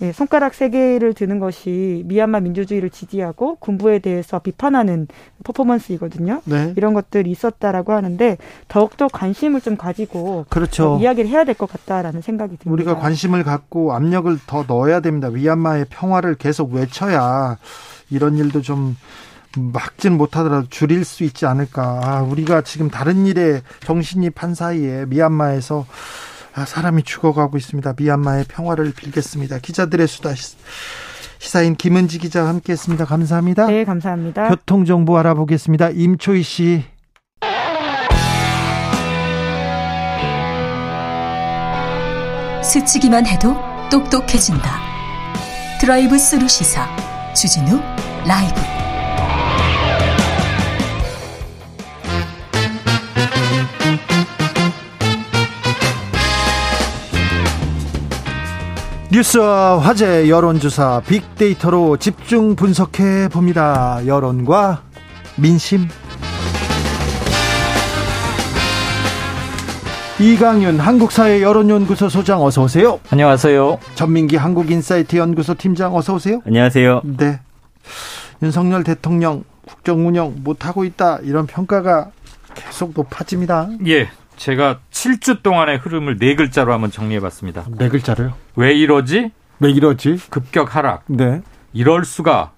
예, 0.00 0.12
손가락 0.12 0.54
세 0.54 0.68
개를 0.68 1.12
드는 1.12 1.40
것이 1.40 2.04
미얀마 2.06 2.38
민주주의를 2.38 2.88
지지하고 2.88 3.56
군부에 3.56 3.98
대해서 3.98 4.38
비판하는 4.38 5.08
퍼포먼스이거든요. 5.42 6.40
네. 6.44 6.72
이런 6.76 6.94
것들이 6.94 7.28
있었다라고 7.32 7.92
하는데 7.92 8.38
더욱더 8.68 9.08
관심을 9.08 9.60
좀 9.60 9.76
가지고 9.76 10.46
그렇죠. 10.50 10.98
이야기를 11.00 11.28
해야 11.28 11.42
될 11.42 11.56
것 11.56 11.68
같다라는 11.68 12.20
생각이 12.22 12.58
듭니다. 12.58 12.72
우리가 12.72 12.96
관심을 12.98 13.42
갖고 13.42 13.92
압력을 13.92 14.38
더 14.46 14.64
넣어야 14.68 15.00
됩니다. 15.00 15.30
미얀마의 15.30 15.86
평화를 15.90 16.36
계속 16.36 16.72
외쳐야 16.72 17.58
이런 18.08 18.36
일도 18.36 18.62
좀 18.62 18.96
막진 19.56 20.16
못하더라도 20.16 20.68
줄일 20.68 21.04
수 21.04 21.24
있지 21.24 21.46
않을까. 21.46 22.00
아, 22.02 22.22
우리가 22.22 22.62
지금 22.62 22.90
다른 22.90 23.26
일에 23.26 23.62
정신이 23.80 24.30
판 24.30 24.54
사이에 24.54 25.06
미얀마에서 25.06 25.86
아, 26.54 26.64
사람이 26.64 27.02
죽어가고 27.04 27.56
있습니다. 27.56 27.94
미얀마의 27.98 28.44
평화를 28.48 28.92
빌겠습니다. 28.94 29.58
기자들의 29.58 30.06
수다 30.06 30.30
시사인 31.38 31.76
김은지 31.76 32.18
기자와 32.18 32.48
함께했습니다. 32.48 33.04
감사합니다. 33.04 33.66
네, 33.66 33.84
감사합니다. 33.84 34.48
교통 34.48 34.84
정보 34.84 35.18
알아보겠습니다. 35.18 35.90
임초희 35.90 36.42
씨. 36.42 36.84
스치기만 42.62 43.26
해도 43.26 43.56
똑똑해진다. 43.90 44.80
드라이브 45.80 46.18
스루 46.18 46.46
시사 46.48 46.86
주진우 47.34 47.80
라이브. 48.26 48.87
뉴스와 59.10 59.78
화제 59.78 60.28
여론조사 60.28 61.00
빅데이터로 61.06 61.96
집중 61.96 62.54
분석해 62.54 63.28
봅니다. 63.28 64.00
여론과 64.06 64.82
민심. 65.36 65.88
이강윤 70.20 70.78
한국사회 70.80 71.40
여론연구소 71.40 72.10
소장 72.10 72.42
어서 72.42 72.64
오세요. 72.64 73.00
안녕하세요. 73.08 73.78
전민기 73.94 74.36
한국인사이트 74.36 75.16
연구소 75.16 75.54
팀장 75.54 75.96
어서 75.96 76.14
오세요. 76.14 76.42
안녕하세요. 76.46 77.00
네. 77.16 77.40
윤석열 78.42 78.84
대통령 78.84 79.44
국정 79.66 80.06
운영 80.06 80.34
못 80.44 80.66
하고 80.66 80.84
있다 80.84 81.18
이런 81.22 81.46
평가가 81.46 82.10
계속 82.54 82.92
높아집니다. 82.94 83.70
예. 83.86 84.10
제가 84.38 84.78
7주 84.90 85.42
동안의 85.42 85.78
흐름을 85.78 86.18
네 86.18 86.34
글자로 86.34 86.72
한번 86.72 86.90
정리해 86.90 87.20
봤습니다. 87.20 87.66
네 87.76 87.88
글자로요? 87.88 88.34
왜 88.56 88.72
이러지? 88.72 89.32
왜 89.58 89.70
이러지? 89.70 90.18
급격 90.30 90.76
하락. 90.76 91.02
네. 91.06 91.42
이럴 91.72 92.04
수가 92.04 92.52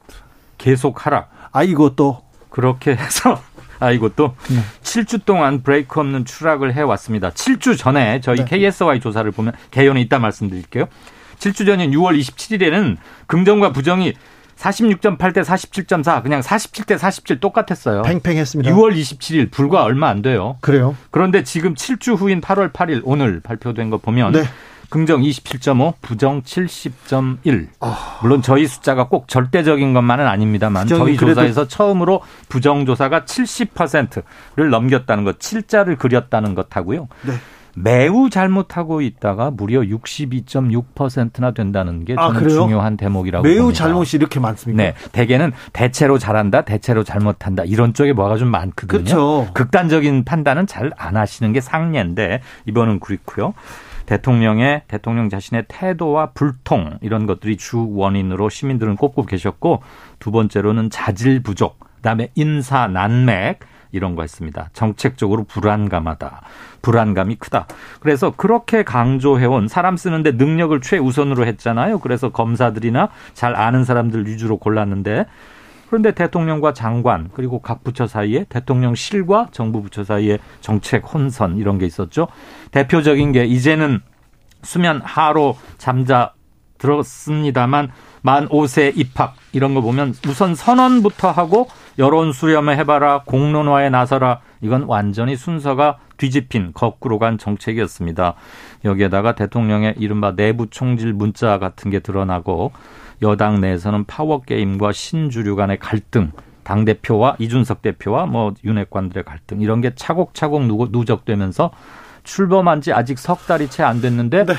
계속 0.58 1.06
하락. 1.06 1.32
아 1.52 1.62
이것도 1.62 2.22
그렇게 2.50 2.92
해서 2.92 3.42
아 3.80 3.90
이것도 3.90 4.36
네. 4.50 4.60
7주 4.82 5.24
동안 5.24 5.62
브레이크 5.62 5.98
없는 5.98 6.26
추락을 6.26 6.74
해 6.74 6.82
왔습니다. 6.82 7.30
7주 7.30 7.78
전에 7.78 8.20
저희 8.20 8.44
네. 8.44 8.44
KSY 8.44 9.00
조사를 9.00 9.28
보면 9.30 9.54
개요는 9.70 10.02
이따 10.02 10.18
말씀드릴게요. 10.18 10.84
7주 11.38 11.64
전인 11.64 11.92
6월 11.92 12.20
27일에는 12.20 12.98
긍정과 13.26 13.72
부정이 13.72 14.12
46.8 14.60 15.32
대 15.32 15.40
47.4 15.40 16.22
그냥 16.22 16.40
47대 16.40 16.98
47 16.98 17.40
똑같았어요. 17.40 18.02
팽팽했습니다. 18.02 18.70
6월 18.70 18.94
27일 18.94 19.50
불과 19.50 19.84
얼마 19.84 20.08
안 20.08 20.20
돼요. 20.20 20.58
그래요? 20.60 20.96
그런데 21.10 21.42
지금 21.42 21.74
7주 21.74 22.16
후인 22.16 22.42
8월 22.42 22.70
8일 22.72 23.00
오늘 23.04 23.40
발표된 23.40 23.88
거 23.88 23.96
보면 23.96 24.32
네. 24.32 24.42
긍정 24.90 25.22
27.5, 25.22 25.94
부정 26.02 26.42
70.1. 26.42 27.68
아... 27.78 28.18
물론 28.22 28.42
저희 28.42 28.66
숫자가 28.66 29.06
꼭 29.06 29.28
절대적인 29.28 29.94
것만은 29.94 30.26
아닙니다만 30.26 30.88
저희 30.88 31.16
조사에서 31.16 31.68
처음으로 31.68 32.22
부정 32.48 32.84
조사가 32.84 33.24
70%를 33.24 34.68
넘겼다는 34.68 35.22
것, 35.22 35.38
7자를 35.38 35.96
그렸다는 35.96 36.56
것하고요. 36.56 37.06
네. 37.22 37.34
매우 37.74 38.30
잘못하고 38.30 39.00
있다가 39.00 39.50
무려 39.50 39.80
62.6%나 39.80 41.52
된다는 41.52 42.04
게 42.04 42.14
아, 42.16 42.28
저는 42.28 42.44
아, 42.44 42.48
중요한 42.48 42.96
대목이라고 42.96 43.42
매우 43.42 43.62
봅니다. 43.62 43.84
잘못이 43.84 44.16
이렇게 44.16 44.40
많습니까? 44.40 44.82
네. 44.82 44.94
대개는 45.12 45.52
대체로 45.72 46.18
잘한다, 46.18 46.62
대체로 46.62 47.04
잘못한다 47.04 47.64
이런 47.64 47.94
쪽에 47.94 48.12
뭐가 48.12 48.36
좀 48.36 48.48
많거든요. 48.48 48.88
그렇죠. 48.88 49.48
극단적인 49.54 50.24
판단은 50.24 50.66
잘 50.66 50.90
안 50.96 51.16
하시는 51.16 51.52
게 51.52 51.60
상례인데 51.60 52.40
이번은 52.66 53.00
그렇고요. 53.00 53.54
대통령의 54.06 54.82
대통령 54.88 55.28
자신의 55.28 55.64
태도와 55.68 56.30
불통 56.32 56.98
이런 57.00 57.26
것들이 57.26 57.56
주 57.56 57.86
원인으로 57.92 58.48
시민들은 58.48 58.96
꼽고 58.96 59.24
계셨고 59.24 59.82
두 60.18 60.30
번째로는 60.30 60.90
자질 60.90 61.42
부족, 61.42 61.78
그다음에 61.96 62.28
인사 62.34 62.86
난맥 62.88 63.60
이런 63.92 64.14
거 64.16 64.22
했습니다. 64.22 64.70
정책적으로 64.72 65.44
불안감하다. 65.44 66.42
불안감이 66.82 67.36
크다. 67.36 67.66
그래서 68.00 68.32
그렇게 68.36 68.82
강조해온 68.82 69.68
사람 69.68 69.96
쓰는데 69.96 70.32
능력을 70.32 70.80
최우선으로 70.80 71.46
했잖아요. 71.46 71.98
그래서 71.98 72.30
검사들이나 72.30 73.10
잘 73.34 73.56
아는 73.56 73.84
사람들 73.84 74.26
위주로 74.26 74.56
골랐는데 74.56 75.26
그런데 75.88 76.12
대통령과 76.12 76.72
장관 76.72 77.30
그리고 77.34 77.60
각 77.60 77.82
부처 77.82 78.06
사이에 78.06 78.44
대통령실과 78.48 79.48
정부 79.50 79.82
부처 79.82 80.04
사이에 80.04 80.38
정책 80.60 81.12
혼선 81.12 81.58
이런 81.58 81.78
게 81.78 81.86
있었죠. 81.86 82.28
대표적인 82.70 83.32
게 83.32 83.44
이제는 83.44 84.00
수면 84.62 85.00
하로 85.02 85.56
잠자 85.78 86.32
들었습니다만 86.78 87.90
만 88.22 88.48
5세 88.48 88.96
입학 88.96 89.34
이런 89.52 89.74
거 89.74 89.80
보면 89.80 90.14
우선 90.28 90.54
선언부터 90.54 91.30
하고 91.30 91.68
여론 92.00 92.32
수렴을 92.32 92.76
해봐라 92.78 93.22
공론화에 93.26 93.90
나서라 93.90 94.40
이건 94.62 94.84
완전히 94.84 95.36
순서가 95.36 95.98
뒤집힌 96.16 96.72
거꾸로 96.72 97.18
간 97.18 97.36
정책이었습니다. 97.38 98.34
여기에다가 98.84 99.34
대통령의 99.34 99.94
이른바 99.98 100.34
내부 100.34 100.68
총질 100.68 101.12
문자 101.12 101.58
같은 101.58 101.90
게 101.90 102.00
드러나고 102.00 102.72
여당 103.22 103.60
내에서는 103.60 104.04
파워 104.06 104.40
게임과 104.40 104.92
신주류 104.92 105.56
간의 105.56 105.78
갈등 105.78 106.32
당 106.64 106.86
대표와 106.86 107.36
이준석 107.38 107.82
대표와 107.82 108.24
뭐 108.26 108.54
윤핵관들의 108.64 109.24
갈등 109.24 109.60
이런 109.60 109.82
게 109.82 109.94
차곡차곡 109.94 110.90
누적되면서 110.90 111.70
출범한 112.22 112.80
지 112.80 112.92
아직 112.92 113.18
석 113.18 113.46
달이 113.46 113.68
채 113.68 113.82
안 113.82 114.00
됐는데 114.00 114.46
네. 114.46 114.54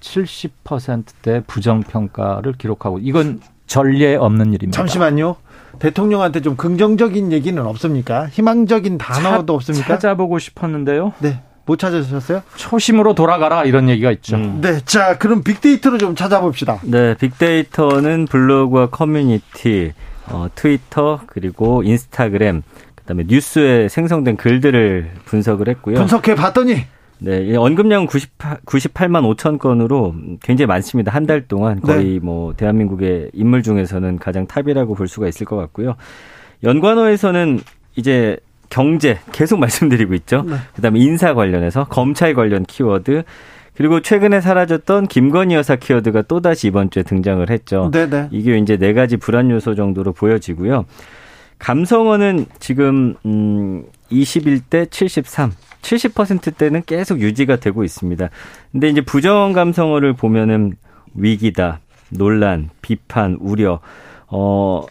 70%대 0.00 1.42
부정 1.46 1.80
평가를 1.80 2.52
기록하고 2.52 3.00
이건 3.00 3.40
전례 3.66 4.14
없는 4.14 4.52
일입니다. 4.52 4.76
잠시만요. 4.76 5.36
대통령한테 5.78 6.40
좀 6.40 6.56
긍정적인 6.56 7.32
얘기는 7.32 7.64
없습니까? 7.66 8.26
희망적인 8.28 8.98
단어도 8.98 9.52
차, 9.52 9.54
없습니까? 9.54 9.86
찾아보고 9.86 10.38
싶었는데요. 10.38 11.12
네. 11.18 11.40
못 11.66 11.78
찾으셨어요? 11.78 12.42
초심으로 12.54 13.14
돌아가라 13.14 13.64
이런 13.64 13.88
얘기가 13.88 14.12
있죠. 14.12 14.36
음. 14.36 14.60
네. 14.60 14.80
자, 14.84 15.18
그럼 15.18 15.42
빅데이터로 15.42 15.98
좀 15.98 16.14
찾아봅시다. 16.14 16.80
네. 16.84 17.14
빅데이터는 17.16 18.26
블로그와 18.26 18.86
커뮤니티, 18.86 19.92
어, 20.28 20.46
트위터, 20.54 21.20
그리고 21.26 21.82
인스타그램, 21.82 22.62
그다음에 22.94 23.24
뉴스에 23.26 23.88
생성된 23.88 24.36
글들을 24.36 25.10
분석을 25.24 25.68
했고요. 25.68 25.96
분석해 25.96 26.34
봤더니 26.36 26.84
네, 27.18 27.56
언급량은 27.56 28.06
98, 28.06 28.58
98만 28.66 29.36
5천 29.36 29.58
건으로 29.58 30.14
굉장히 30.42 30.66
많습니다. 30.66 31.12
한 31.12 31.26
달 31.26 31.48
동안 31.48 31.80
거의 31.80 32.04
네. 32.14 32.18
뭐 32.20 32.52
대한민국의 32.54 33.30
인물 33.32 33.62
중에서는 33.62 34.18
가장 34.18 34.46
탑이라고 34.46 34.94
볼 34.94 35.08
수가 35.08 35.26
있을 35.28 35.46
것 35.46 35.56
같고요. 35.56 35.96
연관어에서는 36.62 37.60
이제 37.96 38.36
경제 38.68 39.18
계속 39.32 39.58
말씀드리고 39.60 40.14
있죠. 40.14 40.42
네. 40.42 40.56
그다음에 40.74 41.00
인사 41.00 41.34
관련해서 41.34 41.84
검찰 41.84 42.34
관련 42.34 42.64
키워드 42.64 43.22
그리고 43.76 44.00
최근에 44.00 44.40
사라졌던 44.40 45.06
김건희 45.06 45.54
여사 45.54 45.76
키워드가 45.76 46.22
또다시 46.22 46.68
이번 46.68 46.90
주에 46.90 47.02
등장을 47.02 47.48
했죠. 47.50 47.90
네네. 47.92 48.06
네. 48.10 48.28
이게 48.30 48.56
이제 48.58 48.76
네 48.76 48.92
가지 48.92 49.16
불안 49.16 49.50
요소 49.50 49.74
정도로 49.74 50.12
보여지고요. 50.12 50.84
감성어는 51.58 52.46
지금 52.58 53.14
음 53.24 53.84
21대 54.10 54.90
73. 54.90 55.52
70%대는 55.86 56.82
계속 56.84 57.20
유지가 57.20 57.56
되고 57.56 57.84
있습니다. 57.84 58.28
근데 58.72 58.88
이제 58.88 59.00
부정 59.00 59.52
감성어를 59.52 60.14
보면은 60.14 60.74
위기다, 61.14 61.80
논란, 62.10 62.70
비판, 62.82 63.36
우려, 63.40 63.80
어, 64.28 64.84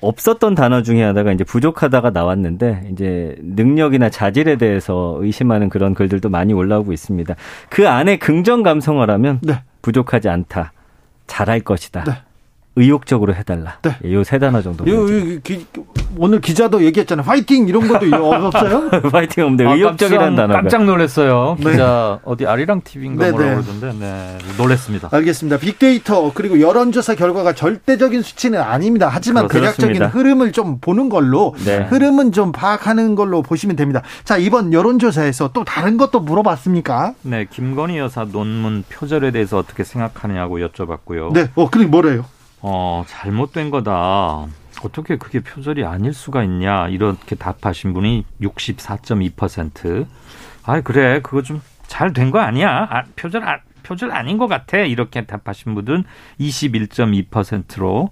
없었던 0.00 0.54
단어 0.54 0.82
중에 0.82 1.02
하나가 1.02 1.32
이제 1.32 1.42
부족하다가 1.42 2.10
나왔는데 2.10 2.90
이제 2.92 3.36
능력이나 3.40 4.10
자질에 4.10 4.56
대해서 4.56 5.16
의심하는 5.20 5.68
그런 5.68 5.94
글들도 5.94 6.28
많이 6.28 6.52
올라오고 6.52 6.92
있습니다. 6.92 7.34
그 7.70 7.88
안에 7.88 8.18
긍정 8.18 8.62
감성어라면 8.62 9.40
네. 9.42 9.62
부족하지 9.82 10.28
않다. 10.28 10.72
잘할 11.26 11.60
것이다. 11.60 12.04
네. 12.04 12.12
의욕적으로 12.76 13.34
해달라. 13.34 13.78
네. 13.82 13.96
예, 14.04 14.12
요세 14.12 14.38
단어 14.38 14.60
정도. 14.60 14.86
요, 14.86 15.02
요, 15.08 15.40
기, 15.42 15.66
오늘 16.18 16.40
기자도 16.42 16.84
얘기했잖아요. 16.84 17.26
화이팅 17.26 17.68
이런 17.68 17.88
것도 17.88 18.06
없어요? 18.46 18.90
화이팅 19.10 19.44
없는데 19.44 19.66
아, 19.66 19.74
의욕적이라는 19.74 20.36
단어. 20.36 20.52
깜짝 20.54 20.84
놀랐어요. 20.84 21.56
네. 21.58 21.70
기자 21.72 22.18
어디 22.24 22.46
아리랑 22.46 22.82
TV인가 22.84 23.24
네, 23.24 23.30
뭐라고 23.32 23.60
네. 23.62 23.66
그러던데, 23.66 23.98
네, 23.98 24.38
놀랬습니다. 24.58 25.08
알겠습니다. 25.10 25.58
빅데이터 25.58 26.30
그리고 26.34 26.60
여론조사 26.60 27.14
결과가 27.14 27.54
절대적인 27.54 28.20
수치는 28.22 28.60
아닙니다. 28.60 29.08
하지만 29.10 29.48
대략적인 29.48 30.02
흐름을 30.04 30.52
좀 30.52 30.78
보는 30.78 31.08
걸로 31.08 31.54
네. 31.64 31.86
흐름은 31.88 32.32
좀 32.32 32.52
파악하는 32.52 33.14
걸로 33.14 33.40
보시면 33.40 33.76
됩니다. 33.76 34.02
자 34.24 34.36
이번 34.36 34.74
여론조사에서 34.74 35.50
또 35.54 35.64
다른 35.64 35.96
것도 35.96 36.20
물어봤습니까? 36.20 37.14
네, 37.22 37.46
김건희 37.50 37.96
여사 37.96 38.24
논문 38.24 38.84
표절에 38.90 39.30
대해서 39.30 39.56
어떻게 39.56 39.82
생각하느냐고 39.82 40.58
여쭤봤고요. 40.58 41.32
네, 41.32 41.48
어 41.54 41.70
그리고 41.70 41.90
뭐래요? 41.90 42.24
어, 42.62 43.04
잘못된 43.06 43.70
거다. 43.70 44.46
어떻게 44.84 45.16
그게 45.16 45.40
표절이 45.40 45.84
아닐 45.84 46.12
수가 46.12 46.42
있냐. 46.44 46.88
이렇게 46.88 47.34
답하신 47.34 47.94
분이 47.94 48.24
64.2%. 48.42 50.06
아, 50.64 50.80
그래. 50.80 51.20
그거 51.22 51.42
좀 51.42 51.60
잘 51.86 52.12
된 52.12 52.32
거 52.32 52.40
아니야. 52.40 52.88
아, 52.90 53.04
표절, 53.14 53.44
아, 53.48 53.60
표절 53.84 54.10
아닌 54.10 54.38
것 54.38 54.48
같아. 54.48 54.78
이렇게 54.78 55.24
답하신 55.24 55.74
분들은 55.76 56.02
21.2%로 56.40 58.10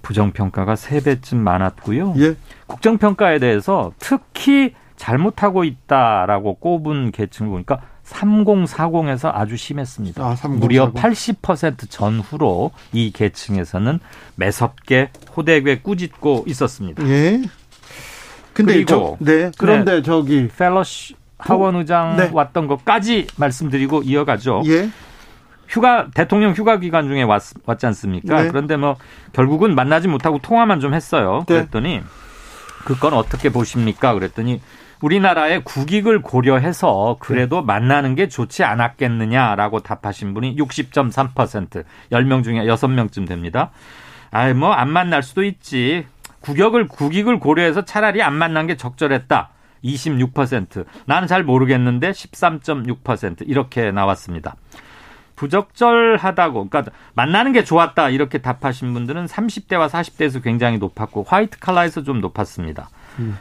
부정 0.00 0.32
평가가 0.32 0.74
3배쯤 0.74 1.36
많았고요. 1.36 2.14
예. 2.18 2.34
국정 2.66 2.96
평가에 2.96 3.38
대해서 3.38 3.92
특히 3.98 4.74
잘못하고 4.96 5.64
있다라고 5.64 6.54
꼽은 6.54 7.12
계층을 7.12 7.50
보니까 7.50 7.80
3040에서 8.08 9.30
아주 9.34 9.56
심했습니다. 9.56 10.22
아, 10.22 10.34
3040. 10.34 10.60
무려 10.60 10.92
80% 10.92 11.90
전후로 11.90 12.72
이 12.92 13.12
계층에서는 13.12 14.00
매섭게 14.36 15.10
호되게 15.36 15.80
꾸짖고 15.80 16.44
있었습니다. 16.46 17.06
예. 17.08 17.42
근데 18.52 18.74
그리고 18.74 19.16
저, 19.20 19.24
네. 19.24 19.50
그런데 19.56 19.96
네, 19.96 20.02
저기 20.02 20.48
펠러시 20.48 21.14
하원 21.38 21.76
의장 21.76 22.16
네. 22.16 22.30
왔던 22.32 22.66
것까지 22.66 23.28
말씀드리고 23.36 24.02
이어가죠. 24.02 24.62
예. 24.66 24.90
휴가 25.68 26.08
대통령 26.12 26.52
휴가 26.52 26.78
기간 26.78 27.06
중에 27.08 27.22
왔, 27.22 27.42
왔지 27.66 27.86
않습니까? 27.86 28.42
네. 28.42 28.48
그런데 28.48 28.76
뭐 28.76 28.96
결국은 29.32 29.74
만나지 29.74 30.08
못하고 30.08 30.38
통화만 30.38 30.80
좀 30.80 30.94
했어요. 30.94 31.44
네. 31.46 31.56
그랬더니 31.56 32.00
그건 32.84 33.12
어떻게 33.12 33.50
보십니까? 33.50 34.14
그랬더니 34.14 34.60
우리나라의 35.00 35.62
국익을 35.64 36.22
고려해서 36.22 37.16
그래도 37.20 37.60
네. 37.60 37.66
만나는 37.66 38.14
게 38.14 38.28
좋지 38.28 38.64
않았겠느냐라고 38.64 39.80
답하신 39.80 40.34
분이 40.34 40.56
60.3% 40.56 41.84
10명 42.10 42.44
중에 42.44 42.64
6명쯤 42.64 43.28
됩니다. 43.28 43.70
아이 44.30 44.54
뭐안 44.54 44.90
만날 44.90 45.22
수도 45.22 45.44
있지. 45.44 46.06
국역을 46.40 46.88
국익을 46.88 47.40
고려해서 47.40 47.84
차라리 47.84 48.22
안 48.22 48.34
만난 48.34 48.66
게 48.66 48.76
적절했다. 48.76 49.50
26%. 49.84 50.84
나는 51.06 51.28
잘 51.28 51.44
모르겠는데 51.44 52.10
13.6% 52.10 53.48
이렇게 53.48 53.90
나왔습니다. 53.90 54.56
부적절하다고, 55.36 56.68
그러니까 56.68 56.92
만나는 57.14 57.52
게 57.52 57.62
좋았다 57.62 58.10
이렇게 58.10 58.38
답하신 58.38 58.92
분들은 58.92 59.26
30대와 59.26 59.88
40대에서 59.88 60.42
굉장히 60.42 60.78
높았고 60.78 61.24
화이트 61.28 61.60
칼라에서 61.60 62.02
좀 62.02 62.20
높았습니다. 62.20 62.90
음. 63.20 63.38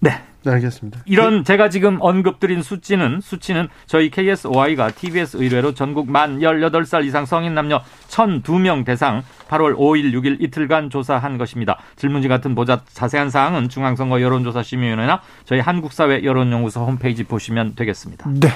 네. 0.00 0.22
네, 0.46 0.52
알겠습니다. 0.52 1.00
이런 1.06 1.42
제가 1.42 1.68
지금 1.70 1.98
언급드린 2.00 2.62
수치는 2.62 3.20
수치는 3.20 3.66
저희 3.86 4.10
KSOI가 4.10 4.92
TBS 4.92 5.38
의뢰로 5.38 5.74
전국 5.74 6.08
만 6.08 6.38
18살 6.38 7.04
이상 7.04 7.26
성인 7.26 7.52
남녀 7.52 7.82
1,002명 8.06 8.84
대상 8.84 9.24
8월 9.48 9.76
5일, 9.76 10.12
6일 10.12 10.40
이틀간 10.40 10.90
조사한 10.90 11.36
것입니다. 11.36 11.80
질문지 11.96 12.28
같은 12.28 12.54
보자 12.54 12.82
자세한 12.86 13.28
사항은 13.28 13.68
중앙선거 13.68 14.20
여론조사 14.20 14.62
심의위원회나 14.62 15.20
저희 15.44 15.58
한국사회 15.58 16.22
여론연구소 16.22 16.86
홈페이지 16.86 17.24
보시면 17.24 17.74
되겠습니다. 17.74 18.30
네. 18.30 18.48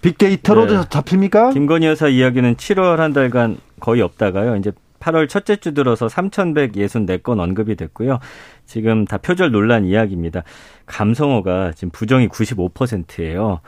빅데이터로 0.00 0.66
네. 0.66 0.88
잡힙니까? 0.88 1.50
김건희 1.50 1.88
여사 1.88 2.06
이야기는 2.06 2.54
7월 2.54 2.98
한 2.98 3.12
달간 3.12 3.56
거의 3.80 4.00
없다가요. 4.00 4.54
이제 4.54 4.70
8월 5.02 5.28
첫째 5.28 5.56
주 5.56 5.74
들어서 5.74 6.06
3,164건 6.06 7.40
언급이 7.40 7.74
됐고요. 7.74 8.20
지금 8.64 9.04
다 9.04 9.18
표절 9.18 9.50
논란 9.50 9.84
이야기입니다. 9.84 10.44
감성어가 10.86 11.72
지금 11.72 11.90
부정이 11.90 12.28
95%예요. 12.28 13.60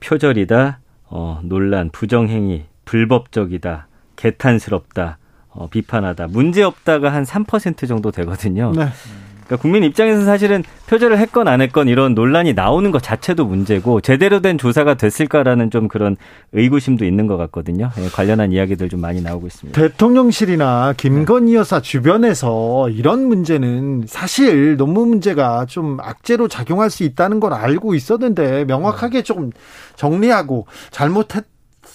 표절이다, 0.00 0.80
어, 1.08 1.40
논란, 1.42 1.90
부정행위, 1.90 2.64
불법적이다, 2.84 3.88
개탄스럽다, 4.16 5.18
어, 5.48 5.68
비판하다, 5.68 6.26
문제없다가 6.28 7.12
한 7.12 7.24
3% 7.24 7.88
정도 7.88 8.10
되거든요. 8.10 8.72
네. 8.72 8.88
그러니까 9.46 9.62
국민 9.62 9.84
입장에서 9.84 10.24
사실은 10.24 10.62
표절을 10.88 11.18
했건 11.18 11.48
안 11.48 11.60
했건 11.60 11.88
이런 11.88 12.14
논란이 12.14 12.52
나오는 12.54 12.90
것 12.90 13.02
자체도 13.02 13.44
문제고 13.44 14.00
제대로 14.00 14.40
된 14.40 14.58
조사가 14.58 14.94
됐을까라는 14.94 15.70
좀 15.70 15.88
그런 15.88 16.16
의구심도 16.52 17.04
있는 17.04 17.26
것 17.26 17.36
같거든요. 17.36 17.90
예, 17.98 18.08
관련한 18.08 18.52
이야기들 18.52 18.88
좀 18.88 19.00
많이 19.00 19.22
나오고 19.22 19.46
있습니다. 19.46 19.80
대통령실이나 19.80 20.94
김건희 20.96 21.54
여사 21.54 21.80
주변에서 21.80 22.90
이런 22.90 23.26
문제는 23.26 24.04
사실 24.06 24.76
논문 24.76 25.08
문제가 25.08 25.66
좀 25.66 25.98
악재로 26.00 26.48
작용할 26.48 26.90
수 26.90 27.04
있다는 27.04 27.40
걸 27.40 27.52
알고 27.52 27.94
있었는데 27.94 28.64
명확하게 28.64 29.22
좀 29.22 29.50
정리하고 29.94 30.66
잘못했 30.90 31.44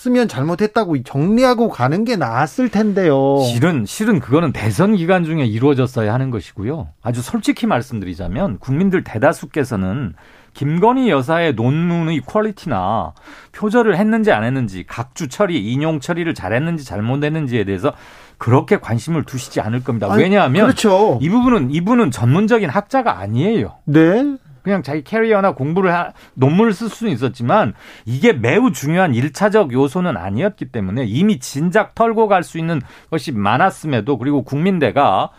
쓰면 0.01 0.27
잘못했다고 0.27 1.03
정리하고 1.03 1.69
가는 1.69 2.03
게 2.05 2.15
나았을 2.15 2.69
텐데요. 2.69 3.39
실은 3.43 3.85
실은 3.85 4.19
그거는 4.19 4.51
대선 4.51 4.95
기간 4.95 5.23
중에 5.23 5.45
이루어졌어야 5.45 6.11
하는 6.11 6.31
것이고요. 6.31 6.87
아주 7.03 7.21
솔직히 7.21 7.67
말씀드리자면 7.67 8.57
국민들 8.57 9.03
대다수께서는 9.03 10.15
김건희 10.55 11.11
여사의 11.11 11.53
논문의 11.53 12.21
퀄리티나 12.21 13.13
표절을 13.51 13.95
했는지 13.95 14.31
안 14.31 14.43
했는지 14.43 14.85
각주 14.87 15.27
처리, 15.27 15.71
인용 15.71 15.99
처리를 15.99 16.33
잘했는지 16.33 16.83
잘못했는지에 16.83 17.63
대해서 17.65 17.93
그렇게 18.39 18.77
관심을 18.77 19.25
두시지 19.25 19.61
않을 19.61 19.83
겁니다. 19.83 20.11
왜냐하면 20.11 20.63
그렇죠. 20.63 21.19
이 21.21 21.29
부분은 21.29 21.69
이분은 21.69 22.09
전문적인 22.09 22.71
학자가 22.71 23.19
아니에요. 23.19 23.75
네. 23.85 24.35
그냥 24.63 24.83
자기 24.83 25.03
캐리어나 25.03 25.53
공부를 25.53 25.93
하, 25.93 26.11
논문을 26.35 26.73
쓸 26.73 26.89
수는 26.89 27.13
있었지만 27.13 27.73
이게 28.05 28.33
매우 28.33 28.71
중요한 28.71 29.15
일차적 29.15 29.73
요소는 29.73 30.17
아니었기 30.17 30.65
때문에 30.65 31.05
이미 31.05 31.39
진작 31.39 31.95
털고 31.95 32.27
갈 32.27 32.43
수 32.43 32.57
있는 32.57 32.81
것이 33.09 33.31
많았음에도 33.31 34.17
그리고 34.17 34.43
국민대가 34.43 35.29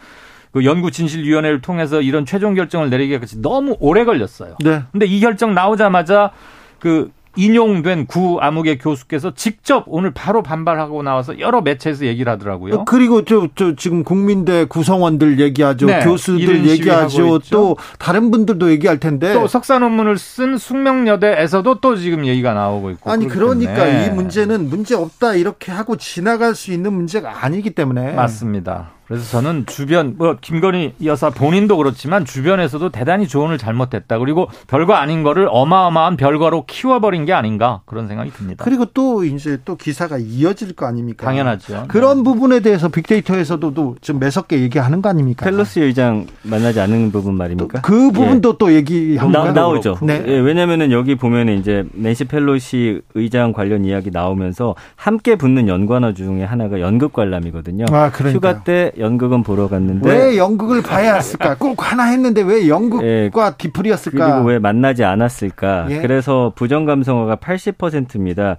그 0.53 0.65
연구진실위원회를 0.65 1.61
통해서 1.61 2.01
이런 2.01 2.27
최종 2.27 2.55
결정을 2.55 2.91
내리기까지 2.91 3.41
너무 3.41 3.77
오래 3.81 4.05
걸렸어요. 4.05 4.57
네. 4.63 4.83
근데 4.93 5.07
이 5.07 5.19
결정 5.21 5.55
나오자마자 5.55 6.31
그 6.79 7.11
인용된 7.37 8.07
구 8.07 8.39
암흑의 8.41 8.79
교수께서 8.79 9.33
직접 9.35 9.85
오늘 9.87 10.13
바로 10.13 10.43
반발하고 10.43 11.03
나와서 11.03 11.39
여러 11.39 11.61
매체에서 11.61 12.07
얘기를 12.07 12.31
하더라고요. 12.33 12.75
어, 12.75 12.85
그리고 12.85 13.25
저, 13.25 13.49
저 13.55 13.75
지금 13.75 14.05
국민대 14.05 14.67
구성원들 14.67 15.41
얘기하죠. 15.41 15.87
네, 15.87 16.01
교수들 16.01 16.69
얘기하죠. 16.69 17.39
또 17.51 17.77
다른 17.99 18.31
분들도 18.31 18.71
얘기할 18.71 18.99
텐데. 18.99 19.33
또 19.33 19.47
석사 19.47 19.79
논문을 19.79 20.19
쓴 20.19 20.59
숙명여대에서도 20.59 21.81
또 21.81 21.97
지금 21.97 22.27
얘기가 22.27 22.53
나오고 22.53 22.91
있고. 22.91 23.11
아니 23.11 23.27
그러니까 23.29 23.85
때문에. 23.85 24.07
이 24.07 24.11
문제는 24.11 24.69
문제 24.69 24.95
없다 24.95 25.35
이렇게 25.35 25.73
하고 25.73 25.97
지나갈 25.97 26.55
수 26.55 26.73
있는 26.73 26.93
문제가 26.93 27.45
아니기 27.45 27.71
때문에. 27.71 28.13
맞습니다. 28.13 28.91
그래서 29.13 29.31
저는 29.31 29.67
주변 29.67 30.15
뭐 30.17 30.39
김건희 30.41 30.95
여사 31.05 31.29
본인도 31.29 31.77
그렇지만 31.77 32.25
주변에서도 32.25 32.89
대단히 32.89 33.29
조언을 33.29 33.59
잘못했다. 33.59 34.19
그리고 34.19 34.49
별거 34.69 34.95
아닌 34.95 35.23
거를 35.23 35.49
어마어마한 35.51 36.17
별거로 36.17 36.65
키워버린 36.67 37.27
게 37.27 37.35
아닌가 37.35 37.83
그런 37.85 38.09
생각이 38.09 38.31
듭니다. 38.31 38.65
그리고 38.65 38.87
또 38.87 39.23
이제 39.23 39.59
또 39.67 39.77
기사가 39.77 40.17
이어질 40.17 40.75
거 40.75 40.87
아닙니까? 40.87 41.27
당연하죠. 41.27 41.85
그런 41.89 42.19
네. 42.19 42.23
부분에 42.23 42.61
대해서 42.61 42.89
빅데이터에서도 42.89 43.97
좀 44.01 44.19
매섭게 44.19 44.61
얘기하는 44.61 45.03
거 45.03 45.11
아닙니까? 45.11 45.45
펠로시 45.45 45.83
의장 45.83 46.27
만나지 46.43 46.81
않는 46.81 47.13
부분 47.13 47.35
말입니까? 47.35 47.83
그 47.83 48.13
부분도 48.13 48.49
예. 48.49 48.55
또 48.59 48.73
얘기합니까? 48.73 49.53
나, 49.53 49.69
오죠 49.69 49.99
네. 50.01 50.25
예, 50.27 50.39
왜냐면은 50.39 50.91
여기 50.91 51.17
보면 51.17 51.51
이제 51.51 51.85
낸시 51.93 52.25
펠로시 52.25 53.03
의장 53.15 53.53
관련 53.53 53.85
이야기 53.85 54.11
나오면서 54.11 54.75
함께 54.97 55.37
붙는 55.37 55.69
연관어 55.69 56.15
중에 56.15 56.45
하나가 56.45 56.81
연극 56.81 57.13
관람이거든요. 57.13 57.85
아, 57.91 58.11
그러니까. 58.11 58.31
휴가 58.31 58.65
때 58.65 58.91
연극은 59.03 59.43
보러 59.43 59.69
갔는데 59.69 60.09
왜 60.09 60.39
연극을 60.39 60.81
봐야 60.81 61.15
했을까? 61.17 61.57
꼭 61.59 61.91
하나 61.91 62.05
했는데 62.05 62.41
왜 62.43 62.69
연극과 62.69 63.05
예, 63.05 63.31
디플이었을까? 63.59 64.33
그리고 64.33 64.49
왜 64.49 64.59
만나지 64.59 65.03
않았을까? 65.05 65.89
예. 65.91 66.01
그래서 66.01 66.53
부정 66.55 66.85
감성어가 66.85 67.37
80%입니다. 67.37 68.57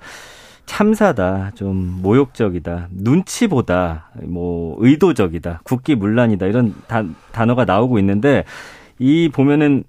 참사다, 0.65 1.51
좀 1.55 1.99
모욕적이다, 2.01 2.87
눈치보다, 2.91 4.11
뭐 4.23 4.77
의도적이다, 4.79 5.59
국기 5.63 5.95
문란이다 5.95 6.45
이런 6.45 6.73
단, 6.87 7.15
단어가 7.33 7.65
나오고 7.65 7.99
있는데 7.99 8.45
이 8.97 9.29
보면은 9.29 9.83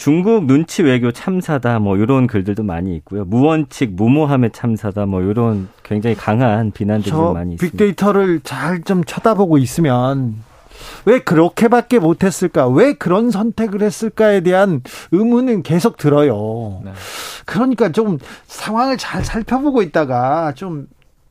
중국 0.00 0.46
눈치 0.46 0.82
외교 0.82 1.12
참사다 1.12 1.78
뭐 1.78 1.98
이런 1.98 2.26
글들도 2.26 2.62
많이 2.62 2.96
있고요. 2.96 3.26
무원칙 3.26 3.92
무모함의 3.92 4.50
참사다 4.52 5.04
뭐 5.04 5.20
이런 5.20 5.68
굉장히 5.82 6.16
강한 6.16 6.70
비난들이 6.70 7.14
많이 7.14 7.54
있습니다. 7.54 7.60
빅데이터를 7.60 8.40
잘 8.42 8.80
좀 8.84 9.04
쳐다보고 9.04 9.58
있으면 9.58 10.36
왜 11.04 11.18
그렇게밖에 11.18 11.98
못했을까? 11.98 12.66
왜 12.68 12.94
그런 12.94 13.30
선택을 13.30 13.82
했을까에 13.82 14.40
대한 14.40 14.80
의문은 15.12 15.62
계속 15.62 15.98
들어요. 15.98 16.80
네. 16.82 16.92
그러니까 17.44 17.90
좀 17.92 18.16
상황을 18.46 18.96
잘 18.96 19.22
살펴보고 19.22 19.82
있다가 19.82 20.54
좀 20.54 20.86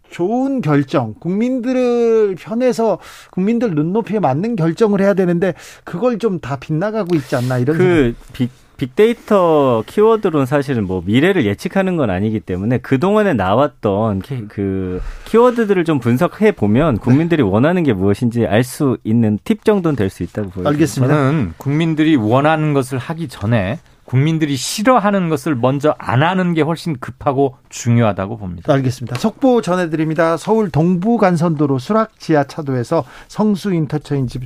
좋은 0.10 0.61
결정, 0.61 1.14
국민들을 1.19 2.36
편에서 2.36 2.99
국민들 3.31 3.76
눈높이에 3.76 4.19
맞는 4.19 4.56
결정을 4.56 5.02
해야 5.02 5.14
되는데 5.14 5.53
그걸 5.84 6.18
좀 6.18 6.40
다 6.41 6.56
빗나가고 6.57 7.15
있지 7.18 7.36
않나 7.36 7.57
이런 7.57 7.77
그 7.77 8.15
빅, 8.34 8.49
빅데이터 8.77 9.84
키워드로는 9.86 10.45
사실은 10.45 10.86
뭐 10.86 11.03
미래를 11.06 11.45
예측하는 11.45 11.98
건 11.98 12.10
아니기 12.10 12.40
때문에 12.40 12.77
그동안에 12.77 13.34
나왔던 13.34 14.22
키, 14.22 14.48
그 14.48 15.02
키워드들을 15.26 15.84
좀 15.84 15.99
분석해 15.99 16.53
보면 16.53 16.98
국민들이 16.99 17.44
네. 17.44 17.49
원하는 17.49 17.84
게 17.84 17.91
무엇인지 17.94 18.45
알 18.45 18.64
수 18.64 18.98
있는 19.03 19.38
팁 19.44 19.65
정도는 19.65 19.95
될 19.98 20.10
수 20.10 20.23
있다고 20.23 20.49
보여요. 20.49 20.69
알겠습니다. 20.69 21.14
저는 21.14 21.53
국민들이 21.57 22.15
원하는 22.15 22.73
것을 22.73 22.98
하기 22.98 23.27
전에 23.27 23.80
국민들이 24.10 24.56
싫어하는 24.56 25.30
것을 25.30 25.53
먼저 25.53 25.94
안 25.99 26.23
하는 26.23 26.56
게 26.56 26.64
훨씬 26.64 26.98
급하고 26.99 27.57
중요하다고 27.69 28.38
봅니다. 28.38 28.73
알겠습니다. 28.73 29.19
속보 29.19 29.61
전해드립니다. 29.61 30.36
서울 30.36 30.72
동부간선도로 30.72 31.77
수락 31.77 32.19
지하차도에서 32.19 33.06
성수 33.27 33.72
인터체인지 33.72 34.40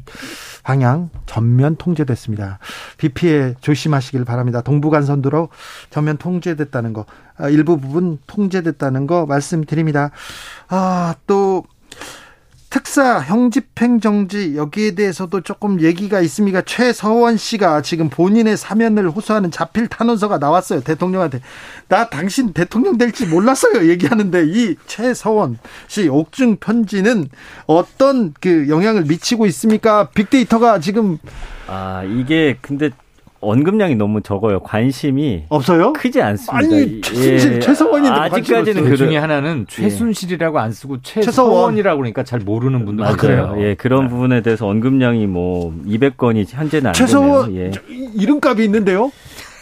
방향 0.63 1.09
전면 1.25 1.77
통제됐습니다. 1.77 2.59
비 2.97 3.07
피해 3.07 3.53
조심하시길 3.61 4.25
바랍니다. 4.25 4.59
동부간선도로 4.59 5.47
전면 5.91 6.17
통제됐다는 6.17 6.91
거, 6.91 7.05
아, 7.37 7.47
일부 7.47 7.79
부분 7.79 8.17
통제됐다는 8.27 9.07
거 9.07 9.25
말씀드립니다. 9.25 10.11
아, 10.67 11.15
또 11.25 11.63
특사 12.73 13.19
형집행정지 13.19 14.57
여기에 14.57 14.95
대해서도 14.95 15.41
조금 15.41 15.79
얘기가 15.79 16.21
있습니다. 16.21 16.63
최서원 16.63 17.37
씨가 17.37 17.83
지금 17.83 18.09
본인의 18.09 18.57
사면을 18.57 19.11
호소하는 19.11 19.51
자필 19.51 19.87
탄원서가 19.87 20.39
나왔어요. 20.39 20.81
대통령한테. 20.81 21.41
나 21.87 22.09
당신 22.09 22.51
대통령 22.51 22.97
될지 22.97 23.27
몰랐어요. 23.27 23.87
얘기하는데 23.87 24.45
이 24.47 24.75
최서원 24.87 25.59
씨 25.87 26.07
옥중 26.07 26.55
편지는 26.55 27.29
어떤 27.67 28.33
그 28.41 28.67
영향을 28.67 29.03
미치고 29.03 29.45
있습니까? 29.45 30.09
빅데이터가 30.09 30.79
지금 30.79 31.19
아, 31.67 32.03
이게 32.03 32.57
근데 32.59 32.89
언급량이 33.43 33.95
너무 33.95 34.21
적어요. 34.21 34.59
관심이 34.59 35.43
없어요? 35.49 35.93
크지 35.93 36.21
않습니다. 36.21 36.57
아니 36.57 37.01
최순실, 37.01 37.53
예. 37.55 37.59
최서원인데 37.59 38.15
아직까지는 38.19 38.85
그 38.85 38.97
중에 38.97 39.17
하나는 39.17 39.65
예. 39.69 39.81
최순실이라고 39.83 40.59
안 40.59 40.71
쓰고 40.71 41.01
최서원이라고 41.01 41.97
그러니까 41.97 42.23
잘 42.23 42.39
모르는 42.39 42.85
분들 42.85 43.03
많아요. 43.05 43.55
예, 43.61 43.75
그런 43.75 44.03
네. 44.03 44.09
부분에 44.09 44.41
대해서 44.41 44.67
언급량이 44.67 45.27
뭐 45.27 45.73
200건이 45.85 46.45
현재는 46.47 46.87
안 46.87 46.93
최서원 46.93 47.55
예. 47.55 47.71
이름값이 48.15 48.63
있는데요. 48.63 49.11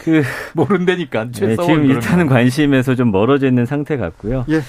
그 0.02 0.22
모른다니까. 0.54 1.30
네, 1.30 1.56
지금 1.56 1.86
일단은 1.86 2.26
관심에서 2.26 2.94
좀 2.94 3.10
멀어져 3.10 3.46
있는 3.46 3.66
상태 3.66 3.96
같고요. 3.96 4.44
예. 4.48 4.60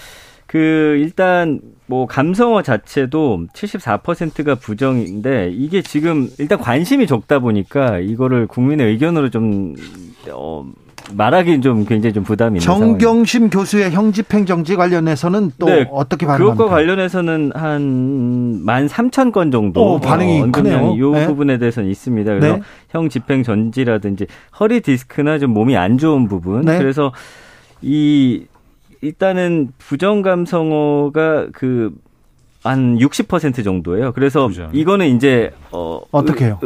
그 0.46 0.98
일단 1.00 1.60
뭐 1.94 2.08
감성어 2.08 2.64
자체도 2.64 3.46
74%가 3.54 4.56
부정인데 4.56 5.52
이게 5.54 5.84
지금 5.84 6.28
일단 6.40 6.58
관심이 6.58 7.06
적다 7.06 7.38
보니까 7.38 8.00
이거를 8.00 8.48
국민의 8.48 8.88
의견으로 8.88 9.30
좀 9.30 9.76
어, 10.32 10.66
말하기는 11.14 11.62
좀 11.62 11.86
굉장히 11.86 12.14
좀 12.14 12.24
부담이 12.24 12.58
있는 12.58 12.62
정경심 12.62 13.52
교수의 13.52 13.92
형집행정지 13.92 14.76
관련해서는 14.76 15.52
또 15.60 15.68
네, 15.68 15.88
어떻게 15.92 16.26
반응합니까? 16.26 16.56
그것과 16.56 16.76
관련해서는 16.76 17.52
한만 17.54 18.88
삼천 18.88 19.32
건 19.32 19.52
정도 19.52 19.94
오, 19.94 20.00
반응이 20.00 20.42
어, 20.42 20.52
크네요. 20.52 20.96
이 20.96 21.00
네. 21.00 21.28
부분에 21.28 21.60
대해서는 21.60 21.92
있습니다. 21.92 22.34
그래서 22.34 22.56
네. 22.56 22.62
형집행전지라든지 22.90 24.26
허리 24.60 24.82
디스크나 24.82 25.38
좀 25.38 25.52
몸이 25.52 25.78
안 25.78 26.00
좋은 26.00 26.28
부분 26.28 26.62
네. 26.62 26.80
그래서 26.80 27.12
이 27.84 28.46
일단은 29.04 29.70
부정 29.78 30.22
감성어가 30.22 31.48
그 31.52 31.92
한 32.64 32.98
60% 32.98 33.64
정도예요. 33.64 34.14
그래서 34.14 34.48
부정. 34.48 34.70
이거는 34.72 35.16
이제 35.16 35.52
어 35.72 36.00
어떻게 36.12 36.46
해요? 36.46 36.60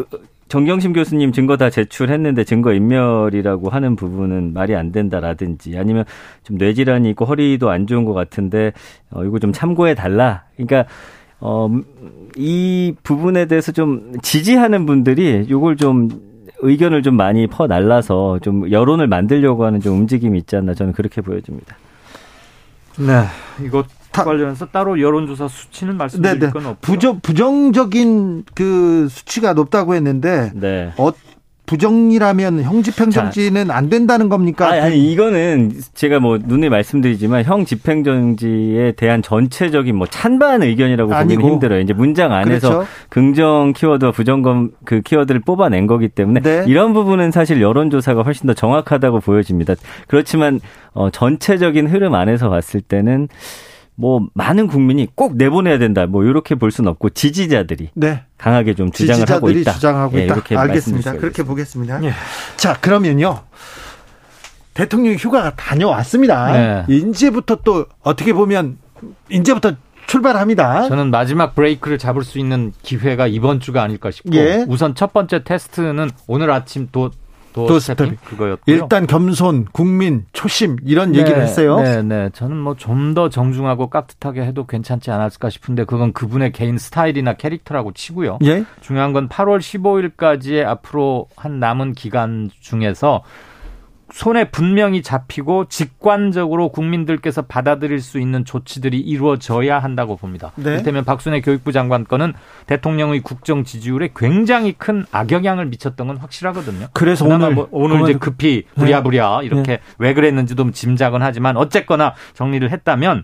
정경심 0.47 0.93
교수님 0.93 1.31
증거 1.33 1.57
다 1.57 1.69
제출했는데 1.69 2.43
증거 2.45 2.71
인멸이라고 2.71 3.69
하는 3.69 3.95
부분은 3.95 4.53
말이 4.53 4.75
안 4.75 4.91
된다라든지 4.91 5.77
아니면 5.77 6.05
좀 6.43 6.57
뇌질환이 6.57 7.09
있고 7.09 7.25
허리도 7.25 7.69
안 7.69 7.87
좋은 7.87 8.05
것 8.05 8.13
같은데 8.13 8.73
어 9.11 9.23
이거 9.25 9.39
좀 9.39 9.51
참고해 9.51 9.95
달라. 9.95 10.43
그러니까 10.55 10.85
어 11.39 11.67
이 12.39 12.93
부분에 13.01 13.45
대해서 13.45 13.71
좀 13.71 14.13
지지하는 14.21 14.85
분들이 14.85 15.43
이걸 15.49 15.75
좀 15.75 16.09
의견을 16.59 17.01
좀 17.01 17.15
많이 17.15 17.47
퍼 17.47 17.65
날라서 17.65 18.39
좀 18.43 18.69
여론을 18.71 19.07
만들려고 19.07 19.65
하는 19.65 19.79
좀 19.79 19.95
움직임이 19.95 20.37
있지 20.37 20.55
않나 20.55 20.75
저는 20.75 20.93
그렇게 20.93 21.21
보여집니다. 21.21 21.75
네. 22.97 23.25
이거 23.65 23.83
관련해서 24.11 24.67
따로 24.67 24.99
여론조사 24.99 25.47
수치는 25.47 25.97
말씀드릴 25.97 26.39
네네. 26.39 26.51
건 26.51 26.65
없고 26.65 26.79
부정 26.81 27.19
부정적인 27.19 28.45
그 28.55 29.07
수치가 29.09 29.53
높다고 29.53 29.93
했는데 29.93 30.51
네. 30.55 30.93
어, 30.97 31.11
부정이라면 31.67 32.63
형집행정지는 32.63 33.71
안 33.71 33.89
된다는 33.89 34.29
겁니까? 34.29 34.69
아니, 34.69 34.79
아니, 34.79 35.11
이거는 35.11 35.73
제가 35.93 36.19
뭐 36.19 36.39
눈에 36.41 36.69
말씀드리지만 36.69 37.43
형집행정지에 37.43 38.93
대한 38.93 39.21
전체적인 39.21 39.93
뭐 39.95 40.07
찬반 40.07 40.63
의견이라고 40.63 41.11
보기는 41.11 41.43
힘들어요. 41.43 41.81
이제 41.81 41.91
문장 41.91 42.31
안에서 42.31 42.69
그렇죠. 42.69 42.87
긍정 43.09 43.73
키워드와 43.73 44.11
부정검 44.13 44.71
그 44.85 45.01
키워드를 45.01 45.41
뽑아낸 45.41 45.87
거기 45.87 46.07
때문에 46.07 46.39
네. 46.39 46.63
이런 46.67 46.93
부분은 46.93 47.31
사실 47.31 47.61
여론조사가 47.61 48.21
훨씬 48.21 48.47
더 48.47 48.53
정확하다고 48.53 49.19
보여집니다. 49.19 49.75
그렇지만 50.07 50.61
어, 50.93 51.09
전체적인 51.09 51.87
흐름 51.87 52.15
안에서 52.15 52.49
봤을 52.49 52.79
때는 52.79 53.27
뭐 53.99 54.27
많은 54.35 54.67
국민이 54.67 55.07
꼭 55.15 55.37
내보내야 55.37 55.79
된다. 55.79 56.05
뭐 56.05 56.23
이렇게 56.23 56.53
볼 56.53 56.71
수는 56.71 56.89
없고 56.91 57.09
지지자들이 57.09 57.89
네. 57.95 58.23
강하게 58.37 58.75
좀 58.75 58.91
주장을 58.91 59.27
하고 59.29 59.49
있다. 59.49 59.73
주장하고 59.73 60.19
예, 60.19 60.25
있다. 60.25 60.35
이렇게 60.35 60.55
알겠습니다. 60.55 61.13
그렇게 61.13 61.43
보겠습니다. 61.43 62.03
예. 62.03 62.13
자, 62.57 62.73
그러면요. 62.79 63.39
대통령 64.75 65.15
휴가가 65.15 65.55
다녀왔습니다. 65.55 66.51
네. 66.51 66.85
이제부터 66.87 67.57
또 67.63 67.87
어떻게 68.03 68.33
보면 68.33 68.77
이제부터 69.29 69.73
출발합니다. 70.05 70.87
저는 70.87 71.09
마지막 71.09 71.55
브레이크를 71.55 71.97
잡을 71.97 72.23
수 72.23 72.37
있는 72.37 72.73
기회가 72.83 73.25
이번 73.25 73.59
주가 73.59 73.81
아닐까 73.81 74.11
싶고 74.11 74.35
예. 74.35 74.63
우선 74.67 74.93
첫 74.93 75.11
번째 75.11 75.43
테스트는 75.43 76.11
오늘 76.27 76.51
아침 76.51 76.87
또 76.91 77.09
도스텝 77.65 78.23
그거였고요. 78.25 78.75
일단 78.75 79.07
겸손, 79.07 79.65
국민, 79.71 80.25
초심 80.33 80.77
이런 80.85 81.13
네, 81.13 81.19
얘기를 81.19 81.41
했어요. 81.41 81.79
네, 81.79 82.01
네. 82.03 82.29
저는 82.33 82.57
뭐 82.57 82.75
좀 82.75 83.13
더 83.15 83.29
정중하고 83.29 83.89
깍듯하게 83.89 84.41
해도 84.43 84.65
괜찮지 84.67 85.09
않았을까 85.11 85.49
싶은데 85.49 85.85
그건 85.85 86.11
그분의 86.13 86.51
개인 86.51 86.77
스타일이나 86.77 87.33
캐릭터라고 87.33 87.93
치고요. 87.93 88.39
예? 88.43 88.65
중요한 88.81 89.13
건 89.13 89.29
8월 89.29 89.59
15일까지의 89.59 90.65
앞으로 90.65 91.27
한 91.35 91.59
남은 91.59 91.93
기간 91.93 92.49
중에서 92.59 93.23
손에 94.17 94.45
분명히 94.45 95.03
잡히고 95.03 95.65
직관적으로 95.65 96.69
국민들께서 96.69 97.43
받아들일 97.43 98.01
수 98.01 98.19
있는 98.19 98.45
조치들이 98.45 98.99
이루어져야 98.99 99.77
한다고 99.77 100.15
봅니다. 100.15 100.53
네. 100.55 100.71
이를테면 100.71 101.05
박순애 101.05 101.41
교육부 101.41 101.71
장관 101.71 102.03
건은 102.03 102.33
대통령의 102.65 103.21
국정 103.21 103.63
지지율에 103.63 104.09
굉장히 104.15 104.73
큰 104.73 105.05
악영향을 105.11 105.67
미쳤던 105.67 106.07
건 106.07 106.17
확실하거든요. 106.17 106.87
그래서 106.93 107.25
오늘 107.25 107.53
뭐 107.53 107.67
오늘 107.69 108.01
이제 108.01 108.13
급히 108.13 108.63
네. 108.73 108.85
부랴부랴 108.85 109.43
이렇게 109.43 109.73
네. 109.73 109.79
왜 109.99 110.15
그랬는지도 110.15 110.71
짐작은 110.71 111.21
하지만 111.21 111.55
어쨌거나 111.55 112.15
정리를 112.33 112.67
했다면 112.71 113.23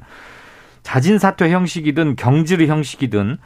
자진 0.84 1.18
사퇴 1.18 1.50
형식이든 1.50 2.18
경질 2.18 2.68
형식이든 2.68 3.40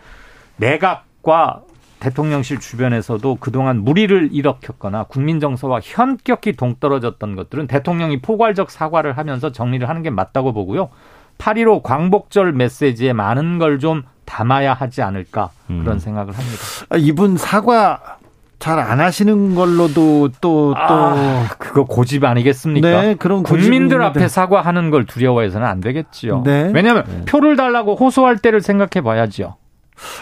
내각과 0.58 1.62
대통령실 2.00 2.60
주변에서도 2.60 3.38
그동안 3.40 3.84
무리를 3.84 4.30
일으켰거나 4.32 5.04
국민 5.04 5.40
정서와 5.40 5.80
현격히 5.84 6.54
동떨어졌던 6.54 7.36
것들은 7.36 7.68
대통령이 7.68 8.22
포괄적 8.22 8.70
사과를 8.72 9.18
하면서 9.18 9.52
정리를 9.52 9.88
하는 9.88 10.04
게 10.04 10.10
맞다고 10.10 10.54
보고요. 10.54 10.90
8.15 11.38 11.84
광복절 11.84 12.52
메시지에 12.54 13.14
많은 13.14 13.60
걸 13.60 13.80
좀 13.80 14.04
담아야 14.26 14.74
하지 14.74 15.02
않을까 15.02 15.52
그런 15.68 15.88
음. 15.88 16.00
생각을 16.00 16.34
합니다. 16.34 16.58
아, 16.90 16.98
이분 16.98 17.38
사과 17.38 18.18
잘 18.60 18.78
안 18.80 19.00
하시는 19.00 19.56
걸로도 19.56 20.30
또, 20.42 20.74
또. 20.74 20.76
아, 20.76 21.48
그거 21.58 21.86
고집 21.86 22.24
아니겠습니까? 22.26 23.02
네, 23.02 23.16
그런 23.16 23.44
국민들 23.44 24.02
앞에 24.02 24.28
사과하는 24.28 24.90
걸 24.90 25.06
두려워해서는 25.06 25.66
안 25.66 25.80
되겠지요. 25.80 26.42
네. 26.44 26.72
왜냐하면 26.74 27.04
네. 27.08 27.26
표를 27.26 27.56
달라고 27.56 27.96
호소할 27.96 28.38
때를 28.38 28.62
생각해 28.62 29.04
봐야지요. 29.04 29.56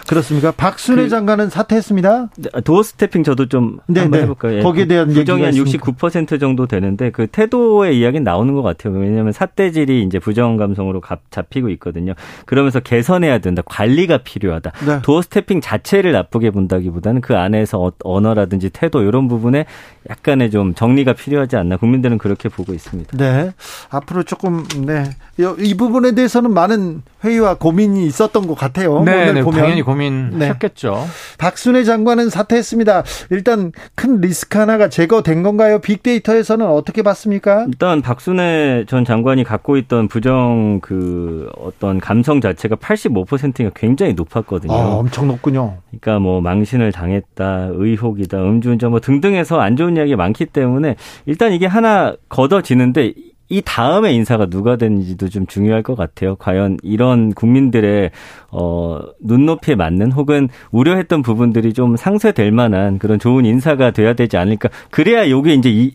그렇습니까? 0.08 0.50
박순애 0.50 1.04
그, 1.04 1.08
장관은 1.08 1.50
사퇴했습니다. 1.50 2.30
네, 2.36 2.60
doorstepping 2.62 3.24
저도 3.24 3.46
좀 3.46 3.78
네, 3.86 4.00
한번 4.00 4.18
네. 4.18 4.24
해볼까요? 4.24 4.58
예, 4.58 4.62
거기에 4.62 4.86
대한 4.86 5.08
부정이 5.08 5.42
한 5.42 5.52
69% 5.52 6.40
정도 6.40 6.66
되는데 6.66 7.10
그 7.10 7.26
태도의 7.26 7.98
이야기는 7.98 8.24
나오는 8.24 8.54
것 8.54 8.62
같아요. 8.62 8.94
왜냐하면 8.94 9.32
삿대질이 9.32 10.02
이제 10.02 10.18
부정 10.18 10.56
감성으로 10.56 11.02
잡히고 11.30 11.68
있거든요. 11.70 12.14
그러면서 12.46 12.80
개선해야 12.80 13.38
된다. 13.38 13.62
관리가 13.64 14.18
필요하다. 14.18 14.72
네. 14.86 15.02
doorstepping 15.02 15.60
자체를 15.60 16.12
나쁘게 16.12 16.50
본다기보다는 16.50 17.20
그 17.20 17.36
안에서 17.36 17.80
어, 17.80 17.92
언어라든지 18.02 18.70
태도 18.70 19.02
이런 19.02 19.28
부분에 19.28 19.66
약간의 20.08 20.50
좀 20.50 20.74
정리가 20.74 21.12
필요하지 21.14 21.56
않나 21.56 21.76
국민들은 21.76 22.18
그렇게 22.18 22.48
보고 22.48 22.72
있습니다. 22.72 23.16
네. 23.16 23.52
앞으로 23.90 24.22
조금 24.22 24.64
네. 24.86 25.10
이 25.58 25.74
부분에 25.74 26.12
대해서는 26.12 26.52
많은 26.54 27.02
회의와 27.24 27.54
고민이 27.54 28.06
있었던 28.06 28.46
것 28.46 28.54
같아요. 28.54 29.02
네, 29.02 29.32
네 29.32 29.42
보면. 29.42 29.65
당연히 29.66 29.82
고민했겠죠. 29.82 30.92
네. 30.92 31.36
박순애 31.38 31.84
장관은 31.84 32.30
사퇴했습니다. 32.30 33.04
일단 33.30 33.72
큰 33.94 34.20
리스크 34.20 34.58
하나가 34.58 34.88
제거된 34.88 35.42
건가요? 35.42 35.80
빅데이터에서는 35.80 36.66
어떻게 36.66 37.02
봤습니까? 37.02 37.64
일단 37.68 38.02
박순애 38.02 38.84
전 38.86 39.04
장관이 39.04 39.44
갖고 39.44 39.76
있던 39.76 40.08
부정 40.08 40.80
그 40.80 41.48
어떤 41.58 41.98
감성 42.00 42.40
자체가 42.40 42.76
85%가 42.76 43.70
굉장히 43.74 44.14
높았거든요. 44.14 44.72
아, 44.72 44.96
엄청 44.96 45.28
높군요. 45.28 45.78
그러니까 45.88 46.18
뭐 46.18 46.40
망신을 46.40 46.92
당했다, 46.92 47.68
의혹이다, 47.72 48.38
음주운전 48.38 48.90
뭐 48.90 49.00
등등해서 49.00 49.60
안 49.60 49.76
좋은 49.76 49.96
이야기 49.96 50.16
많기 50.16 50.46
때문에 50.46 50.96
일단 51.26 51.52
이게 51.52 51.66
하나 51.66 52.14
걷어지는데 52.28 53.14
이 53.48 53.62
다음에 53.64 54.12
인사가 54.12 54.46
누가 54.46 54.76
되는지도 54.76 55.28
좀 55.28 55.46
중요할 55.46 55.82
것 55.82 55.94
같아요. 55.94 56.36
과연 56.36 56.78
이런 56.82 57.32
국민들의 57.32 58.10
어 58.50 59.00
눈높이에 59.20 59.74
맞는 59.76 60.12
혹은 60.12 60.48
우려했던 60.72 61.22
부분들이 61.22 61.72
좀 61.72 61.96
상쇄될 61.96 62.50
만한 62.50 62.98
그런 62.98 63.18
좋은 63.18 63.44
인사가 63.44 63.92
돼야 63.92 64.14
되지 64.14 64.36
않을까. 64.36 64.68
그래야 64.90 65.28
요게 65.30 65.54
이제 65.54 65.70
이 65.70 65.92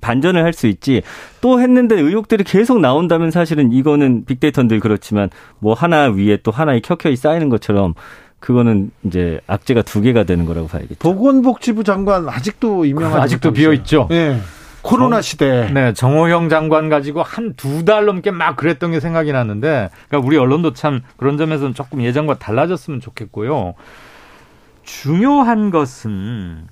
반전을 0.00 0.42
할 0.42 0.52
수 0.52 0.66
있지. 0.66 1.02
또 1.40 1.60
했는데 1.60 1.94
의혹들이 1.94 2.42
계속 2.44 2.80
나온다면 2.80 3.30
사실은 3.30 3.70
이거는 3.72 4.24
빅데이터들 4.24 4.80
그렇지만 4.80 5.30
뭐 5.58 5.74
하나 5.74 6.08
위에 6.08 6.38
또 6.42 6.50
하나의 6.50 6.80
켜켜이 6.80 7.16
쌓이는 7.16 7.50
것처럼 7.50 7.94
그거는 8.40 8.90
이제 9.04 9.40
악재가 9.46 9.82
두 9.82 10.00
개가 10.00 10.24
되는 10.24 10.46
거라고 10.46 10.66
봐야겠죠. 10.66 10.96
보건복지부 10.98 11.84
장관 11.84 12.28
아직도 12.28 12.86
임명하지 12.86 13.20
아직도 13.20 13.52
비어 13.52 13.72
있죠. 13.74 14.06
네. 14.10 14.38
코로나 14.82 15.20
시대. 15.20 15.70
네, 15.72 15.92
정호영 15.92 16.48
장관 16.48 16.88
가지고 16.88 17.22
한 17.22 17.54
두 17.56 17.84
달 17.84 18.06
넘게 18.06 18.30
막 18.30 18.56
그랬던 18.56 18.92
게 18.92 19.00
생각이 19.00 19.32
나는데, 19.32 19.90
그러니까 20.08 20.26
우리 20.26 20.36
언론도 20.36 20.72
참 20.72 21.02
그런 21.16 21.36
점에서는 21.36 21.74
조금 21.74 22.02
예전과 22.02 22.38
달라졌으면 22.38 23.00
좋겠고요. 23.00 23.74
중요한 24.84 25.70
것은 25.70 26.66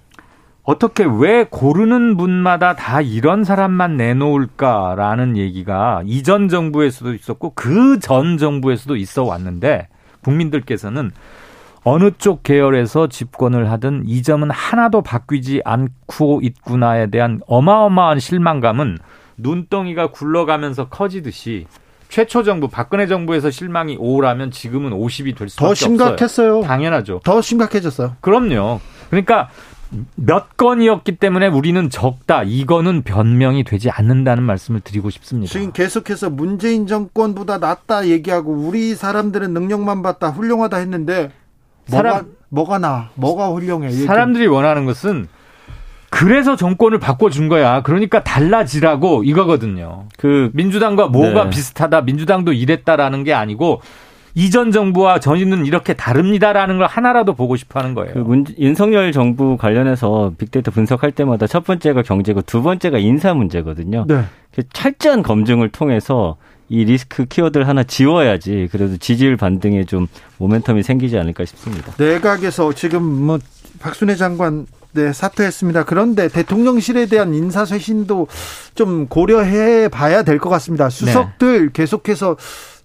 어떻게 0.64 1.04
왜 1.04 1.44
고르는 1.48 2.16
분마다 2.16 2.76
다 2.76 3.00
이런 3.00 3.44
사람만 3.44 3.96
내놓을까라는 3.96 5.36
얘기가 5.36 6.02
이전 6.04 6.48
정부에서도 6.48 7.14
있었고 7.14 7.52
그 7.54 7.98
전 8.00 8.36
정부에서도 8.38 8.96
있어 8.96 9.24
왔는데 9.24 9.88
국민들께서는 10.22 11.10
어느 11.84 12.10
쪽 12.18 12.42
계열에서 12.42 13.08
집권을 13.08 13.70
하든 13.70 14.04
이 14.06 14.22
점은 14.22 14.50
하나도 14.50 15.02
바뀌지 15.02 15.62
않고 15.64 16.40
있구나에 16.42 17.06
대한 17.10 17.40
어마어마한 17.46 18.20
실망감은 18.20 18.98
눈덩이가 19.36 20.10
굴러가면서 20.10 20.88
커지듯이 20.88 21.66
최초 22.08 22.42
정부 22.42 22.68
박근혜 22.68 23.06
정부에서 23.06 23.50
실망이 23.50 23.96
5라면 23.98 24.50
지금은 24.50 24.90
50이 24.90 25.36
될 25.36 25.48
수밖에 25.48 25.68
더 25.68 25.74
심각했어요. 25.74 26.56
없어요. 26.56 26.68
당연하죠. 26.68 27.20
더 27.24 27.40
심각해졌어요. 27.40 28.16
그럼요. 28.20 28.80
그러니까 29.10 29.48
몇 30.16 30.56
건이었기 30.56 31.16
때문에 31.16 31.46
우리는 31.48 31.88
적다. 31.90 32.42
이거는 32.42 33.02
변명이 33.02 33.64
되지 33.64 33.90
않는다는 33.90 34.42
말씀을 34.42 34.80
드리고 34.80 35.10
싶습니다. 35.10 35.50
지금 35.52 35.72
계속해서 35.72 36.30
문재인 36.30 36.86
정권보다 36.86 37.58
낫다 37.58 38.08
얘기하고 38.08 38.52
우리 38.52 38.94
사람들은 38.94 39.52
능력만 39.52 40.02
봤다 40.02 40.30
훌륭하다 40.30 40.78
했는데 40.78 41.30
사람 41.88 42.12
뭐가, 42.12 42.28
뭐가 42.48 42.78
나 42.78 43.08
뭐가 43.14 43.48
훌륭해 43.48 43.90
사람들이 43.90 44.46
원하는 44.46 44.84
것은 44.84 45.28
그래서 46.10 46.56
정권을 46.56 46.98
바꿔준 46.98 47.48
거야. 47.48 47.82
그러니까 47.82 48.22
달라지라고 48.24 49.24
이거거든요. 49.24 50.06
그 50.16 50.50
민주당과 50.54 51.08
뭐가 51.08 51.44
네. 51.44 51.50
비슷하다. 51.50 52.02
민주당도 52.02 52.52
이랬다라는 52.52 53.24
게 53.24 53.34
아니고 53.34 53.82
이전 54.34 54.70
정부와 54.70 55.18
저희는 55.20 55.66
이렇게 55.66 55.94
다릅니다라는 55.94 56.78
걸 56.78 56.86
하나라도 56.86 57.34
보고 57.34 57.56
싶어 57.56 57.80
하는 57.80 57.94
거예요. 57.94 58.14
그 58.14 58.18
문, 58.20 58.46
윤석열 58.58 59.12
정부 59.12 59.56
관련해서 59.56 60.32
빅데이터 60.38 60.70
분석할 60.70 61.12
때마다 61.12 61.46
첫 61.46 61.64
번째가 61.64 62.02
경제고 62.02 62.42
두 62.42 62.62
번째가 62.62 62.98
인사 62.98 63.34
문제거든요. 63.34 64.04
네. 64.06 64.22
그 64.54 64.62
철저한 64.72 65.22
검증을 65.22 65.70
통해서 65.70 66.36
이 66.68 66.84
리스크 66.84 67.24
키워드를 67.24 67.66
하나 67.66 67.82
지워야지 67.82 68.68
그래도 68.70 68.96
지지율 68.98 69.36
반등에 69.36 69.84
좀 69.84 70.06
모멘텀이 70.38 70.82
생기지 70.82 71.18
않을까 71.18 71.44
싶습니다. 71.44 71.92
내각에서 71.96 72.72
지금 72.72 73.02
뭐 73.02 73.38
박순애 73.80 74.16
장관 74.16 74.66
네, 74.92 75.12
사퇴했습니다. 75.12 75.84
그런데 75.84 76.28
대통령실에 76.28 77.06
대한 77.06 77.34
인사쇄신도 77.34 78.26
좀 78.74 79.06
고려해 79.06 79.88
봐야 79.88 80.22
될 80.22 80.38
것 80.38 80.48
같습니다. 80.50 80.88
수석들 80.88 81.66
네. 81.66 81.70
계속해서 81.72 82.36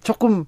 조금 0.02 0.44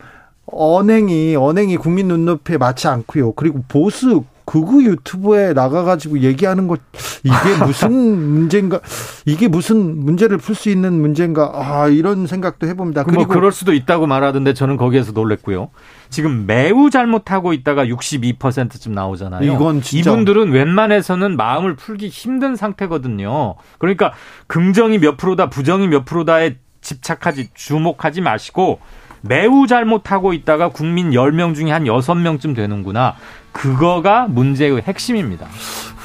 언행이 0.47 1.35
언행이 1.37 1.77
국민 1.79 2.09
눈높이에 2.09 2.57
맞지 2.59 2.89
않고요. 2.89 3.33
그리고 3.33 3.65
보수 3.69 4.25
극우 4.47 4.85
유튜브에 4.85 5.53
나가가지고 5.53 6.21
얘기하는 6.21 6.69
것 6.69 6.81
이게 7.25 7.65
무슨 7.65 7.91
문제인가? 8.33 8.81
이게 9.27 9.49
무슨 9.49 10.05
문제를 10.05 10.39
풀 10.39 10.55
수 10.55 10.71
있는 10.71 11.01
문제인가? 11.01 11.51
아 11.53 11.89
이런 11.89 12.27
생각도 12.27 12.67
해봅니다. 12.69 13.03
뭐 13.03 13.07
그리고 13.07 13.25
뭐 13.27 13.35
그럴 13.35 13.53
수도 13.53 13.75
있다고 13.75 14.07
말하던데 14.07 14.55
저는 14.55 14.77
거기에서 14.77 15.13
놀랬고요. 15.13 15.71
지금 16.09 16.47
매우 16.47 16.89
잘못하고 16.91 17.53
있다가 17.53 17.85
62%쯤 17.87 18.93
나오잖아요. 18.93 19.53
이건 19.53 19.83
진짜. 19.83 20.11
이분들은 20.11 20.53
웬만해서는 20.53 21.37
마음을 21.37 21.75
풀기 21.75 22.09
힘든 22.09 22.55
상태거든요. 22.57 23.57
그러니까 23.79 24.13
긍정이 24.47 24.99
몇 25.01 25.17
프로다, 25.17 25.51
부정이 25.51 25.89
몇 25.89 26.05
프로다에 26.05 26.57
집착하지 26.81 27.51
주목하지 27.55 28.21
마시고 28.21 28.79
매우 29.23 29.67
잘못하고 29.67 30.33
있다가 30.33 30.69
국민 30.69 31.11
10명 31.11 31.55
중에 31.57 31.73
한 31.73 31.85
6명쯤 31.85 32.55
되는구나. 32.55 33.17
그거가 33.57 34.27
문제의 34.29 34.83
핵심입니다. 34.83 35.47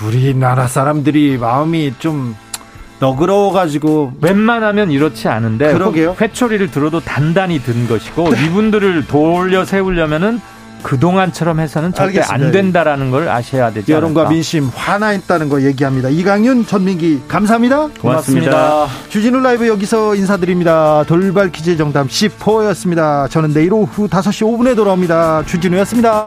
우리나라 0.03 0.67
사람들이 0.67 1.37
마음이 1.37 1.93
좀 1.99 2.35
너그러워가지고 2.99 4.13
웬만하면 4.21 4.91
이렇지 4.91 5.27
않은데 5.27 5.73
그러게요. 5.73 6.15
회초리를 6.19 6.71
들어도 6.71 6.99
단단히 6.99 7.59
든 7.59 7.87
것이고 7.87 8.29
네. 8.29 8.45
이분들을 8.45 9.07
돌려 9.07 9.65
세우려면은 9.65 10.39
그동안처럼 10.81 11.59
해서는 11.59 11.93
절대 11.93 12.19
알겠습니다. 12.19 12.33
안 12.45 12.51
된다라는 12.51 13.11
걸 13.11 13.29
아셔야 13.29 13.71
되죠. 13.71 13.93
여론과 13.93 14.29
민심 14.29 14.69
화나 14.73 15.13
있다는 15.13 15.49
거 15.49 15.61
얘기합니다. 15.61 16.09
이강윤, 16.09 16.65
전민기 16.65 17.21
감사합니다. 17.27 17.89
고맙습니다. 17.99 18.51
고맙습니다. 18.51 18.87
주진우 19.09 19.39
라이브 19.41 19.67
여기서 19.67 20.15
인사드립니다. 20.15 21.03
돌발 21.07 21.51
퀴즈 21.51 21.77
정답 21.77 22.07
10호였습니다. 22.07 23.29
저는 23.29 23.53
내일 23.53 23.73
오후 23.73 24.07
5시 24.07 24.43
5분에 24.43 24.75
돌아옵니다. 24.75 25.43
주진우였습니다. 25.45 26.19